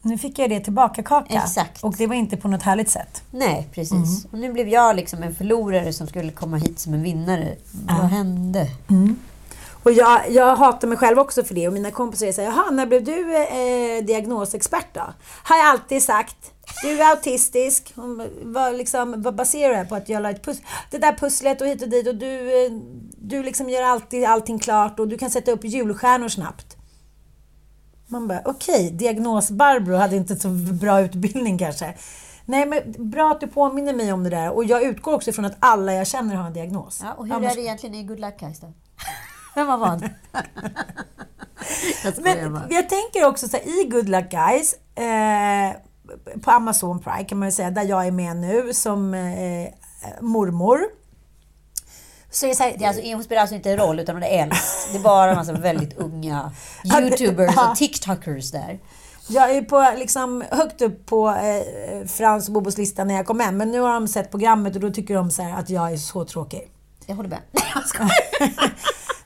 Nu 0.03 0.19
fick 0.19 0.39
jag 0.39 0.51
det 0.51 0.61
tillbaka 0.61 1.03
kaka. 1.03 1.35
Exakt. 1.35 1.85
Och 1.85 1.95
det 1.99 2.07
var 2.07 2.15
inte 2.15 2.37
på 2.37 2.49
något 2.49 2.63
härligt 2.63 2.91
sätt. 2.91 3.23
Nej, 3.31 3.69
precis. 3.73 4.25
Och 4.33 4.39
nu 4.39 4.53
blev 4.53 4.69
jag 4.69 4.97
liksom 4.97 5.23
en 5.23 5.35
förlorare 5.35 5.93
som 5.93 6.07
skulle 6.07 6.33
komma 6.33 6.57
hit 6.57 6.79
som 6.79 6.95
en 6.95 7.03
vinnare. 7.03 7.57
Vad 7.73 8.11
hände? 8.11 8.67
Och 9.83 9.93
jag, 9.93 10.31
jag 10.31 10.57
hatar 10.57 10.89
mig 10.89 10.99
själv 10.99 11.19
också 11.19 11.45
för 11.45 11.55
det. 11.55 11.67
Och 11.69 11.73
mina 11.75 11.91
kompisar 11.91 12.33
säger 12.33 12.51
jaha, 12.51 12.71
när 12.71 12.87
blev 12.87 13.05
du 13.05 13.37
eh, 13.37 14.05
diagnosexpert 14.05 14.95
då? 14.95 15.01
Har 15.45 15.57
jag 15.57 15.67
alltid 15.67 16.03
sagt. 16.03 16.37
Du 16.83 17.03
är 17.03 17.11
autistisk. 17.11 17.93
Vad, 18.43 18.75
liksom, 18.77 19.23
vad 19.23 19.35
baserar 19.35 19.71
det 19.71 19.77
här 19.77 19.85
på? 19.85 19.95
Att 19.95 20.09
jag 20.09 20.23
la 20.23 20.31
ett 20.31 20.47
pus- 20.47 20.63
det 20.91 20.99
där 20.99 21.13
pusslet 21.13 21.61
och 21.61 21.67
hit 21.67 21.83
och 21.83 21.89
dit 21.89 22.09
och 22.09 22.15
du, 22.15 22.65
eh, 22.67 22.73
du 23.19 23.43
liksom 23.43 23.69
gör 23.71 23.83
alltid 23.83 24.25
allting 24.25 24.59
klart 24.59 25.01
och 25.01 25.09
du 25.09 25.19
kan 25.19 25.31
sätta 25.31 25.53
upp 25.53 25.65
julstjärnor 25.65 26.29
snabbt. 26.29 26.77
Man 28.07 28.29
bara, 28.29 28.43
okej, 28.45 28.91
diagnos 28.91 29.51
Barbro 29.51 29.97
hade 29.97 30.17
inte 30.17 30.37
så 30.37 30.49
bra 30.81 31.01
utbildning 31.01 31.59
kanske. 31.59 31.95
Nej, 32.45 32.67
men 32.67 33.11
bra 33.11 33.31
att 33.31 33.41
du 33.41 33.47
påminner 33.47 33.93
mig 33.93 34.13
om 34.13 34.25
det 34.25 34.31
där. 34.31 34.51
Och 34.53 34.65
jag 34.65 34.83
utgår 34.83 35.15
också 35.15 35.33
från 35.33 35.45
att 35.45 35.57
alla 35.61 35.93
jag 35.95 36.07
känner 36.07 36.35
har 36.35 36.47
en 36.47 36.53
diagnos. 36.53 37.01
Ja, 37.05 37.13
och 37.13 37.27
hur 37.27 37.35
Annars- 37.35 37.53
är 37.53 37.57
det 37.57 37.63
egentligen 37.63 37.95
i 37.95 38.03
Good 38.05 38.21
Luck 38.21 38.39
Guys 38.41 38.61
då? 38.61 38.73
Vem 39.59 39.69
har 39.69 39.79
vad? 39.79 40.03
jag 42.05 42.15
Men 42.23 42.53
bara. 42.53 42.67
jag 42.71 42.89
tänker 42.89 43.27
också 43.27 43.49
så 43.49 43.57
här, 43.57 43.81
i 43.81 43.89
Good 43.89 44.09
Luck 44.09 44.31
Guys, 44.31 44.75
eh, 44.95 45.77
på 46.43 46.51
Amazon 46.51 47.01
Prime 47.01 47.25
kan 47.25 47.39
man 47.39 47.49
ju 47.49 47.53
säga, 47.53 47.71
där 47.71 47.83
jag 47.83 48.07
är 48.07 48.11
med 48.11 48.37
nu 48.37 48.75
som 48.75 49.15
eh, 49.15 49.69
mormor. 50.21 50.81
Så 52.31 52.47
är 52.47 52.49
det 52.49 52.55
så 52.57 52.63
här, 52.63 52.75
Det 52.79 52.85
är 52.85 52.89
alltså, 52.89 53.03
hon 53.13 53.25
spelar 53.25 53.41
alltså 53.41 53.55
inte 53.57 53.77
roll, 53.77 54.01
utan 54.01 54.17
hon 54.17 54.23
är 54.23 54.43
äldst. 54.43 54.93
Det 54.93 54.99
är 54.99 55.03
bara 55.03 55.31
en 55.31 55.37
massa 55.37 55.53
väldigt 55.53 55.99
unga 55.99 56.53
YouTubers 56.85 57.57
och 57.57 57.77
TikTokers 57.77 58.51
där. 58.51 58.79
jag 59.29 59.57
är 59.57 59.63
på, 59.63 59.95
liksom, 59.99 60.45
högt 60.51 60.83
upp 60.83 61.07
på 61.07 61.29
eh, 61.29 62.07
Frans 62.07 62.49
och 62.49 62.55
Bobos 62.55 62.79
lista 62.79 63.05
när 63.05 63.15
jag 63.15 63.27
kom 63.27 63.41
hem. 63.41 63.57
Men 63.57 63.71
nu 63.71 63.81
har 63.81 63.93
de 63.93 64.09
sett 64.09 64.31
programmet 64.31 64.75
och 64.75 64.81
då 64.81 64.91
tycker 64.91 65.15
de 65.15 65.31
så 65.31 65.43
här 65.43 65.59
att 65.59 65.71
jag 65.71 65.93
är 65.93 65.97
så 65.97 66.25
tråkig. 66.25 66.71
Jag 67.09 67.17
håller 67.17 67.29
med. 67.29 67.41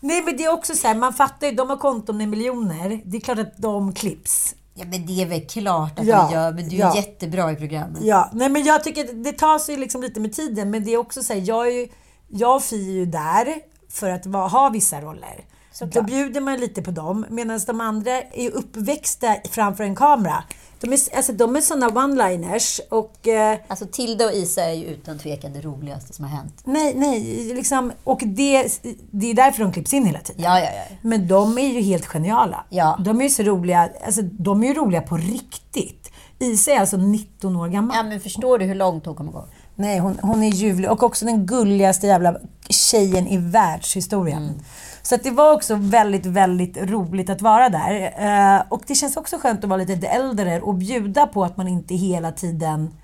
Nej 0.01 0.23
men 0.23 0.37
det 0.37 0.45
är 0.45 0.53
också 0.53 0.75
så 0.75 0.89
här, 0.89 0.95
man 0.95 1.15
fattar 1.15 1.47
ju, 1.47 1.53
de 1.53 1.71
har 1.71 1.77
konton 1.77 2.17
med 2.17 2.29
miljoner. 2.29 3.01
Det 3.05 3.17
är 3.17 3.21
klart 3.21 3.39
att 3.39 3.59
de 3.59 3.95
klipps. 3.95 4.55
Ja, 4.75 4.85
men 4.85 5.07
det 5.07 5.23
är 5.23 5.27
väl 5.27 5.41
klart 5.41 5.99
att 5.99 6.07
Ja, 6.07 6.27
de 6.29 6.35
gör, 6.35 6.53
men 6.53 6.69
du 6.69 6.77
är 6.77 6.81
ja. 6.81 6.97
jättebra 6.97 7.53
i 7.53 7.57
programmet. 7.57 8.03
Ja, 8.03 8.31
nej 8.33 8.49
men 8.49 8.65
jag 8.65 8.85
tycker 8.85 9.05
att 9.05 9.25
det 9.25 9.33
tar 9.33 9.59
sig 9.59 9.77
liksom 9.77 10.03
lite 10.03 10.21
med 10.21 10.33
tiden. 10.33 10.71
Men 10.71 10.85
det 10.85 10.91
är 10.95 10.97
också 10.97 11.23
så 11.23 11.33
här, 11.33 11.41
jag, 11.45 11.67
är 11.67 11.71
ju, 11.71 11.89
jag 12.29 12.57
och 12.57 12.63
Fi 12.63 12.89
är 12.89 12.93
ju 12.93 13.07
där 13.07 13.55
för 13.91 14.11
att 14.11 14.27
vara, 14.27 14.49
ha 14.49 14.69
vissa 14.69 15.01
roller. 15.01 15.45
Då 15.93 16.03
bjuder 16.03 16.41
man 16.41 16.61
lite 16.61 16.83
på 16.83 16.91
dem. 16.91 17.27
Medan 17.31 17.61
de 17.67 17.81
andra 17.81 18.23
är 18.23 18.51
uppväxta 18.51 19.37
framför 19.51 19.85
en 19.85 19.97
kamera. 19.97 20.45
De 20.83 20.93
är, 20.93 21.17
alltså, 21.17 21.33
de 21.33 21.57
är 21.57 21.61
såna 21.61 21.89
one-liners 21.89 22.81
och... 22.91 23.29
Eh, 23.29 23.59
Alltså 23.69 23.87
Tilda 23.93 24.25
och 24.27 24.33
Isa 24.33 24.65
är 24.65 24.73
ju 24.75 24.85
utan 24.87 25.19
tvekan 25.19 25.53
det 25.53 25.61
roligaste 25.61 26.13
som 26.13 26.25
har 26.25 26.37
hänt. 26.37 26.55
nej, 26.65 26.95
nej, 26.97 27.21
liksom, 27.55 27.93
och 28.05 28.21
det, 28.25 28.83
det 29.11 29.31
är 29.31 29.35
därför 29.35 29.63
de 29.63 29.73
klipps 29.73 29.93
in 29.93 30.07
hela 30.07 30.19
tiden. 30.21 30.43
Ja, 30.43 30.59
ja, 30.61 30.65
ja. 30.77 30.97
Men 31.03 31.29
de 31.29 31.59
är 31.59 31.69
ju 31.69 31.81
helt 31.81 32.07
geniala. 32.07 32.65
Ja. 32.71 32.99
De 33.05 33.21
är 33.21 33.25
ju 33.25 33.31
så 33.31 33.43
roliga. 33.43 33.91
Alltså, 34.07 34.23
de 34.23 34.63
är 34.63 34.67
ju 34.69 34.75
roliga 34.75 35.01
på 35.03 35.17
riktigt. 35.17 36.11
Isa 36.39 36.71
är 36.71 36.81
alltså 36.81 36.97
19 36.97 37.57
år 37.57 37.69
gammal. 37.69 37.97
Ja, 37.97 38.03
men 38.03 38.21
förstår 38.21 38.59
du 38.59 38.65
hur 38.65 38.75
långt 38.75 39.07
hon 39.07 39.15
kommer 39.15 39.33
gå? 39.33 39.45
Nej, 39.75 39.99
hon, 39.99 40.19
hon 40.23 40.43
är 40.43 40.49
ljuvlig 40.49 40.91
och 40.91 41.03
också 41.03 41.25
den 41.25 41.47
gulligaste 41.47 42.07
jävla 42.07 42.37
tjejen 42.69 43.27
i 43.29 43.37
världshistorien. 43.37 44.43
Mm. 44.43 44.55
Så 45.03 45.17
det 45.17 45.31
var 45.31 45.53
också 45.53 45.75
väldigt, 45.75 46.27
väldigt 46.27 46.77
roligt 46.77 47.31
att 47.31 47.43
vara 47.43 47.69
där. 47.69 48.15
Eh, 48.19 48.63
och 48.69 48.83
det 48.87 48.95
känns 48.95 49.17
också 49.17 49.39
skönt 49.39 49.65
att 49.65 49.71
vara 49.71 49.83
lite 49.85 50.09
äldre 50.09 50.61
och 50.61 50.75
bjuda 50.75 51.27
på 51.27 51.45
att 51.45 51.57
man 51.57 51.69
inte 51.69 51.95
hela 51.95 52.33
tiden 52.33 52.95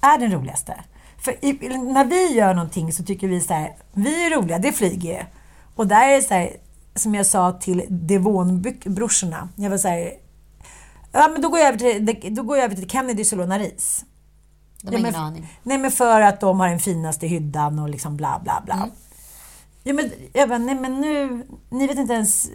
är 0.00 0.18
den 0.18 0.32
roligaste. 0.32 0.74
För 1.18 1.44
i, 1.44 1.52
när 1.68 2.04
vi 2.04 2.32
gör 2.32 2.54
någonting 2.54 2.92
så 2.92 3.02
tycker 3.02 3.28
vi 3.28 3.40
så 3.40 3.54
här, 3.54 3.76
vi 3.92 4.26
är 4.26 4.30
roliga, 4.36 4.58
det 4.58 4.72
flyger 4.72 5.12
ju. 5.12 5.24
Och 5.74 5.86
där 5.86 6.08
är 6.08 6.16
det 6.16 6.22
så 6.22 6.34
här, 6.34 6.50
som 6.94 7.14
jag 7.14 7.26
sa 7.26 7.52
till 7.52 7.82
Devon-brorsorna, 7.88 9.48
jag 9.56 9.70
var 9.70 9.78
så 9.78 9.88
här, 9.88 10.12
ja 11.12 11.28
men 11.32 11.42
då 11.42 11.48
går 11.48 11.58
jag 11.58 11.68
över 11.68 11.78
till, 11.78 12.34
då 12.34 12.42
går 12.42 12.56
jag 12.56 12.64
över 12.64 12.74
till 12.74 12.90
Kennedys 12.90 13.32
och 13.32 13.38
lånar 13.38 13.58
ris. 13.58 14.04
De 14.82 14.90
har 14.90 14.98
ingen 14.98 15.14
aning. 15.14 15.58
Nej 15.62 15.78
men 15.78 15.90
för 15.90 16.20
att 16.20 16.40
de 16.40 16.60
har 16.60 16.68
den 16.68 16.80
finaste 16.80 17.26
hyddan 17.26 17.78
och 17.78 17.88
liksom 17.88 18.16
bla 18.16 18.40
bla 18.42 18.62
bla. 18.64 18.74
Mm. 18.74 18.90
Ja, 19.86 19.92
men, 19.92 20.10
jag 20.32 20.48
bara, 20.48 20.58
nej 20.58 20.74
men 20.74 21.00
nu, 21.00 21.46
ni 21.70 21.86
vet 21.86 21.98
inte 21.98 22.14
ens, 22.14 22.50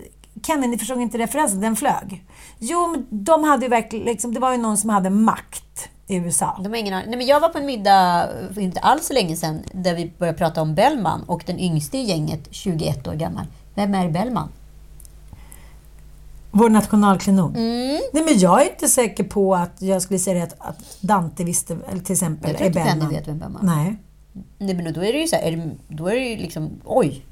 Kenny 0.48 0.68
ni 0.68 0.78
förstod 0.78 1.02
inte 1.02 1.18
referensen, 1.18 1.62
den 1.62 1.76
flög. 1.76 2.26
Jo 2.60 2.88
men 2.88 3.08
de 3.10 3.44
hade 3.44 3.66
ju 3.66 3.70
verkligen, 3.70 4.06
liksom, 4.06 4.34
det 4.34 4.40
var 4.40 4.52
ju 4.52 4.58
någon 4.58 4.78
som 4.78 4.90
hade 4.90 5.10
makt 5.10 5.90
i 6.08 6.16
USA. 6.16 6.60
De 6.64 6.70
har 6.70 6.76
ingen 6.76 6.94
aning. 6.94 7.10
Nej, 7.10 7.18
men 7.18 7.28
jag 7.28 7.40
var 7.40 7.50
på 7.50 7.58
en 7.58 7.66
middag 7.66 8.30
för 8.54 8.62
inte 8.62 8.80
alls 8.80 9.08
så 9.08 9.14
länge 9.14 9.36
sedan 9.36 9.64
där 9.74 9.96
vi 9.96 10.14
började 10.18 10.38
prata 10.38 10.62
om 10.62 10.76
Bellman 10.76 11.24
och 11.24 11.44
den 11.46 11.60
yngste 11.60 11.98
i 11.98 12.02
gänget, 12.02 12.48
21 12.52 13.08
år 13.08 13.14
gammal. 13.14 13.46
Vem 13.76 13.96
är 13.96 14.10
Bellman? 14.10 14.50
Vår 16.52 16.70
nationalklenod. 16.70 17.58
Mm. 17.58 18.00
Nej 18.14 18.24
men 18.24 18.40
jag 18.40 18.62
är 18.62 18.72
inte 18.72 18.88
säker 18.88 19.24
på 19.24 19.56
att 19.56 19.82
jag 19.82 20.02
skulle 20.02 20.20
säga 20.20 20.36
det 20.36 20.44
att, 20.44 20.56
att 20.70 21.02
Dante 21.02 21.44
visste, 21.44 21.78
eller 21.92 22.02
till 22.02 22.14
exempel, 22.14 22.50
Jag 22.50 22.58
tror 22.58 22.68
inte 22.68 22.84
Bellman. 22.84 23.10
vet 23.10 23.28
vem 23.28 23.40
Bellman. 23.40 23.62
Nej. 23.66 23.96
Nej, 24.58 24.76
men 24.76 24.94
då 24.94 25.04
är 25.04 25.14
det 25.14 25.20
ju 25.20 25.28
så 25.28 25.36
här, 25.36 25.44
är 25.44 25.52
det, 25.58 25.72
då 25.88 26.08
är 26.08 26.16
det 26.16 26.26
ju 26.26 26.38
liksom, 26.38 26.82
oj, 26.86 27.26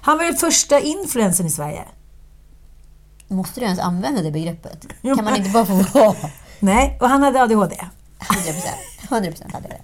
Han 0.00 0.18
var 0.18 0.24
den 0.24 0.36
första 0.36 0.80
influensen 0.80 1.46
i 1.46 1.50
Sverige. 1.50 1.84
måste 3.28 3.60
du 3.60 3.64
ens 3.66 3.80
använda 3.80 4.22
det 4.22 4.30
begreppet? 4.30 4.86
Kan 5.02 5.24
man 5.24 5.36
inte 5.36 5.50
bara 5.50 5.66
få 5.66 5.74
vara? 5.74 6.16
Nej, 6.60 6.98
och 7.00 7.08
han 7.08 7.22
hade 7.22 7.42
ADHD. 7.42 7.76
100 7.76 8.52
procent. 8.52 9.10
100 9.10 9.30
procent 9.30 9.52
hade 9.52 9.68
det. 9.68 9.80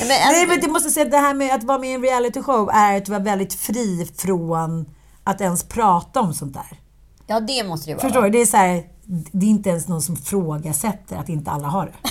Men, 0.00 0.10
alltså, 0.10 0.30
Nej, 0.30 0.46
men 0.46 0.60
jag 0.60 0.70
måste 0.70 0.90
säga 0.90 1.06
att 1.06 1.12
det 1.12 1.18
här 1.18 1.34
med 1.34 1.54
att 1.54 1.64
vara 1.64 1.78
med 1.78 1.90
i 1.90 1.94
en 1.94 2.02
reality 2.02 2.42
show 2.42 2.70
är 2.72 2.96
att 2.96 3.08
vara 3.08 3.20
väldigt 3.20 3.54
fri 3.54 4.10
från 4.16 4.86
att 5.24 5.40
ens 5.40 5.64
prata 5.64 6.20
om 6.20 6.34
sånt 6.34 6.54
där. 6.54 6.80
Ja, 7.26 7.40
det 7.40 7.64
måste 7.64 7.90
det 7.90 7.94
vara. 7.94 8.02
Förstår 8.02 8.22
du? 8.22 8.30
Det 8.30 8.38
är 8.38 8.46
så 8.46 8.56
här, 8.56 8.84
det 9.32 9.46
är 9.46 9.50
inte 9.50 9.70
ens 9.70 9.88
någon 9.88 10.02
som 10.02 10.16
frågasätter 10.16 11.16
att 11.16 11.28
inte 11.28 11.50
alla 11.50 11.68
har 11.68 11.86
det. 11.86 12.10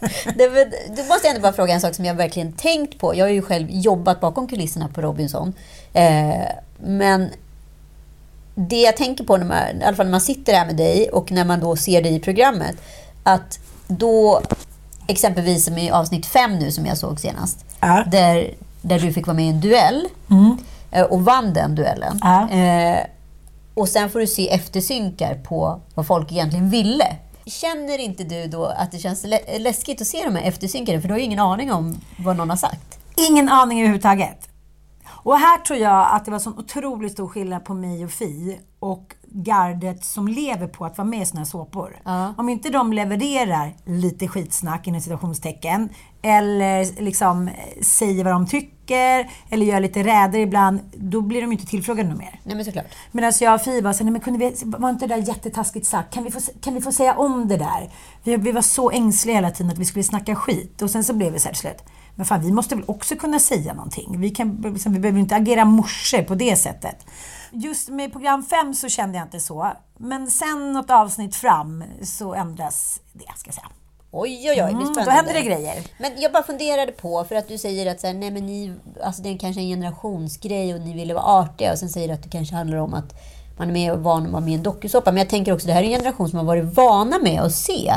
Det, 0.36 0.48
då 0.96 1.02
måste 1.04 1.26
jag 1.26 1.28
ändå 1.28 1.40
bara 1.40 1.52
fråga 1.52 1.74
en 1.74 1.80
sak 1.80 1.94
som 1.94 2.04
jag 2.04 2.14
verkligen 2.14 2.52
tänkt 2.52 2.98
på. 2.98 3.14
Jag 3.16 3.24
har 3.24 3.30
ju 3.30 3.42
själv 3.42 3.66
jobbat 3.70 4.20
bakom 4.20 4.48
kulisserna 4.48 4.88
på 4.88 5.00
Robinson. 5.00 5.52
Eh, 5.92 6.48
men 6.80 7.30
det 8.54 8.80
jag 8.80 8.96
tänker 8.96 9.24
på, 9.24 9.36
när 9.36 9.44
man, 9.46 9.80
i 9.82 9.84
alla 9.84 9.96
fall 9.96 10.06
när 10.06 10.10
man 10.10 10.20
sitter 10.20 10.52
här 10.54 10.66
med 10.66 10.76
dig 10.76 11.08
och 11.08 11.32
när 11.32 11.44
man 11.44 11.60
då 11.60 11.76
ser 11.76 12.02
dig 12.02 12.14
i 12.14 12.20
programmet, 12.20 12.76
att 13.22 13.58
då, 13.86 14.40
exempelvis 15.06 15.68
i 15.68 15.90
avsnitt 15.90 16.26
fem 16.26 16.58
nu 16.58 16.70
som 16.70 16.86
jag 16.86 16.98
såg 16.98 17.20
senast, 17.20 17.64
Ja. 17.80 18.04
där, 18.06 18.50
där 18.82 18.98
du 18.98 19.12
fick 19.12 19.26
vara 19.26 19.36
med 19.36 19.44
i 19.44 19.48
en 19.48 19.60
duell. 19.60 20.08
eh, 20.90 21.02
och 21.02 21.24
vann 21.24 21.52
den 21.52 21.74
duellen. 21.74 22.18
Ja. 22.22 22.50
Eh, 22.50 22.98
och 23.74 23.88
sen 23.88 24.10
får 24.10 24.18
du 24.18 24.26
se 24.26 24.50
eftersynkar 24.50 25.34
på 25.34 25.80
vad 25.94 26.06
folk 26.06 26.32
egentligen 26.32 26.70
ville. 26.70 27.06
Känner 27.50 27.98
inte 27.98 28.24
du 28.24 28.46
då 28.46 28.64
att 28.66 28.92
det 28.92 28.98
känns 28.98 29.26
läskigt 29.58 30.00
att 30.00 30.06
se 30.06 30.24
de 30.24 30.36
här 30.36 30.42
eftersynkade? 30.42 31.00
För 31.00 31.08
du 31.08 31.14
har 31.14 31.18
ju 31.18 31.24
ingen 31.24 31.38
aning 31.38 31.72
om 31.72 32.00
vad 32.18 32.36
någon 32.36 32.50
har 32.50 32.56
sagt. 32.56 32.98
Ingen 33.30 33.48
aning 33.48 33.78
överhuvudtaget. 33.80 34.48
Och 35.28 35.38
här 35.38 35.58
tror 35.58 35.78
jag 35.78 36.08
att 36.10 36.24
det 36.24 36.30
var 36.30 36.38
sån 36.38 36.58
otroligt 36.58 37.12
stor 37.12 37.28
skillnad 37.28 37.64
på 37.64 37.74
mig 37.74 38.04
och 38.04 38.10
Fi 38.10 38.60
och 38.78 39.14
gardet 39.24 40.04
som 40.04 40.28
lever 40.28 40.66
på 40.66 40.84
att 40.84 40.98
vara 40.98 41.08
med 41.08 41.22
i 41.22 41.26
såna 41.26 41.40
här 41.40 41.46
såpor. 41.46 42.00
Ja. 42.04 42.34
Om 42.36 42.48
inte 42.48 42.70
de 42.70 42.92
levererar 42.92 43.74
lite 43.84 44.28
skitsnack 44.28 44.86
inom 44.86 45.00
situationstecken 45.00 45.88
eller 46.22 47.02
liksom 47.02 47.48
eh, 47.48 47.54
säger 47.82 48.24
vad 48.24 48.32
de 48.32 48.46
tycker 48.46 49.30
eller 49.50 49.66
gör 49.66 49.80
lite 49.80 50.02
räder 50.02 50.38
ibland, 50.38 50.80
då 50.94 51.20
blir 51.20 51.40
de 51.40 51.46
ju 51.46 51.52
inte 51.52 51.66
tillfrågade 51.66 52.08
något 52.08 52.18
mer. 52.18 52.40
Nej 52.44 52.56
men 52.56 52.64
såklart. 52.64 52.86
Medan 53.12 53.32
jag 53.40 53.54
och 53.54 53.60
Fi 53.60 53.80
var 53.80 53.92
så 53.92 54.04
nej 54.04 54.12
men 54.12 54.20
kunde 54.20 54.38
vi, 54.38 54.54
var 54.64 54.90
inte 54.90 55.06
det 55.06 55.14
där 55.14 55.28
jättetaskigt 55.28 55.86
sagt? 55.86 56.14
Kan 56.14 56.24
vi 56.24 56.30
få, 56.30 56.40
kan 56.60 56.74
vi 56.74 56.80
få 56.80 56.92
säga 56.92 57.14
om 57.14 57.48
det 57.48 57.56
där? 57.56 57.92
Vi, 58.24 58.36
vi 58.36 58.52
var 58.52 58.62
så 58.62 58.90
ängsliga 58.90 59.36
hela 59.36 59.50
tiden 59.50 59.72
att 59.72 59.78
vi 59.78 59.84
skulle 59.84 60.04
snacka 60.04 60.34
skit. 60.34 60.82
Och 60.82 60.90
sen 60.90 61.04
så 61.04 61.14
blev 61.14 61.32
vi 61.32 61.38
så 61.38 61.48
här 61.48 61.52
till 61.52 61.60
slut, 61.60 61.82
men 62.18 62.26
fan 62.26 62.40
vi 62.40 62.52
måste 62.52 62.74
väl 62.74 62.84
också 62.88 63.16
kunna 63.16 63.38
säga 63.38 63.74
någonting? 63.74 64.20
Vi, 64.20 64.30
kan, 64.30 64.64
liksom, 64.74 64.92
vi 64.92 64.98
behöver 64.98 65.20
inte 65.20 65.36
agera 65.36 65.64
morsor 65.64 66.22
på 66.22 66.34
det 66.34 66.56
sättet. 66.56 67.06
Just 67.52 67.88
med 67.88 68.12
program 68.12 68.42
5 68.42 68.74
så 68.74 68.88
kände 68.88 69.18
jag 69.18 69.26
inte 69.26 69.40
så. 69.40 69.72
Men 69.96 70.30
sen 70.30 70.72
något 70.72 70.90
avsnitt 70.90 71.36
fram 71.36 71.84
så 72.02 72.34
ändras 72.34 73.00
det, 73.12 73.32
ska 73.36 73.48
jag 73.48 73.54
säga. 73.54 73.68
Oj, 74.10 74.50
oj, 74.50 74.62
oj. 74.64 74.70
Mm, 74.70 74.94
då 75.04 75.10
händer 75.10 75.34
det 75.34 75.42
grejer. 75.42 75.82
Men 75.98 76.12
jag 76.16 76.32
bara 76.32 76.42
funderade 76.42 76.92
på, 76.92 77.24
för 77.24 77.34
att 77.34 77.48
du 77.48 77.58
säger 77.58 77.90
att 77.90 78.00
så 78.00 78.06
här, 78.06 78.14
nej, 78.14 78.30
men 78.30 78.46
ni, 78.46 78.74
alltså 79.02 79.22
det 79.22 79.28
är 79.28 79.38
kanske 79.38 79.60
en 79.60 79.68
generationsgrej 79.68 80.74
och 80.74 80.80
ni 80.80 80.94
ville 80.94 81.14
vara 81.14 81.24
artiga. 81.24 81.72
Och 81.72 81.78
sen 81.78 81.88
säger 81.88 82.08
du 82.08 82.14
att 82.14 82.22
det 82.22 82.28
kanske 82.28 82.54
handlar 82.54 82.78
om 82.78 82.94
att 82.94 83.14
man 83.58 83.68
är 83.68 83.72
med 83.72 83.92
och 83.92 83.98
van 83.98 84.26
att 84.26 84.32
vara 84.32 84.40
med 84.40 84.52
i 84.52 84.54
en 84.54 84.62
dokusåpa. 84.62 85.12
Men 85.12 85.18
jag 85.18 85.28
tänker 85.28 85.52
också, 85.52 85.66
det 85.66 85.72
här 85.72 85.82
är 85.82 85.86
en 85.86 85.98
generation 85.98 86.28
som 86.28 86.38
har 86.38 86.46
varit 86.46 86.76
vana 86.76 87.18
med 87.18 87.40
att 87.40 87.54
se 87.54 87.94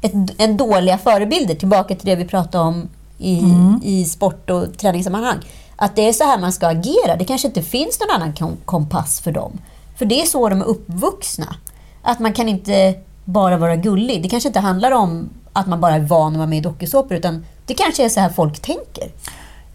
ett, 0.00 0.12
en 0.38 0.56
dåliga 0.56 0.98
förebilder. 0.98 1.54
Tillbaka 1.54 1.94
till 1.94 2.06
det 2.06 2.16
vi 2.16 2.24
pratade 2.24 2.64
om 2.64 2.88
i, 3.22 3.38
Mm. 3.38 3.80
i 3.82 4.04
sport 4.04 4.50
och 4.50 4.78
träningssammanhang. 4.78 5.38
Att 5.76 5.96
det 5.96 6.08
är 6.08 6.12
så 6.12 6.24
här 6.24 6.38
man 6.38 6.52
ska 6.52 6.66
agera. 6.66 7.16
Det 7.18 7.24
kanske 7.24 7.48
inte 7.48 7.62
finns 7.62 8.00
någon 8.00 8.10
annan 8.22 8.32
kom, 8.34 8.56
kompass 8.64 9.20
för 9.20 9.32
dem. 9.32 9.52
För 9.98 10.04
det 10.04 10.22
är 10.22 10.26
så 10.26 10.48
de 10.48 10.60
är 10.60 10.64
uppvuxna. 10.64 11.56
Att 12.02 12.18
man 12.18 12.32
kan 12.32 12.48
inte 12.48 12.94
bara 13.24 13.56
vara 13.56 13.76
gullig. 13.76 14.22
Det 14.22 14.28
kanske 14.28 14.48
inte 14.48 14.60
handlar 14.60 14.92
om 14.92 15.28
att 15.52 15.66
man 15.66 15.80
bara 15.80 15.94
är 15.94 16.00
van 16.00 16.32
att 16.32 16.36
vara 16.38 16.46
med 16.46 16.58
i 16.58 16.60
dokusåpor, 16.60 17.16
utan 17.16 17.44
det 17.66 17.74
kanske 17.74 18.04
är 18.04 18.08
så 18.08 18.20
här 18.20 18.28
folk 18.28 18.60
tänker. 18.60 19.10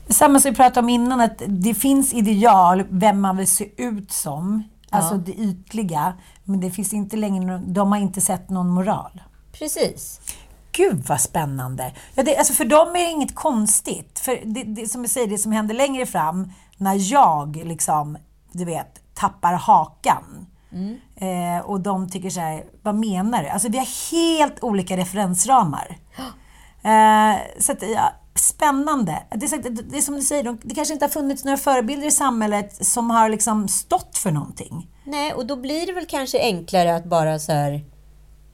Samma 0.09 0.39
som 0.39 0.51
vi 0.51 0.55
pratade 0.55 0.79
om 0.79 0.89
innan, 0.89 1.21
att 1.21 1.41
det 1.47 1.73
finns 1.73 2.13
ideal 2.13 2.83
vem 2.89 3.21
man 3.21 3.37
vill 3.37 3.47
se 3.47 3.65
ut 3.77 4.11
som. 4.11 4.63
Alltså 4.89 5.13
Ja. 5.15 5.21
det 5.25 5.31
ytliga. 5.33 6.13
Men 6.43 6.59
det 6.59 6.71
finns 6.71 6.93
inte 6.93 7.17
längre, 7.17 7.61
de 7.67 7.91
har 7.91 7.99
inte 7.99 8.21
sett 8.21 8.49
någon 8.49 8.69
moral. 8.69 9.21
Precis. 9.59 10.19
Gud 10.77 11.03
vad 11.07 11.21
spännande! 11.21 11.91
Ja, 12.15 12.23
det, 12.23 12.37
alltså 12.37 12.53
för 12.53 12.65
dem 12.65 12.87
är 12.89 12.99
det 12.99 13.09
inget 13.11 13.35
konstigt. 13.35 14.19
För 14.19 14.39
det, 14.45 14.63
det, 14.63 14.87
som 14.87 15.01
jag 15.01 15.09
säger, 15.11 15.27
det 15.27 15.37
som 15.37 15.51
händer 15.51 15.75
längre 15.75 16.05
fram, 16.05 16.51
när 16.77 17.11
jag 17.13 17.55
liksom, 17.55 18.17
du 18.51 18.65
vet, 18.65 19.15
tappar 19.15 19.53
hakan. 19.53 20.45
Eh, 21.15 21.65
och 21.65 21.79
de 21.81 22.09
tycker 22.09 22.29
så 22.29 22.39
här, 22.39 22.63
vad 22.81 22.95
menar 22.95 23.43
du? 23.43 23.49
Alltså 23.49 23.69
vi 23.69 23.77
har 23.77 24.11
helt 24.11 24.63
olika 24.63 24.97
referensramar. 24.97 25.97
Eh, 26.83 27.35
så 27.59 27.71
att, 27.71 27.81
ja, 27.81 28.11
spännande. 28.35 29.23
Det 29.31 29.45
är, 29.45 29.47
så- 29.47 29.69
det 29.89 29.97
är 29.97 30.01
som 30.01 30.15
du 30.15 30.21
säger, 30.21 30.43
de, 30.43 30.57
det 30.63 30.75
kanske 30.75 30.93
inte 30.93 31.05
har 31.05 31.09
funnits 31.09 31.43
några 31.43 31.57
förebilder 31.57 32.07
i 32.07 32.11
samhället 32.11 32.85
som 32.85 33.09
har 33.09 33.29
liksom 33.29 33.67
stått 33.67 34.17
för 34.17 34.31
någonting. 34.31 34.87
Nej, 35.05 35.33
och 35.33 35.45
då 35.47 35.55
blir 35.55 35.87
det 35.87 35.93
väl 35.93 36.05
kanske 36.05 36.39
enklare 36.41 36.95
att 36.95 37.05
bara 37.05 37.39
så 37.39 37.51
här, 37.51 37.85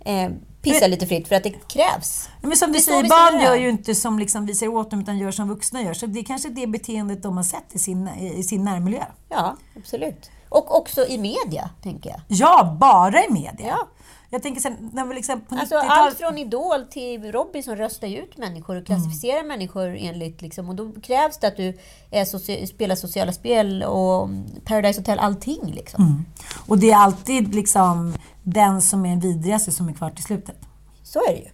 eh, 0.05 0.29
pissa 0.63 0.87
lite 0.87 1.07
fritt, 1.07 1.27
för 1.27 1.35
att 1.35 1.43
det 1.43 1.67
krävs. 1.67 2.29
Men 2.41 2.57
som 2.57 2.71
Det 2.71 2.77
du 2.77 2.83
säger, 2.83 3.09
barn 3.09 3.41
gör 3.41 3.55
ju 3.55 3.69
inte 3.69 3.95
som 3.95 4.19
liksom 4.19 4.45
vi 4.45 4.55
säger 4.55 4.73
åt 4.75 4.91
dem 4.91 4.99
utan 4.99 5.17
gör 5.17 5.31
som 5.31 5.49
vuxna 5.49 5.81
gör. 5.81 5.93
Så 5.93 6.05
det 6.05 6.19
är 6.19 6.23
kanske 6.23 6.49
det 6.49 6.67
beteendet 6.67 7.23
de 7.23 7.37
har 7.37 7.43
sett 7.43 7.75
i 7.75 7.79
sin, 7.79 8.07
i 8.07 8.43
sin 8.43 8.63
närmiljö. 8.63 9.03
Ja, 9.29 9.55
absolut. 9.77 10.29
Och 10.49 10.77
också 10.77 11.05
i 11.07 11.17
media, 11.17 11.69
tänker 11.83 12.09
jag. 12.09 12.21
Ja, 12.27 12.77
bara 12.79 13.23
i 13.23 13.31
media. 13.31 13.67
Ja. 13.67 13.87
Jag 14.29 14.43
tänker 14.43 14.61
sen, 14.61 14.89
när 14.93 15.05
vi 15.05 15.15
liksom 15.15 15.41
på 15.41 15.55
Alltså 15.55 15.75
90-talet... 15.75 15.91
allt 15.91 16.17
från 16.17 16.37
Idol 16.37 16.85
till 16.91 17.31
Robinson 17.31 17.75
röstar 17.75 18.07
ju 18.07 18.17
ut 18.17 18.37
människor 18.37 18.75
och 18.75 18.85
klassificerar 18.85 19.43
människor 19.43 19.95
enligt 19.99 20.41
liksom, 20.41 20.69
och 20.69 20.75
då 20.75 20.91
krävs 21.03 21.37
det 21.37 21.47
att 21.47 21.57
du 21.57 21.77
är 22.11 22.25
soci- 22.25 22.65
spelar 22.65 22.95
sociala 22.95 23.31
spel 23.33 23.83
och 23.83 24.29
Paradise 24.65 24.99
Hotel, 24.99 25.19
allting 25.19 25.71
liksom. 25.73 26.25
Och 26.67 26.77
det 26.77 26.91
är 26.91 26.97
alltid 26.97 27.55
liksom 27.55 28.13
den 28.43 28.81
som 28.81 29.05
är 29.05 29.09
den 29.09 29.19
vidrigaste 29.19 29.71
som 29.71 29.89
är 29.89 29.93
kvar 29.93 30.09
till 30.09 30.23
slutet. 30.23 30.55
Så 31.03 31.19
är 31.19 31.31
det 31.31 31.39
ju. 31.39 31.49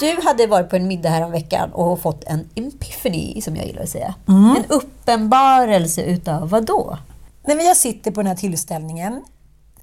Du 0.00 0.22
hade 0.22 0.46
varit 0.46 0.70
på 0.70 0.76
en 0.76 0.88
middag 0.88 1.08
här 1.08 1.24
om 1.24 1.30
veckan 1.30 1.72
och 1.72 2.00
fått 2.00 2.24
en 2.24 2.48
epiphany, 2.54 3.40
som 3.40 3.56
jag 3.56 3.66
gillar 3.66 3.82
att 3.82 3.88
säga. 3.88 4.14
En 4.56 4.64
uppenbarelse 4.68 6.02
utav 6.02 6.48
vad 6.48 6.66
då? 6.66 6.98
När 7.44 7.56
vi 7.56 7.74
sitter 7.74 8.10
på 8.10 8.20
den 8.20 8.26
här 8.26 8.34
tillställningen, 8.34 9.24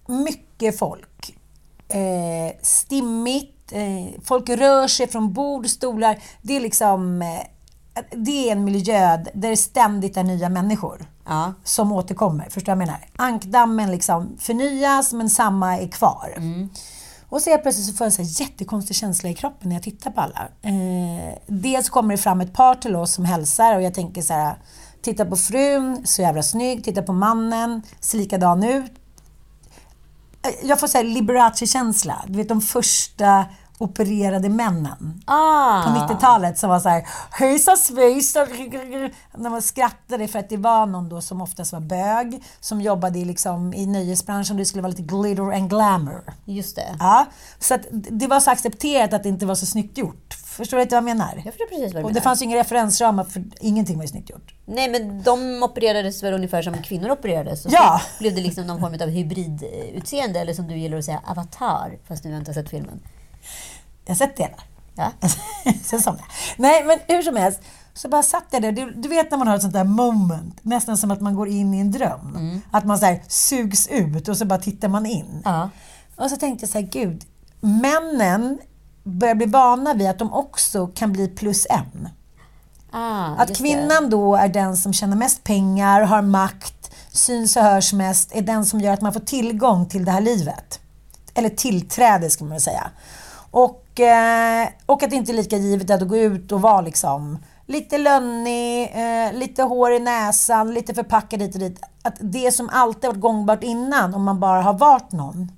mycket 0.07 0.79
folk. 0.79 1.35
Eh, 1.87 2.57
stimmigt, 2.61 3.71
eh, 3.71 4.21
folk 4.23 4.49
rör 4.49 4.87
sig 4.87 5.07
från 5.07 5.33
bord, 5.33 5.67
stolar. 5.67 6.19
Det 6.41 6.55
är 6.55 6.59
liksom... 6.59 7.21
Eh, 7.21 7.27
det 8.11 8.47
är 8.47 8.51
en 8.51 8.63
miljö 8.63 9.17
där 9.17 9.49
det 9.49 9.57
ständigt 9.57 10.17
är 10.17 10.23
nya 10.23 10.49
människor 10.49 11.05
Ja. 11.27 11.53
som 11.63 11.91
återkommer. 11.91 12.43
Förstår 12.49 12.59
du 12.73 12.77
vad 12.77 12.81
jag 12.81 12.87
menar? 12.87 13.07
Ankdammen 13.15 13.91
liksom 13.91 14.37
förnyas, 14.39 15.13
men 15.13 15.29
samma 15.29 15.77
är 15.79 15.87
kvar. 15.87 16.35
Och 17.29 17.41
så 17.41 17.49
helt 17.49 17.61
plötsligt 17.61 17.87
så 17.87 17.93
får 17.93 18.05
jag 18.07 18.19
en 18.19 18.25
så 18.27 18.43
jättekonstig 18.43 18.95
känsla 18.95 19.29
i 19.29 19.33
kroppen 19.33 19.69
när 19.69 19.75
jag 19.75 19.83
tittar 19.83 20.11
på 20.11 20.21
alla. 20.21 20.47
Eh, 20.61 21.37
dels 21.47 21.89
kommer 21.89 22.11
det 22.15 22.17
fram 22.21 22.41
ett 22.41 22.53
par 22.53 22.75
till 22.75 22.95
oss 22.95 23.13
som 23.13 23.25
hälsar 23.25 23.75
och 23.75 23.81
jag 23.81 23.93
tänker 23.93 24.21
så 24.21 24.33
här, 24.33 24.55
titta 25.01 25.25
på 25.25 25.35
frun, 25.35 26.01
så 26.05 26.21
jävla 26.21 26.43
snygg, 26.43 26.83
titta 26.83 27.01
på 27.01 27.13
mannen, 27.13 27.81
ser 27.99 28.17
likadan 28.17 28.63
ut. 28.63 28.91
Eh, 30.43 30.51
Jag 30.67 30.79
får 30.79 30.87
säga 30.87 31.03
Liberace-känsla. 31.03 32.23
Du 32.27 32.37
vet 32.37 32.49
de 32.49 32.61
första 32.61 33.45
opererade 33.77 34.49
männen 34.49 35.21
Ah. 35.25 35.83
på 35.83 35.89
90-talet 35.89 36.57
som 36.57 36.69
var 36.69 36.79
så 36.79 36.89
här 36.89 37.07
hejsan 37.31 37.77
svejsan. 37.77 38.47
När 39.37 39.49
man 39.49 39.61
skrattade 39.61 40.27
för 40.27 40.39
att 40.39 40.49
det 40.49 40.57
var 40.57 40.85
någon 40.85 41.09
då 41.09 41.21
som 41.21 41.41
oftast 41.41 41.73
var 41.73 41.79
bög 41.79 42.43
som 42.59 42.81
jobbade 42.81 43.19
i, 43.19 43.25
liksom, 43.25 43.73
i 43.73 43.85
nöjesbranschen. 43.85 44.57
Det 44.57 44.65
skulle 44.65 44.81
vara 44.81 44.89
lite 44.89 45.01
glitter 45.01 45.51
and 45.53 45.69
glamour. 45.69 46.23
Just 46.45 46.75
det. 46.75 46.95
Ja, 46.99 47.25
så 47.59 47.73
att 47.73 47.81
det 47.91 48.27
var 48.27 48.39
så 48.39 48.51
accepterat 48.51 49.13
att 49.13 49.23
det 49.23 49.29
inte 49.29 49.45
var 49.45 49.55
så 49.55 49.65
snyggt 49.65 49.97
gjort. 49.97 50.33
Förstår 50.33 50.77
du 50.77 50.83
inte 50.83 50.95
vad 50.95 51.09
jag 51.09 51.17
menar? 51.17 51.33
Jag 51.35 51.43
förstår 51.43 51.65
precis 51.65 51.93
vad 51.93 52.03
du 52.03 52.05
Och 52.05 52.13
det 52.13 52.21
fanns 52.21 52.41
ju 52.41 52.45
inga 52.45 52.57
referensramar 52.57 53.23
för 53.23 53.43
ingenting 53.59 53.95
var 53.97 54.03
ju 54.03 54.07
snyggt 54.07 54.29
gjort. 54.29 54.53
Nej, 54.65 54.89
men 54.89 55.23
de 55.23 55.63
opererades 55.63 56.23
väl 56.23 56.33
ungefär 56.33 56.61
som 56.61 56.73
kvinnor 56.83 57.09
opererades? 57.09 57.65
Och 57.65 57.71
Ja. 57.73 58.01
så 58.03 58.19
blev 58.19 58.35
det 58.35 58.41
liksom 58.41 58.67
någon 58.67 58.79
form 58.79 58.93
av 59.01 59.07
hybridutseende, 59.09 60.39
eller 60.39 60.53
som 60.53 60.67
du 60.67 60.77
gillar 60.77 60.97
att 60.97 61.05
säga, 61.05 61.21
avatar, 61.25 61.97
fast 62.07 62.23
du 62.23 62.37
inte 62.37 62.49
har 62.51 62.53
sett 62.53 62.69
filmen. 62.69 62.99
Jag 64.05 64.11
har 64.11 64.15
sett 64.15 64.37
det. 64.37 64.49
Ja. 64.95 65.11
Sen 65.83 66.01
somnade 66.01 66.23
jag. 66.27 66.61
Nej, 66.61 66.83
men 66.83 66.99
hur 67.07 67.21
som 67.23 67.35
helst. 67.35 67.59
Så 67.93 68.09
bara 68.09 68.23
satt 68.23 68.45
jag 68.51 68.61
där. 68.61 68.71
Du, 68.71 68.91
du 68.91 69.09
vet 69.09 69.31
när 69.31 69.37
man 69.37 69.47
har 69.47 69.55
ett 69.55 69.61
sånt 69.61 69.73
där 69.73 69.83
moment, 69.83 70.59
nästan 70.61 70.97
som 70.97 71.11
att 71.11 71.21
man 71.21 71.35
går 71.35 71.47
in 71.47 71.73
i 71.73 71.79
en 71.79 71.91
dröm. 71.91 72.61
Att 72.71 72.85
man 72.85 72.99
så 72.99 73.05
här 73.05 73.21
sugs 73.27 73.87
ut 73.87 74.27
och 74.27 74.37
så 74.37 74.45
bara 74.45 74.59
tittar 74.59 74.87
man 74.87 75.05
in. 75.05 75.41
Ja. 75.45 75.69
Och 76.15 76.29
så 76.29 76.35
tänkte 76.37 76.63
jag 76.63 76.69
så 76.69 76.79
här, 76.79 76.85
gud, 76.87 77.23
männen 77.61 78.59
börjar 79.03 79.35
bli 79.35 79.45
vana 79.45 79.93
vid 79.93 80.09
att 80.09 80.19
de 80.19 80.33
också 80.33 80.87
kan 80.87 81.11
bli 81.13 81.27
plus 81.27 81.67
en. 81.69 82.09
Ah, 82.91 83.35
Att 83.35 83.57
kvinnan 83.57 84.09
då 84.09 84.35
är 84.35 84.47
den 84.47 84.77
som 84.77 84.93
tjänar 84.93 85.17
mest 85.17 85.43
pengar, 85.43 86.01
har 86.01 86.21
makt, 86.21 86.91
syns 87.11 87.55
och 87.57 87.63
hörs 87.63 87.93
mest, 87.93 88.31
är 88.35 88.41
den 88.41 88.65
som 88.65 88.81
gör 88.81 88.93
att 88.93 89.01
man 89.01 89.13
får 89.13 89.19
tillgång 89.19 89.85
till 89.85 90.05
det 90.05 90.11
här 90.11 90.21
livet. 90.21 90.79
Eller 91.33 91.49
tillträde 91.49 92.29
ska 92.29 92.43
man 92.43 92.51
väl 92.51 92.61
säga. 92.61 92.89
Och, 93.55 93.99
eh, 93.99 94.67
och 94.85 95.03
att 95.03 95.09
det 95.09 95.15
inte 95.15 95.31
är 95.31 95.33
lika 95.33 95.57
givet 95.57 95.91
att 95.91 96.07
gå 96.07 96.17
ut 96.17 96.51
och 96.51 96.61
vara 96.61 96.81
liksom 96.81 97.37
lite 97.65 97.97
lönnig, 97.97 98.91
eh, 98.93 99.33
lite 99.33 99.63
hår 99.63 99.91
i 99.91 99.99
näsan, 99.99 100.73
lite 100.73 100.93
förpackad 100.93 101.41
hit 101.41 101.53
och 101.55 101.59
dit. 101.59 101.79
Att 102.01 102.15
det 102.19 102.51
som 102.51 102.69
alltid 102.69 103.07
varit 103.07 103.19
gångbart 103.19 103.63
innan, 103.63 104.13
om 104.13 104.23
man 104.23 104.39
bara 104.39 104.61
har 104.61 104.73
varit 104.73 105.11
någon, 105.11 105.51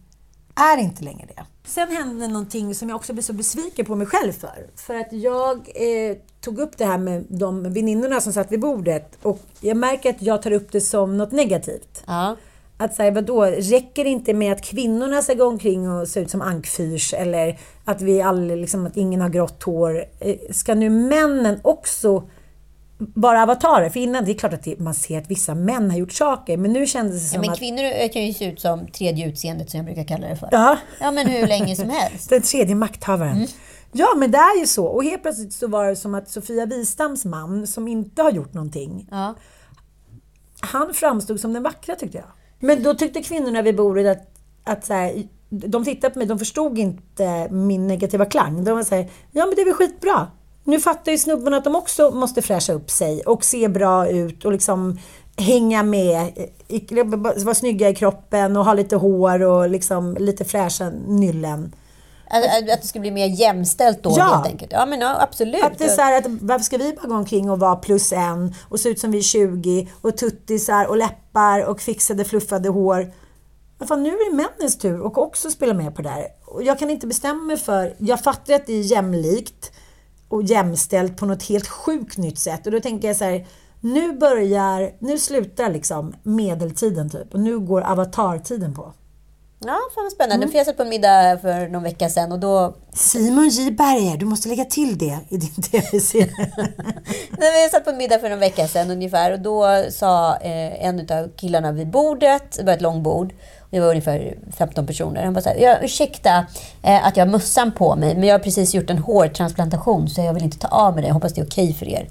är 0.55 0.77
inte 0.77 1.03
längre 1.03 1.27
det. 1.35 1.45
Sen 1.65 1.91
hände 1.91 2.27
någonting 2.27 2.75
som 2.75 2.89
jag 2.89 2.95
också 2.95 3.13
blev 3.13 3.23
så 3.23 3.33
besviken 3.33 3.85
på 3.85 3.95
mig 3.95 4.07
själv 4.07 4.31
för. 4.31 4.69
För 4.75 4.95
att 4.95 5.13
jag 5.13 5.57
eh, 5.57 6.17
tog 6.41 6.59
upp 6.59 6.77
det 6.77 6.85
här 6.85 6.97
med 6.97 7.25
de 7.29 7.73
väninnorna 7.73 8.21
som 8.21 8.33
satt 8.33 8.51
vid 8.51 8.59
bordet 8.59 9.17
och 9.23 9.39
jag 9.59 9.77
märker 9.77 10.09
att 10.09 10.21
jag 10.21 10.41
tar 10.41 10.51
upp 10.51 10.71
det 10.71 10.81
som 10.81 11.17
något 11.17 11.31
negativt. 11.31 12.03
Ja. 12.07 12.35
Att 12.79 12.95
säga 12.95 13.11
vadå, 13.11 13.43
räcker 13.45 14.03
det 14.03 14.09
inte 14.09 14.33
med 14.33 14.51
att 14.53 14.61
kvinnorna 14.61 15.21
ska 15.21 15.33
gå 15.33 15.45
omkring 15.45 15.89
och 15.91 16.07
se 16.07 16.19
ut 16.19 16.31
som 16.31 16.41
ankfyrs 16.41 17.13
eller 17.13 17.59
att 17.85 18.01
vi 18.01 18.21
alla, 18.21 18.55
liksom, 18.55 18.85
att 18.85 18.97
ingen 18.97 19.21
har 19.21 19.29
grått 19.29 19.63
hår. 19.63 20.05
Eh, 20.19 20.35
Ska 20.51 20.75
nu 20.75 20.89
männen 20.89 21.59
också 21.63 22.23
bara 22.97 23.43
avatarer. 23.43 23.89
För 23.89 23.99
innan, 23.99 24.25
det 24.25 24.31
är 24.31 24.33
klart 24.33 24.53
att 24.53 24.63
det, 24.63 24.79
man 24.79 24.93
ser 24.93 25.17
att 25.17 25.31
vissa 25.31 25.55
män 25.55 25.91
har 25.91 25.97
gjort 25.97 26.11
saker, 26.11 26.57
men 26.57 26.73
nu 26.73 26.87
kändes 26.87 27.15
det 27.21 27.25
Ja, 27.27 27.31
som 27.31 27.41
men 27.41 27.49
att... 27.49 27.59
kvinnor 27.59 28.07
kan 28.13 28.25
ju 28.25 28.33
se 28.33 28.45
ut 28.45 28.59
som 28.61 28.87
tredje 28.87 29.27
utseendet 29.27 29.69
som 29.69 29.77
jag 29.77 29.85
brukar 29.85 30.03
kalla 30.03 30.27
det 30.27 30.35
för. 30.35 30.49
Ja. 30.51 30.77
Ja, 30.99 31.11
men 31.11 31.27
hur 31.27 31.47
länge 31.47 31.75
som 31.75 31.89
helst. 32.01 32.29
Den 32.29 32.41
tredje 32.41 32.75
makthavaren. 32.75 33.47
Ja, 33.91 34.07
men 34.17 34.31
det 34.31 34.37
är 34.37 34.59
ju 34.59 34.67
så. 34.67 34.85
Och 34.85 35.03
helt 35.03 35.21
plötsligt 35.21 35.53
så 35.53 35.67
var 35.67 35.85
det 35.87 35.95
som 35.95 36.15
att 36.15 36.29
Sofia 36.29 36.65
Wistams 36.65 37.25
man, 37.25 37.67
som 37.67 37.87
inte 37.87 38.21
har 38.21 38.31
gjort 38.31 38.53
någonting, 38.53 39.07
Ja. 39.11 39.35
han 40.59 40.93
framstod 40.93 41.39
som 41.39 41.53
den 41.53 41.63
vackra 41.63 41.95
tyckte 41.95 42.17
jag. 42.17 42.27
Men 42.59 42.83
då 42.83 42.93
tyckte 42.93 43.23
kvinnorna 43.23 43.61
vid 43.61 43.75
bordet 43.75 44.17
att, 44.17 44.27
att 44.63 44.85
så 44.85 44.93
här, 44.93 45.23
de 45.49 45.85
tittade 45.85 46.13
på 46.13 46.19
mig, 46.19 46.27
de 46.27 46.39
förstod 46.39 46.77
inte 46.77 47.47
min 47.51 47.87
negativa 47.87 48.25
klang. 48.25 48.63
De 48.63 48.71
var 48.71 48.83
så 48.83 48.95
här, 48.95 49.09
ja 49.31 49.45
men 49.45 49.55
det 49.55 49.61
är 49.61 49.65
väl 49.65 49.73
skitbra. 49.73 50.27
Nu 50.63 50.79
fattar 50.79 51.11
ju 51.11 51.17
snubbarna 51.17 51.57
att 51.57 51.63
de 51.63 51.75
också 51.75 52.11
måste 52.11 52.41
fräscha 52.41 52.73
upp 52.73 52.91
sig 52.91 53.21
och 53.21 53.45
se 53.45 53.67
bra 53.67 54.09
ut 54.09 54.45
och 54.45 54.51
liksom 54.51 54.99
hänga 55.37 55.83
med, 55.83 56.31
vara 57.37 57.55
snygga 57.55 57.89
i 57.89 57.95
kroppen 57.95 58.57
och 58.57 58.65
ha 58.65 58.73
lite 58.73 58.95
hår 58.95 59.43
och 59.43 59.69
liksom 59.69 60.17
lite 60.19 60.45
fräscha 60.45 60.89
nyllen. 61.07 61.73
Att, 62.29 62.81
det 62.81 62.87
ska 62.87 62.99
bli 62.99 63.11
mer 63.11 63.27
jämställt 63.27 64.03
då 64.03 64.15
Ja. 64.17 64.23
helt 64.23 64.47
enkelt. 64.47 64.71
Ja, 64.71 64.85
men 64.85 64.99
ja, 65.01 65.21
absolut. 65.21 65.63
Att 65.63 65.77
det 65.77 65.83
är 65.83 65.89
så 65.89 66.01
här 66.01 66.17
att 66.17 66.25
varför 66.27 66.63
ska 66.63 66.77
vi 66.77 66.93
bara 67.01 67.07
gå 67.07 67.15
omkring 67.15 67.49
och 67.49 67.59
vara 67.59 67.75
plus 67.75 68.13
en 68.13 68.55
och 68.69 68.79
se 68.79 68.89
ut 68.89 68.99
som 68.99 69.11
vi 69.11 69.17
är 69.17 69.21
20 69.21 69.87
och 70.01 70.17
tuttisar 70.17 70.85
och 70.85 70.97
läppar 70.97 71.65
och 71.65 71.81
fixade 71.81 72.25
fluffade 72.25 72.69
hår. 72.69 73.13
Men 73.77 73.87
fan, 73.87 74.03
nu 74.03 74.09
är 74.09 74.31
det 74.31 74.35
männens 74.35 74.77
tur 74.77 75.01
och 75.01 75.17
också 75.17 75.49
spela 75.49 75.73
med 75.73 75.95
på 75.95 76.01
det 76.01 76.09
där. 76.09 76.27
Och 76.45 76.63
jag 76.63 76.79
kan 76.79 76.89
inte 76.89 77.07
bestämma 77.07 77.43
mig 77.43 77.57
för, 77.57 77.95
jag 77.97 78.23
fattar 78.23 78.53
att 78.53 78.65
det 78.65 78.73
är 78.73 78.81
jämlikt 78.81 79.71
och 80.29 80.43
jämställt 80.43 81.17
på 81.17 81.25
något 81.25 81.43
helt 81.43 81.67
sjukt 81.67 82.17
nytt 82.17 82.39
sätt. 82.39 82.65
Och 82.65 82.71
då 82.71 82.79
tänker 82.79 83.07
jag 83.07 83.17
så 83.17 83.23
här, 83.23 83.47
nu 83.79 84.13
börjar, 84.17 84.91
nu 84.99 85.17
slutar 85.17 85.69
liksom 85.69 86.15
medeltiden 86.23 87.09
typ 87.09 87.33
och 87.33 87.39
nu 87.39 87.59
går 87.59 87.81
avatartiden 87.81 88.73
på. 88.73 88.93
Ja, 89.59 89.77
fan 89.95 90.03
vad 90.03 90.11
spännande. 90.11 90.43
Mm. 90.43 90.51
För 90.51 90.57
jag 90.57 90.65
satt 90.65 90.77
på 90.77 90.83
en 90.83 90.89
middag 90.89 91.37
för 91.41 91.67
någon 91.67 91.83
vecka 91.83 92.09
sedan 92.09 92.31
och 92.31 92.39
då... 92.39 92.75
Simon 92.93 93.49
J 93.49 93.71
Berger, 93.71 94.17
du 94.17 94.25
måste 94.25 94.49
lägga 94.49 94.65
till 94.65 94.97
det 94.97 95.19
i 95.29 95.37
din 95.37 95.61
tv-serie. 95.71 96.51
Jag 97.39 97.71
satt 97.71 97.83
på 97.83 97.89
en 97.89 97.97
middag 97.97 98.19
för 98.19 98.29
någon 98.29 98.39
vecka 98.39 98.67
sedan 98.67 98.91
ungefär 98.91 99.31
och 99.31 99.39
då 99.39 99.83
sa 99.89 100.37
eh, 100.37 100.85
en 100.85 100.99
av 100.99 101.29
killarna 101.35 101.71
vid 101.71 101.87
bordet, 101.87 102.57
det 102.57 102.63
var 102.63 102.73
ett 102.73 102.81
långbord, 102.81 103.33
det 103.69 103.79
var 103.79 103.89
ungefär 103.89 104.37
15 104.57 104.87
personer. 104.87 105.23
Han 105.23 105.33
bara 105.33 105.41
så 105.41 105.49
här, 105.49 105.57
ja, 105.57 105.77
ursäkta 105.81 106.45
eh, 106.83 107.07
att 107.07 107.17
jag 107.17 107.25
har 107.25 107.31
mössan 107.31 107.71
på 107.71 107.95
mig, 107.95 108.15
men 108.15 108.23
jag 108.23 108.33
har 108.33 108.39
precis 108.39 108.73
gjort 108.73 108.89
en 108.89 108.97
hårtransplantation 108.97 110.09
så 110.09 110.21
jag 110.21 110.33
vill 110.33 110.43
inte 110.43 110.59
ta 110.59 110.67
av 110.67 110.93
mig 110.93 111.01
det. 111.01 111.07
Jag 111.07 111.13
hoppas 111.13 111.33
det 111.33 111.41
är 111.41 111.45
okej 111.45 111.73
för 111.73 111.87
er. 111.87 112.09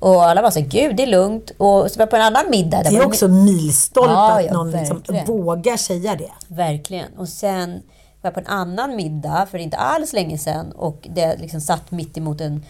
Och 0.00 0.24
alla 0.24 0.42
var 0.42 0.50
så 0.50 0.60
gud 0.60 0.96
det 0.96 1.02
är 1.02 1.06
lugnt. 1.06 1.50
Och 1.50 1.90
så 1.90 1.98
var 1.98 2.02
jag 2.02 2.10
på 2.10 2.16
en 2.16 2.22
annan 2.22 2.50
middag. 2.50 2.82
Det 2.82 2.96
är 2.96 3.06
också 3.06 3.28
milstolpe 3.28 4.12
Ja, 4.12 4.44
att 4.44 4.50
någon 4.50 4.70
liksom 4.70 5.02
vågar 5.26 5.76
säga 5.76 6.16
det. 6.16 6.32
Verkligen. 6.48 7.12
Och 7.16 7.28
sen 7.28 7.70
var 8.22 8.28
jag 8.28 8.34
på 8.34 8.40
en 8.40 8.46
annan 8.46 8.96
middag 8.96 9.46
för 9.50 9.58
inte 9.58 9.76
alls 9.76 10.12
länge 10.12 10.38
sedan 10.38 10.72
och 10.72 11.06
det 11.10 11.36
liksom 11.36 11.60
satt 11.60 11.90
mitt 11.90 12.18
emot 12.18 12.40
en, 12.40 12.62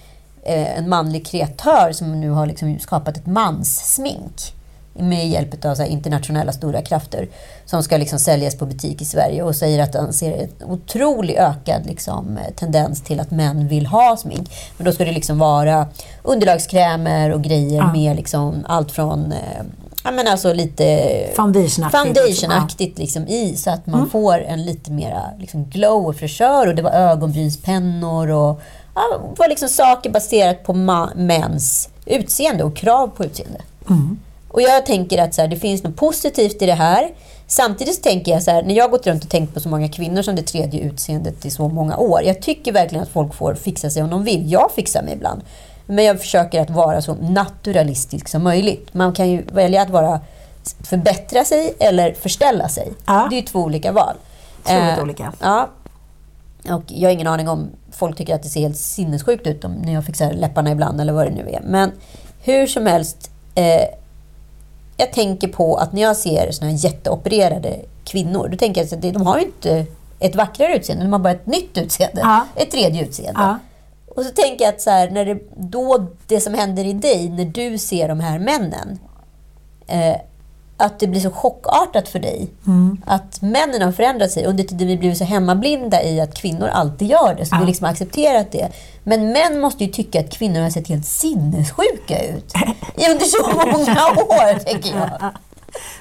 eh, 0.43 0.79
en 0.79 0.89
manlig 0.89 1.27
kreatör 1.27 1.93
som 1.93 2.21
nu 2.21 2.31
har 2.31 2.47
liksom 2.47 2.79
skapat 2.79 3.17
ett 3.17 3.27
manssmink 3.27 4.53
med 4.99 5.29
hjälp 5.29 5.65
av 5.65 5.81
internationella 5.87 6.53
stora 6.53 6.83
krafter 6.83 7.29
som 7.67 7.83
ska 7.83 7.97
liksom 7.97 8.19
säljas 8.19 8.59
på 8.59 8.67
butik 8.67 9.03
i 9.03 9.05
Sverige 9.05 9.43
och 9.43 9.57
säger 9.57 9.83
att 9.83 9.95
han 9.95 10.13
ser 10.13 10.33
en 10.43 10.71
otrolig 10.71 11.35
ökad 11.35 11.87
liksom, 11.87 12.39
eh, 12.39 12.55
tendens 12.55 13.03
till 13.03 13.21
att 13.21 13.31
män 13.31 13.69
vill 13.69 13.87
ha 13.87 14.17
smink. 14.17 14.51
Men 14.77 14.85
då 14.85 14.93
ska 14.93 15.05
det 15.05 15.13
liksom 15.13 15.39
vara 15.39 15.87
underlagskrämer 16.23 17.33
och 17.33 17.43
grejer 17.43 17.93
med 17.93 18.17
liksom 18.17 18.65
allt 18.69 18.93
från 18.93 19.33
eh, 19.33 19.65
Ja 20.05 20.13
men 20.13 20.29
alltså 20.29 20.53
lite 20.53 21.09
Foundationaktigt. 21.37 22.03
foundationaktigt 22.03 22.99
liksom 22.99 23.29
i 23.29 23.57
så 23.57 23.71
att 23.71 23.87
man 23.87 24.11
får 24.11 24.43
en 24.45 24.65
lite 24.65 24.91
mera 24.93 25.23
liksom 25.39 25.65
glow 25.65 26.07
och 26.07 26.17
fräschör 26.17 26.67
och 26.67 26.75
det 26.75 26.83
var 26.83 26.91
ögonbrynspennor 26.91 28.31
och 28.31 28.61
ja, 28.95 29.21
var 29.39 29.49
liksom 29.49 29.69
saker 29.69 30.11
baserat 30.11 30.65
på 30.65 30.73
mäns 31.17 31.89
utseende 32.07 32.65
och 32.65 32.77
krav 32.77 33.09
på 33.09 33.25
utseende. 33.25 33.61
Och 34.57 34.63
jag 34.63 34.87
tänker 34.87 35.23
att 35.23 35.35
så 35.35 35.41
här, 35.41 35.49
det 35.49 35.57
finns 35.57 35.83
något 35.83 35.97
positivt 35.97 36.63
i 36.63 36.67
det 36.67 36.75
här. 36.75 37.11
Samtidigt 37.47 38.03
tänker 38.03 38.33
jag 38.33 38.43
så 38.43 38.51
här, 38.51 38.63
när 38.63 38.75
jag 38.75 38.85
har 38.85 38.89
gått 38.89 39.07
runt 39.07 39.25
och 39.25 39.31
tänkt 39.31 39.55
på 39.55 39.61
så 39.61 39.69
många 39.69 39.89
kvinnor 39.89 40.23
som 40.23 40.37
det 40.37 40.43
tredje 40.43 40.81
utseendet 40.81 41.45
i 41.45 41.51
så 41.51 41.69
många 41.69 41.97
år. 41.97 42.23
Jag 42.23 42.43
tycker 42.43 42.73
verkligen 42.73 43.03
att 43.03 43.09
folk 43.09 43.35
får 43.35 43.55
fixa 43.55 43.91
sig 43.91 44.03
om 44.03 44.11
de 44.11 44.25
vill. 44.25 44.53
Jag 44.53 44.71
fixar 44.75 45.03
mig 45.03 45.13
ibland. 45.13 45.43
Men 45.87 46.05
jag 46.05 46.21
försöker 46.21 46.61
att 46.61 46.71
vara 46.71 47.03
så 47.03 47.15
naturalistisk 47.15 48.29
som 48.29 48.43
möjligt. 48.43 48.95
Man 48.95 49.13
kan 49.13 49.31
ju 49.31 49.43
välja 49.43 49.83
att 49.83 49.91
vara 49.91 50.21
förbättra 50.81 51.45
sig 51.45 51.75
eller 51.79 52.13
förställa 52.13 52.69
sig. 52.69 52.93
Ja. 53.07 53.27
Det 53.31 53.37
är 53.37 53.41
ju 53.41 53.47
två 53.47 53.61
olika 53.61 53.93
val. 53.93 54.17
Otroligt 54.65 54.99
Eh, 54.99 55.03
olika. 55.03 55.33
Ja. 55.41 55.69
Och 56.71 56.83
jag 56.87 57.09
har 57.09 57.15
ingen 57.15 57.27
aning 57.27 57.49
om 57.49 57.71
folk 57.93 58.17
tycker 58.17 58.35
att 58.35 58.43
det 58.43 58.49
ser 58.49 58.61
helt 58.61 58.79
sinnessjukt 58.79 59.47
ut 59.47 59.65
om, 59.65 59.73
när 59.73 59.93
jag 59.93 60.05
fixar 60.05 60.33
läpparna 60.33 60.71
ibland 60.71 61.01
eller 61.01 61.13
vad 61.13 61.27
det 61.27 61.35
nu 61.35 61.51
är. 61.51 61.61
Men 61.65 61.93
hur 62.43 62.67
som 62.67 62.87
helst. 62.87 63.31
Eh, 63.55 63.85
jag 64.97 65.13
tänker 65.13 65.49
på 65.49 65.77
att 65.77 65.93
när 65.93 66.03
jag 66.03 66.17
ser 66.17 66.51
såna 66.51 66.71
här 66.71 66.79
jätteopererade 66.79 67.81
kvinnor, 68.05 68.49
då 68.49 68.57
tänker 68.57 68.81
jag 68.81 68.95
att 68.95 69.15
de 69.15 69.27
har 69.27 69.39
ju 69.39 69.45
inte 69.45 69.87
ett 70.19 70.37
vackrare 70.37 70.77
utseende, 70.77 71.05
de 71.05 71.13
har 71.13 71.21
bara 71.21 71.33
ett 71.33 71.47
nytt 71.47 71.79
utseende. 71.79 72.21
Ja. 72.21 72.47
Ett 72.57 72.71
tredje 72.71 73.05
utseende. 73.05 73.41
Ja. 73.41 73.59
Och 74.17 74.25
så 74.25 74.31
tänker 74.31 74.65
jag 74.65 74.75
att 74.75 74.81
så 74.81 74.91
här, 74.91 75.11
när 75.11 75.25
det, 75.25 75.39
då, 75.57 76.07
det 76.27 76.41
som 76.41 76.55
händer 76.55 76.85
i 76.85 76.93
dig 76.93 77.29
när 77.29 77.45
du 77.45 77.79
ser 77.79 78.09
de 78.09 78.21
här 78.21 78.39
männen, 78.39 78.99
eh, 79.87 80.17
att 80.77 81.01
det 81.01 81.07
blir 81.07 81.21
så 81.21 81.31
chockartat 81.31 82.09
för 82.09 82.19
dig. 82.19 82.49
Att 83.07 83.43
männen 83.43 83.83
har 83.83 83.93
förändrat 83.93 84.31
sig. 84.31 84.45
Under 84.47 84.65
tiden 84.65 84.89
vi 84.89 84.97
blivit 84.97 85.19
så 85.19 85.25
hemmablinda 85.25 86.03
i 86.03 86.21
att 86.21 86.35
kvinnor 86.35 86.69
alltid 86.69 87.09
gör 87.09 87.35
det, 87.35 87.47
så 87.47 87.57
vi 87.61 87.67
liksom 87.67 87.85
har 87.85 87.93
accepterat 87.93 88.53
det. 88.53 88.69
Men 89.05 89.33
män 89.33 89.61
måste 89.61 89.85
ju 89.85 89.93
tycka 89.93 90.21
att 90.21 90.31
kvinnor 90.31 90.61
har 90.61 90.71
sett 90.71 90.89
helt 90.89 91.07
sinnessjuka 91.07 92.23
ut. 92.25 92.53
Under 93.11 93.25
så 93.25 93.49
många 93.49 94.07
år, 94.27 94.59
tänker 94.59 94.97
jag. 94.99 95.11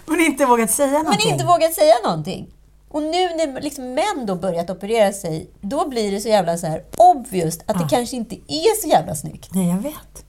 Men 0.06 0.19
inte 0.19 0.45
vågat 0.45 0.72
säga 0.72 0.91
Men 0.91 1.03
någonting. 1.03 1.31
inte 1.31 1.45
vågat 1.45 1.73
säga 1.73 1.93
någonting. 2.03 2.47
Och 2.89 3.03
nu 3.03 3.10
när 3.35 3.61
liksom 3.61 3.93
män 3.93 4.26
då 4.26 4.35
börjat 4.35 4.69
operera 4.69 5.14
sig, 5.14 5.49
då 5.61 5.89
blir 5.89 6.11
det 6.11 6.19
så 6.19 6.30
jävla 6.30 6.57
så 6.57 6.68
här 6.68 6.84
obvious 6.97 7.60
att 7.65 7.80
det 7.80 7.88
kanske 7.89 8.15
inte 8.15 8.35
är 8.35 8.81
så 8.81 8.88
jävla 8.88 9.15
snyggt. 9.15 9.49
Nej, 9.53 9.69
jag 9.69 9.77
vet. 9.77 10.26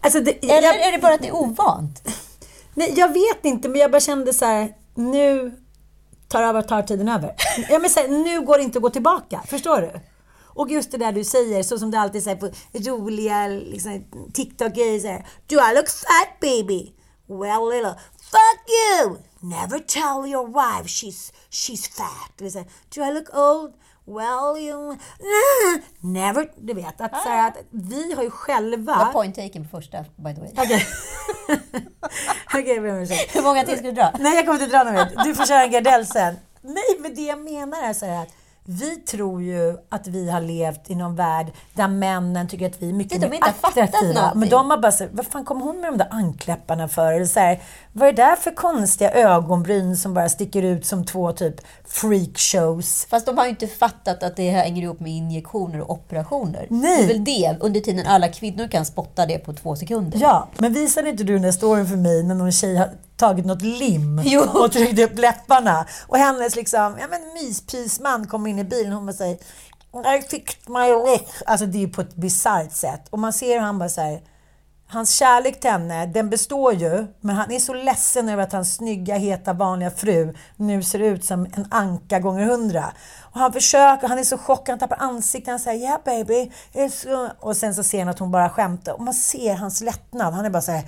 Alltså 0.00 0.20
det, 0.20 0.44
Eller 0.44 0.62
jag, 0.62 0.80
är 0.88 0.92
det 0.92 0.98
bara 0.98 1.14
att 1.14 1.22
det 1.22 1.28
är 1.28 1.34
ovant? 1.36 2.08
Nej, 2.76 2.94
jag 2.96 3.12
vet 3.12 3.44
inte, 3.44 3.68
men 3.68 3.80
jag 3.80 3.90
bara 3.90 4.00
kände 4.00 4.32
så 4.32 4.44
här, 4.44 4.74
nu 4.94 5.56
tar 6.28 6.42
avatartiden 6.42 7.08
över. 7.08 7.34
Ja, 7.70 7.78
men 7.78 7.90
så 7.90 8.00
här, 8.00 8.08
nu 8.08 8.40
går 8.40 8.58
det 8.58 8.64
inte 8.64 8.78
att 8.78 8.82
gå 8.82 8.90
tillbaka. 8.90 9.42
Förstår 9.46 9.80
du? 9.80 10.00
Och 10.44 10.70
just 10.70 10.90
det 10.90 10.98
där 10.98 11.12
du 11.12 11.24
säger, 11.24 11.62
så 11.62 11.78
som 11.78 11.90
du 11.90 11.98
alltid 11.98 12.22
säger 12.22 12.36
på 12.36 12.50
roliga 12.72 13.48
liksom, 13.48 14.04
TikTok-grejer. 14.32 15.26
Do 15.46 15.56
I 15.56 15.74
look 15.74 15.88
fat 15.88 16.40
baby? 16.40 16.92
Well 17.28 17.70
little, 17.70 17.94
fuck 18.30 18.60
you! 18.68 19.16
Never 19.40 19.78
tell 19.78 20.32
your 20.32 20.46
wife 20.46 20.88
she's, 20.88 21.32
she's 21.50 21.90
fat. 21.90 22.32
Do 22.94 23.02
I 23.02 23.12
look 23.12 23.36
old? 23.36 23.74
Well 24.06 24.56
you... 24.58 24.96
Never... 26.00 26.50
Du 26.56 26.74
vet, 26.74 27.00
att, 27.00 27.22
så 27.22 27.28
här, 27.28 27.48
att 27.48 27.56
vi 27.70 28.12
har 28.12 28.22
ju 28.22 28.30
själva... 28.30 28.92
Jag 28.92 28.98
har 28.98 29.12
point 29.12 29.34
taken 29.34 29.68
på 29.68 29.76
första, 29.76 30.04
by 30.16 30.34
the 30.34 30.40
way. 30.40 30.50
Okej. 30.56 30.86
Okej, 32.46 32.74
jag 32.74 32.82
ber 32.82 32.90
om 32.90 32.96
ursäkt. 32.96 33.36
Hur 33.36 33.42
många 33.42 33.64
till 33.64 33.78
ska 33.78 33.86
du 33.86 33.92
dra? 33.92 34.12
Nej, 34.18 34.36
jag 34.36 34.46
kommer 34.46 34.62
inte 34.62 34.76
dra 34.76 34.84
någon 34.84 34.94
mer. 34.94 35.24
Du 35.24 35.34
får 35.34 35.46
köra 35.46 35.64
en 35.64 35.70
Gardell 35.70 36.06
sen. 36.06 36.36
Nej, 36.62 36.98
men 36.98 37.14
det 37.14 37.22
jag 37.22 37.38
menar 37.38 37.82
är 37.82 37.92
så 37.92 38.06
här 38.06 38.22
att 38.22 38.32
vi 38.68 38.96
tror 38.96 39.42
ju 39.42 39.76
att 39.88 40.06
vi 40.06 40.30
har 40.30 40.40
levt 40.40 40.90
i 40.90 40.94
någon 40.94 41.16
värld 41.16 41.46
där 41.74 41.88
männen 41.88 42.48
tycker 42.48 42.66
att 42.66 42.82
vi 42.82 42.88
är 42.88 42.92
mycket 42.92 43.30
mer 43.30 43.40
attraktiva. 43.42 44.32
Men 44.34 44.48
de 44.48 44.70
har 44.70 44.78
bara 44.78 44.92
sagt, 44.92 45.10
vad 45.14 45.26
fan 45.26 45.44
kom 45.44 45.60
hon 45.60 45.80
med 45.80 45.92
de 45.92 45.98
där 45.98 46.08
ankläpparna 46.10 46.88
för? 46.88 47.12
Eller 47.12 47.26
så 47.26 47.40
här, 47.40 47.60
vad 47.98 48.08
är 48.08 48.12
det 48.12 48.22
där 48.22 48.36
för 48.36 48.50
konstiga 48.50 49.10
ögonbryn 49.10 49.96
som 49.96 50.14
bara 50.14 50.28
sticker 50.28 50.62
ut 50.62 50.86
som 50.86 51.04
två 51.04 51.32
typ 51.32 51.54
freakshows? 51.84 53.06
Fast 53.10 53.26
de 53.26 53.38
har 53.38 53.44
ju 53.44 53.50
inte 53.50 53.66
fattat 53.66 54.22
att 54.22 54.36
det 54.36 54.50
hänger 54.50 54.82
ihop 54.82 55.00
med 55.00 55.12
injektioner 55.12 55.80
och 55.80 55.90
operationer. 55.90 56.66
Nej. 56.70 56.96
Det 56.96 57.04
är 57.04 57.08
väl 57.08 57.24
det, 57.24 57.56
under 57.60 57.80
tiden 57.80 58.06
alla 58.06 58.28
kvinnor 58.28 58.68
kan 58.68 58.84
spotta 58.84 59.26
det 59.26 59.38
på 59.38 59.52
två 59.52 59.76
sekunder. 59.76 60.18
Ja, 60.22 60.48
men 60.58 60.72
visade 60.72 61.08
inte 61.10 61.24
du 61.24 61.32
den 61.32 61.42
där 61.42 61.52
storyn 61.52 61.86
för 61.86 61.96
mig 61.96 62.22
när 62.22 62.34
någon 62.34 62.52
tjej 62.52 62.76
har 62.76 62.90
tagit 63.16 63.46
något 63.46 63.62
lim 63.62 64.22
Jo. 64.24 64.42
och 64.54 64.72
tryckt 64.72 65.00
upp 65.00 65.18
läpparna 65.18 65.86
och 66.06 66.18
hennes 66.18 66.56
liksom, 66.56 66.96
ja 67.00 67.06
men 67.10 67.20
myspysman 67.44 68.26
kom 68.26 68.46
in 68.46 68.58
i 68.58 68.64
bilen 68.64 68.92
och 68.92 68.96
hon 68.96 69.06
bara 69.06 69.12
säger 69.12 69.38
I 70.18 70.22
fixed 70.30 70.68
my 70.68 71.10
lip. 71.10 71.28
Alltså 71.46 71.66
det 71.66 71.82
är 71.82 71.86
på 71.86 72.00
ett 72.00 72.14
bisarrt 72.14 72.72
sätt. 72.72 73.02
Och 73.10 73.18
man 73.18 73.32
ser 73.32 73.52
hur 73.52 73.60
han 73.60 73.78
bara 73.78 73.88
säger 73.88 74.20
Hans 74.88 75.14
kärlek 75.14 75.60
till 75.60 75.70
henne, 75.70 76.06
den 76.06 76.30
består 76.30 76.74
ju, 76.74 77.06
men 77.20 77.36
han 77.36 77.52
är 77.52 77.58
så 77.58 77.74
ledsen 77.74 78.28
över 78.28 78.42
att 78.42 78.52
hans 78.52 78.74
snygga, 78.74 79.16
heta, 79.16 79.52
vanliga 79.52 79.90
fru 79.90 80.34
nu 80.56 80.82
ser 80.82 80.98
ut 80.98 81.24
som 81.24 81.46
en 81.54 81.66
anka 81.70 82.20
gånger 82.20 82.46
hundra. 82.46 82.84
Och 83.20 83.40
han 83.40 83.52
försöker, 83.52 84.08
han 84.08 84.18
är 84.18 84.24
så 84.24 84.38
chockad, 84.38 84.68
han 84.68 84.78
tappar 84.78 85.04
ansiktet, 85.04 85.50
han 85.50 85.58
säger 85.58 85.80
yeah 85.80 86.00
baby, 86.04 86.50
it's 86.72 87.30
och 87.40 87.56
sen 87.56 87.74
så 87.74 87.82
ser 87.82 87.98
han 87.98 88.08
att 88.08 88.18
hon 88.18 88.30
bara 88.30 88.50
skämtar. 88.50 88.92
Och 88.92 89.00
man 89.00 89.14
ser 89.14 89.54
hans 89.54 89.80
lättnad, 89.80 90.34
han 90.34 90.44
är 90.44 90.50
bara 90.50 90.62
så 90.62 90.72
här, 90.72 90.84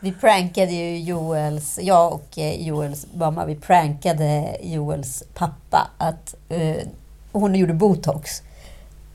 Vi 0.00 0.12
prankade 0.12 0.72
ju 0.72 0.98
Joels, 0.98 1.78
jag 1.82 2.12
och 2.12 2.38
eh, 2.38 2.66
Joels 2.66 3.06
mamma, 3.14 3.44
vi 3.44 3.56
prankade 3.56 4.56
Joels 4.62 5.22
pappa 5.34 5.90
att 5.98 6.34
uh, 6.52 6.76
hon 7.32 7.54
gjorde 7.54 7.74
botox. 7.74 8.42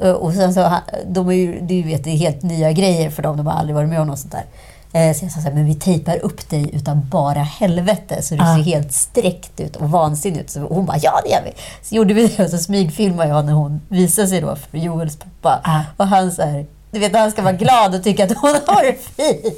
Eh, 0.01 0.11
och 0.11 0.33
sen 0.33 0.53
så, 0.53 0.73
de 1.07 1.29
är 1.29 1.33
ju, 1.33 1.59
du 1.61 1.83
vet, 1.83 2.03
det 2.03 2.09
är 2.09 2.17
helt 2.17 2.43
nya 2.43 2.71
grejer 2.71 3.09
för 3.09 3.23
dem, 3.23 3.37
de 3.37 3.47
har 3.47 3.53
aldrig 3.53 3.75
varit 3.75 3.89
med 3.89 4.01
om 4.01 4.07
något 4.07 4.19
sånt 4.19 4.31
där. 4.33 4.45
Eh, 4.93 5.13
Så 5.15 5.25
jag 5.25 5.31
sa 5.31 5.39
så 5.39 5.47
här, 5.47 5.53
men 5.55 5.65
vi 5.65 5.75
tejpar 5.75 6.17
upp 6.25 6.49
dig 6.49 6.69
utan 6.73 7.09
bara 7.09 7.39
helvete 7.39 8.21
så 8.21 8.35
du 8.35 8.41
Ah. 8.41 8.55
ser 8.55 8.63
helt 8.63 8.93
sträckt 8.93 9.59
ut 9.59 9.75
och 9.75 9.89
vansinnig 9.91 10.39
ut. 10.39 10.49
Så 10.49 10.59
hon 10.59 10.85
bara, 10.85 10.97
ja 11.01 11.11
det 11.23 11.29
gör 11.29 11.41
vi. 11.45 11.51
Så 11.83 11.95
gjorde 11.95 12.13
vi 12.13 12.27
det 12.27 12.43
och 12.43 12.49
så 12.49 12.57
smygfilmade 12.57 13.29
jag 13.29 13.45
när 13.45 13.53
hon 13.53 13.81
visade 13.89 14.27
sig 14.27 14.41
då 14.41 14.55
för 14.55 14.77
Joels 14.77 15.17
pappa. 15.17 15.61
Ah. 15.63 15.81
Och 15.97 16.07
han 16.07 16.31
så 16.31 16.41
här, 16.41 16.65
du 16.91 16.99
vet 16.99 17.15
han 17.15 17.31
ska 17.31 17.41
vara 17.41 17.53
glad 17.53 17.95
och 17.95 18.03
tycka 18.03 18.23
att 18.23 18.37
hon 18.37 18.49
har 18.67 18.83
det 18.83 18.93
fin. 18.93 19.53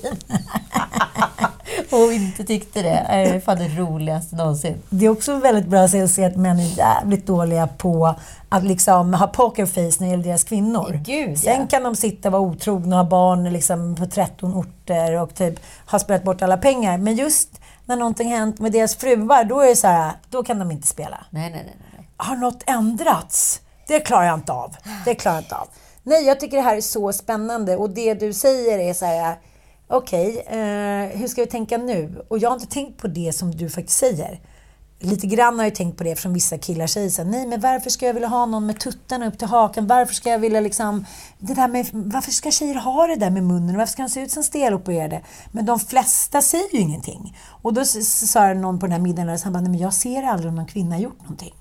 och 1.91 2.13
inte 2.13 2.43
tyckte 2.43 2.81
det. 2.81 3.05
Det 3.09 3.13
är 3.13 3.39
fan 3.39 3.57
det 3.57 3.67
roligaste 3.67 4.35
någonsin. 4.35 4.81
Det 4.89 5.05
är 5.05 5.09
också 5.09 5.35
väldigt 5.35 5.65
bra 5.65 5.79
att 5.81 6.11
se 6.11 6.25
att 6.25 6.35
män 6.35 6.59
är 6.59 6.77
jävligt 6.77 7.27
dåliga 7.27 7.67
på 7.67 8.15
att 8.49 8.63
liksom 8.63 9.13
ha 9.13 9.27
pokerface 9.27 9.97
när 9.99 9.99
det 9.99 10.11
gäller 10.11 10.23
deras 10.23 10.43
kvinnor. 10.43 10.99
Gud, 11.05 11.39
Sen 11.39 11.59
ja. 11.61 11.67
kan 11.67 11.83
de 11.83 11.95
sitta 11.95 12.27
och 12.27 12.31
vara 12.31 12.41
otrogna 12.41 12.95
och 12.95 13.03
ha 13.03 13.09
barn 13.09 13.53
liksom 13.53 13.95
på 13.95 14.05
13 14.05 14.53
orter 14.53 15.21
och 15.21 15.35
typ 15.35 15.59
ha 15.85 15.99
spelat 15.99 16.23
bort 16.23 16.41
alla 16.41 16.57
pengar. 16.57 16.97
Men 16.97 17.15
just 17.15 17.49
när 17.85 17.95
någonting 17.95 18.29
hänt 18.29 18.59
med 18.59 18.71
deras 18.71 18.95
fruar, 18.95 19.43
då 19.43 19.59
är 19.59 19.67
det 19.67 19.75
så 19.75 19.87
här, 19.87 20.11
då 20.29 20.43
kan 20.43 20.59
de 20.59 20.71
inte 20.71 20.87
spela. 20.87 21.25
Nej, 21.29 21.49
nej, 21.51 21.63
nej. 21.65 21.75
nej. 21.97 22.07
Har 22.17 22.35
något 22.35 22.63
ändrats? 22.65 23.61
Det 23.87 23.99
klarar 23.99 24.25
jag 24.25 24.33
inte 24.35 24.51
av. 24.53 24.75
Det 25.05 25.15
klarar 25.15 25.35
jag 25.35 25.41
inte 25.43 25.55
av. 25.55 25.67
Nej, 26.03 26.25
jag 26.25 26.39
tycker 26.39 26.57
det 26.57 26.63
här 26.63 26.77
är 26.77 26.81
så 26.81 27.13
spännande 27.13 27.75
och 27.77 27.89
det 27.89 28.13
du 28.13 28.33
säger 28.33 28.79
är 28.79 28.93
så 28.93 29.05
här, 29.05 29.35
okej, 29.87 30.39
eh, 30.47 31.19
hur 31.19 31.27
ska 31.27 31.41
vi 31.41 31.47
tänka 31.47 31.77
nu? 31.77 32.25
Och 32.27 32.37
jag 32.37 32.49
har 32.49 32.55
inte 32.55 32.73
tänkt 32.73 33.01
på 33.01 33.07
det 33.07 33.33
som 33.35 33.51
du 33.51 33.69
faktiskt 33.69 33.97
säger. 33.97 34.39
Lite 34.99 35.27
grann 35.27 35.59
har 35.59 35.65
jag 35.65 35.75
tänkt 35.75 35.97
på 35.97 36.03
det 36.03 36.15
från 36.15 36.33
vissa 36.33 36.57
killar 36.57 36.87
säger 36.87 37.09
så 37.09 37.23
här, 37.23 37.29
nej 37.29 37.47
men 37.47 37.59
varför 37.59 37.89
ska 37.89 38.05
jag 38.05 38.13
vilja 38.13 38.27
ha 38.29 38.45
någon 38.45 38.65
med 38.65 38.79
tuttarna 38.79 39.27
upp 39.27 39.37
till 39.37 39.47
hakan? 39.47 39.87
Varför 39.87 40.13
ska 40.13 40.29
jag 40.29 40.39
vilja 40.39 40.59
liksom, 40.59 41.05
det 41.39 41.53
där 41.53 41.67
med, 41.67 41.89
varför 41.91 42.31
ska 42.31 42.51
tjejer 42.51 42.75
ha 42.75 43.07
det 43.07 43.15
där 43.15 43.29
med 43.29 43.43
munnen? 43.43 43.77
Varför 43.77 43.91
ska 43.91 44.01
de 44.01 44.09
se 44.09 44.21
ut 44.21 44.31
som 44.31 44.43
stelopererade? 44.43 45.21
Men 45.51 45.65
de 45.65 45.79
flesta 45.79 46.41
säger 46.41 46.75
ju 46.75 46.79
ingenting. 46.79 47.37
Och 47.61 47.73
då 47.73 47.85
sa 47.85 48.53
någon 48.53 48.79
på 48.79 48.85
den 48.85 48.93
här 48.93 48.99
middagen, 48.99 49.39
han 49.43 49.53
bara, 49.53 49.61
nej 49.61 49.71
men 49.71 49.79
jag 49.79 49.93
ser 49.93 50.23
aldrig 50.23 50.49
om 50.49 50.55
någon 50.55 50.67
kvinna 50.67 50.95
har 50.95 51.01
gjort 51.01 51.21
någonting. 51.21 51.53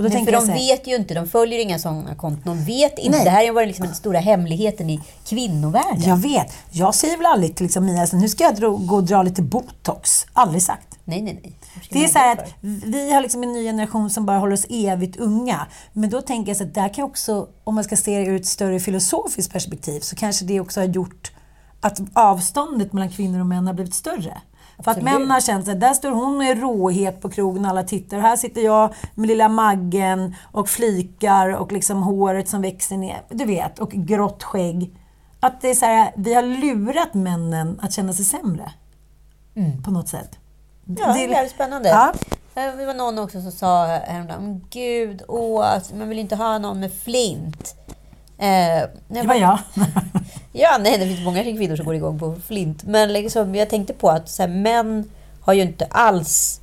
Och 0.00 0.10
då 0.10 0.14
Nej, 0.14 0.24
för 0.24 0.32
de 0.32 0.48
här, 0.48 0.58
vet 0.58 0.86
ju 0.86 0.96
inte, 0.96 1.14
de 1.14 1.28
följer 1.28 1.58
inga 1.58 1.78
sådana 1.78 2.14
konton. 2.14 2.56
De 2.56 2.64
vet 2.64 2.98
inte. 2.98 3.10
Nej. 3.10 3.24
Det 3.24 3.30
här 3.30 3.46
har 3.46 3.54
varit 3.54 3.68
liksom 3.68 3.86
den 3.86 3.94
stora 3.94 4.18
hemligheten 4.18 4.90
i 4.90 5.00
kvinnovärlden. 5.26 6.02
Jag 6.02 6.16
vet. 6.16 6.52
Jag 6.70 6.94
säger 6.94 7.16
väl 7.16 7.26
aldrig 7.26 7.56
till 7.56 7.64
liksom 7.64 7.86
Mia, 7.86 8.06
nu 8.12 8.28
ska 8.28 8.44
jag 8.44 8.56
dra, 8.56 8.68
gå 8.68 8.96
och 8.96 9.04
dra 9.04 9.22
lite 9.22 9.42
botox. 9.42 10.26
Aldrig 10.32 10.62
sagt. 10.62 10.98
Nej, 11.04 11.22
nej, 11.22 11.40
nej. 11.42 11.52
Det 11.90 12.04
är 12.04 12.08
så 12.08 12.18
här 12.18 12.32
att 12.32 12.54
vi 12.62 13.12
har 13.12 13.20
liksom 13.20 13.42
en 13.42 13.52
ny 13.52 13.64
generation 13.64 14.10
som 14.10 14.26
bara 14.26 14.38
håller 14.38 14.52
oss 14.52 14.66
evigt 14.68 15.16
unga. 15.16 15.66
Men 15.92 16.10
då 16.10 16.20
tänker 16.20 16.50
jag 16.50 16.56
så 16.56 16.64
att 16.64 16.74
där 16.74 16.94
kan 16.94 17.04
också, 17.04 17.48
om 17.64 17.74
man 17.74 17.84
ska 17.84 17.96
se 17.96 18.18
det 18.18 18.24
ur 18.24 18.36
ett 18.36 18.46
större 18.46 18.80
filosofiskt 18.80 19.52
perspektiv, 19.52 20.00
så 20.00 20.16
kanske 20.16 20.44
det 20.44 20.60
också 20.60 20.80
har 20.80 20.86
gjort 20.86 21.32
att 21.80 22.00
avståndet 22.12 22.92
mellan 22.92 23.10
kvinnor 23.10 23.40
och 23.40 23.46
män 23.46 23.66
har 23.66 23.74
blivit 23.74 23.94
större. 23.94 24.40
För 24.84 24.90
att 24.90 25.02
män 25.02 25.30
har 25.30 25.40
känt 25.40 25.68
att 25.68 25.80
där 25.80 25.94
står 25.94 26.10
hon 26.10 26.36
och 26.36 26.44
är 26.44 26.54
råhet 26.54 27.20
på 27.20 27.28
krogen 27.30 27.64
och 27.64 27.70
alla 27.70 27.82
tittar. 27.82 28.18
Här 28.18 28.36
sitter 28.36 28.60
jag 28.60 28.94
med 29.14 29.28
lilla 29.28 29.48
maggen 29.48 30.34
och 30.52 30.68
flikar 30.68 31.48
och 31.56 31.72
liksom 31.72 32.02
håret 32.02 32.48
som 32.48 32.62
växer 32.62 32.96
ner. 32.96 33.22
Du 33.28 33.44
vet, 33.44 33.78
och 33.78 33.90
grått 33.90 34.42
skägg. 34.42 34.96
Att 35.40 35.60
det 35.60 35.70
är 35.70 35.74
så 35.74 35.84
här, 35.86 36.12
vi 36.16 36.34
har 36.34 36.42
lurat 36.42 37.14
männen 37.14 37.80
att 37.82 37.92
känna 37.92 38.12
sig 38.12 38.24
sämre. 38.24 38.72
På 39.84 39.90
något 39.90 40.08
sätt. 40.08 40.38
Mm. 40.88 41.02
Ja, 41.06 41.12
det 41.12 41.24
är 41.24 41.28
jävligt 41.28 41.52
spännande. 41.52 41.88
Ja. 41.88 42.12
Eh, 42.54 42.76
Det 42.76 42.86
var 42.86 42.94
någon 42.94 43.18
också 43.18 43.40
som 43.42 43.52
sa 43.52 43.86
häromdagen, 43.86 44.42
"Men 44.44 44.66
gud, 44.70 45.22
åh, 45.28 45.74
alltså, 45.74 45.94
man 45.96 46.08
vill 46.08 46.18
inte 46.18 46.36
ha 46.36 46.58
någon 46.58 46.80
med 46.80 46.92
flint. 46.92 47.74
Eh, 48.40 48.88
Det 49.08 49.22
var 49.26 49.34
jag. 49.34 49.58
Ja, 50.52 50.78
nej, 50.80 50.98
det 50.98 51.06
finns 51.06 51.20
många 51.24 51.42
kvinnor 51.42 51.76
som 51.76 51.84
går 51.86 51.94
igång 51.94 52.18
på 52.18 52.34
flint. 52.46 52.84
Men 52.84 53.12
liksom, 53.12 53.54
jag 53.54 53.70
tänkte 53.70 53.92
på 53.92 54.10
att 54.10 54.28
så 54.28 54.42
här, 54.42 54.48
män 54.48 55.10
har 55.40 55.52
ju 55.52 55.62
inte 55.62 55.86
alls... 55.90 56.60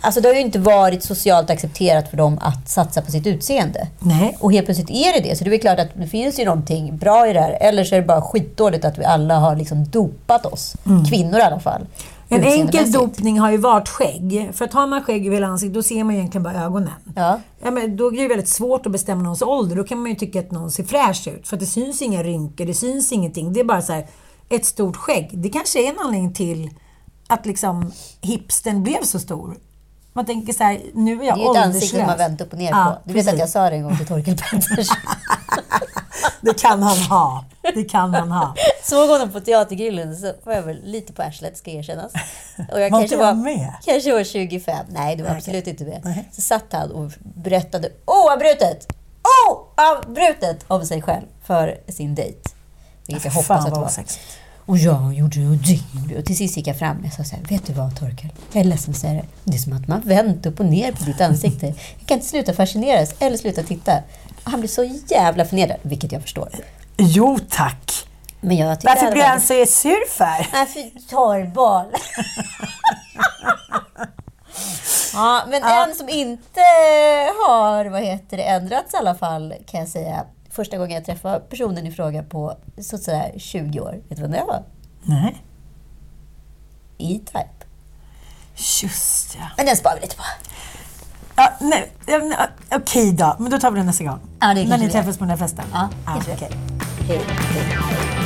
Alltså 0.00 0.20
det 0.20 0.28
har 0.28 0.34
ju 0.34 0.40
inte 0.40 0.58
varit 0.58 1.02
socialt 1.02 1.50
accepterat 1.50 2.08
för 2.08 2.16
dem 2.16 2.38
att 2.42 2.68
satsa 2.68 3.02
på 3.02 3.10
sitt 3.10 3.26
utseende. 3.26 3.86
Nej. 3.98 4.36
Och 4.40 4.52
helt 4.52 4.64
plötsligt 4.66 4.90
är 4.90 5.12
det 5.12 5.28
det. 5.28 5.36
Så 5.36 5.44
det 5.44 5.54
är 5.54 5.58
klart 5.58 5.78
att 5.78 5.88
det 5.94 6.06
finns 6.06 6.38
ju 6.40 6.44
någonting 6.44 6.96
bra 6.96 7.28
i 7.28 7.32
det 7.32 7.40
här. 7.40 7.58
Eller 7.60 7.84
så 7.84 7.94
är 7.94 8.00
det 8.00 8.06
bara 8.06 8.22
skitdåligt 8.22 8.84
att 8.84 8.98
vi 8.98 9.04
alla 9.04 9.34
har 9.38 9.56
liksom 9.56 9.84
dopat 9.84 10.46
oss. 10.46 10.74
Kvinnor 11.10 11.38
i 11.38 11.42
alla 11.42 11.60
fall. 11.60 11.86
En 12.28 12.44
enkel 12.44 12.92
dopning 12.92 13.38
har 13.40 13.50
ju 13.50 13.56
varit 13.56 13.88
skägg. 13.88 14.50
För 14.54 14.64
att 14.64 14.72
har 14.72 14.86
man 14.86 15.02
skägg 15.04 15.26
över 15.26 15.34
hela 15.36 15.46
ansiktet, 15.46 15.74
då 15.74 15.82
ser 15.82 16.04
man 16.04 16.14
ju 16.14 16.18
egentligen 16.20 16.42
bara 16.42 16.64
ögonen. 16.64 16.92
Ja. 17.16 17.40
Ja, 17.62 17.70
men 17.70 17.96
då 17.96 18.06
är 18.12 18.22
det 18.22 18.28
väldigt 18.28 18.48
svårt 18.48 18.86
att 18.86 18.92
bestämma 18.92 19.22
någons 19.22 19.42
ålder. 19.42 19.76
Då 19.76 19.84
kan 19.84 19.98
man 19.98 20.10
ju 20.10 20.16
tycka 20.16 20.40
att 20.40 20.50
någon 20.50 20.70
ser 20.70 20.84
fräsch 20.84 21.28
ut. 21.28 21.48
För 21.48 21.56
att 21.56 21.60
det 21.60 21.66
syns 21.66 22.02
inga 22.02 22.22
rynkor, 22.22 22.64
det 22.64 22.74
syns 22.74 23.12
ingenting. 23.12 23.52
Det 23.52 23.60
är 23.60 23.64
bara 23.64 23.82
så 23.82 23.92
här, 23.92 24.06
ett 24.48 24.64
stort 24.64 24.96
skägg. 24.96 25.30
Det 25.32 25.48
kanske 25.48 25.86
är 25.86 25.90
en 25.92 25.98
anledning 25.98 26.34
till 26.34 26.70
att 27.28 27.46
liksom 27.46 27.92
hipsten 28.20 28.82
blev 28.82 29.02
så 29.02 29.18
stor. 29.18 29.56
Man 30.12 30.24
tänker 30.26 30.52
så 30.52 30.64
här, 30.64 30.80
nu 30.94 31.20
är 31.22 31.24
jag 31.26 31.38
Det 31.38 31.42
är 31.42 31.44
ju 31.44 31.50
ett 31.50 31.66
ansikte 31.66 31.96
ålderslös. 31.96 32.06
man 32.06 32.18
vänt 32.18 32.40
upp 32.40 32.52
och 32.52 32.58
ner 32.58 32.70
Ja, 32.70 33.00
på. 33.04 33.08
Du 33.08 33.14
vet 33.14 33.20
att 33.20 33.26
precis. 33.26 33.40
jag 33.40 33.48
sa 33.48 33.70
det 33.70 33.76
en 33.76 33.82
gång 33.82 33.96
till 33.98 34.06
Torkel 34.06 34.36
Pettersson. 34.50 34.96
Det 36.40 36.60
kan 36.60 36.82
han 36.82 36.96
ha. 36.98 37.44
Det 37.74 37.84
kan 37.84 38.14
han 38.14 38.30
ha. 38.30 38.54
Såg 38.88 39.08
honom 39.10 39.32
på 39.32 39.40
Teatergrillen 39.40 40.16
så 40.16 40.32
var 40.44 40.52
jag 40.54 40.62
väl 40.62 40.80
lite 40.84 41.12
på 41.12 41.22
arslet, 41.22 41.56
ska 41.58 41.70
erkännas. 41.70 42.12
Och 42.72 42.80
jag 42.80 42.90
Var 42.90 43.00
kanske 43.00 43.16
var, 43.16 43.34
med? 43.34 43.72
kanske 43.84 44.12
var 44.12 44.24
25. 44.24 44.86
Nej, 44.88 45.16
du 45.16 45.22
var 45.22 45.30
Nej, 45.30 45.38
absolut 45.38 45.66
inte 45.66 45.84
med. 45.84 46.24
Så 46.32 46.40
satt 46.40 46.64
han 46.72 46.90
och 46.90 47.12
berättade 47.20 47.88
oavbrutet, 48.04 48.86
oavbrutet 49.78 50.64
om 50.68 50.86
sig 50.86 51.02
själv 51.02 51.24
för 51.46 51.78
sin 51.88 52.14
dejt. 52.14 52.38
Vilket 53.06 53.24
jag 53.24 53.32
hoppas 53.32 53.64
att 53.66 53.74
det 53.74 53.80
var. 53.80 53.86
osexigt. 53.86 54.24
Och 54.66 54.78
jag 54.78 55.14
gjorde 55.14 55.40
och 55.40 55.56
det. 55.56 56.16
Och 56.18 56.24
till 56.24 56.36
sist 56.36 56.56
gick 56.56 56.66
jag 56.66 56.78
fram 56.78 57.04
och 57.06 57.12
sa 57.12 57.24
så 57.24 57.36
här, 57.36 57.42
vet 57.48 57.66
du 57.66 57.72
vad 57.72 57.96
Torkel? 57.98 58.30
Jag 58.52 58.60
är 58.60 58.64
ledsen 58.64 58.90
att 58.90 58.96
säga 59.00 59.12
det. 59.12 59.24
Det 59.44 59.54
är 59.56 59.58
som 59.58 59.72
att 59.72 59.88
man 59.88 60.00
vänt 60.00 60.46
upp 60.46 60.60
och 60.60 60.66
ner 60.66 60.92
på 60.92 61.04
ditt 61.04 61.20
ansikte. 61.20 61.66
Jag 61.66 62.06
kan 62.06 62.14
inte 62.14 62.26
sluta 62.28 62.52
fascineras 62.52 63.14
eller 63.18 63.36
sluta 63.36 63.62
titta. 63.62 64.02
Och 64.44 64.50
han 64.50 64.60
blev 64.60 64.68
så 64.68 64.84
jävla 65.08 65.44
förnedrad, 65.44 65.78
vilket 65.82 66.12
jag 66.12 66.22
förstår. 66.22 66.48
Jo 66.96 67.38
tack. 67.50 67.92
Men 68.46 68.56
jag 68.56 68.66
Varför 68.66 69.12
blir 69.12 69.22
han 69.22 69.40
så 69.40 69.66
sur 69.66 70.08
för? 70.08 70.52
Nej, 70.52 70.66
för 70.66 71.08
torrboll. 71.08 71.92
ja, 75.14 75.44
men 75.48 75.62
en 75.62 75.94
som 75.94 76.08
inte 76.08 76.60
har 77.46 77.84
vad 77.84 78.02
heter 78.02 78.36
det, 78.36 78.42
ändrats 78.42 78.94
i 78.94 78.96
alla 78.96 79.14
fall, 79.14 79.54
kan 79.66 79.80
jag 79.80 79.88
säga. 79.88 80.24
Första 80.50 80.78
gången 80.78 80.94
jag 80.94 81.04
träffade 81.04 81.40
personen 81.40 81.86
i 81.86 81.92
fråga 81.92 82.22
på 82.22 82.56
så 82.82 82.98
säga 82.98 83.38
20 83.38 83.80
år. 83.80 84.00
Vet 84.08 84.16
du 84.16 84.22
vem 84.22 84.30
det 84.30 84.44
var? 84.46 84.62
Nej. 85.02 85.42
E-Type. 86.98 87.66
Just 88.82 89.36
ja. 89.38 89.48
Men 89.56 89.66
den 89.66 89.76
sparar 89.76 89.94
vi 89.94 90.00
lite 90.00 90.16
på. 90.16 90.22
ja 91.36 91.52
nej, 91.60 91.92
ja, 92.06 92.18
nej, 92.18 92.36
Okej 92.74 93.12
då, 93.12 93.36
men 93.38 93.50
då 93.50 93.58
tar 93.58 93.70
vi 93.70 93.78
det 93.78 93.86
nästa 93.86 94.04
gång. 94.04 94.20
Ja, 94.40 94.54
det 94.54 94.64
När 94.64 94.78
ni 94.78 94.90
träffas 94.90 95.18
på 95.18 95.24
den 95.24 95.30
här 95.30 95.36
festen. 95.36 95.64
Ja, 95.72 95.88
kanske 96.06 96.32
okej. 96.32 96.50
Hej, 97.08 97.20
hej. 97.28 98.25